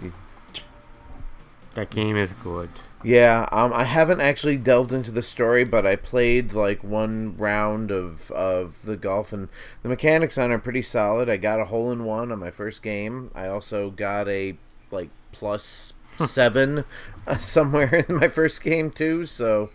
That 1.75 1.89
game 1.89 2.17
is 2.17 2.33
good. 2.33 2.69
Yeah, 3.03 3.47
um, 3.51 3.73
I 3.73 3.83
haven't 3.83 4.21
actually 4.21 4.57
delved 4.57 4.91
into 4.91 5.11
the 5.11 5.21
story, 5.21 5.63
but 5.63 5.85
I 5.85 5.95
played 5.95 6.53
like 6.53 6.83
one 6.83 7.35
round 7.37 7.91
of 7.91 8.31
of 8.31 8.83
the 8.83 8.97
golf, 8.97 9.33
and 9.33 9.49
the 9.83 9.89
mechanics 9.89 10.37
on 10.37 10.51
it 10.51 10.55
are 10.55 10.59
pretty 10.59 10.81
solid. 10.81 11.29
I 11.29 11.37
got 11.37 11.59
a 11.59 11.65
hole 11.65 11.91
in 11.91 12.05
one 12.05 12.31
on 12.31 12.39
my 12.39 12.51
first 12.51 12.81
game. 12.81 13.31
I 13.33 13.47
also 13.47 13.89
got 13.89 14.27
a 14.27 14.57
like 14.91 15.09
plus 15.31 15.93
seven 16.17 16.83
uh, 17.27 17.35
somewhere 17.39 18.05
in 18.07 18.15
my 18.15 18.27
first 18.27 18.63
game 18.63 18.91
too. 18.91 19.25
So, 19.25 19.71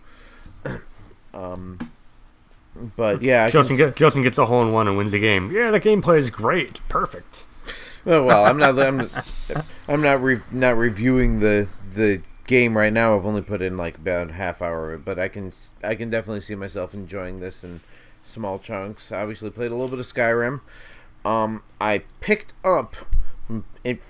um, 1.33 1.79
but 2.95 3.21
yeah, 3.21 3.49
Justin, 3.49 3.77
can, 3.77 3.87
get, 3.87 3.95
Justin 3.95 4.23
gets 4.23 4.37
a 4.37 4.45
hole 4.45 4.61
in 4.61 4.71
one 4.71 4.87
and 4.87 4.97
wins 4.97 5.11
the 5.11 5.19
game. 5.19 5.51
Yeah, 5.51 5.71
the 5.71 5.79
gameplay 5.79 6.17
is 6.17 6.29
great, 6.29 6.81
perfect. 6.89 7.45
Oh, 8.05 8.23
well, 8.23 8.45
I'm 8.45 8.57
not. 8.57 8.79
I'm, 8.79 9.01
I'm 9.89 10.01
not. 10.01 10.21
Re- 10.21 10.39
not 10.51 10.77
reviewing 10.77 11.39
the 11.41 11.67
the 11.93 12.21
game 12.47 12.77
right 12.77 12.91
now. 12.91 13.15
I've 13.15 13.25
only 13.25 13.41
put 13.41 13.61
in 13.61 13.77
like 13.77 13.97
about 13.97 14.31
half 14.31 14.61
hour, 14.61 14.97
but 14.97 15.19
I 15.19 15.27
can. 15.27 15.51
I 15.83 15.95
can 15.95 16.09
definitely 16.09 16.41
see 16.41 16.55
myself 16.55 16.93
enjoying 16.93 17.39
this 17.39 17.63
in 17.63 17.81
small 18.23 18.57
chunks. 18.57 19.11
I 19.11 19.21
obviously 19.21 19.49
played 19.49 19.71
a 19.71 19.75
little 19.75 19.89
bit 19.89 19.99
of 19.99 20.05
Skyrim. 20.05 20.61
Um, 21.23 21.63
I 21.79 22.03
picked 22.21 22.53
up. 22.63 22.95
It, 23.83 24.01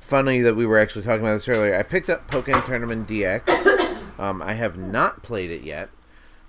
funny 0.00 0.40
that 0.40 0.54
we 0.54 0.66
were 0.66 0.78
actually 0.78 1.04
talking 1.04 1.22
about 1.22 1.34
this 1.34 1.48
earlier. 1.48 1.76
I 1.76 1.82
picked 1.82 2.10
up 2.10 2.28
Pokken 2.28 2.64
Tournament 2.66 3.08
DX. 3.08 3.80
Um, 4.16 4.40
I 4.40 4.52
have 4.52 4.78
not 4.78 5.24
played 5.24 5.50
it 5.50 5.62
yet, 5.62 5.88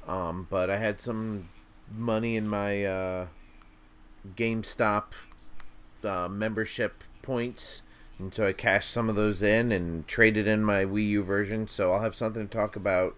um, 0.08 0.46
but 0.52 0.70
I 0.70 0.78
had 0.78 1.02
some 1.02 1.50
money 1.92 2.36
in 2.36 2.48
my 2.48 2.86
uh, 2.86 3.28
GameStop 4.36 5.06
uh, 6.04 6.28
membership 6.30 7.04
points, 7.24 7.82
and 8.20 8.34
so 8.34 8.48
I 8.48 8.54
cashed 8.54 8.90
some 8.92 9.10
of 9.10 9.16
those 9.16 9.42
in 9.42 9.72
and 9.72 10.08
traded 10.08 10.48
in 10.48 10.64
my 10.64 10.86
Wii 10.86 11.08
U 11.10 11.24
version. 11.24 11.68
So 11.68 11.92
I'll 11.94 12.02
have 12.02 12.16
something 12.16 12.48
to 12.48 12.54
talk 12.58 12.76
about 12.76 13.16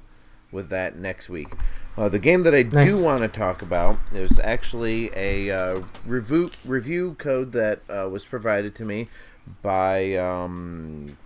with 0.51 0.69
that 0.69 0.95
next 0.95 1.29
week. 1.29 1.49
Uh, 1.97 2.07
the 2.09 2.19
game 2.19 2.43
that 2.43 2.53
I 2.55 2.63
Nice. 2.63 2.95
do 2.97 3.03
want 3.03 3.21
to 3.21 3.27
talk 3.27 3.61
about 3.61 3.97
is 4.13 4.39
actually 4.39 5.11
a 5.15 5.49
uh, 5.51 5.81
review 6.05 6.51
review 6.65 7.15
code 7.17 7.51
that 7.53 7.81
uh, 7.89 8.07
was 8.09 8.25
provided 8.25 8.75
to 8.75 8.85
me 8.85 9.07
by. 9.61 10.15
Um, 10.15 11.17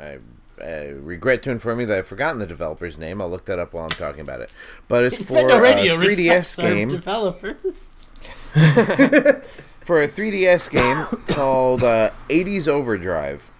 I, 0.00 0.18
I 0.62 0.88
regret 0.88 1.42
to 1.44 1.50
inform 1.50 1.80
you 1.80 1.86
that 1.86 1.98
I've 1.98 2.06
forgotten 2.06 2.38
the 2.38 2.46
developer's 2.46 2.98
name. 2.98 3.20
I'll 3.22 3.30
look 3.30 3.46
that 3.46 3.58
up 3.58 3.72
while 3.72 3.84
I'm 3.84 3.90
talking 3.90 4.20
about 4.20 4.40
it. 4.40 4.50
But 4.88 5.04
it's 5.04 5.16
for 5.22 5.38
a 5.38 5.50
3DS 5.50 6.60
game 6.60 6.88
developers. 6.90 8.06
for 9.82 10.02
a 10.02 10.08
3DS 10.08 10.70
game 10.70 11.06
called 11.28 11.82
uh, 11.82 12.10
80s 12.28 12.68
Overdrive. 12.68 13.50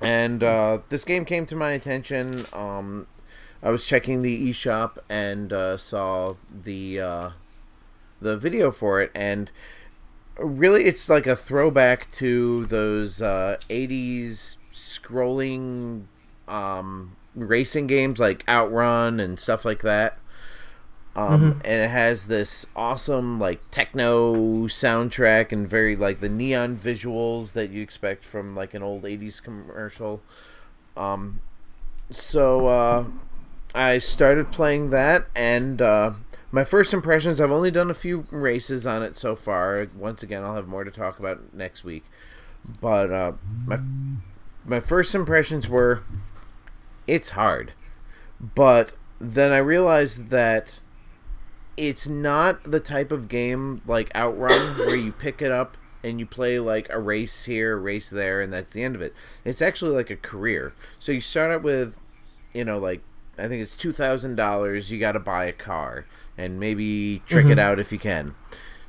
And 0.00 0.42
uh, 0.42 0.80
this 0.88 1.04
game 1.04 1.24
came 1.24 1.46
to 1.46 1.56
my 1.56 1.72
attention. 1.72 2.44
Um, 2.52 3.06
I 3.62 3.70
was 3.70 3.86
checking 3.86 4.22
the 4.22 4.50
eShop 4.50 4.98
and 5.08 5.52
uh, 5.52 5.76
saw 5.76 6.34
the 6.50 7.00
uh, 7.00 7.30
the 8.20 8.36
video 8.36 8.72
for 8.72 9.00
it, 9.00 9.12
and 9.14 9.50
really, 10.36 10.84
it's 10.84 11.08
like 11.08 11.26
a 11.26 11.36
throwback 11.36 12.10
to 12.12 12.66
those 12.66 13.22
uh, 13.22 13.58
80s 13.68 14.56
scrolling 14.72 16.04
um, 16.48 17.16
racing 17.34 17.86
games 17.86 18.18
like 18.18 18.48
Outrun 18.48 19.20
and 19.20 19.38
stuff 19.38 19.64
like 19.64 19.82
that. 19.82 20.18
Um, 21.14 21.60
and 21.64 21.82
it 21.82 21.90
has 21.90 22.26
this 22.26 22.64
awesome 22.74 23.38
like 23.38 23.60
techno 23.70 24.66
soundtrack 24.66 25.52
and 25.52 25.68
very 25.68 25.94
like 25.94 26.20
the 26.20 26.28
neon 26.30 26.76
visuals 26.76 27.52
that 27.52 27.70
you 27.70 27.82
expect 27.82 28.24
from 28.24 28.56
like 28.56 28.72
an 28.72 28.82
old 28.82 29.04
80s 29.04 29.42
commercial. 29.42 30.22
Um 30.96 31.40
so 32.10 32.66
uh 32.66 33.04
i 33.74 33.98
started 33.98 34.52
playing 34.52 34.90
that 34.90 35.26
and 35.34 35.80
uh 35.80 36.10
my 36.50 36.62
first 36.62 36.92
impressions 36.92 37.40
i've 37.40 37.50
only 37.50 37.70
done 37.70 37.90
a 37.90 37.94
few 37.94 38.26
races 38.30 38.86
on 38.86 39.02
it 39.02 39.16
so 39.16 39.34
far. 39.34 39.86
Once 39.96 40.22
again 40.22 40.42
i'll 40.42 40.54
have 40.54 40.68
more 40.68 40.84
to 40.84 40.90
talk 40.90 41.18
about 41.18 41.54
next 41.54 41.84
week. 41.84 42.04
But 42.80 43.10
uh 43.10 43.32
my 43.66 43.78
my 44.66 44.80
first 44.80 45.14
impressions 45.14 45.68
were 45.68 46.02
it's 47.06 47.30
hard. 47.30 47.72
But 48.40 48.92
then 49.18 49.52
i 49.52 49.58
realized 49.58 50.28
that 50.28 50.80
it's 51.76 52.06
not 52.06 52.64
the 52.64 52.80
type 52.80 53.12
of 53.12 53.28
game 53.28 53.82
like 53.86 54.14
Outrun 54.14 54.78
where 54.78 54.96
you 54.96 55.12
pick 55.12 55.40
it 55.40 55.50
up 55.50 55.76
and 56.04 56.18
you 56.18 56.26
play 56.26 56.58
like 56.58 56.88
a 56.90 56.98
race 56.98 57.44
here, 57.44 57.74
a 57.74 57.80
race 57.80 58.10
there, 58.10 58.40
and 58.40 58.52
that's 58.52 58.72
the 58.72 58.82
end 58.82 58.94
of 58.94 59.02
it. 59.02 59.14
It's 59.44 59.62
actually 59.62 59.92
like 59.92 60.10
a 60.10 60.16
career. 60.16 60.74
So 60.98 61.12
you 61.12 61.20
start 61.20 61.50
out 61.50 61.62
with, 61.62 61.98
you 62.52 62.64
know, 62.64 62.78
like 62.78 63.02
I 63.38 63.48
think 63.48 63.62
it's 63.62 63.74
two 63.74 63.92
thousand 63.92 64.36
dollars. 64.36 64.90
You 64.90 64.98
got 64.98 65.12
to 65.12 65.20
buy 65.20 65.46
a 65.46 65.52
car 65.52 66.06
and 66.36 66.58
maybe 66.58 67.22
trick 67.26 67.46
it 67.46 67.50
mm-hmm. 67.50 67.58
out 67.58 67.78
if 67.78 67.92
you 67.92 67.98
can, 67.98 68.34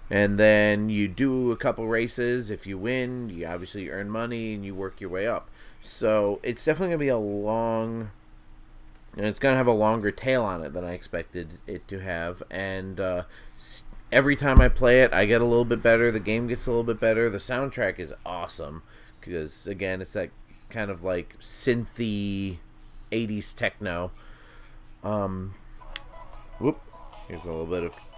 and 0.10 0.40
then 0.40 0.90
you 0.90 1.08
do 1.08 1.52
a 1.52 1.58
couple 1.58 1.88
races. 1.88 2.50
If 2.50 2.66
you 2.66 2.78
win, 2.78 3.30
you 3.30 3.46
obviously 3.46 3.90
earn 3.90 4.10
money 4.10 4.54
and 4.54 4.66
you 4.66 4.76
work 4.76 5.00
your 5.00 5.10
way 5.10 5.28
up. 5.28 5.50
So 5.82 6.40
it's 6.44 6.66
definitely 6.66 6.94
gonna 6.94 7.00
be 7.00 7.08
a 7.10 7.18
long 7.18 8.12
and 9.16 9.26
it's 9.26 9.40
going 9.40 9.54
to 9.54 9.58
have 9.58 9.68
a 9.68 9.72
longer 9.72 10.12
tail 10.12 10.44
on 10.44 10.64
it 10.64 10.74
than 10.74 10.84
I 10.84 10.94
expected 10.94 11.60
it 11.68 11.88
to 11.88 12.00
have. 12.00 12.42
And 12.50 13.00
uh, 13.00 13.24
every 14.12 14.36
time 14.36 14.60
I 14.60 14.70
play 14.70 15.02
it, 15.02 15.14
I 15.14 15.26
get 15.26 15.42
a 15.42 15.46
little 15.46 15.66
bit 15.66 15.84
better. 15.84 16.12
The 16.12 16.20
game 16.20 16.48
gets 16.48 16.66
a 16.68 16.72
little 16.72 16.84
bit 16.84 17.00
better. 17.00 17.30
The 17.30 17.38
soundtrack 17.38 18.00
is 18.00 18.14
awesome 18.26 18.84
because 19.20 19.68
again, 19.68 20.02
it's 20.02 20.14
that 20.14 20.30
kind 20.70 20.90
of 20.90 21.04
like 21.04 21.38
synthy 21.40 22.58
'80s 23.12 23.56
techno. 23.56 24.12
Um, 25.04 25.54
whoop! 26.60 26.80
Here's 27.28 27.46
a 27.46 27.52
little 27.52 27.66
bit 27.66 27.84
of 27.84 28.13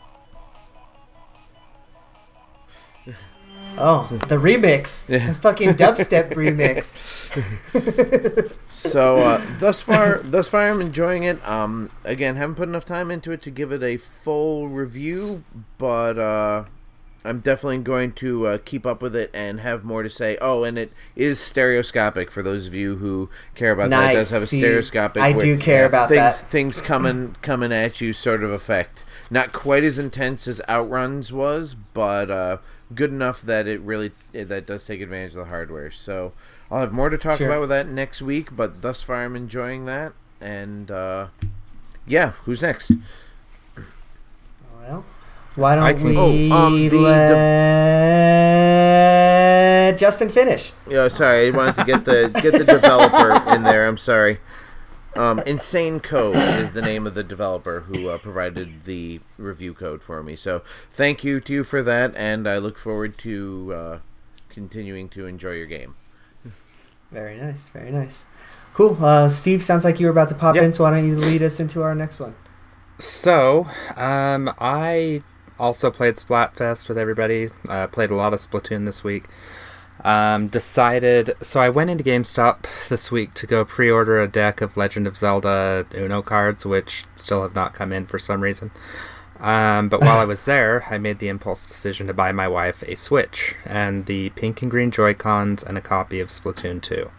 Oh, 3.78 4.08
the 4.30 4.36
remix. 4.38 5.06
The 5.06 5.34
fucking 5.36 5.72
dubstep 5.72 6.34
remix. 6.36 6.96
so 8.72 9.16
uh, 9.18 9.42
thus 9.60 9.82
far 9.82 10.20
thus 10.20 10.48
far 10.50 10.70
i'm 10.70 10.80
enjoying 10.80 11.24
it 11.24 11.46
um 11.48 11.90
again 12.04 12.36
haven't 12.36 12.56
put 12.56 12.70
enough 12.70 12.86
time 12.86 13.10
into 13.12 13.32
it 13.32 13.42
to 13.42 13.50
give 13.52 13.72
it 13.72 13.82
a 13.84 13.98
full 13.98 14.68
review 14.70 15.44
but 15.78 16.18
uh 16.20 16.64
i'm 17.24 17.40
definitely 17.40 17.80
going 17.80 18.12
to 18.14 18.46
uh, 18.48 18.58
keep 18.64 18.86
up 18.86 19.02
with 19.02 19.16
it 19.16 19.30
and 19.34 19.60
have 19.62 19.84
more 19.84 20.04
to 20.04 20.10
say 20.10 20.38
oh 20.42 20.64
and 20.64 20.78
it 20.78 20.92
is 21.16 21.40
stereoscopic 21.40 22.30
for 22.32 22.44
those 22.44 22.68
of 22.68 22.74
you 22.76 22.98
who 22.98 23.30
care 23.56 23.72
about 23.72 23.90
that 23.90 24.12
it 24.12 24.14
does 24.16 24.32
Nice. 24.32 24.34
have 24.34 24.44
a 24.44 24.46
See, 24.48 24.60
stereoscopic 24.60 25.22
I 25.22 25.34
do 25.34 25.58
care 25.58 25.86
about 25.86 26.10
things 26.10 26.42
that. 26.42 26.50
things 26.50 26.82
coming 26.82 27.36
coming 27.42 27.72
at 27.74 28.00
you 28.02 28.14
sort 28.14 28.44
of 28.44 28.52
effect 28.52 29.04
not 29.32 29.52
quite 29.52 29.84
as 29.84 29.98
intense 29.98 30.48
as 30.48 30.62
outruns 30.70 31.34
was 31.34 31.76
but 31.94 32.30
uh 32.30 32.58
good 32.94 33.10
enough 33.10 33.42
that 33.42 33.68
it 33.68 33.82
really 33.82 34.12
that 34.32 34.66
does 34.68 34.86
take 34.86 35.02
advantage 35.02 35.32
of 35.32 35.40
the 35.40 35.46
hardware. 35.46 35.90
So 35.92 36.34
i'll 36.70 36.80
have 36.82 36.94
more 36.94 37.10
to 37.10 37.18
talk 37.18 37.38
Sure. 37.40 37.48
about 37.48 37.62
with 37.62 37.70
that 37.70 37.88
next 37.88 38.22
week 38.22 38.56
but 38.56 38.82
thus 38.82 39.02
far 39.02 39.24
i'm 39.24 39.36
enjoying 39.36 39.86
that. 39.86 40.14
And 40.40 40.92
uh 40.92 41.28
yeah 42.06 42.32
who's 42.44 42.62
next? 42.62 42.92
Well, 44.82 45.04
why 45.56 45.76
don't 45.76 45.98
can- 45.98 46.08
we 46.10 46.18
Oh, 46.52 46.56
um, 46.56 46.74
the- 46.82 46.90
the- 46.90 46.98
let 49.86 49.98
Justin 49.98 50.30
finish? 50.30 50.72
yeah 50.88 51.08
sorry 51.08 51.48
i 51.48 51.50
wanted 51.52 51.76
to 51.76 51.84
get 51.86 52.06
the 52.06 52.30
get 52.42 52.54
the 52.54 52.66
developer 52.66 53.32
in 53.56 53.64
there. 53.64 53.88
I'm 53.88 53.98
sorry 53.98 54.40
um, 55.16 55.40
Insane 55.40 56.00
Code 56.00 56.36
is 56.36 56.74
the 56.74 56.82
name 56.82 57.06
of 57.08 57.14
the 57.14 57.24
developer 57.24 57.82
who 57.82 58.10
uh, 58.10 58.18
provided 58.18 58.84
the 58.84 59.20
review 59.38 59.74
code 59.74 60.02
for 60.04 60.22
me. 60.24 60.36
So 60.36 60.62
thank 60.90 61.24
you 61.24 61.40
to 61.42 61.54
you 61.54 61.64
for 61.64 61.82
that, 61.84 62.14
and 62.16 62.48
I 62.48 62.58
look 62.58 62.78
forward 62.78 63.18
to 63.20 63.74
uh, 63.76 64.00
continuing 64.50 65.10
to 65.10 65.26
enjoy 65.26 65.54
your 65.54 65.66
game. 65.68 65.96
Very 67.12 67.38
nice, 67.38 67.70
very 67.70 67.92
nice. 67.92 68.26
Cool. 68.74 68.98
Uh, 69.04 69.30
Steve, 69.30 69.64
sounds 69.64 69.86
like 69.86 70.00
you 70.00 70.06
were 70.08 70.12
about 70.12 70.28
to 70.30 70.36
pop 70.36 70.56
Yep. 70.56 70.64
in, 70.64 70.74
so 70.74 70.84
why 70.84 70.92
don't 70.92 71.08
you 71.08 71.16
lead 71.16 71.42
us 71.42 71.60
into 71.60 71.82
our 71.82 71.96
next 71.96 72.20
one? 72.20 72.36
So, 73.00 73.68
um, 73.96 74.54
I 74.60 75.22
also 75.58 75.92
played 75.92 76.16
Splatfest 76.16 76.90
with 76.90 76.98
everybody. 76.98 77.50
Uh, 77.70 77.88
played 77.88 78.12
a 78.12 78.16
lot 78.16 78.34
of 78.34 78.40
Splatoon 78.40 78.86
this 78.86 79.04
week. 79.04 79.26
Um, 80.04 80.50
decided, 80.50 81.32
so 81.42 81.62
I 81.62 81.70
went 81.70 81.90
into 81.90 82.04
GameStop 82.04 82.66
this 82.90 83.12
week 83.12 83.34
to 83.36 83.48
go 83.48 83.66
pre-order 83.66 84.20
a 84.20 84.28
deck 84.28 84.62
of 84.62 84.78
Legend 84.78 85.08
of 85.08 85.18
Zelda 85.18 85.88
Uno 85.96 86.22
cards, 86.22 86.64
which 86.64 87.06
still 87.16 87.42
have 87.42 87.56
not 87.56 87.74
come 87.74 87.92
in 87.92 88.06
for 88.06 88.20
some 88.20 88.42
reason. 88.42 88.70
Um, 89.40 89.90
but 89.90 90.02
while 90.02 90.20
I 90.20 90.26
was 90.26 90.46
there, 90.46 90.86
I 90.90 90.98
made 90.98 91.20
the 91.20 91.28
impulse 91.28 91.66
decision 91.66 92.08
to 92.08 92.14
buy 92.14 92.32
my 92.32 92.48
wife 92.48 92.84
a 92.84 92.96
Switch 92.96 93.56
and 93.66 94.06
the 94.06 94.30
pink 94.32 94.62
and 94.62 94.70
green 94.70 94.92
Joy 94.92 95.14
Cons 95.14 95.64
and 95.64 95.78
a 95.78 95.82
copy 95.82 96.20
of 96.20 96.30
Splatoon 96.30 96.82
2. 96.82 97.10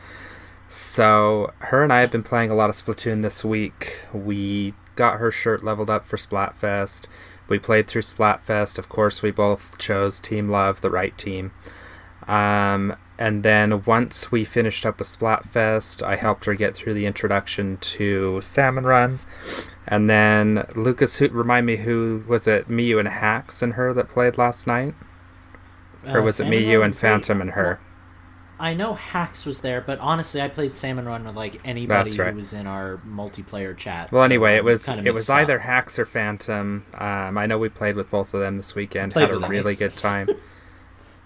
So, 0.69 1.53
her 1.59 1.85
and 1.85 1.93
I 1.93 2.01
have 2.01 2.11
been 2.11 2.23
playing 2.25 2.51
a 2.51 2.55
lot 2.55 2.71
of 2.71 2.77
Splatoon 2.77 3.23
this 3.23 3.45
week. 3.45 3.99
We 4.13 4.75
got 4.97 5.19
her 5.19 5.31
shirt 5.31 5.63
leveled 5.63 5.91
up 5.91 6.05
for 6.05 6.17
Splatfest. 6.17 7.07
We 7.49 7.59
played 7.59 7.87
through 7.87 8.03
Splatfest. 8.03 8.79
Of 8.79 8.89
course, 8.89 9.23
we 9.23 9.31
both 9.31 9.79
chose 9.79 10.19
Team 10.19 10.49
Love, 10.49 10.81
the 10.81 10.91
right 10.91 11.17
team. 11.17 11.53
Um, 12.29 12.97
and 13.19 13.43
then 13.43 13.85
once 13.85 14.31
we 14.31 14.45
finished 14.45 14.85
up 14.85 14.99
with 14.99 15.09
Splatfest, 15.09 16.03
I 16.03 16.17
helped 16.17 16.45
her 16.45 16.55
get 16.55 16.75
through 16.75 16.95
the 16.95 17.07
introduction 17.07 17.79
to 17.79 18.41
Salmon 18.43 18.85
Run. 18.85 19.21
And 19.87 20.11
then 20.11 20.67
Lucas, 20.75 21.19
who, 21.19 21.29
remind 21.29 21.65
me 21.67 21.77
who 21.77 22.25
was 22.27 22.47
it? 22.47 22.69
Me, 22.69 22.85
you, 22.85 22.99
and 22.99 23.09
Hacks 23.09 23.63
and 23.63 23.75
her 23.75 23.93
that 23.95 24.09
played 24.09 24.37
last 24.37 24.67
night, 24.67 24.95
or 26.07 26.19
Uh, 26.19 26.23
was 26.23 26.35
it 26.41 26.45
Salmon 26.45 26.59
me, 26.63 26.71
you, 26.71 26.79
Run 26.81 26.87
and 26.87 26.95
played- 26.95 27.01
Phantom 27.11 27.41
and 27.41 27.51
her? 27.53 27.81
I 28.59 28.73
know 28.73 28.95
Hacks 28.95 29.45
was 29.45 29.61
there, 29.61 29.83
but 29.83 29.99
honestly, 29.99 30.41
I 30.41 30.49
played 30.49 30.75
Salmon 30.75 31.05
Run 31.05 31.25
with 31.25 31.37
like 31.37 31.61
anybody 31.63 32.17
right. 32.19 32.31
who 32.31 32.37
was 32.39 32.55
in 32.55 32.67
our 32.67 32.97
multiplayer 33.07 33.77
chat. 33.77 34.11
Well, 34.11 34.23
so 34.23 34.25
anyway, 34.25 34.57
it 34.57 34.65
was 34.65 34.89
it 34.89 35.13
was 35.13 35.29
up. 35.29 35.41
either 35.41 35.59
Hacks 35.59 35.99
or 35.99 36.07
Phantom. 36.07 36.87
Um, 36.95 37.37
I 37.37 37.45
know 37.45 37.59
we 37.59 37.69
played 37.69 37.97
with 37.97 38.11
both 38.11 38.33
of 38.33 38.41
them 38.41 38.57
this 38.57 38.75
weekend. 38.75 39.13
Had 39.13 39.31
a 39.31 39.39
really 39.39 39.75
good 39.75 39.93
time. 39.93 40.29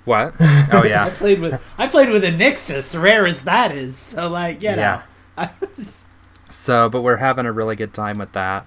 what? 0.05 0.35
Oh 0.73 0.85
yeah. 0.85 1.07
I 1.07 1.11
played 1.11 1.41
with 1.41 1.61
I 1.79 1.89
played 1.89 2.11
with 2.11 2.23
a 2.23 2.31
Nixus, 2.31 3.01
rare 3.01 3.27
as 3.27 3.43
that 3.43 3.73
is. 3.73 3.97
So 3.97 4.29
like, 4.29 4.63
you 4.63 4.71
know, 4.71 4.77
Yeah. 4.77 5.03
I, 5.37 5.51
So, 6.51 6.89
but 6.89 7.03
we're 7.03 7.17
having 7.17 7.47
a 7.47 7.53
really 7.53 7.77
good 7.77 7.95
time 7.95 8.19
with 8.19 8.33
that. 8.33 8.67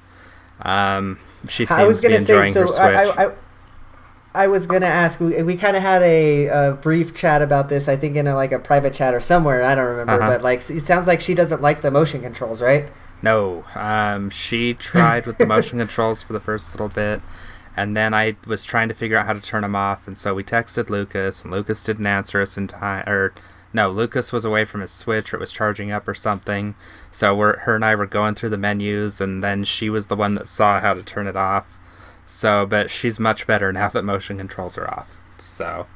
Um, 0.61 1.19
she 1.47 1.65
seems 1.65 1.79
I 1.79 1.83
was 1.85 2.01
to 2.01 2.07
be 2.07 2.13
gonna 2.13 2.23
say 2.23 2.33
enjoying 2.33 2.53
so. 2.53 2.61
her 2.61 2.67
Switch. 2.67 2.79
I, 2.79 3.03
I, 3.03 3.25
I, 3.27 3.31
I 4.35 4.47
was 4.47 4.65
gonna 4.65 4.85
ask. 4.85 5.19
We, 5.19 5.43
we 5.43 5.55
kind 5.57 5.75
of 5.75 5.83
had 5.83 6.01
a, 6.01 6.47
a 6.47 6.73
brief 6.81 7.13
chat 7.13 7.41
about 7.41 7.69
this. 7.69 7.87
I 7.87 7.95
think 7.97 8.15
in 8.15 8.25
a, 8.25 8.35
like 8.35 8.51
a 8.51 8.59
private 8.59 8.93
chat 8.93 9.13
or 9.13 9.19
somewhere. 9.19 9.63
I 9.63 9.75
don't 9.75 9.85
remember. 9.85 10.13
Uh-huh. 10.23 10.31
But 10.31 10.41
like, 10.41 10.67
it 10.69 10.85
sounds 10.85 11.07
like 11.07 11.19
she 11.21 11.33
doesn't 11.35 11.61
like 11.61 11.81
the 11.81 11.91
motion 11.91 12.21
controls, 12.21 12.61
right? 12.61 12.89
No, 13.21 13.63
um, 13.75 14.29
she 14.29 14.73
tried 14.73 15.25
with 15.25 15.37
the 15.37 15.45
motion 15.45 15.77
controls 15.85 16.23
for 16.23 16.33
the 16.33 16.39
first 16.39 16.73
little 16.73 16.89
bit, 16.89 17.21
and 17.75 17.95
then 17.97 18.13
I 18.13 18.35
was 18.47 18.63
trying 18.63 18.87
to 18.89 18.93
figure 18.95 19.17
out 19.17 19.25
how 19.25 19.33
to 19.33 19.41
turn 19.41 19.61
them 19.63 19.75
off, 19.75 20.07
and 20.07 20.17
so 20.17 20.33
we 20.33 20.43
texted 20.43 20.89
Lucas, 20.89 21.43
and 21.43 21.51
Lucas 21.51 21.83
didn't 21.83 22.05
answer 22.07 22.41
us 22.41 22.57
in 22.57 22.67
time, 22.67 23.07
or 23.07 23.33
no, 23.73 23.89
Lucas 23.89 24.31
was 24.31 24.45
away 24.45 24.65
from 24.65 24.81
his 24.81 24.91
Switch, 24.91 25.33
or 25.33 25.37
it 25.37 25.39
was 25.39 25.51
charging 25.51 25.91
up 25.91 26.07
or 26.07 26.13
something. 26.13 26.75
So 27.11 27.33
we're 27.35 27.57
her 27.59 27.75
and 27.75 27.83
I 27.83 27.95
were 27.95 28.05
going 28.05 28.35
through 28.35 28.49
the 28.49 28.57
menus, 28.57 29.19
and 29.19 29.43
then 29.43 29.63
she 29.63 29.89
was 29.89 30.07
the 30.07 30.15
one 30.15 30.35
that 30.35 30.47
saw 30.47 30.79
how 30.79 30.93
to 30.93 31.01
turn 31.03 31.25
it 31.27 31.35
off. 31.35 31.79
So, 32.25 32.65
but 32.65 32.89
she's 32.91 33.19
much 33.19 33.47
better 33.47 33.73
now 33.73 33.89
that 33.89 34.03
motion 34.03 34.37
controls 34.37 34.77
are 34.77 34.87
off. 34.89 35.17
So 35.39 35.87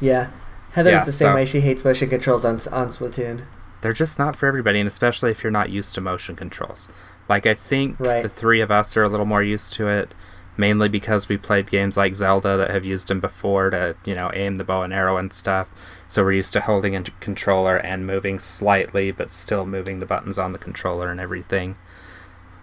Yeah. 0.00 0.28
Heather's 0.72 0.92
Yeah, 0.92 1.04
the 1.04 1.12
same 1.12 1.28
so- 1.30 1.34
way. 1.34 1.44
She 1.44 1.60
hates 1.60 1.84
motion 1.84 2.08
controls 2.08 2.44
on 2.44 2.54
on 2.72 2.88
Splatoon. 2.88 3.42
they're 3.82 3.92
just 3.92 4.18
not 4.18 4.34
for 4.34 4.46
everybody, 4.46 4.80
and 4.80 4.88
especially 4.88 5.30
if 5.30 5.44
you're 5.44 5.50
not 5.50 5.70
used 5.70 5.94
to 5.94 6.00
motion 6.00 6.34
controls. 6.34 6.88
Like 7.28 7.46
I 7.46 7.54
think 7.54 8.00
Right. 8.00 8.22
the 8.22 8.28
three 8.28 8.60
of 8.60 8.70
us 8.70 8.96
are 8.96 9.02
a 9.04 9.08
little 9.08 9.26
more 9.26 9.42
used 9.42 9.72
to 9.74 9.86
it, 9.88 10.12
mainly 10.56 10.88
because 10.88 11.28
we 11.28 11.36
played 11.36 11.70
games 11.70 11.96
like 11.96 12.14
Zelda 12.14 12.56
that 12.56 12.70
have 12.70 12.84
used 12.84 13.08
them 13.08 13.20
before 13.20 13.70
to 13.70 13.96
you 14.04 14.14
know 14.14 14.30
aim 14.34 14.56
the 14.56 14.64
bow 14.64 14.82
and 14.82 14.92
arrow 14.92 15.16
and 15.16 15.32
stuff. 15.32 15.70
So 16.08 16.22
we're 16.22 16.32
used 16.32 16.52
to 16.52 16.60
holding 16.60 16.94
a 16.94 17.02
controller 17.20 17.76
and 17.76 18.06
moving 18.06 18.38
slightly, 18.38 19.10
but 19.10 19.30
still 19.30 19.66
moving 19.66 19.98
the 19.98 20.06
buttons 20.06 20.38
on 20.38 20.52
the 20.52 20.58
controller 20.58 21.10
and 21.10 21.18
everything. 21.20 21.76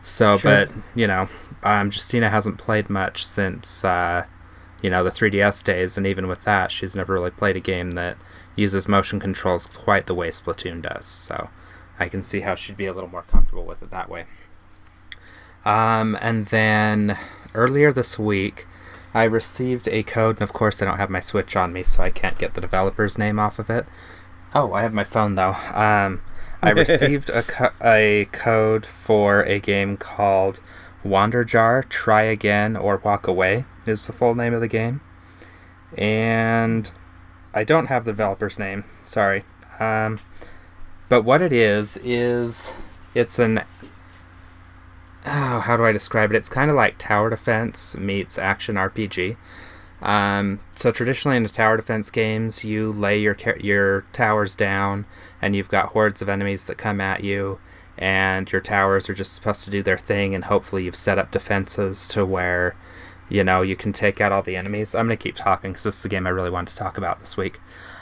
So, 0.02 0.38
Sure. 0.38 0.66
but 0.68 0.72
you 0.96 1.08
know, 1.08 1.28
um, 1.64 1.88
Justina 1.92 2.30
hasn't 2.30 2.58
played 2.58 2.90
much 2.90 3.26
since 3.26 3.84
uh, 3.86 4.26
you 4.82 4.90
know 4.90 5.04
the 5.04 5.12
3DS 5.12 5.64
days, 5.64 5.98
and 5.98 6.06
even 6.06 6.28
with 6.28 6.44
that, 6.44 6.72
she's 6.72 6.96
never 6.96 7.14
really 7.14 7.32
played 7.32 7.56
a 7.58 7.62
game 7.62 7.92
that 7.92 8.18
uses 8.56 8.88
motion 8.88 9.20
controls 9.20 9.66
quite 9.66 10.06
the 10.06 10.14
way 10.14 10.30
Splatoon 10.30 10.82
does. 10.82 11.06
So, 11.06 11.50
I 12.00 12.10
can 12.10 12.22
see 12.24 12.42
how 12.42 12.56
she'd 12.56 12.78
be 12.78 12.86
a 12.86 12.94
little 12.94 13.10
more 13.10 13.22
comfortable 13.24 13.66
with 13.66 13.82
it 13.82 13.92
that 13.92 14.10
way. 14.10 14.26
Um, 15.66 16.18
and 16.22 16.48
then 16.48 17.18
earlier 17.54 17.92
this 17.92 18.18
week, 18.18 18.68
I 19.14 19.24
received 19.24 19.88
a 19.88 20.04
code, 20.04 20.38
and 20.38 20.44
of 20.44 20.54
course, 20.54 20.82
I 20.82 20.86
don't 20.86 20.98
have 20.98 21.10
my 21.10 21.20
Switch 21.20 21.56
on 21.56 21.72
me, 21.72 21.84
so 21.84 22.04
I 22.04 22.10
can't 22.10 22.38
get 22.38 22.56
the 22.56 22.62
developer's 22.62 23.18
name 23.18 23.40
off 23.40 23.60
of 23.60 23.70
it. 23.70 23.86
Oh, 24.56 24.74
I 24.74 24.82
have 24.82 24.94
my 24.94 25.04
phone 25.04 25.36
though. 25.36 25.56
Um, 25.74 26.22
I 26.62 26.70
received 26.76 27.30
a, 27.30 27.44
co- 27.44 27.72
a 27.84 28.28
code 28.32 28.86
for 28.86 29.44
a 29.44 29.60
game 29.60 29.98
called 29.98 30.60
Wanderjahr 31.04 31.88
Try 31.90 32.24
Again 32.24 32.76
or 32.76 32.98
Walk 32.98 33.28
Away, 33.28 33.66
is 33.86 34.08
the 34.08 34.14
full 34.14 34.36
name 34.36 34.54
of 34.54 34.62
the 34.62 34.68
game. 34.68 35.02
And 35.98 36.90
I 37.54 37.64
don't 37.64 37.88
have 37.88 38.06
the 38.06 38.12
developer's 38.12 38.58
name, 38.58 38.84
sorry. 39.06 39.44
Um, 39.80 40.20
but 41.10 41.24
what 41.24 41.42
it 41.42 41.54
is, 41.54 41.98
is 42.04 42.74
it's 43.14 43.38
an. 43.38 43.62
Oh, 45.26 45.60
how 45.60 45.78
do 45.78 45.86
I 45.86 45.92
describe 45.92 46.32
it? 46.32 46.36
It's 46.36 46.50
kind 46.50 46.70
of 46.70 46.76
like 46.76 46.98
tower 46.98 47.30
defense 47.30 47.98
meets 47.98 48.38
action 48.38 48.76
RPG. 48.76 49.38
Um, 50.02 50.60
so 50.76 50.92
traditionally 50.92 51.38
in 51.38 51.44
the 51.44 51.50
tower 51.50 51.78
defense 51.78 52.12
games, 52.12 52.66
you 52.66 52.92
lay 52.92 53.20
your 53.20 53.38
your 53.60 54.02
towers 54.12 54.54
down, 54.54 55.06
and 55.42 55.56
you've 55.56 55.70
got 55.70 55.88
hordes 55.90 56.22
of 56.22 56.28
enemies 56.28 56.68
that 56.68 56.78
come 56.78 57.00
at 57.00 57.24
you, 57.24 57.60
and 57.98 58.52
your 58.52 58.60
towers 58.60 59.10
are 59.10 59.14
just 59.14 59.34
supposed 59.34 59.64
to 59.64 59.70
do 59.72 59.82
their 59.82 59.98
thing, 59.98 60.36
and 60.36 60.46
hopefully 60.46 60.84
you've 60.84 60.96
set 60.98 61.18
up 61.18 61.32
defenses 61.32 62.06
to 62.10 62.26
where, 62.26 62.76
you 63.30 63.46
know, 63.46 63.62
you 63.62 63.78
can 63.78 63.94
take 63.94 64.20
out 64.20 64.34
all 64.34 64.42
the 64.44 64.58
enemies. 64.58 64.94
I'm 64.94 65.06
gonna 65.06 65.16
keep 65.16 65.36
talking 65.38 65.72
because 65.72 65.84
this 65.84 65.96
is 65.98 66.04
the 66.04 66.10
game 66.10 66.28
I 66.28 66.32
really 66.32 66.50
wanted 66.50 66.72
to 66.74 66.78
talk 66.78 66.98
about 66.98 67.22
this 67.22 67.38
week. 67.38 67.62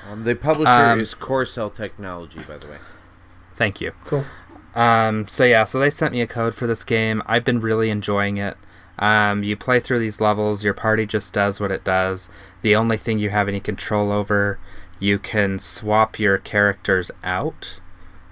Um, 0.10 0.23
the 0.23 0.34
publisher 0.35 0.72
Um, 0.72 0.99
is 1.02 1.14
Core 1.14 1.45
Cell 1.45 1.69
Technology, 1.69 2.39
by 2.39 2.57
the 2.57 2.65
way. 2.65 2.77
Thank 3.56 3.80
you. 3.80 3.91
Cool. 4.06 4.26
Um, 4.73 5.27
so 5.27 5.43
yeah, 5.43 5.65
so 5.65 5.80
they 5.80 5.89
sent 5.89 6.14
me 6.14 6.22
a 6.22 6.27
code 6.27 6.56
for 6.56 6.68
this 6.68 6.84
game. 6.84 7.22
I've 7.26 7.45
been 7.45 7.60
really 7.60 7.89
enjoying 7.89 8.38
it. 8.38 8.57
Um, 8.99 9.43
you 9.43 9.56
play 9.56 9.80
through 9.80 9.99
these 9.99 10.22
levels, 10.22 10.64
your 10.64 10.73
party 10.73 11.06
just 11.06 11.34
does 11.34 11.60
what 11.60 11.72
it 11.72 11.84
does. 11.84 12.30
The 12.61 12.76
only 12.76 12.98
thing 12.98 13.19
you 13.19 13.30
have 13.31 13.48
any 13.48 13.60
control 13.60 14.11
over, 14.11 14.60
you 14.99 15.18
can 15.18 15.57
swap 15.57 16.19
your 16.19 16.38
characters 16.38 17.10
out, 17.23 17.80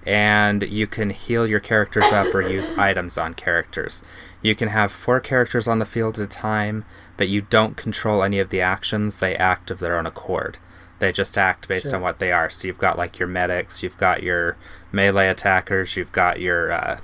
and 0.05 0.63
you 0.63 0.85
can 0.85 1.09
heal 1.09 1.47
your 1.47 1.59
characters 1.59 2.05
up 2.05 2.33
or 2.35 2.41
use 2.41 2.69
items 2.77 3.17
on 3.17 3.33
characters. 3.33 4.03
You 4.41 4.55
can 4.55 4.69
have 4.69 4.91
four 4.91 5.19
characters 5.19 5.67
on 5.67 5.79
the 5.79 5.85
field 5.85 6.19
at 6.19 6.25
a 6.25 6.27
time, 6.27 6.85
but 7.17 7.27
you 7.29 7.41
don't 7.41 7.75
control 7.75 8.21
any 8.23 8.39
of 8.39 8.49
the 8.49 8.61
actions. 8.61 9.19
They 9.19 9.35
act 9.35 9.71
of 9.71 9.79
their 9.79 9.97
own 9.97 10.05
accord. 10.05 10.57
They 10.99 11.11
just 11.11 11.37
act 11.37 11.67
based 11.67 11.87
Sure. 11.87 11.95
on 11.95 12.01
what 12.01 12.19
they 12.19 12.31
are. 12.31 12.49
So 12.49 12.67
you've 12.67 12.77
got 12.77 12.97
like 12.97 13.19
your 13.19 13.27
medics, 13.27 13.81
you've 13.83 13.97
got 13.97 14.21
your 14.23 14.57
melee 14.91 15.27
attackers, 15.29 15.95
you've 15.95 16.11
got 16.11 16.39
your, 16.39 16.71
uh, 16.71 16.99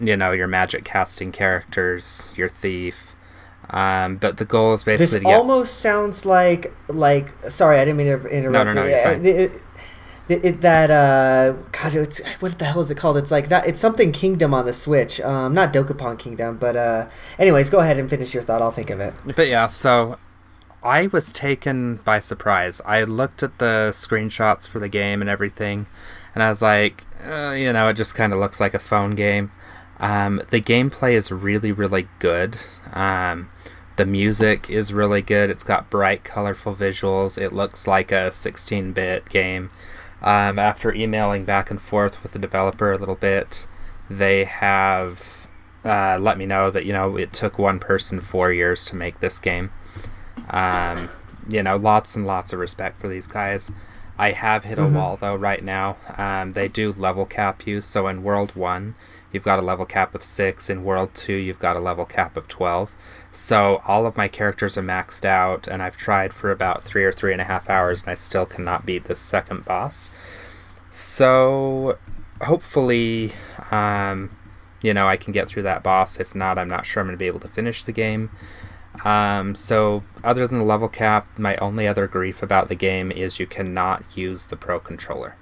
you 0.00 0.16
know, 0.16 0.32
your 0.32 0.46
magic 0.48 0.84
casting 0.84 1.32
characters, 1.32 2.32
your 2.36 2.48
thief. 2.48 3.12
Um, 3.70 4.16
but 4.16 4.36
the 4.36 4.44
goal 4.44 4.74
is 4.74 4.84
This 4.84 4.98
basically 5.00 5.20
to 5.20 5.24
get 5.26 5.36
almost 5.36 5.78
sounds 5.78 6.24
like 6.26 6.72
like. 6.88 7.28
Sorry, 7.50 7.78
I 7.78 7.84
didn't 7.84 7.96
mean 7.96 8.06
to 8.20 8.26
interrupt. 8.28 8.74
no, 8.74 8.84
you. 8.84 8.90
you're 8.90 9.06
Uh, 9.06 9.12
it- 9.22 9.62
it- 10.28 10.60
that 10.60 10.90
uh, 10.90 11.52
God, 11.70 11.94
it's 11.94 12.20
what 12.40 12.58
the 12.58 12.64
hell 12.64 12.80
is 12.80 12.90
it 12.90 12.96
called? 12.96 13.16
It's 13.16 13.30
like 13.30 13.48
that. 13.48 13.64
It's 13.66 13.80
something 13.80 14.10
Kingdom 14.10 14.52
on 14.54 14.66
the 14.66 14.72
Switch. 14.72 15.20
Um, 15.20 15.54
not 15.54 15.72
Dokapon 15.72 16.18
Kingdom, 16.18 16.56
but 16.58 16.74
uh. 16.76 17.06
Anyways, 17.38 17.70
go 17.70 17.78
ahead 17.78 17.96
and 17.98 18.10
finish 18.10 18.34
your 18.34 18.42
thought. 18.42 18.60
I'll 18.60 18.72
think 18.72 18.90
of 18.90 18.98
it. 19.00 19.14
But 19.36 19.46
yeah, 19.48 19.66
so 19.68 20.16
I 20.82 21.08
was 21.08 21.32
taken 21.32 21.96
by 21.96 22.18
surprise. 22.20 22.80
I 22.84 23.02
looked 23.02 23.42
at 23.42 23.58
the 23.58 23.90
screenshots 23.92 24.68
for 24.68 24.78
the 24.78 24.88
game 24.88 25.20
and 25.20 25.28
everything, 25.28 25.86
and 26.34 26.42
I 26.42 26.48
was 26.48 26.62
like, 26.62 27.04
uh, 27.24 27.54
you 27.56 27.72
know, 27.72 27.88
it 27.88 27.94
just 27.94 28.14
kind 28.14 28.32
of 28.32 28.38
looks 28.38 28.60
like 28.60 28.74
a 28.74 28.78
phone 28.78 29.14
game. 29.14 29.50
Um, 29.98 30.42
the 30.50 30.60
gameplay 30.60 31.12
is 31.12 31.32
really, 31.32 31.72
really 31.72 32.08
good. 32.18 32.58
Um, 32.92 33.50
the 33.96 34.04
music 34.04 34.68
is 34.68 34.92
really 34.92 35.22
good. 35.22 35.50
It's 35.50 35.64
got 35.64 35.90
bright, 35.90 36.22
colorful 36.22 36.74
visuals. 36.74 37.40
It 37.40 37.52
looks 37.52 37.86
like 37.86 38.12
a 38.12 38.30
16 38.30 38.92
bit 38.92 39.28
game. 39.28 39.70
Um, 40.22 40.58
after 40.58 40.92
emailing 40.92 41.44
back 41.44 41.70
and 41.70 41.80
forth 41.80 42.22
with 42.22 42.32
the 42.32 42.38
developer 42.38 42.92
a 42.92 42.98
little 42.98 43.14
bit, 43.14 43.66
they 44.08 44.44
have 44.44 45.48
uh, 45.86 46.18
let 46.20 46.36
me 46.36 46.46
know 46.46 46.70
that, 46.70 46.84
you 46.84 46.92
know, 46.92 47.16
it 47.16 47.32
took 47.32 47.58
one 47.58 47.78
person 47.78 48.20
four 48.20 48.52
years 48.52 48.84
to 48.86 48.96
make 48.96 49.20
this 49.20 49.38
game. 49.38 49.70
Um, 50.50 51.10
you 51.48 51.62
know, 51.62 51.76
lots 51.76 52.16
and 52.16 52.26
lots 52.26 52.52
of 52.52 52.58
respect 52.58 53.00
for 53.00 53.08
these 53.08 53.26
guys. 53.26 53.70
I 54.18 54.32
have 54.32 54.64
hit 54.64 54.78
a 54.78 54.86
wall 54.86 55.16
though 55.16 55.36
right 55.36 55.62
now. 55.62 55.98
Um, 56.16 56.54
they 56.54 56.68
do 56.68 56.92
level 56.92 57.26
cap 57.26 57.66
you, 57.66 57.80
so 57.80 58.08
in 58.08 58.22
World 58.22 58.56
One, 58.56 58.94
you've 59.30 59.44
got 59.44 59.58
a 59.58 59.62
level 59.62 59.84
cap 59.84 60.14
of 60.14 60.22
six. 60.22 60.70
In 60.70 60.84
World 60.84 61.10
Two, 61.14 61.34
you've 61.34 61.58
got 61.58 61.76
a 61.76 61.80
level 61.80 62.06
cap 62.06 62.36
of 62.36 62.48
twelve. 62.48 62.94
So 63.30 63.82
all 63.86 64.06
of 64.06 64.16
my 64.16 64.28
characters 64.28 64.78
are 64.78 64.82
maxed 64.82 65.26
out, 65.26 65.68
and 65.68 65.82
I've 65.82 65.98
tried 65.98 66.32
for 66.32 66.50
about 66.50 66.82
three 66.82 67.04
or 67.04 67.12
three 67.12 67.32
and 67.32 67.42
a 67.42 67.44
half 67.44 67.68
hours, 67.68 68.02
and 68.02 68.10
I 68.10 68.14
still 68.14 68.46
cannot 68.46 68.86
beat 68.86 69.04
this 69.04 69.18
second 69.18 69.66
boss. 69.66 70.10
So 70.90 71.98
hopefully, 72.40 73.32
um, 73.70 74.34
you 74.82 74.94
know, 74.94 75.06
I 75.06 75.18
can 75.18 75.34
get 75.34 75.48
through 75.48 75.64
that 75.64 75.82
boss. 75.82 76.18
If 76.18 76.34
not, 76.34 76.56
I'm 76.56 76.68
not 76.68 76.86
sure 76.86 77.02
I'm 77.02 77.06
going 77.08 77.14
to 77.14 77.18
be 77.18 77.26
able 77.26 77.40
to 77.40 77.48
finish 77.48 77.84
the 77.84 77.92
game. 77.92 78.30
Um, 79.06 79.54
so, 79.54 80.02
other 80.24 80.48
than 80.48 80.58
the 80.58 80.64
level 80.64 80.88
cap, 80.88 81.28
my 81.38 81.54
only 81.56 81.86
other 81.86 82.08
grief 82.08 82.42
about 82.42 82.66
the 82.68 82.74
game 82.74 83.12
is 83.12 83.38
you 83.38 83.46
cannot 83.46 84.02
use 84.16 84.48
the 84.48 84.56
Pro 84.56 84.80
Controller. 84.80 85.36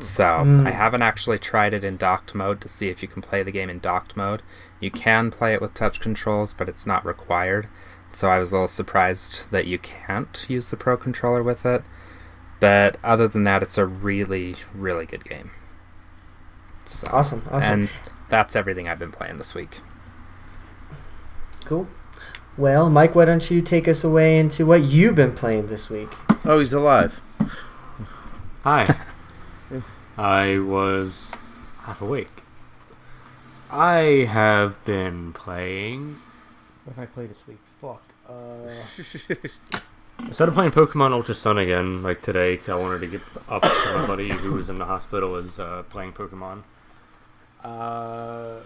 So, 0.00 0.24
Mm. 0.24 0.66
I 0.66 0.70
haven't 0.72 1.00
actually 1.00 1.38
tried 1.38 1.72
it 1.72 1.82
in 1.82 1.96
docked 1.96 2.34
mode 2.34 2.60
to 2.60 2.68
see 2.68 2.90
if 2.90 3.00
you 3.00 3.08
can 3.08 3.22
play 3.22 3.42
the 3.42 3.50
game 3.50 3.70
in 3.70 3.78
docked 3.78 4.18
mode. 4.18 4.42
You 4.80 4.90
can 4.90 5.30
play 5.30 5.54
it 5.54 5.62
with 5.62 5.72
touch 5.72 5.98
controls, 5.98 6.52
but 6.52 6.68
it's 6.68 6.86
not 6.86 7.06
required. 7.06 7.68
So, 8.12 8.28
I 8.28 8.38
was 8.38 8.50
a 8.52 8.56
little 8.56 8.68
surprised 8.68 9.50
that 9.50 9.66
you 9.66 9.78
can't 9.78 10.44
use 10.46 10.68
the 10.68 10.76
Pro 10.76 10.98
Controller 10.98 11.42
with 11.42 11.64
it. 11.64 11.82
But 12.60 12.98
other 13.02 13.28
than 13.28 13.44
that, 13.44 13.62
it's 13.62 13.78
a 13.78 13.86
really, 13.86 14.56
really 14.74 15.06
good 15.06 15.24
game. 15.24 15.52
So, 16.84 17.08
Awesome, 17.10 17.42
awesome. 17.50 17.72
And 17.72 17.90
that's 18.28 18.54
everything 18.54 18.88
I've 18.90 18.98
been 18.98 19.12
playing 19.12 19.38
this 19.38 19.54
week. 19.54 19.78
Cool. 21.64 21.88
Well, 22.60 22.90
Mike, 22.90 23.14
why 23.14 23.24
don't 23.24 23.50
you 23.50 23.62
take 23.62 23.88
us 23.88 24.04
away 24.04 24.38
into 24.38 24.66
what 24.66 24.84
you've 24.84 25.14
been 25.14 25.32
playing 25.32 25.68
this 25.68 25.88
week? 25.88 26.10
Oh, 26.44 26.58
he's 26.60 26.74
alive. 26.74 27.22
Hi. 28.64 28.96
I 30.18 30.58
was 30.58 31.30
half 31.84 32.02
awake. 32.02 32.42
I 33.70 34.26
have 34.28 34.84
been 34.84 35.32
playing. 35.32 36.18
What 36.84 36.96
have 36.96 37.04
I 37.04 37.06
played 37.06 37.30
this 37.30 37.38
week? 37.48 37.60
Fuck. 37.80 38.02
Uh, 38.28 38.68
I 40.18 40.32
started 40.32 40.52
playing 40.54 40.72
Pokemon 40.72 41.12
Ultra 41.12 41.34
Sun 41.34 41.56
again, 41.56 42.02
like 42.02 42.20
today. 42.20 42.58
'cause 42.58 42.68
I 42.68 42.74
wanted 42.74 43.00
to 43.00 43.06
get 43.06 43.22
up 43.48 43.62
to 43.62 43.92
my 43.96 44.06
buddy 44.06 44.30
who 44.34 44.52
was 44.52 44.68
in 44.68 44.76
the 44.76 44.84
hospital 44.84 45.36
is 45.36 45.58
uh, 45.58 45.82
playing 45.88 46.12
Pokemon. 46.12 46.64
Uh, 47.64 48.56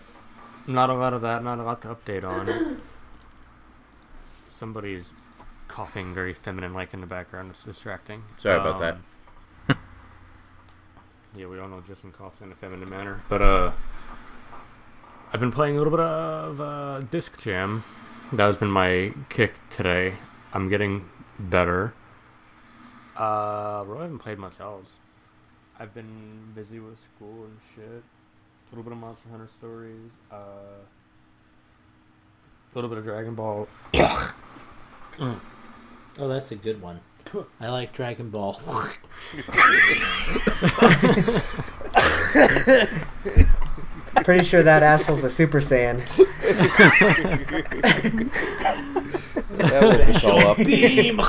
not 0.67 0.91
a 0.91 0.95
lot 0.95 1.13
of 1.13 1.23
that. 1.23 1.45
Not 1.45 1.61
a 1.61 1.63
lot 1.63 1.81
to 1.83 1.95
update 1.95 2.25
on. 2.25 2.81
Somebody's 4.55 5.05
coughing 5.67 6.15
very 6.15 6.33
feminine-like 6.33 6.95
in 6.95 7.01
the 7.01 7.07
background. 7.07 7.51
It's 7.51 7.65
distracting. 7.65 8.23
Sorry 8.39 8.61
about 8.61 8.79
that. 8.81 8.95
Um, 9.69 9.77
yeah, 11.37 11.47
we 11.47 11.59
all 11.59 11.69
know 11.69 11.83
Justin 11.87 12.13
coughs 12.13 12.41
in 12.41 12.53
a 12.53 12.55
feminine 12.55 12.89
manner, 12.89 13.21
but 13.29 13.43
uh, 13.43 13.73
I've 15.33 15.41
been 15.41 15.51
playing 15.51 15.75
a 15.75 15.79
little 15.79 15.91
bit 15.91 16.01
of 16.01 16.61
uh, 16.61 17.01
Disc 17.11 17.41
Jam. 17.41 17.83
That 18.33 18.45
has 18.45 18.57
been 18.57 18.71
my 18.71 19.13
kick 19.29 19.55
today. 19.71 20.15
I'm 20.53 20.69
getting 20.69 21.09
better. 21.39 21.93
Uh, 23.17 23.83
really 23.87 24.03
haven't 24.03 24.21
played 24.21 24.39
much 24.39 24.61
else. 24.61 24.99
I've 25.79 25.93
been 25.93 26.53
busy 26.55 26.79
with 26.79 26.99
school 27.17 27.45
and 27.45 27.59
shit. 27.75 28.03
A 28.05 28.71
little 28.71 28.85
bit 28.85 28.93
of 28.93 28.99
Monster 28.99 29.29
Hunter 29.31 29.49
stories. 29.59 30.11
Uh, 30.31 30.85
a 32.75 32.79
little 32.79 32.91
bit 32.91 32.99
of 32.99 33.05
Dragon 33.05 33.35
Ball. 33.35 33.69
Oh, 36.17 36.29
that's 36.29 36.53
a 36.53 36.57
good 36.57 36.81
one. 36.81 37.01
I 37.61 37.69
like 37.69 37.93
Dragon 37.93 38.31
Ball. 38.31 38.55
Pretty 44.25 44.45
sure 44.45 44.63
that 44.63 44.83
asshole's 44.83 45.25
a 45.25 45.31
Super 45.31 45.59
Saiyan. 45.59 45.99
That 49.59 49.83
woke 49.83 50.09
us 50.09 50.25
all 50.25 50.39
up. 50.47 50.57
Beam. 50.59 51.21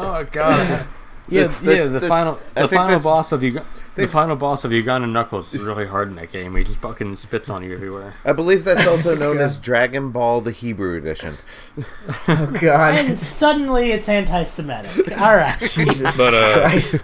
Oh 0.00 0.22
god. 0.30 0.86
Yeah, 1.30 1.42
That's- 1.42 1.60
yeah. 1.62 1.66
that's- 1.68 1.86
The 1.88 1.92
that's- 2.00 2.08
final, 2.08 2.38
the 2.54 2.68
final 2.68 3.00
boss 3.00 3.32
of 3.32 3.42
Uganda, 3.42 3.68
the 3.94 4.02
they've- 4.02 4.10
final 4.10 4.36
boss 4.36 4.64
of 4.64 4.72
Uganda 4.72 5.06
Knuckles 5.06 5.52
is 5.52 5.60
really 5.60 5.86
hard 5.86 6.08
in 6.08 6.14
that 6.16 6.32
game. 6.32 6.54
He 6.56 6.64
just 6.64 6.78
fucking 6.78 7.16
spits 7.16 7.48
on 7.50 7.62
you 7.62 7.74
everywhere. 7.74 8.14
I 8.24 8.32
believe 8.32 8.64
that's 8.64 8.86
also 8.86 9.14
known 9.18 9.38
as 9.38 9.58
Dragon 9.58 10.10
Ball 10.10 10.40
the 10.40 10.52
Hebrew 10.52 10.96
edition. 10.96 11.36
Oh 12.28 12.50
God. 12.60 12.94
and 12.94 13.18
suddenly 13.18 13.90
it's 13.92 14.08
anti-Semitic. 14.08 15.18
All 15.20 15.36
right. 15.36 15.58
Jesus 15.60 16.16
But, 16.16 16.34
uh, 16.34 16.60
Christ. 16.68 17.02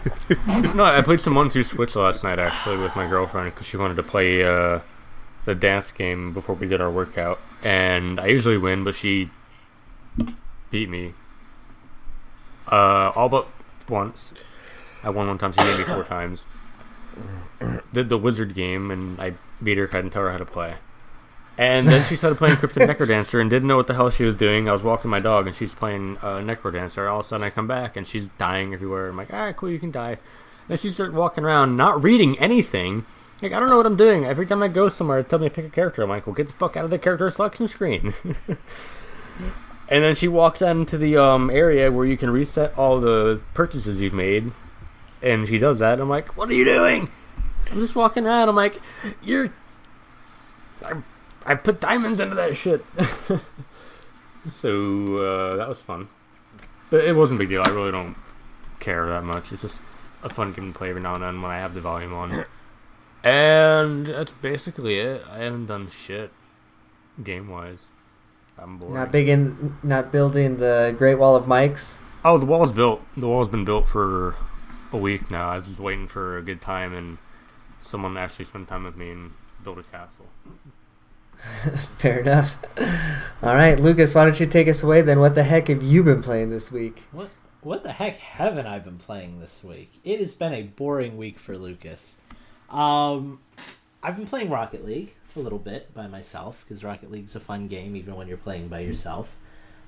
No, 0.74 0.84
I 0.84 1.00
played 1.02 1.20
some 1.20 1.34
one 1.34 1.48
two 1.48 1.64
switch 1.64 1.96
last 1.96 2.24
night 2.24 2.38
actually 2.38 2.78
with 2.78 2.94
my 2.96 3.06
girlfriend 3.08 3.52
because 3.54 3.66
she 3.66 3.76
wanted 3.76 3.96
to 3.96 4.02
play 4.02 4.42
uh, 4.44 4.80
the 5.44 5.54
dance 5.54 5.90
game 5.92 6.32
before 6.32 6.54
we 6.54 6.66
did 6.66 6.80
our 6.80 6.90
workout, 6.90 7.38
and 7.62 8.18
I 8.20 8.26
usually 8.26 8.56
win, 8.58 8.84
but 8.84 8.94
she 8.94 9.30
beat 10.70 10.88
me. 10.88 11.12
Uh, 12.70 13.12
all 13.14 13.28
but 13.28 13.46
once. 13.88 14.32
I 15.02 15.10
won 15.10 15.26
one 15.26 15.38
time. 15.38 15.52
She 15.52 15.58
beat 15.58 15.78
me 15.78 15.84
four 15.84 16.04
times. 16.08 16.44
Did 17.92 18.08
the 18.08 18.18
wizard 18.18 18.54
game, 18.54 18.90
and 18.90 19.20
I 19.20 19.34
beat 19.62 19.78
her. 19.78 19.88
I 19.88 19.96
didn't 19.96 20.10
tell 20.10 20.22
her 20.22 20.32
how 20.32 20.38
to 20.38 20.44
play. 20.44 20.76
And 21.56 21.86
then 21.86 22.04
she 22.08 22.16
started 22.16 22.36
playing 22.36 22.56
Cryptid 22.56 22.88
Necrodancer 22.88 23.40
and 23.40 23.48
didn't 23.48 23.68
know 23.68 23.76
what 23.76 23.86
the 23.86 23.94
hell 23.94 24.10
she 24.10 24.24
was 24.24 24.36
doing. 24.36 24.68
I 24.68 24.72
was 24.72 24.82
walking 24.82 25.10
my 25.10 25.20
dog 25.20 25.46
and 25.46 25.54
she's 25.54 25.72
playing 25.72 26.18
uh, 26.20 26.38
Necrodancer. 26.38 27.08
All 27.08 27.20
of 27.20 27.26
a 27.26 27.28
sudden 27.28 27.44
I 27.44 27.50
come 27.50 27.68
back 27.68 27.96
and 27.96 28.06
she's 28.06 28.28
dying 28.30 28.74
everywhere. 28.74 29.08
I'm 29.08 29.16
like, 29.16 29.32
alright, 29.32 29.56
cool, 29.56 29.70
you 29.70 29.78
can 29.78 29.92
die. 29.92 30.18
And 30.68 30.80
she 30.80 30.90
started 30.90 31.14
walking 31.14 31.44
around, 31.44 31.76
not 31.76 32.02
reading 32.02 32.36
anything. 32.40 33.06
Like, 33.40 33.52
I 33.52 33.60
don't 33.60 33.68
know 33.68 33.76
what 33.76 33.86
I'm 33.86 33.96
doing. 33.96 34.24
Every 34.24 34.46
time 34.46 34.62
I 34.62 34.68
go 34.68 34.88
somewhere, 34.88 35.20
it 35.20 35.28
tells 35.28 35.42
me 35.42 35.48
to 35.48 35.54
pick 35.54 35.66
a 35.66 35.70
character. 35.70 36.02
I'm 36.02 36.08
like, 36.08 36.26
well, 36.26 36.34
get 36.34 36.48
the 36.48 36.54
fuck 36.54 36.76
out 36.76 36.84
of 36.84 36.90
the 36.90 36.98
character 36.98 37.30
selection 37.30 37.68
screen. 37.68 38.14
and 39.94 40.02
then 40.02 40.16
she 40.16 40.26
walks 40.26 40.60
out 40.60 40.74
into 40.74 40.98
the 40.98 41.16
um, 41.16 41.50
area 41.50 41.92
where 41.92 42.04
you 42.04 42.16
can 42.16 42.28
reset 42.28 42.76
all 42.76 42.98
the 42.98 43.40
purchases 43.54 44.00
you've 44.00 44.12
made. 44.12 44.50
And 45.22 45.46
she 45.46 45.56
does 45.56 45.78
that. 45.78 46.00
I'm 46.00 46.08
like, 46.08 46.36
what 46.36 46.48
are 46.48 46.52
you 46.52 46.64
doing? 46.64 47.12
I'm 47.70 47.78
just 47.78 47.94
walking 47.94 48.26
around. 48.26 48.48
I'm 48.48 48.56
like, 48.56 48.82
you're. 49.22 49.52
I, 50.84 50.94
I 51.46 51.54
put 51.54 51.80
diamonds 51.80 52.18
into 52.18 52.34
that 52.34 52.56
shit. 52.56 52.84
so 54.50 55.16
uh, 55.16 55.56
that 55.58 55.68
was 55.68 55.80
fun. 55.80 56.08
But 56.90 57.04
it 57.04 57.14
wasn't 57.14 57.38
a 57.38 57.42
big 57.44 57.50
deal. 57.50 57.62
I 57.64 57.70
really 57.70 57.92
don't 57.92 58.16
care 58.80 59.06
that 59.06 59.22
much. 59.22 59.52
It's 59.52 59.62
just 59.62 59.80
a 60.24 60.28
fun 60.28 60.52
game 60.54 60.72
to 60.72 60.76
play 60.76 60.90
every 60.90 61.02
now 61.02 61.14
and 61.14 61.22
then 61.22 61.40
when 61.40 61.52
I 61.52 61.58
have 61.58 61.72
the 61.72 61.80
volume 61.80 62.14
on. 62.14 62.44
and 63.22 64.06
that's 64.06 64.32
basically 64.32 64.98
it. 64.98 65.22
I 65.30 65.38
haven't 65.44 65.66
done 65.66 65.88
shit 65.88 66.32
game 67.22 67.46
wise. 67.48 67.90
I'm 68.58 68.78
bored. 68.78 68.92
Not 68.92 69.12
big 69.12 69.28
in, 69.28 69.76
not 69.82 70.12
building 70.12 70.58
the 70.58 70.94
Great 70.96 71.16
Wall 71.16 71.36
of 71.36 71.44
Mics. 71.44 71.98
Oh, 72.24 72.38
the 72.38 72.46
wall's 72.46 72.72
built. 72.72 73.02
The 73.16 73.28
wall's 73.28 73.48
been 73.48 73.64
built 73.64 73.86
for 73.86 74.34
a 74.92 74.96
week 74.96 75.30
now. 75.30 75.50
I 75.50 75.56
was 75.58 75.66
just 75.66 75.78
waiting 75.78 76.08
for 76.08 76.38
a 76.38 76.42
good 76.42 76.60
time 76.60 76.94
and 76.94 77.18
someone 77.80 78.16
actually 78.16 78.46
spend 78.46 78.68
time 78.68 78.84
with 78.84 78.96
me 78.96 79.10
and 79.10 79.32
build 79.62 79.78
a 79.78 79.82
castle. 79.82 80.26
Fair 81.98 82.20
enough. 82.20 82.56
All 83.42 83.54
right, 83.54 83.78
Lucas, 83.78 84.14
why 84.14 84.24
don't 84.24 84.38
you 84.38 84.46
take 84.46 84.68
us 84.68 84.82
away 84.82 85.02
then? 85.02 85.20
What 85.20 85.34
the 85.34 85.42
heck 85.42 85.68
have 85.68 85.82
you 85.82 86.02
been 86.02 86.22
playing 86.22 86.50
this 86.50 86.70
week? 86.70 87.02
What 87.12 87.28
what 87.60 87.82
the 87.82 87.92
heck 87.92 88.18
haven't 88.18 88.66
I 88.66 88.78
been 88.78 88.98
playing 88.98 89.40
this 89.40 89.64
week? 89.64 89.90
It 90.04 90.20
has 90.20 90.34
been 90.34 90.52
a 90.52 90.62
boring 90.62 91.16
week 91.16 91.38
for 91.38 91.56
Lucas. 91.56 92.18
Um, 92.68 93.40
I've 94.02 94.16
been 94.16 94.26
playing 94.26 94.50
Rocket 94.50 94.84
League 94.84 95.14
a 95.36 95.40
little 95.40 95.58
bit 95.58 95.92
by 95.94 96.06
myself 96.06 96.64
because 96.64 96.84
Rocket 96.84 97.10
League's 97.10 97.36
a 97.36 97.40
fun 97.40 97.68
game 97.68 97.96
even 97.96 98.16
when 98.16 98.28
you're 98.28 98.36
playing 98.36 98.68
by 98.68 98.80
yourself. 98.80 99.36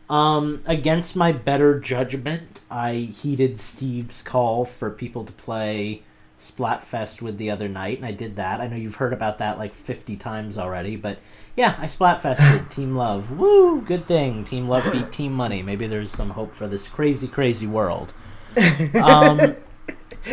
Um, 0.09 0.62
against 0.66 1.16
my 1.16 1.32
better 1.32 1.81
judgment, 1.81 2.60
I 2.70 2.94
heeded 2.94 3.59
Steve's 3.59 4.23
call 4.23 4.64
for 4.64 4.90
people 4.90 5.24
to 5.24 5.32
play 5.32 6.02
Splatfest 6.39 7.23
with 7.23 7.39
the 7.39 7.51
other 7.51 7.68
night, 7.68 7.97
and 7.97 8.06
I 8.06 8.12
did 8.12 8.36
that. 8.36 8.60
I 8.60 8.68
know 8.68 8.77
you've 8.77 8.97
heard 8.97 9.12
about 9.12 9.39
that 9.39 9.59
like 9.59 9.74
50 9.74 10.16
times 10.16 10.59
already, 10.59 10.94
but 10.94 11.18
yeah, 11.56 11.77
I 11.78 11.86
Splatfested 11.86 12.70
Team 12.74 12.94
Love. 12.94 13.36
Woo! 13.36 13.81
Good 13.81 14.06
thing. 14.06 14.44
Team 14.44 14.68
Love 14.68 14.90
beat 14.93 15.10
Team 15.10 15.32
Money. 15.32 15.62
Maybe 15.62 15.86
there's 15.86 16.10
some 16.10 16.31
hope 16.31 16.55
for 16.55 16.68
this 16.68 16.89
crazy, 16.89 17.28
crazy 17.28 17.66
world. 17.66 18.12
Um, 18.94 19.56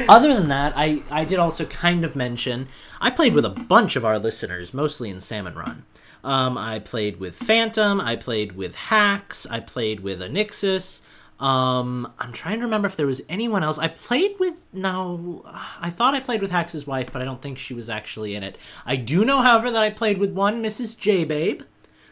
other 0.09 0.33
than 0.33 0.47
that, 0.47 0.73
I, 0.75 1.03
I 1.11 1.25
did 1.25 1.39
also 1.39 1.65
kind 1.65 2.03
of 2.03 2.15
mention 2.15 2.67
I 3.03 3.09
played 3.09 3.33
with 3.33 3.43
a 3.43 3.49
bunch 3.49 3.97
of 3.97 4.05
our 4.05 4.17
listeners, 4.17 4.73
mostly 4.73 5.09
in 5.09 5.19
Salmon 5.19 5.55
Run. 5.55 5.83
Um, 6.23 6.57
I 6.57 6.79
played 6.79 7.19
with 7.19 7.35
Phantom, 7.35 7.99
I 7.99 8.15
played 8.15 8.53
with 8.53 8.75
Hacks, 8.75 9.45
I 9.45 9.59
played 9.59 9.99
with 9.99 10.21
Anixis. 10.21 11.01
Um, 11.37 12.09
I'm 12.17 12.31
trying 12.31 12.59
to 12.59 12.65
remember 12.65 12.87
if 12.87 12.95
there 12.95 13.05
was 13.05 13.21
anyone 13.27 13.61
else. 13.61 13.77
I 13.77 13.89
played 13.89 14.39
with 14.39 14.53
no, 14.71 15.43
I 15.81 15.89
thought 15.89 16.13
I 16.13 16.21
played 16.21 16.39
with 16.39 16.51
Hax's 16.51 16.87
wife, 16.87 17.11
but 17.11 17.21
I 17.21 17.25
don't 17.25 17.41
think 17.41 17.57
she 17.57 17.73
was 17.73 17.89
actually 17.89 18.35
in 18.35 18.43
it. 18.43 18.57
I 18.85 18.95
do 18.95 19.25
know, 19.25 19.41
however, 19.41 19.69
that 19.69 19.83
I 19.83 19.89
played 19.89 20.17
with 20.17 20.31
one 20.31 20.63
Mrs. 20.63 20.97
J 20.97 21.25
Babe, 21.25 21.63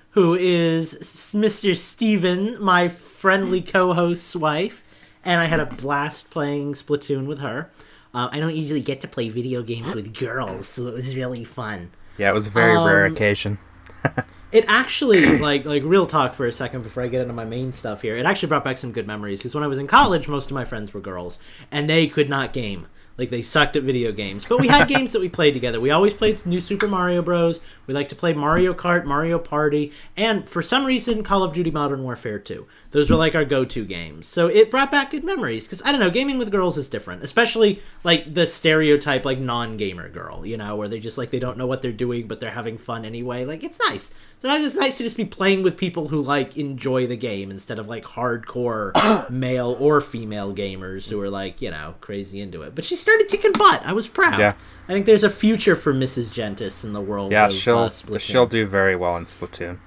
who 0.10 0.36
is 0.36 0.96
Mr. 1.34 1.74
Steven, 1.74 2.62
my 2.62 2.90
friendly 2.90 3.62
co-host's 3.62 4.36
wife, 4.36 4.84
and 5.24 5.40
I 5.40 5.46
had 5.46 5.62
a 5.62 5.68
blast 5.68 6.30
playing 6.30 6.74
Splatoon 6.74 7.28
with 7.28 7.40
her. 7.40 7.72
Uh, 8.14 8.30
I 8.32 8.40
don't 8.40 8.54
usually 8.56 8.82
get 8.82 9.02
to 9.02 9.08
play 9.08 9.30
video 9.30 9.62
games 9.64 9.96
with 9.96 10.18
girls, 10.18 10.68
so 10.68 10.88
it 10.88 10.94
was 10.94 11.16
really 11.16 11.46
fun. 11.46 11.92
Yeah, 12.18 12.30
it 12.30 12.34
was 12.34 12.48
a 12.48 12.52
very 12.52 12.74
rare 12.78 13.06
Um, 13.06 13.14
occasion. 13.14 13.58
It 14.52 14.66
actually, 14.68 15.38
like, 15.40 15.64
like 15.64 15.82
real 15.86 16.06
talk 16.06 16.34
for 16.34 16.46
a 16.46 16.52
second 16.52 16.84
before 16.84 17.04
I 17.04 17.08
get 17.08 17.22
into 17.22 17.34
my 17.34 17.46
main 17.46 17.72
stuff 17.72 18.02
here. 18.02 18.18
It 18.18 18.26
actually 18.26 18.50
brought 18.50 18.66
back 18.66 18.78
some 18.78 18.92
good 18.92 19.08
memories 19.08 19.40
because 19.40 19.56
when 19.56 19.64
I 19.64 19.68
was 19.68 19.80
in 19.80 19.88
college, 19.88 20.28
most 20.28 20.48
of 20.52 20.56
my 20.56 20.66
friends 20.66 20.94
were 20.94 21.00
girls, 21.00 21.40
and 21.72 21.90
they 21.90 22.06
could 22.08 22.28
not 22.28 22.52
game. 22.52 22.88
Like 23.18 23.30
they 23.30 23.42
sucked 23.42 23.78
at 23.78 23.84
video 23.84 24.12
games, 24.12 24.46
but 24.46 24.60
we 24.60 24.68
had 24.68 24.88
games 24.90 25.14
that 25.14 25.22
we 25.22 25.30
played 25.30 25.54
together. 25.54 25.80
We 25.80 25.92
always 25.92 26.14
played 26.14 26.46
New 26.46 26.60
Super 26.60 26.90
Mario 26.90 27.22
Bros. 27.22 27.62
We 27.88 27.94
like 27.94 28.10
to 28.10 28.16
play 28.16 28.34
Mario 28.34 28.74
Kart, 28.74 29.06
Mario 29.06 29.40
Party, 29.40 29.94
and 30.18 30.50
for 30.50 30.62
some 30.62 30.84
reason, 30.84 31.24
Call 31.24 31.44
of 31.44 31.54
Duty 31.54 31.72
Modern 31.72 32.04
Warfare 32.04 32.40
2. 32.40 32.68
Those 32.92 33.10
were 33.10 33.16
like 33.16 33.36
our 33.36 33.46
go-to 33.46 33.86
games. 33.86 34.28
So 34.28 34.48
it 34.48 34.70
brought 34.70 34.92
back 34.92 35.12
good 35.12 35.24
memories 35.24 35.66
because 35.66 35.82
I 35.84 35.92
don't 35.92 36.02
know, 36.02 36.10
gaming 36.10 36.38
with 36.38 36.52
girls 36.52 36.78
is 36.78 36.90
different, 36.90 37.24
especially 37.24 37.82
like 38.04 38.34
the 38.34 38.46
stereotype 38.46 39.24
like 39.24 39.40
non-gamer 39.40 40.10
girl, 40.10 40.46
you 40.46 40.58
know, 40.58 40.76
where 40.76 40.90
they 40.90 41.00
just 41.00 41.18
like 41.18 41.30
they 41.30 41.40
don't 41.40 41.58
know 41.58 41.68
what 41.68 41.82
they're 41.82 41.94
doing 41.94 42.28
but 42.28 42.40
they're 42.40 42.52
having 42.52 42.78
fun 42.78 43.06
anyway. 43.06 43.46
Like 43.46 43.64
it's 43.64 43.80
nice. 43.88 44.14
Sometimes 44.40 44.66
it's 44.66 44.76
nice 44.76 44.98
to 44.98 45.04
just 45.04 45.18
be 45.18 45.26
playing 45.26 45.64
with 45.64 45.78
people 45.78 46.10
who 46.10 46.22
like 46.22 46.58
enjoy 46.58 47.08
the 47.08 47.16
game 47.16 47.50
instead 47.50 47.80
of 47.80 47.88
like 47.88 48.04
hardcore 48.04 49.30
male 49.30 49.78
or 49.80 50.02
female 50.02 50.54
gamers 50.54 51.10
who 51.10 51.22
are 51.22 51.30
like 51.30 51.62
you 51.62 51.72
know 51.72 51.96
crazy 52.02 52.42
into 52.42 52.62
it. 52.64 52.76
But 52.76 52.84
she 52.84 52.98
started 52.98 53.30
kicking 53.30 53.54
butt. 53.54 53.86
I 53.86 53.94
was 53.94 54.08
proud. 54.10 54.40
Yeah. 54.40 54.56
I 54.90 54.94
think 54.94 55.06
there's 55.06 55.24
a 55.24 55.30
future 55.30 55.76
for 55.76 55.94
Mrs. 55.94 56.30
Gentis 56.30 56.84
in 56.84 56.92
the 56.92 57.00
world. 57.00 57.32
Yeah, 57.32 57.46
of, 57.46 57.54
she'll 57.54 57.78
uh, 57.78 58.18
she'll 58.18 58.48
do 58.48 58.66
very 58.66 58.96
well 58.96 59.16
in 59.16 59.24
Splatoon. 59.24 59.78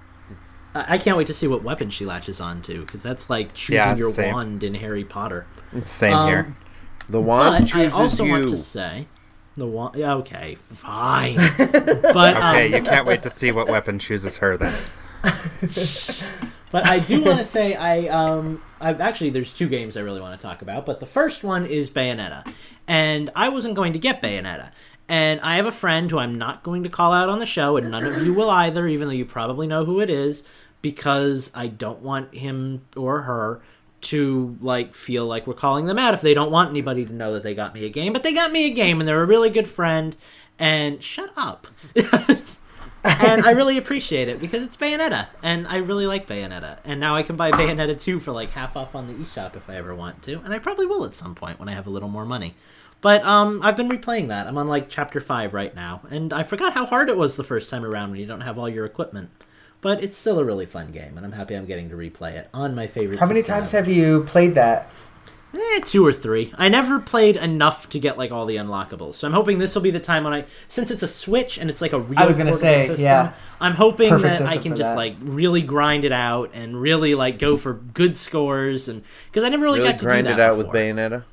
I 0.74 0.94
I 0.94 0.98
can't 0.98 1.16
wait 1.16 1.26
to 1.28 1.34
see 1.34 1.46
what 1.46 1.62
weapon 1.62 1.90
she 1.90 2.04
latches 2.04 2.40
on 2.40 2.62
to 2.62 2.80
because 2.80 3.02
that's 3.02 3.30
like 3.30 3.54
choosing 3.54 3.76
Yeah, 3.76 3.96
your 3.96 4.10
same. 4.10 4.32
wand 4.34 4.64
in 4.64 4.74
Harry 4.74 5.04
Potter. 5.04 5.46
Same 5.86 6.12
Um, 6.14 6.28
here. 6.28 6.56
The 7.08 7.20
wand 7.20 7.64
But 7.72 7.74
I 7.74 7.86
also 7.88 8.24
you. 8.24 8.30
want 8.32 8.48
to 8.48 8.58
say 8.58 9.06
the 9.56 9.66
wand. 9.66 9.96
Okay, 9.96 10.54
fine. 10.56 11.36
but 11.58 12.36
um, 12.36 12.54
Okay, 12.54 12.74
you 12.74 12.82
can't 12.82 13.06
wait 13.06 13.22
to 13.22 13.30
see 13.30 13.52
what 13.52 13.68
weapon 13.68 13.98
chooses 13.98 14.38
her 14.38 14.56
then. 14.56 14.74
But 16.70 16.86
I 16.86 16.98
do 16.98 17.22
want 17.22 17.38
to 17.38 17.44
say 17.44 17.76
I 17.76 18.08
um 18.08 18.60
I 18.80 18.90
actually 18.94 19.30
there's 19.30 19.52
two 19.52 19.68
games 19.68 19.96
I 19.96 20.00
really 20.00 20.20
want 20.20 20.38
to 20.40 20.44
talk 20.44 20.60
about, 20.60 20.84
but 20.84 20.98
the 20.98 21.06
first 21.06 21.44
one 21.44 21.66
is 21.66 21.88
Bayonetta. 21.88 22.52
And 22.88 23.30
I 23.36 23.48
wasn't 23.48 23.76
going 23.76 23.92
to 23.92 23.98
get 24.00 24.20
Bayonetta. 24.20 24.72
And 25.08 25.40
I 25.42 25.54
have 25.56 25.66
a 25.66 25.72
friend 25.72 26.10
who 26.10 26.18
I'm 26.18 26.36
not 26.36 26.64
going 26.64 26.82
to 26.82 26.90
call 26.90 27.12
out 27.12 27.28
on 27.28 27.38
the 27.38 27.46
show 27.46 27.76
and 27.76 27.92
none 27.92 28.04
of 28.04 28.26
you 28.26 28.34
will 28.34 28.50
either 28.50 28.88
even 28.88 29.06
though 29.06 29.14
you 29.14 29.24
probably 29.24 29.68
know 29.68 29.84
who 29.84 30.00
it 30.00 30.10
is 30.10 30.42
because 30.84 31.50
I 31.54 31.68
don't 31.68 32.02
want 32.02 32.34
him 32.34 32.84
or 32.94 33.22
her 33.22 33.62
to 34.02 34.58
like 34.60 34.94
feel 34.94 35.24
like 35.24 35.46
we're 35.46 35.54
calling 35.54 35.86
them 35.86 35.98
out 35.98 36.12
if 36.12 36.20
they 36.20 36.34
don't 36.34 36.50
want 36.50 36.68
anybody 36.68 37.06
to 37.06 37.12
know 37.14 37.32
that 37.32 37.42
they 37.42 37.54
got 37.54 37.72
me 37.72 37.86
a 37.86 37.88
game, 37.88 38.12
but 38.12 38.22
they 38.22 38.34
got 38.34 38.52
me 38.52 38.66
a 38.66 38.74
game 38.74 39.00
and 39.00 39.08
they're 39.08 39.22
a 39.22 39.26
really 39.26 39.48
good 39.48 39.66
friend 39.66 40.14
and 40.58 41.02
shut 41.02 41.32
up. 41.38 41.66
and 41.96 42.44
I 43.02 43.52
really 43.52 43.78
appreciate 43.78 44.28
it 44.28 44.40
because 44.40 44.62
it's 44.62 44.76
Bayonetta, 44.76 45.28
and 45.42 45.66
I 45.68 45.78
really 45.78 46.06
like 46.06 46.26
Bayonetta. 46.26 46.80
And 46.84 47.00
now 47.00 47.16
I 47.16 47.22
can 47.22 47.36
buy 47.36 47.50
Bayonetta 47.50 47.98
2 47.98 48.20
for 48.20 48.32
like 48.32 48.50
half 48.50 48.76
off 48.76 48.94
on 48.94 49.06
the 49.06 49.14
eShop 49.14 49.56
if 49.56 49.70
I 49.70 49.76
ever 49.76 49.94
want 49.94 50.22
to, 50.24 50.40
and 50.40 50.52
I 50.52 50.58
probably 50.58 50.84
will 50.84 51.06
at 51.06 51.14
some 51.14 51.34
point 51.34 51.58
when 51.58 51.70
I 51.70 51.72
have 51.72 51.86
a 51.86 51.90
little 51.90 52.10
more 52.10 52.26
money. 52.26 52.56
But 53.00 53.24
um, 53.24 53.60
I've 53.62 53.76
been 53.76 53.88
replaying 53.88 54.28
that. 54.28 54.46
I'm 54.46 54.58
on 54.58 54.68
like 54.68 54.90
chapter 54.90 55.22
five 55.22 55.54
right 55.54 55.74
now, 55.74 56.02
and 56.10 56.30
I 56.30 56.42
forgot 56.42 56.74
how 56.74 56.84
hard 56.84 57.08
it 57.08 57.16
was 57.16 57.36
the 57.36 57.44
first 57.44 57.70
time 57.70 57.86
around 57.86 58.10
when 58.10 58.20
you 58.20 58.26
don't 58.26 58.42
have 58.42 58.58
all 58.58 58.68
your 58.68 58.84
equipment. 58.84 59.30
But 59.84 60.02
it's 60.02 60.16
still 60.16 60.38
a 60.38 60.44
really 60.44 60.64
fun 60.64 60.92
game, 60.92 61.18
and 61.18 61.26
I'm 61.26 61.32
happy 61.32 61.54
I'm 61.54 61.66
getting 61.66 61.90
to 61.90 61.94
replay 61.94 62.32
it 62.32 62.48
on 62.54 62.74
my 62.74 62.86
favorite. 62.86 63.18
How 63.18 63.26
many 63.26 63.40
system 63.40 63.56
times 63.56 63.74
ever. 63.74 63.84
have 63.84 63.94
you 63.94 64.22
played 64.22 64.54
that? 64.54 64.88
Eh, 65.52 65.80
two 65.84 66.06
or 66.06 66.10
three. 66.10 66.54
I 66.56 66.70
never 66.70 67.00
played 67.00 67.36
enough 67.36 67.90
to 67.90 68.00
get 68.00 68.16
like 68.16 68.30
all 68.30 68.46
the 68.46 68.56
unlockables, 68.56 69.12
so 69.12 69.28
I'm 69.28 69.34
hoping 69.34 69.58
this 69.58 69.74
will 69.74 69.82
be 69.82 69.90
the 69.90 70.00
time 70.00 70.24
when 70.24 70.32
I, 70.32 70.46
since 70.68 70.90
it's 70.90 71.02
a 71.02 71.06
Switch 71.06 71.58
and 71.58 71.68
it's 71.68 71.82
like 71.82 71.92
a 71.92 72.00
real. 72.00 72.18
I 72.18 72.24
was 72.24 72.38
gonna 72.38 72.52
portable 72.52 72.70
say, 72.70 72.86
system, 72.86 73.04
yeah. 73.04 73.32
I'm 73.60 73.74
hoping 73.74 74.08
Perfect 74.08 74.38
that 74.38 74.48
I 74.48 74.56
can 74.56 74.74
just 74.74 74.92
that. 74.92 74.96
like 74.96 75.16
really 75.20 75.60
grind 75.60 76.06
it 76.06 76.12
out 76.12 76.52
and 76.54 76.80
really 76.80 77.14
like 77.14 77.38
go 77.38 77.58
for 77.58 77.74
good 77.74 78.16
scores 78.16 78.88
and 78.88 79.02
because 79.26 79.44
I 79.44 79.50
never 79.50 79.64
really, 79.64 79.80
really 79.80 79.92
got 79.92 79.98
to 79.98 80.04
grind 80.06 80.26
do 80.26 80.32
it 80.32 80.36
that 80.38 80.52
out 80.52 80.56
with. 80.56 80.68
Bayonetta. 80.68 81.24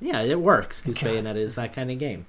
Yeah, 0.00 0.22
it 0.22 0.40
works 0.40 0.80
because 0.80 0.96
Bayonetta 0.96 1.36
is 1.36 1.56
that 1.56 1.74
kind 1.74 1.90
of 1.90 1.98
game. 1.98 2.24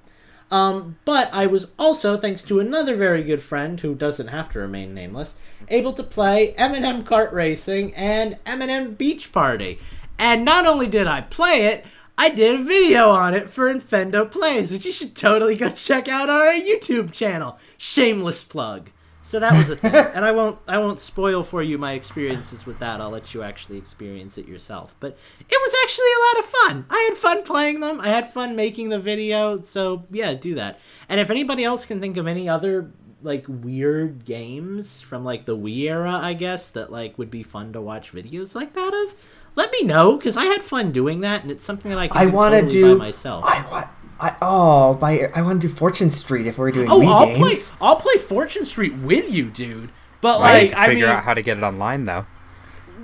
Um, 0.50 0.96
but 1.04 1.28
I 1.32 1.46
was 1.46 1.68
also, 1.78 2.16
thanks 2.16 2.42
to 2.44 2.60
another 2.60 2.94
very 2.94 3.24
good 3.24 3.42
friend 3.42 3.80
who 3.80 3.94
doesn't 3.94 4.28
have 4.28 4.50
to 4.52 4.60
remain 4.60 4.94
nameless, 4.94 5.36
able 5.68 5.92
to 5.94 6.02
play 6.02 6.52
M&M 6.52 7.04
Kart 7.04 7.32
Racing 7.32 7.94
and 7.94 8.38
M&M 8.46 8.94
Beach 8.94 9.32
Party. 9.32 9.78
And 10.18 10.44
not 10.44 10.66
only 10.66 10.86
did 10.86 11.06
I 11.06 11.22
play 11.22 11.66
it, 11.66 11.84
I 12.18 12.30
did 12.30 12.60
a 12.60 12.64
video 12.64 13.10
on 13.10 13.34
it 13.34 13.50
for 13.50 13.72
Infendo 13.72 14.30
Plays, 14.30 14.72
which 14.72 14.86
you 14.86 14.92
should 14.92 15.14
totally 15.14 15.56
go 15.56 15.68
check 15.70 16.08
out 16.08 16.30
on 16.30 16.40
our 16.40 16.54
YouTube 16.54 17.12
channel. 17.12 17.58
Shameless 17.76 18.44
plug. 18.44 18.90
So 19.26 19.40
that 19.40 19.50
was 19.52 19.70
a 19.70 19.74
thing, 19.74 19.92
and 19.92 20.24
I 20.24 20.30
won't 20.30 20.56
I 20.68 20.78
won't 20.78 21.00
spoil 21.00 21.42
for 21.42 21.60
you 21.60 21.78
my 21.78 21.94
experiences 21.94 22.64
with 22.64 22.78
that. 22.78 23.00
I'll 23.00 23.10
let 23.10 23.34
you 23.34 23.42
actually 23.42 23.76
experience 23.76 24.38
it 24.38 24.46
yourself. 24.46 24.94
But 25.00 25.18
it 25.40 25.46
was 25.50 25.74
actually 25.82 26.06
a 26.06 26.22
lot 26.26 26.38
of 26.38 26.50
fun. 26.50 26.86
I 26.88 27.08
had 27.10 27.18
fun 27.18 27.42
playing 27.42 27.80
them. 27.80 28.00
I 28.00 28.10
had 28.10 28.32
fun 28.32 28.54
making 28.54 28.90
the 28.90 29.00
video. 29.00 29.58
So 29.58 30.04
yeah, 30.12 30.34
do 30.34 30.54
that. 30.54 30.78
And 31.08 31.18
if 31.18 31.28
anybody 31.28 31.64
else 31.64 31.84
can 31.86 32.00
think 32.00 32.16
of 32.16 32.28
any 32.28 32.48
other 32.48 32.92
like 33.20 33.44
weird 33.48 34.24
games 34.24 35.00
from 35.00 35.24
like 35.24 35.44
the 35.44 35.56
Wii 35.56 35.90
era, 35.90 36.12
I 36.12 36.34
guess 36.34 36.70
that 36.70 36.92
like 36.92 37.18
would 37.18 37.30
be 37.30 37.42
fun 37.42 37.72
to 37.72 37.80
watch 37.80 38.12
videos 38.12 38.54
like 38.54 38.74
that 38.74 38.94
of, 38.94 39.16
let 39.56 39.72
me 39.72 39.82
know 39.82 40.16
because 40.16 40.36
I 40.36 40.44
had 40.44 40.62
fun 40.62 40.92
doing 40.92 41.22
that, 41.22 41.42
and 41.42 41.50
it's 41.50 41.64
something 41.64 41.90
that 41.90 41.98
I 41.98 42.06
can 42.06 42.16
I 42.16 42.26
do 42.26 42.30
want 42.30 42.54
to 42.54 42.60
totally 42.60 42.80
do 42.80 42.98
by 42.98 43.06
myself. 43.06 43.44
I 43.44 43.66
want. 43.70 43.88
I, 44.18 44.34
oh, 44.40 44.94
by 44.94 45.30
I 45.34 45.42
want 45.42 45.60
to 45.62 45.68
do 45.68 45.74
Fortune 45.74 46.10
Street 46.10 46.46
if 46.46 46.56
we're 46.58 46.70
doing 46.72 46.90
oh, 46.90 47.00
Wii 47.00 47.06
I'll 47.06 47.26
games. 47.26 47.70
play. 47.70 47.78
I'll 47.86 47.96
play 47.96 48.14
Fortune 48.16 48.64
Street 48.64 48.94
with 48.94 49.30
you, 49.32 49.50
dude. 49.50 49.90
But 50.20 50.40
I 50.40 50.54
need 50.54 50.58
like, 50.62 50.70
to 50.70 50.80
I 50.80 50.86
figure 50.88 51.06
mean, 51.06 51.16
out 51.16 51.24
how 51.24 51.34
to 51.34 51.42
get 51.42 51.58
it 51.58 51.62
online 51.62 52.06
though. 52.06 52.24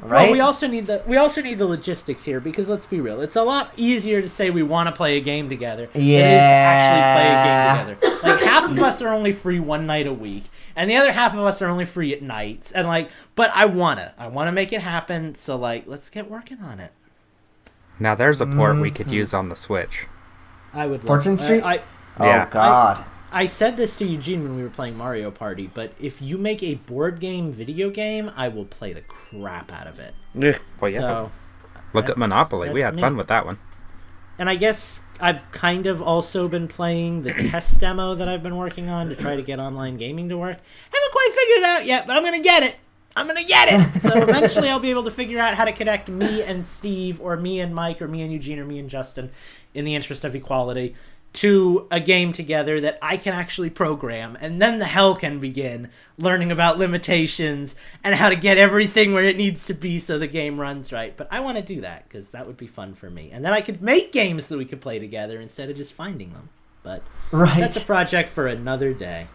right? 0.01 0.24
Well, 0.24 0.32
we 0.32 0.40
also 0.40 0.66
need 0.66 0.86
the 0.86 1.02
we 1.06 1.18
also 1.18 1.43
need 1.43 1.59
the 1.59 1.66
logistics 1.66 2.24
here 2.24 2.40
because 2.40 2.68
let's 2.70 2.86
be 2.86 3.01
real, 3.01 3.20
it's 3.20 3.36
a 3.36 3.43
lot 3.43 3.72
easier 3.76 4.22
to 4.22 4.28
say 4.28 4.48
we 4.51 4.62
want 4.62 4.89
to 4.89 4.94
play 4.94 5.18
a 5.18 5.20
game 5.20 5.48
together 5.51 5.86
than 5.93 6.01
it 6.02 6.06
is 6.06 6.22
to 6.22 6.51
actually 6.51 7.12
play 7.14 7.28
a 7.28 7.44
game 7.44 7.97
together. 7.98 8.22
Like 8.32 8.43
half 8.43 8.70
of 8.70 8.78
us 8.78 9.02
are 9.02 9.12
only 9.12 9.32
free 9.32 9.60
one 9.60 9.86
night 9.86 10.06
a 10.06 10.12
week, 10.14 10.44
and 10.74 10.90
the 10.90 10.97
other 10.97 11.12
half 11.12 11.34
of 11.34 11.40
us 11.40 11.60
are 11.60 11.68
only 11.68 11.84
free 11.84 12.12
at 12.14 12.22
nights. 12.22 12.72
And 12.72 12.89
like, 12.89 13.10
but 13.34 13.51
I 13.55 13.66
wanna, 13.66 14.14
I 14.16 14.28
wanna 14.28 14.52
make 14.52 14.72
it 14.72 14.80
happen. 14.80 15.34
So 15.34 15.56
like, 15.56 15.86
let's 15.86 16.09
get 16.09 16.30
working 16.30 16.60
on 16.60 16.80
it. 16.80 16.93
Now 18.01 18.14
there's 18.14 18.40
a 18.40 18.47
port 18.47 18.76
we 18.76 18.89
Mm-hmm. 18.89 18.97
could 18.97 19.10
use 19.10 19.34
on 19.34 19.51
the 19.51 19.56
Switch. 19.56 20.06
I 20.74 20.86
would. 20.86 21.02
Fortune 21.02 21.32
love, 21.32 21.40
Street? 21.40 21.62
I, 21.62 21.76
oh, 21.78 21.80
I 22.18 22.24
oh 22.24 22.26
Yeah. 22.26 22.48
God. 22.50 23.04
I 23.34 23.46
said 23.46 23.76
this 23.78 23.96
to 23.96 24.04
Eugene 24.04 24.42
when 24.42 24.56
we 24.56 24.62
were 24.62 24.68
playing 24.68 24.96
Mario 24.98 25.30
Party, 25.30 25.66
but 25.72 25.92
if 25.98 26.20
you 26.20 26.36
make 26.36 26.62
a 26.62 26.74
board 26.74 27.18
game 27.18 27.50
video 27.50 27.88
game, 27.88 28.30
I 28.36 28.48
will 28.48 28.66
play 28.66 28.92
the 28.92 29.00
crap 29.00 29.72
out 29.72 29.86
of 29.86 29.98
it. 29.98 30.14
Yeah. 30.34 30.58
Well, 30.80 30.90
yeah. 30.92 30.98
So 31.00 31.32
Look 31.94 32.08
at 32.10 32.18
Monopoly. 32.18 32.70
We 32.70 32.82
had 32.82 32.94
me. 32.96 33.00
fun 33.00 33.16
with 33.16 33.28
that 33.28 33.46
one. 33.46 33.58
and 34.38 34.48
I 34.50 34.54
guess 34.56 35.00
I've 35.20 35.50
kind 35.52 35.86
of 35.86 36.02
also 36.02 36.46
been 36.48 36.68
playing 36.68 37.22
the 37.22 37.32
test 37.50 37.80
demo 37.80 38.14
that 38.14 38.28
I've 38.28 38.42
been 38.42 38.56
working 38.56 38.88
on 38.90 39.08
to 39.08 39.14
try 39.16 39.34
to 39.36 39.42
get 39.42 39.58
online 39.58 39.96
gaming 39.96 40.28
to 40.28 40.36
work. 40.36 40.58
Haven't 40.92 41.12
quite 41.12 41.30
figured 41.34 41.58
it 41.58 41.64
out 41.64 41.86
yet, 41.86 42.06
but 42.06 42.16
I'm 42.16 42.24
gonna 42.24 42.40
get 42.40 42.62
it. 42.62 42.76
I'm 43.16 43.26
gonna 43.26 43.44
get 43.44 43.68
it. 43.70 43.80
So 44.02 44.10
eventually, 44.22 44.68
I'll 44.68 44.80
be 44.80 44.90
able 44.90 45.05
to 45.05 45.10
figure 45.10 45.39
out 45.39 45.55
how 45.55 45.64
to 45.64 45.72
connect 45.72 46.09
me 46.09 46.43
and 46.43 46.66
Steve, 46.66 47.20
or 47.20 47.36
me 47.36 47.60
and 47.60 47.74
Mike, 47.74 48.01
or 48.02 48.09
me 48.09 48.22
and 48.22 48.32
Eugene, 48.32 48.59
or 48.59 48.64
me 48.64 48.78
and 48.78 48.89
Justin, 48.90 49.30
in 49.74 49.84
the 49.84 49.94
interest 49.94 50.24
of 50.24 50.34
equality, 50.34 50.94
to 51.34 51.86
a 51.90 51.98
game 52.01 52.32
together 52.32 52.78
that 52.80 52.98
I 53.01 53.16
can 53.16 53.32
actually 53.32 53.70
program, 53.70 54.36
and 54.40 54.60
then 54.60 54.78
the 54.78 54.84
hell 54.84 55.14
can 55.14 55.39
begin 55.39 55.89
learning 56.18 56.52
about 56.52 56.78
limitations 56.78 57.74
and 58.05 58.14
how 58.14 58.28
to 58.28 58.36
get 58.36 58.59
everything 58.59 59.14
where 59.14 59.24
it 59.24 59.36
needs 59.39 59.64
to 59.66 59.74
be 59.74 59.98
so 59.98 60.18
the 60.18 60.26
game 60.26 60.60
runs 60.60 60.93
right. 60.93 61.16
But 61.16 61.28
I 61.30 61.40
want 61.40 61.56
to 61.56 61.62
do 61.62 61.80
that 61.82 62.06
because 62.09 62.28
that 62.30 62.47
would 62.47 62.56
be 62.59 62.66
fun 62.66 62.93
for 62.94 63.09
me, 63.09 63.30
and 63.32 63.44
then 63.44 63.52
I 63.52 63.60
could 63.62 63.80
make 63.80 64.12
games 64.12 64.48
that 64.48 64.59
we 64.59 64.64
could 64.66 64.80
play 64.80 64.98
together 64.98 65.40
instead 65.40 65.70
of 65.70 65.76
just 65.76 65.93
finding 65.94 66.32
them. 66.32 66.48
But 66.82 67.02
Right. 67.30 67.60
that's 67.60 67.82
a 67.82 67.86
project 67.86 68.28
for 68.28 68.47
another 68.47 68.93
day. 68.93 69.28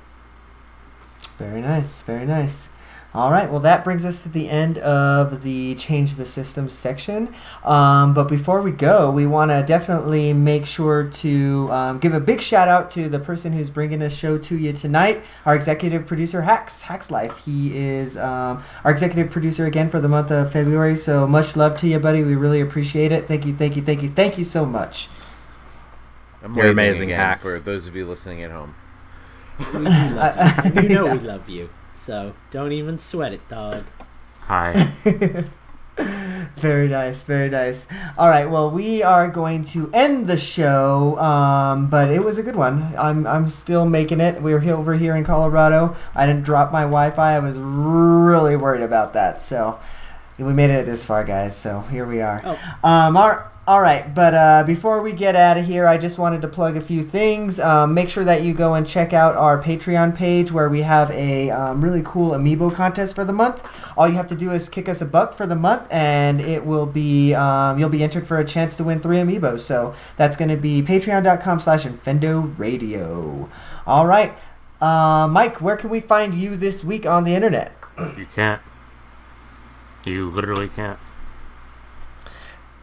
Very 1.38 1.62
nice, 1.62 2.02
very 2.04 2.26
nice. 2.26 2.70
All 3.14 3.32
right, 3.32 3.50
well, 3.50 3.62
that 3.62 3.84
brings 3.84 4.06
us 4.06 4.22
to 4.24 4.30
the 4.30 4.50
end 4.50 4.78
of 4.80 5.42
the 5.42 5.74
Change 5.76 6.16
the 6.16 6.26
System 6.26 6.70
section. 6.70 7.34
Um, 7.64 8.14
but 8.14 8.26
before 8.26 8.62
we 8.62 8.70
go, 8.70 9.10
we 9.10 9.26
want 9.26 9.50
to 9.50 9.64
definitely 9.66 10.34
make 10.34 10.66
sure 10.66 11.08
to 11.08 11.70
um, 11.72 12.00
give 12.00 12.14
a 12.14 12.20
big 12.20 12.42
shout 12.42 12.68
out 12.68 12.92
to 12.92 13.10
the 13.10 13.18
person 13.18 13.54
who's 13.54 13.70
bringing 13.70 14.00
this 14.00 14.16
show 14.16 14.38
to 14.38 14.58
you 14.58 14.74
tonight, 14.74 15.24
our 15.46 15.56
executive 15.56 16.06
producer, 16.06 16.42
Hax, 16.42 16.84
Hax 16.84 17.10
Life. 17.10 17.46
He 17.46 17.78
is 17.78 18.18
um, 18.18 18.64
our 18.84 18.92
executive 18.92 19.32
producer 19.32 19.66
again 19.66 19.90
for 19.90 20.00
the 20.00 20.10
month 20.10 20.30
of 20.30 20.52
February. 20.52 20.96
So 20.96 21.26
much 21.26 21.56
love 21.56 21.78
to 21.78 21.88
you, 21.88 22.00
buddy. 22.00 22.24
We 22.24 22.36
really 22.36 22.62
appreciate 22.62 23.12
it. 23.12 23.28
Thank 23.28 23.46
you, 23.46 23.54
thank 23.54 23.76
you, 23.76 23.82
thank 23.82 24.04
you, 24.04 24.10
thank 24.10 24.38
you 24.38 24.44
so 24.44 24.66
much. 24.66 25.10
I'm 26.44 26.54
You're 26.54 26.68
amazing, 26.68 27.10
again 27.10 27.20
Hax. 27.20 27.42
For 27.42 27.58
those 27.60 27.88
of 27.88 27.96
you 27.96 28.06
listening 28.06 28.44
at 28.44 28.52
home. 28.52 28.76
We 29.74 29.80
love 29.80 30.76
you. 30.76 30.82
you 30.84 30.90
know 30.90 31.16
we 31.16 31.20
love 31.20 31.50
you, 31.50 31.70
so 32.08 32.34
don't 32.52 32.72
even 32.72 32.98
sweat 32.98 33.34
it, 33.34 33.50
dog. 33.50 33.84
Hi. 34.44 34.72
Very 36.56 36.88
nice, 36.88 37.22
very 37.22 37.50
nice. 37.50 37.86
All 38.18 38.30
right, 38.30 38.50
well, 38.50 38.72
we 38.72 39.04
are 39.04 39.28
going 39.28 39.64
to 39.66 39.90
end 39.94 40.28
the 40.28 40.38
show, 40.38 41.18
um, 41.18 41.90
but 41.90 42.10
it 42.10 42.24
was 42.24 42.38
a 42.38 42.44
good 42.44 42.56
one. 42.56 42.94
I'm, 42.98 43.28
I'm 43.28 43.50
still 43.50 43.86
making 43.86 44.22
it. 44.22 44.42
We're 44.42 44.62
here, 44.62 44.76
over 44.76 44.94
here 44.94 45.18
in 45.18 45.26
Colorado. 45.26 45.98
I 46.16 46.26
didn't 46.26 46.44
drop 46.44 46.72
my 46.72 46.84
Wi-Fi. 46.84 47.36
I 47.36 47.40
was 47.40 47.58
really 47.58 48.56
worried 48.56 48.84
about 48.84 49.14
that. 49.14 49.42
So 49.42 49.78
we 50.40 50.54
made 50.54 50.70
it 50.70 50.86
this 50.86 51.04
far, 51.04 51.26
guys. 51.26 51.58
So 51.58 51.82
here 51.82 52.06
we 52.06 52.22
are. 52.22 52.42
Oh. 52.46 52.52
Um, 52.84 53.18
all, 53.18 53.44
all 53.68 53.82
right, 53.82 54.16
but 54.16 54.34
uh, 54.34 54.64
before 54.66 55.02
we 55.02 55.12
get 55.12 55.36
out 55.36 55.58
of 55.58 55.66
here, 55.66 55.86
I 55.86 55.98
just 55.98 56.18
wanted 56.18 56.42
to 56.42 56.48
plug 56.48 56.78
a 56.78 56.82
few 56.82 57.04
things. 57.04 57.60
Um, 57.60 57.94
make 57.94 58.08
sure 58.08 58.24
that 58.24 58.42
you 58.42 58.54
go 58.54 58.74
and 58.76 58.88
check 58.88 59.12
out 59.12 59.36
our 59.36 59.62
Patreon 59.62 60.16
page 60.16 60.54
where 60.54 60.70
we 60.70 60.84
have 60.84 61.12
a 61.12 61.50
um, 61.50 61.84
really 61.84 62.02
cool 62.02 62.32
amiibo 62.32 62.74
contest 62.74 63.14
for 63.14 63.26
the 63.26 63.34
month. 63.34 63.68
All 63.98 64.08
you 64.08 64.16
have 64.16 64.28
to 64.28 64.36
do 64.36 64.52
is 64.52 64.70
kick 64.70 64.88
us 64.88 65.02
a 65.02 65.06
buck 65.06 65.34
for 65.34 65.46
the 65.46 65.58
month, 65.58 65.86
and 65.92 66.40
it 66.40 66.66
will 66.66 66.86
be 66.86 67.34
um, 67.34 67.78
you'll 67.78 67.90
be 67.90 68.04
entered 68.04 68.26
for 68.26 68.40
a 68.40 68.46
chance 68.46 68.78
to 68.78 68.86
win 68.86 69.02
three 69.02 69.18
amiibos. 69.18 69.60
So 69.60 69.94
that's 70.16 70.38
going 70.38 70.50
to 70.50 70.56
be 70.56 70.82
Patreon.com/slash 70.82 71.84
Infendo 71.84 72.58
Radio. 72.58 73.50
All 73.86 74.08
right. 74.08 74.34
Uh, 74.80 75.28
Mike, 75.30 75.60
where 75.60 75.76
can 75.76 75.90
we 75.90 76.00
find 76.00 76.34
you 76.34 76.56
this 76.56 76.86
week 76.86 77.06
on 77.06 77.26
the 77.26 77.36
internet? 77.36 77.74
You 78.18 78.28
can't. 78.34 78.62
You 80.06 80.30
literally 80.30 80.70
can't. 80.70 81.00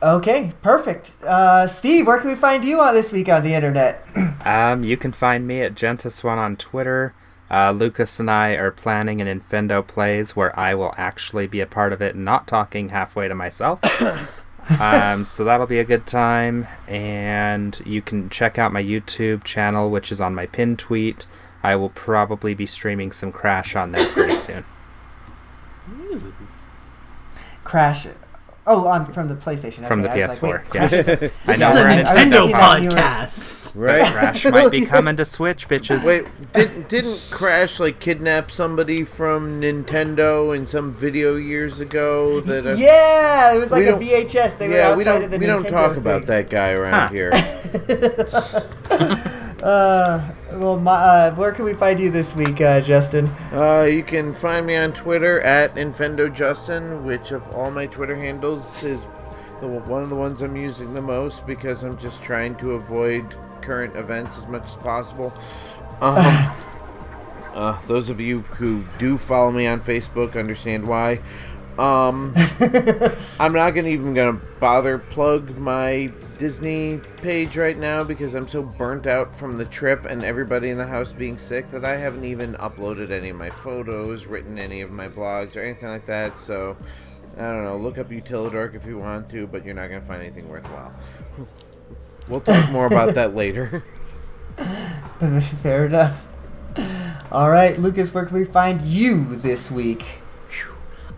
Okay, 0.05 0.53
perfect. 0.61 1.15
Uh, 1.23 1.67
Steve, 1.67 2.07
where 2.07 2.19
can 2.19 2.29
we 2.29 2.37
find 2.37 2.63
you 2.63 2.79
on 2.79 2.93
this 2.93 3.11
week 3.11 3.27
on 3.31 3.43
the 3.43 3.55
internet? 3.55 4.07
Um, 4.45 4.85
you 4.85 4.99
can 4.99 5.13
find 5.13 5.47
me 5.47 5.63
at 5.63 5.75
Gentis1 5.75 6.37
on 6.37 6.57
Twitter. 6.57 7.15
Uh, 7.51 7.71
Lucas 7.71 8.21
and 8.21 8.31
I 8.31 8.51
are 8.51 8.71
planning 8.71 9.23
an 9.23 9.41
Infendo 9.41 9.87
Plays 9.87 10.37
where 10.37 10.59
I 10.61 10.75
will 10.75 10.93
actually 10.99 11.47
be 11.47 11.61
a 11.61 11.67
part 11.67 11.95
of 11.95 12.03
it, 12.03 12.15
not 12.15 12.47
talking 12.47 12.91
halfway 12.91 13.27
to 13.27 13.35
myself. 13.35 13.81
um, 14.79 15.25
so 15.25 15.45
that'll 15.45 15.67
be 15.67 15.79
a 15.79 15.85
good 15.85 16.07
time. 16.07 16.67
And 16.87 17.81
you 17.87 18.03
can 18.03 18.29
check 18.29 18.59
out 18.59 18.71
my 18.71 18.83
YouTube 18.83 19.45
channel, 19.45 19.91
which 19.91 20.13
is 20.13 20.21
on 20.21 20.35
my 20.35 20.45
pin 20.45 20.77
tweet. 20.77 21.25
I 21.63 21.75
will 21.77 21.89
probably 21.89 22.53
be 22.53 22.67
streaming 22.67 23.11
some 23.11 23.33
Crash 23.33 23.75
on 23.75 23.93
there 23.93 24.07
pretty 24.11 24.37
soon. 24.37 24.67
Crash. 27.65 28.07
Oh, 28.67 28.87
on 28.87 29.05
from 29.13 29.29
the 29.29 29.35
PlayStation. 29.35 29.87
From 29.87 30.03
okay, 30.05 30.21
the 30.21 30.25
I 30.25 30.29
PS4, 30.29 30.43
wait, 30.43 30.51
yeah. 30.53 30.59
Crash 30.71 30.93
is 30.95 31.07
a- 31.09 31.13
I 31.13 31.19
This 31.19 31.61
know 31.61 31.69
is 31.71 31.77
a 31.77 31.83
we're 31.83 31.85
on 31.85 31.91
I 31.91 31.99
was 31.99 32.09
Nintendo 32.09 32.31
thinking 32.31 32.51
that 32.53 32.81
you 32.83 32.89
were- 32.89 32.95
podcast. 32.95 33.73
Right? 33.77 34.03
Crash 34.13 34.45
might 34.47 34.71
be 34.71 34.87
coming 34.87 35.17
to 35.17 35.25
Switch, 35.27 35.69
bitches. 35.69 36.07
Wait, 36.07 36.27
did, 36.55 36.89
didn't 36.89 37.29
Crash 37.31 37.79
like 37.79 38.01
kidnap 38.01 38.51
somebody 38.51 39.05
from 39.05 39.61
Nintendo 39.61 40.57
in 40.57 40.67
some 40.67 40.93
video 40.95 41.37
years 41.37 41.81
ago? 41.81 42.41
That 42.41 42.65
uh, 42.65 42.75
yeah, 42.79 43.55
it 43.55 43.59
was 43.59 43.71
like 43.71 43.83
a 43.83 43.91
don't- 43.91 44.01
VHS. 44.03 44.57
They 44.59 44.69
were 44.69 44.81
outside 44.81 44.97
we 44.97 45.05
don't 45.05 45.23
of 45.25 45.31
the 45.31 45.37
Nintendo. 45.37 45.41
we 45.41 45.47
don't 45.47 45.65
Nintendo 45.65 45.71
talk 45.71 45.91
thing. 45.91 45.99
about 45.99 46.27
that 46.27 46.49
guy 46.49 46.71
around 46.71 47.09
Huh. 47.09 47.13
here. 47.13 47.33
Uh, 49.65 50.23
well, 50.53 50.79
my, 50.79 50.93
uh, 50.93 51.35
where 51.37 51.51
can 51.51 51.65
we 51.65 51.73
find 51.73 51.99
you 51.99 52.11
this 52.11 52.37
week, 52.37 52.61
uh, 52.61 52.83
Justin? 52.83 53.29
Uh, 53.51 53.89
you 53.91 54.03
can 54.03 54.35
find 54.35 54.67
me 54.67 54.77
on 54.77 54.93
Twitter 54.93 55.41
at 55.41 55.75
InfendoJustin, 55.75 57.03
which 57.03 57.33
of 57.33 57.51
all 57.51 57.71
my 57.71 57.87
Twitter 57.87 58.15
handles 58.15 58.85
is 58.85 59.07
the, 59.63 59.67
one 59.67 60.03
of 60.03 60.11
the 60.11 60.17
ones 60.17 60.43
I'm 60.43 60.55
using 60.55 60.93
the 60.93 61.01
most 61.01 61.47
because 61.47 61.83
I'm 61.83 61.97
just 61.97 62.23
trying 62.23 62.57
to 62.57 62.73
avoid 62.73 63.37
current 63.63 63.97
events 63.97 64.37
as 64.37 64.47
much 64.47 64.65
as 64.65 64.77
possible. 64.77 65.33
Um, 66.03 66.19
uh, 67.55 67.81
those 67.87 68.11
of 68.11 68.21
you 68.21 68.41
who 68.41 68.85
do 68.99 69.17
follow 69.17 69.51
me 69.51 69.67
on 69.67 69.81
Facebook 69.81 70.39
understand 70.39 70.87
why. 70.87 71.21
Um, 71.79 72.35
I'm 73.41 73.55
not 73.55 73.71
gonna 73.71 73.89
even 73.89 74.13
gonna 74.13 74.39
bother 74.61 74.99
plug 74.99 75.57
my 75.57 76.13
Disney 76.39 77.01
page 77.19 77.57
right 77.57 77.77
now 77.77 78.05
because 78.05 78.35
I'm 78.35 78.49
so 78.49 78.63
burnt 78.63 79.07
out 79.07 79.35
from 79.35 79.59
the 79.59 79.65
trip 79.65 80.05
and 80.05 80.25
everybody 80.25 80.71
in 80.71 80.79
the 80.79 80.87
house 80.87 81.13
being 81.13 81.39
sick 81.39 81.71
that 81.71 81.85
I 81.85 81.97
haven't 81.97 82.25
even 82.25 82.55
uploaded 82.55 83.11
any 83.11 83.31
of 83.31 83.37
my 83.37 83.51
photos, 83.51 84.27
written 84.27 84.59
any 84.59 84.81
of 84.81 84.91
my 84.91 85.09
blogs 85.09 85.57
or 85.57 85.61
anything 85.61 85.89
like 85.89 86.07
that. 86.07 86.39
So 86.39 86.77
I 87.37 87.43
don't 87.43 87.65
know. 87.65 87.77
Look 87.77 87.99
up 87.99 88.11
Utilidork 88.11 88.75
if 88.75 88.87
you 88.87 88.99
want 88.99 89.29
to, 89.31 89.47
but 89.47 89.65
you're 89.65 89.75
not 89.75 89.89
gonna 89.89 90.01
find 90.01 90.23
anything 90.23 90.49
worthwhile. 90.49 90.93
We'll 92.27 92.41
talk 92.41 92.71
more 92.71 92.87
about 92.87 93.15
that 93.17 93.35
later. 93.37 93.85
Fair 95.63 95.85
enough. 95.87 96.27
All 97.31 97.51
right, 97.51 97.79
Lucas, 97.79 98.15
where 98.15 98.25
can 98.25 98.39
we 98.39 98.45
find 98.45 98.81
you 98.81 99.25
this 99.37 99.71
week? 99.71 100.21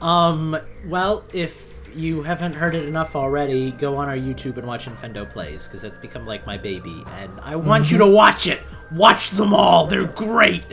Um, 0.01 0.57
well, 0.87 1.25
if 1.33 1.66
you 1.97 2.23
haven't 2.23 2.53
heard 2.53 2.75
it 2.75 2.87
enough 2.87 3.17
already, 3.17 3.73
go 3.73 3.97
on 3.97 4.09
our 4.09 4.17
YouTube 4.17 4.59
and 4.59 4.67
watch 4.67 4.87
Infendo 4.87 5.29
Plays, 5.29 5.67
because 5.67 5.83
that's 5.83 5.99
become 5.99 6.27
like 6.27 6.47
my 6.47 6.59
baby, 6.59 7.03
and 7.15 7.33
I 7.41 7.57
want 7.57 7.91
you 7.91 7.99
to 7.99 8.07
watch 8.07 8.47
it! 8.47 8.61
Watch 8.93 9.31
them 9.31 9.55
all! 9.55 9.87
They're 9.87 10.07
great! 10.07 10.65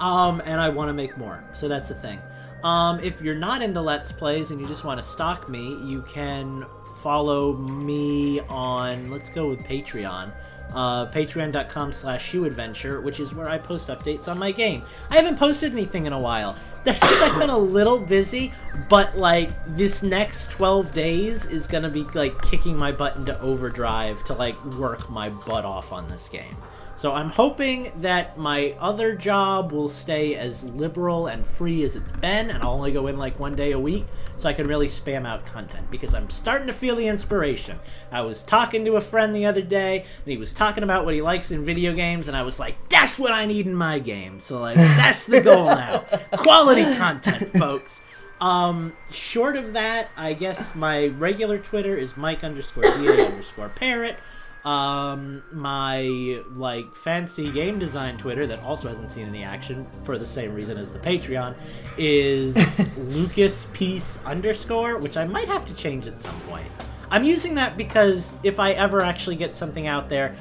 Um, 0.00 0.42
and 0.44 0.60
I 0.60 0.68
want 0.68 0.88
to 0.88 0.92
make 0.92 1.16
more, 1.16 1.44
so 1.52 1.68
that's 1.68 1.88
the 1.88 1.94
thing. 1.94 2.20
Um, 2.64 2.98
if 3.00 3.20
you're 3.20 3.34
not 3.34 3.60
into 3.60 3.80
Let's 3.80 4.10
Plays 4.10 4.50
and 4.50 4.60
you 4.60 4.66
just 4.66 4.84
want 4.84 4.98
to 4.98 5.06
stalk 5.06 5.48
me, 5.48 5.76
you 5.84 6.02
can 6.02 6.64
follow 7.02 7.52
me 7.58 8.40
on, 8.48 9.10
let's 9.10 9.28
go 9.28 9.48
with 9.48 9.62
Patreon. 9.64 10.32
Uh, 10.72 11.06
patreon.com 11.06 11.92
slash 11.92 12.32
shoeadventure, 12.32 13.02
which 13.02 13.20
is 13.20 13.32
where 13.32 13.48
I 13.48 13.58
post 13.58 13.88
updates 13.88 14.26
on 14.26 14.38
my 14.38 14.50
game. 14.50 14.82
I 15.08 15.16
haven't 15.16 15.38
posted 15.38 15.72
anything 15.72 16.06
in 16.06 16.12
a 16.12 16.18
while. 16.18 16.56
That's 16.82 17.00
because 17.00 17.22
I've 17.22 17.38
been 17.38 17.50
a 17.50 17.58
little 17.78 17.98
busy, 17.98 18.52
but 18.88 19.16
like 19.16 19.50
this 19.76 20.02
next 20.02 20.50
12 20.50 20.92
days 20.92 21.46
is 21.46 21.66
gonna 21.66 21.88
be 21.88 22.02
like 22.14 22.40
kicking 22.42 22.76
my 22.76 22.92
butt 22.92 23.16
into 23.16 23.38
overdrive 23.40 24.22
to 24.24 24.34
like 24.34 24.62
work 24.64 25.08
my 25.08 25.28
butt 25.30 25.64
off 25.64 25.92
on 25.92 26.08
this 26.08 26.28
game. 26.28 26.56
So 26.96 27.12
I'm 27.12 27.30
hoping 27.30 27.92
that 28.02 28.38
my 28.38 28.76
other 28.78 29.14
job 29.16 29.72
will 29.72 29.88
stay 29.88 30.36
as 30.36 30.64
liberal 30.64 31.26
and 31.26 31.44
free 31.44 31.82
as 31.84 31.96
it's 31.96 32.12
been, 32.12 32.50
and 32.50 32.62
I'll 32.62 32.72
only 32.72 32.92
go 32.92 33.08
in 33.08 33.18
like 33.18 33.38
one 33.40 33.54
day 33.54 33.72
a 33.72 33.78
week, 33.78 34.04
so 34.36 34.48
I 34.48 34.52
can 34.52 34.68
really 34.68 34.86
spam 34.86 35.26
out 35.26 35.44
content 35.44 35.90
because 35.90 36.14
I'm 36.14 36.30
starting 36.30 36.68
to 36.68 36.72
feel 36.72 36.94
the 36.94 37.08
inspiration. 37.08 37.78
I 38.12 38.20
was 38.22 38.42
talking 38.42 38.84
to 38.84 38.96
a 38.96 39.00
friend 39.00 39.34
the 39.34 39.46
other 39.46 39.62
day, 39.62 40.00
and 40.00 40.26
he 40.26 40.36
was 40.36 40.52
talking 40.52 40.84
about 40.84 41.04
what 41.04 41.14
he 41.14 41.22
likes 41.22 41.50
in 41.50 41.64
video 41.64 41.92
games, 41.92 42.28
and 42.28 42.36
I 42.36 42.42
was 42.42 42.60
like, 42.60 42.76
"That's 42.88 43.18
what 43.18 43.32
I 43.32 43.44
need 43.46 43.66
in 43.66 43.74
my 43.74 43.98
game." 43.98 44.38
So 44.38 44.60
like, 44.60 44.76
that's 44.76 45.26
the 45.26 45.40
goal 45.40 45.66
now: 45.66 46.04
quality 46.32 46.84
content, 46.96 47.50
folks. 47.58 48.02
Um, 48.40 48.92
short 49.10 49.56
of 49.56 49.72
that, 49.72 50.10
I 50.16 50.34
guess 50.34 50.74
my 50.74 51.06
regular 51.06 51.58
Twitter 51.58 51.96
is 51.96 52.16
Mike 52.16 52.44
underscore 52.44 52.82
DA 52.82 53.26
underscore 53.26 53.70
parrot. 53.70 54.16
Um, 54.64 55.42
my 55.52 56.40
like 56.54 56.94
fancy 56.94 57.50
game 57.50 57.78
design 57.78 58.16
Twitter 58.16 58.46
that 58.46 58.62
also 58.62 58.88
hasn't 58.88 59.12
seen 59.12 59.28
any 59.28 59.42
action 59.42 59.86
for 60.04 60.16
the 60.16 60.24
same 60.24 60.54
reason 60.54 60.78
as 60.78 60.90
the 60.90 60.98
Patreon 60.98 61.54
is 61.98 62.96
Lucas 63.14 63.66
Peace 63.74 64.24
underscore, 64.24 64.96
which 64.98 65.18
I 65.18 65.26
might 65.26 65.48
have 65.48 65.66
to 65.66 65.74
change 65.74 66.06
at 66.06 66.18
some 66.18 66.40
point. 66.42 66.66
I'm 67.10 67.24
using 67.24 67.54
that 67.56 67.76
because 67.76 68.36
if 68.42 68.58
I 68.58 68.72
ever 68.72 69.02
actually 69.02 69.36
get 69.36 69.52
something 69.52 69.86
out 69.86 70.08
there, 70.08 70.34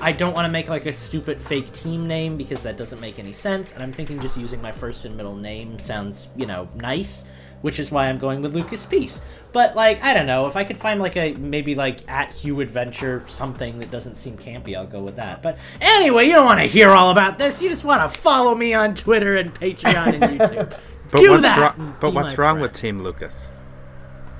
I 0.00 0.12
don't 0.12 0.34
want 0.34 0.44
to 0.44 0.52
make 0.52 0.68
like 0.68 0.86
a 0.86 0.92
stupid 0.92 1.40
fake 1.40 1.72
team 1.72 2.06
name 2.06 2.36
because 2.36 2.62
that 2.62 2.76
doesn't 2.76 3.00
make 3.00 3.18
any 3.18 3.32
sense. 3.32 3.72
And 3.72 3.82
I'm 3.82 3.92
thinking 3.92 4.20
just 4.20 4.36
using 4.36 4.62
my 4.62 4.72
first 4.72 5.04
and 5.04 5.16
middle 5.16 5.34
name 5.34 5.78
sounds, 5.78 6.28
you 6.36 6.46
know, 6.46 6.68
nice, 6.76 7.24
which 7.62 7.78
is 7.78 7.90
why 7.90 8.08
I'm 8.08 8.18
going 8.18 8.42
with 8.42 8.54
Lucas 8.54 8.86
Peace. 8.86 9.22
But 9.52 9.74
like, 9.74 10.02
I 10.02 10.14
don't 10.14 10.26
know, 10.26 10.46
if 10.46 10.56
I 10.56 10.64
could 10.64 10.78
find 10.78 11.00
like 11.00 11.16
a 11.16 11.34
maybe 11.34 11.74
like 11.74 12.08
at 12.10 12.32
Hugh 12.32 12.60
Adventure 12.60 13.24
something 13.26 13.80
that 13.80 13.90
doesn't 13.90 14.16
seem 14.16 14.36
campy, 14.36 14.76
I'll 14.76 14.86
go 14.86 15.00
with 15.00 15.16
that. 15.16 15.42
But 15.42 15.58
anyway, 15.80 16.26
you 16.26 16.34
don't 16.34 16.46
want 16.46 16.60
to 16.60 16.66
hear 16.66 16.90
all 16.90 17.10
about 17.10 17.38
this. 17.38 17.60
You 17.62 17.68
just 17.68 17.84
want 17.84 18.02
to 18.12 18.20
follow 18.20 18.54
me 18.54 18.74
on 18.74 18.94
Twitter 18.94 19.36
and 19.36 19.52
Patreon 19.54 20.14
and 20.14 20.22
YouTube. 20.40 20.78
But 21.10 21.20
Do 21.20 21.30
what's 21.30 21.42
that. 21.42 21.76
wrong? 21.78 21.96
But 22.00 22.14
what's 22.14 22.38
wrong 22.38 22.56
friend. 22.56 22.62
with 22.62 22.72
Team 22.72 23.02
Lucas? 23.02 23.52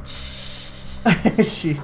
Shoot, 1.42 1.78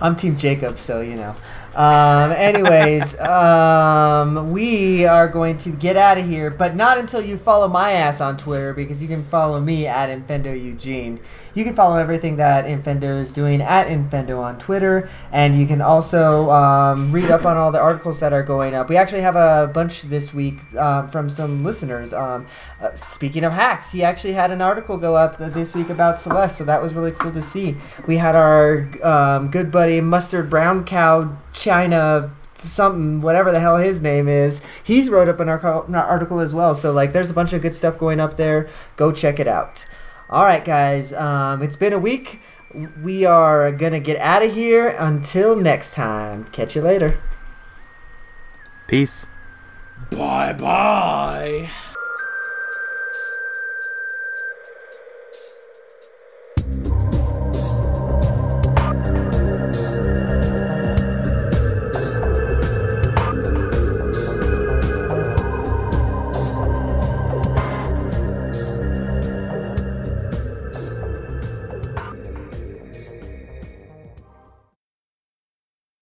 I'm 0.00 0.16
Team 0.16 0.36
Jacob, 0.36 0.78
so 0.78 1.00
you 1.00 1.14
know. 1.16 1.34
Um, 1.76 2.32
anyways, 2.32 3.20
um, 3.20 4.50
we 4.50 5.04
are 5.04 5.28
going 5.28 5.58
to 5.58 5.68
get 5.68 5.94
out 5.98 6.16
of 6.16 6.26
here, 6.26 6.48
but 6.48 6.74
not 6.74 6.96
until 6.96 7.20
you 7.20 7.36
follow 7.36 7.68
my 7.68 7.92
ass 7.92 8.22
on 8.22 8.38
Twitter 8.38 8.72
because 8.72 9.02
you 9.02 9.08
can 9.08 9.24
follow 9.26 9.60
me 9.60 9.86
at 9.86 10.08
Infendo 10.08 10.58
Eugene. 10.58 11.20
You 11.56 11.64
can 11.64 11.74
follow 11.74 11.96
everything 11.96 12.36
that 12.36 12.66
Infendo 12.66 13.18
is 13.18 13.32
doing 13.32 13.62
at 13.62 13.86
Infendo 13.86 14.40
on 14.40 14.58
Twitter, 14.58 15.08
and 15.32 15.56
you 15.56 15.66
can 15.66 15.80
also 15.80 16.50
um, 16.50 17.10
read 17.12 17.30
up 17.30 17.46
on 17.46 17.56
all 17.56 17.72
the 17.72 17.80
articles 17.80 18.20
that 18.20 18.34
are 18.34 18.42
going 18.42 18.74
up. 18.74 18.90
We 18.90 18.98
actually 18.98 19.22
have 19.22 19.36
a 19.36 19.70
bunch 19.72 20.02
this 20.02 20.34
week 20.34 20.74
um, 20.74 21.08
from 21.08 21.30
some 21.30 21.64
listeners. 21.64 22.12
Um, 22.12 22.46
uh, 22.78 22.94
speaking 22.94 23.42
of 23.42 23.54
Hax, 23.54 23.92
he 23.92 24.04
actually 24.04 24.34
had 24.34 24.50
an 24.50 24.60
article 24.60 24.98
go 24.98 25.16
up 25.16 25.38
this 25.38 25.74
week 25.74 25.88
about 25.88 26.20
Celeste, 26.20 26.58
so 26.58 26.64
that 26.64 26.82
was 26.82 26.92
really 26.92 27.12
cool 27.12 27.32
to 27.32 27.40
see. 27.40 27.76
We 28.06 28.18
had 28.18 28.36
our 28.36 28.90
um, 29.02 29.50
good 29.50 29.72
buddy 29.72 30.02
Mustard 30.02 30.50
Brown 30.50 30.84
Cow 30.84 31.38
China 31.54 32.32
something 32.58 33.20
whatever 33.20 33.52
the 33.52 33.60
hell 33.60 33.76
his 33.76 34.02
name 34.02 34.26
is 34.26 34.60
he's 34.82 35.08
wrote 35.08 35.28
up 35.28 35.38
an, 35.38 35.48
article 35.48 36.40
as 36.40 36.54
well 36.54 36.74
so 36.74 36.90
like 36.90 37.12
there's 37.12 37.30
a 37.30 37.34
bunch 37.34 37.52
of 37.52 37.62
good 37.62 37.76
stuff 37.76 37.96
going 37.96 38.18
up 38.18 38.36
there 38.36 38.68
go 38.96 39.12
check 39.12 39.38
it 39.38 39.46
out 39.46 39.86
all 40.30 40.44
right 40.44 40.64
guys 40.64 41.12
um, 41.12 41.62
it's 41.62 41.76
been 41.76 41.92
a 41.92 41.98
week 41.98 42.40
we 43.02 43.24
are 43.24 43.72
gonna 43.72 44.00
get 44.00 44.20
out 44.20 44.42
of 44.42 44.52
here 44.54 44.88
until 44.98 45.56
next 45.56 45.94
time 45.94 46.44
catch 46.52 46.76
you 46.76 46.82
later 46.82 47.16
Peace. 48.86 49.26
Bye 50.10 50.52
bye. 50.52 51.70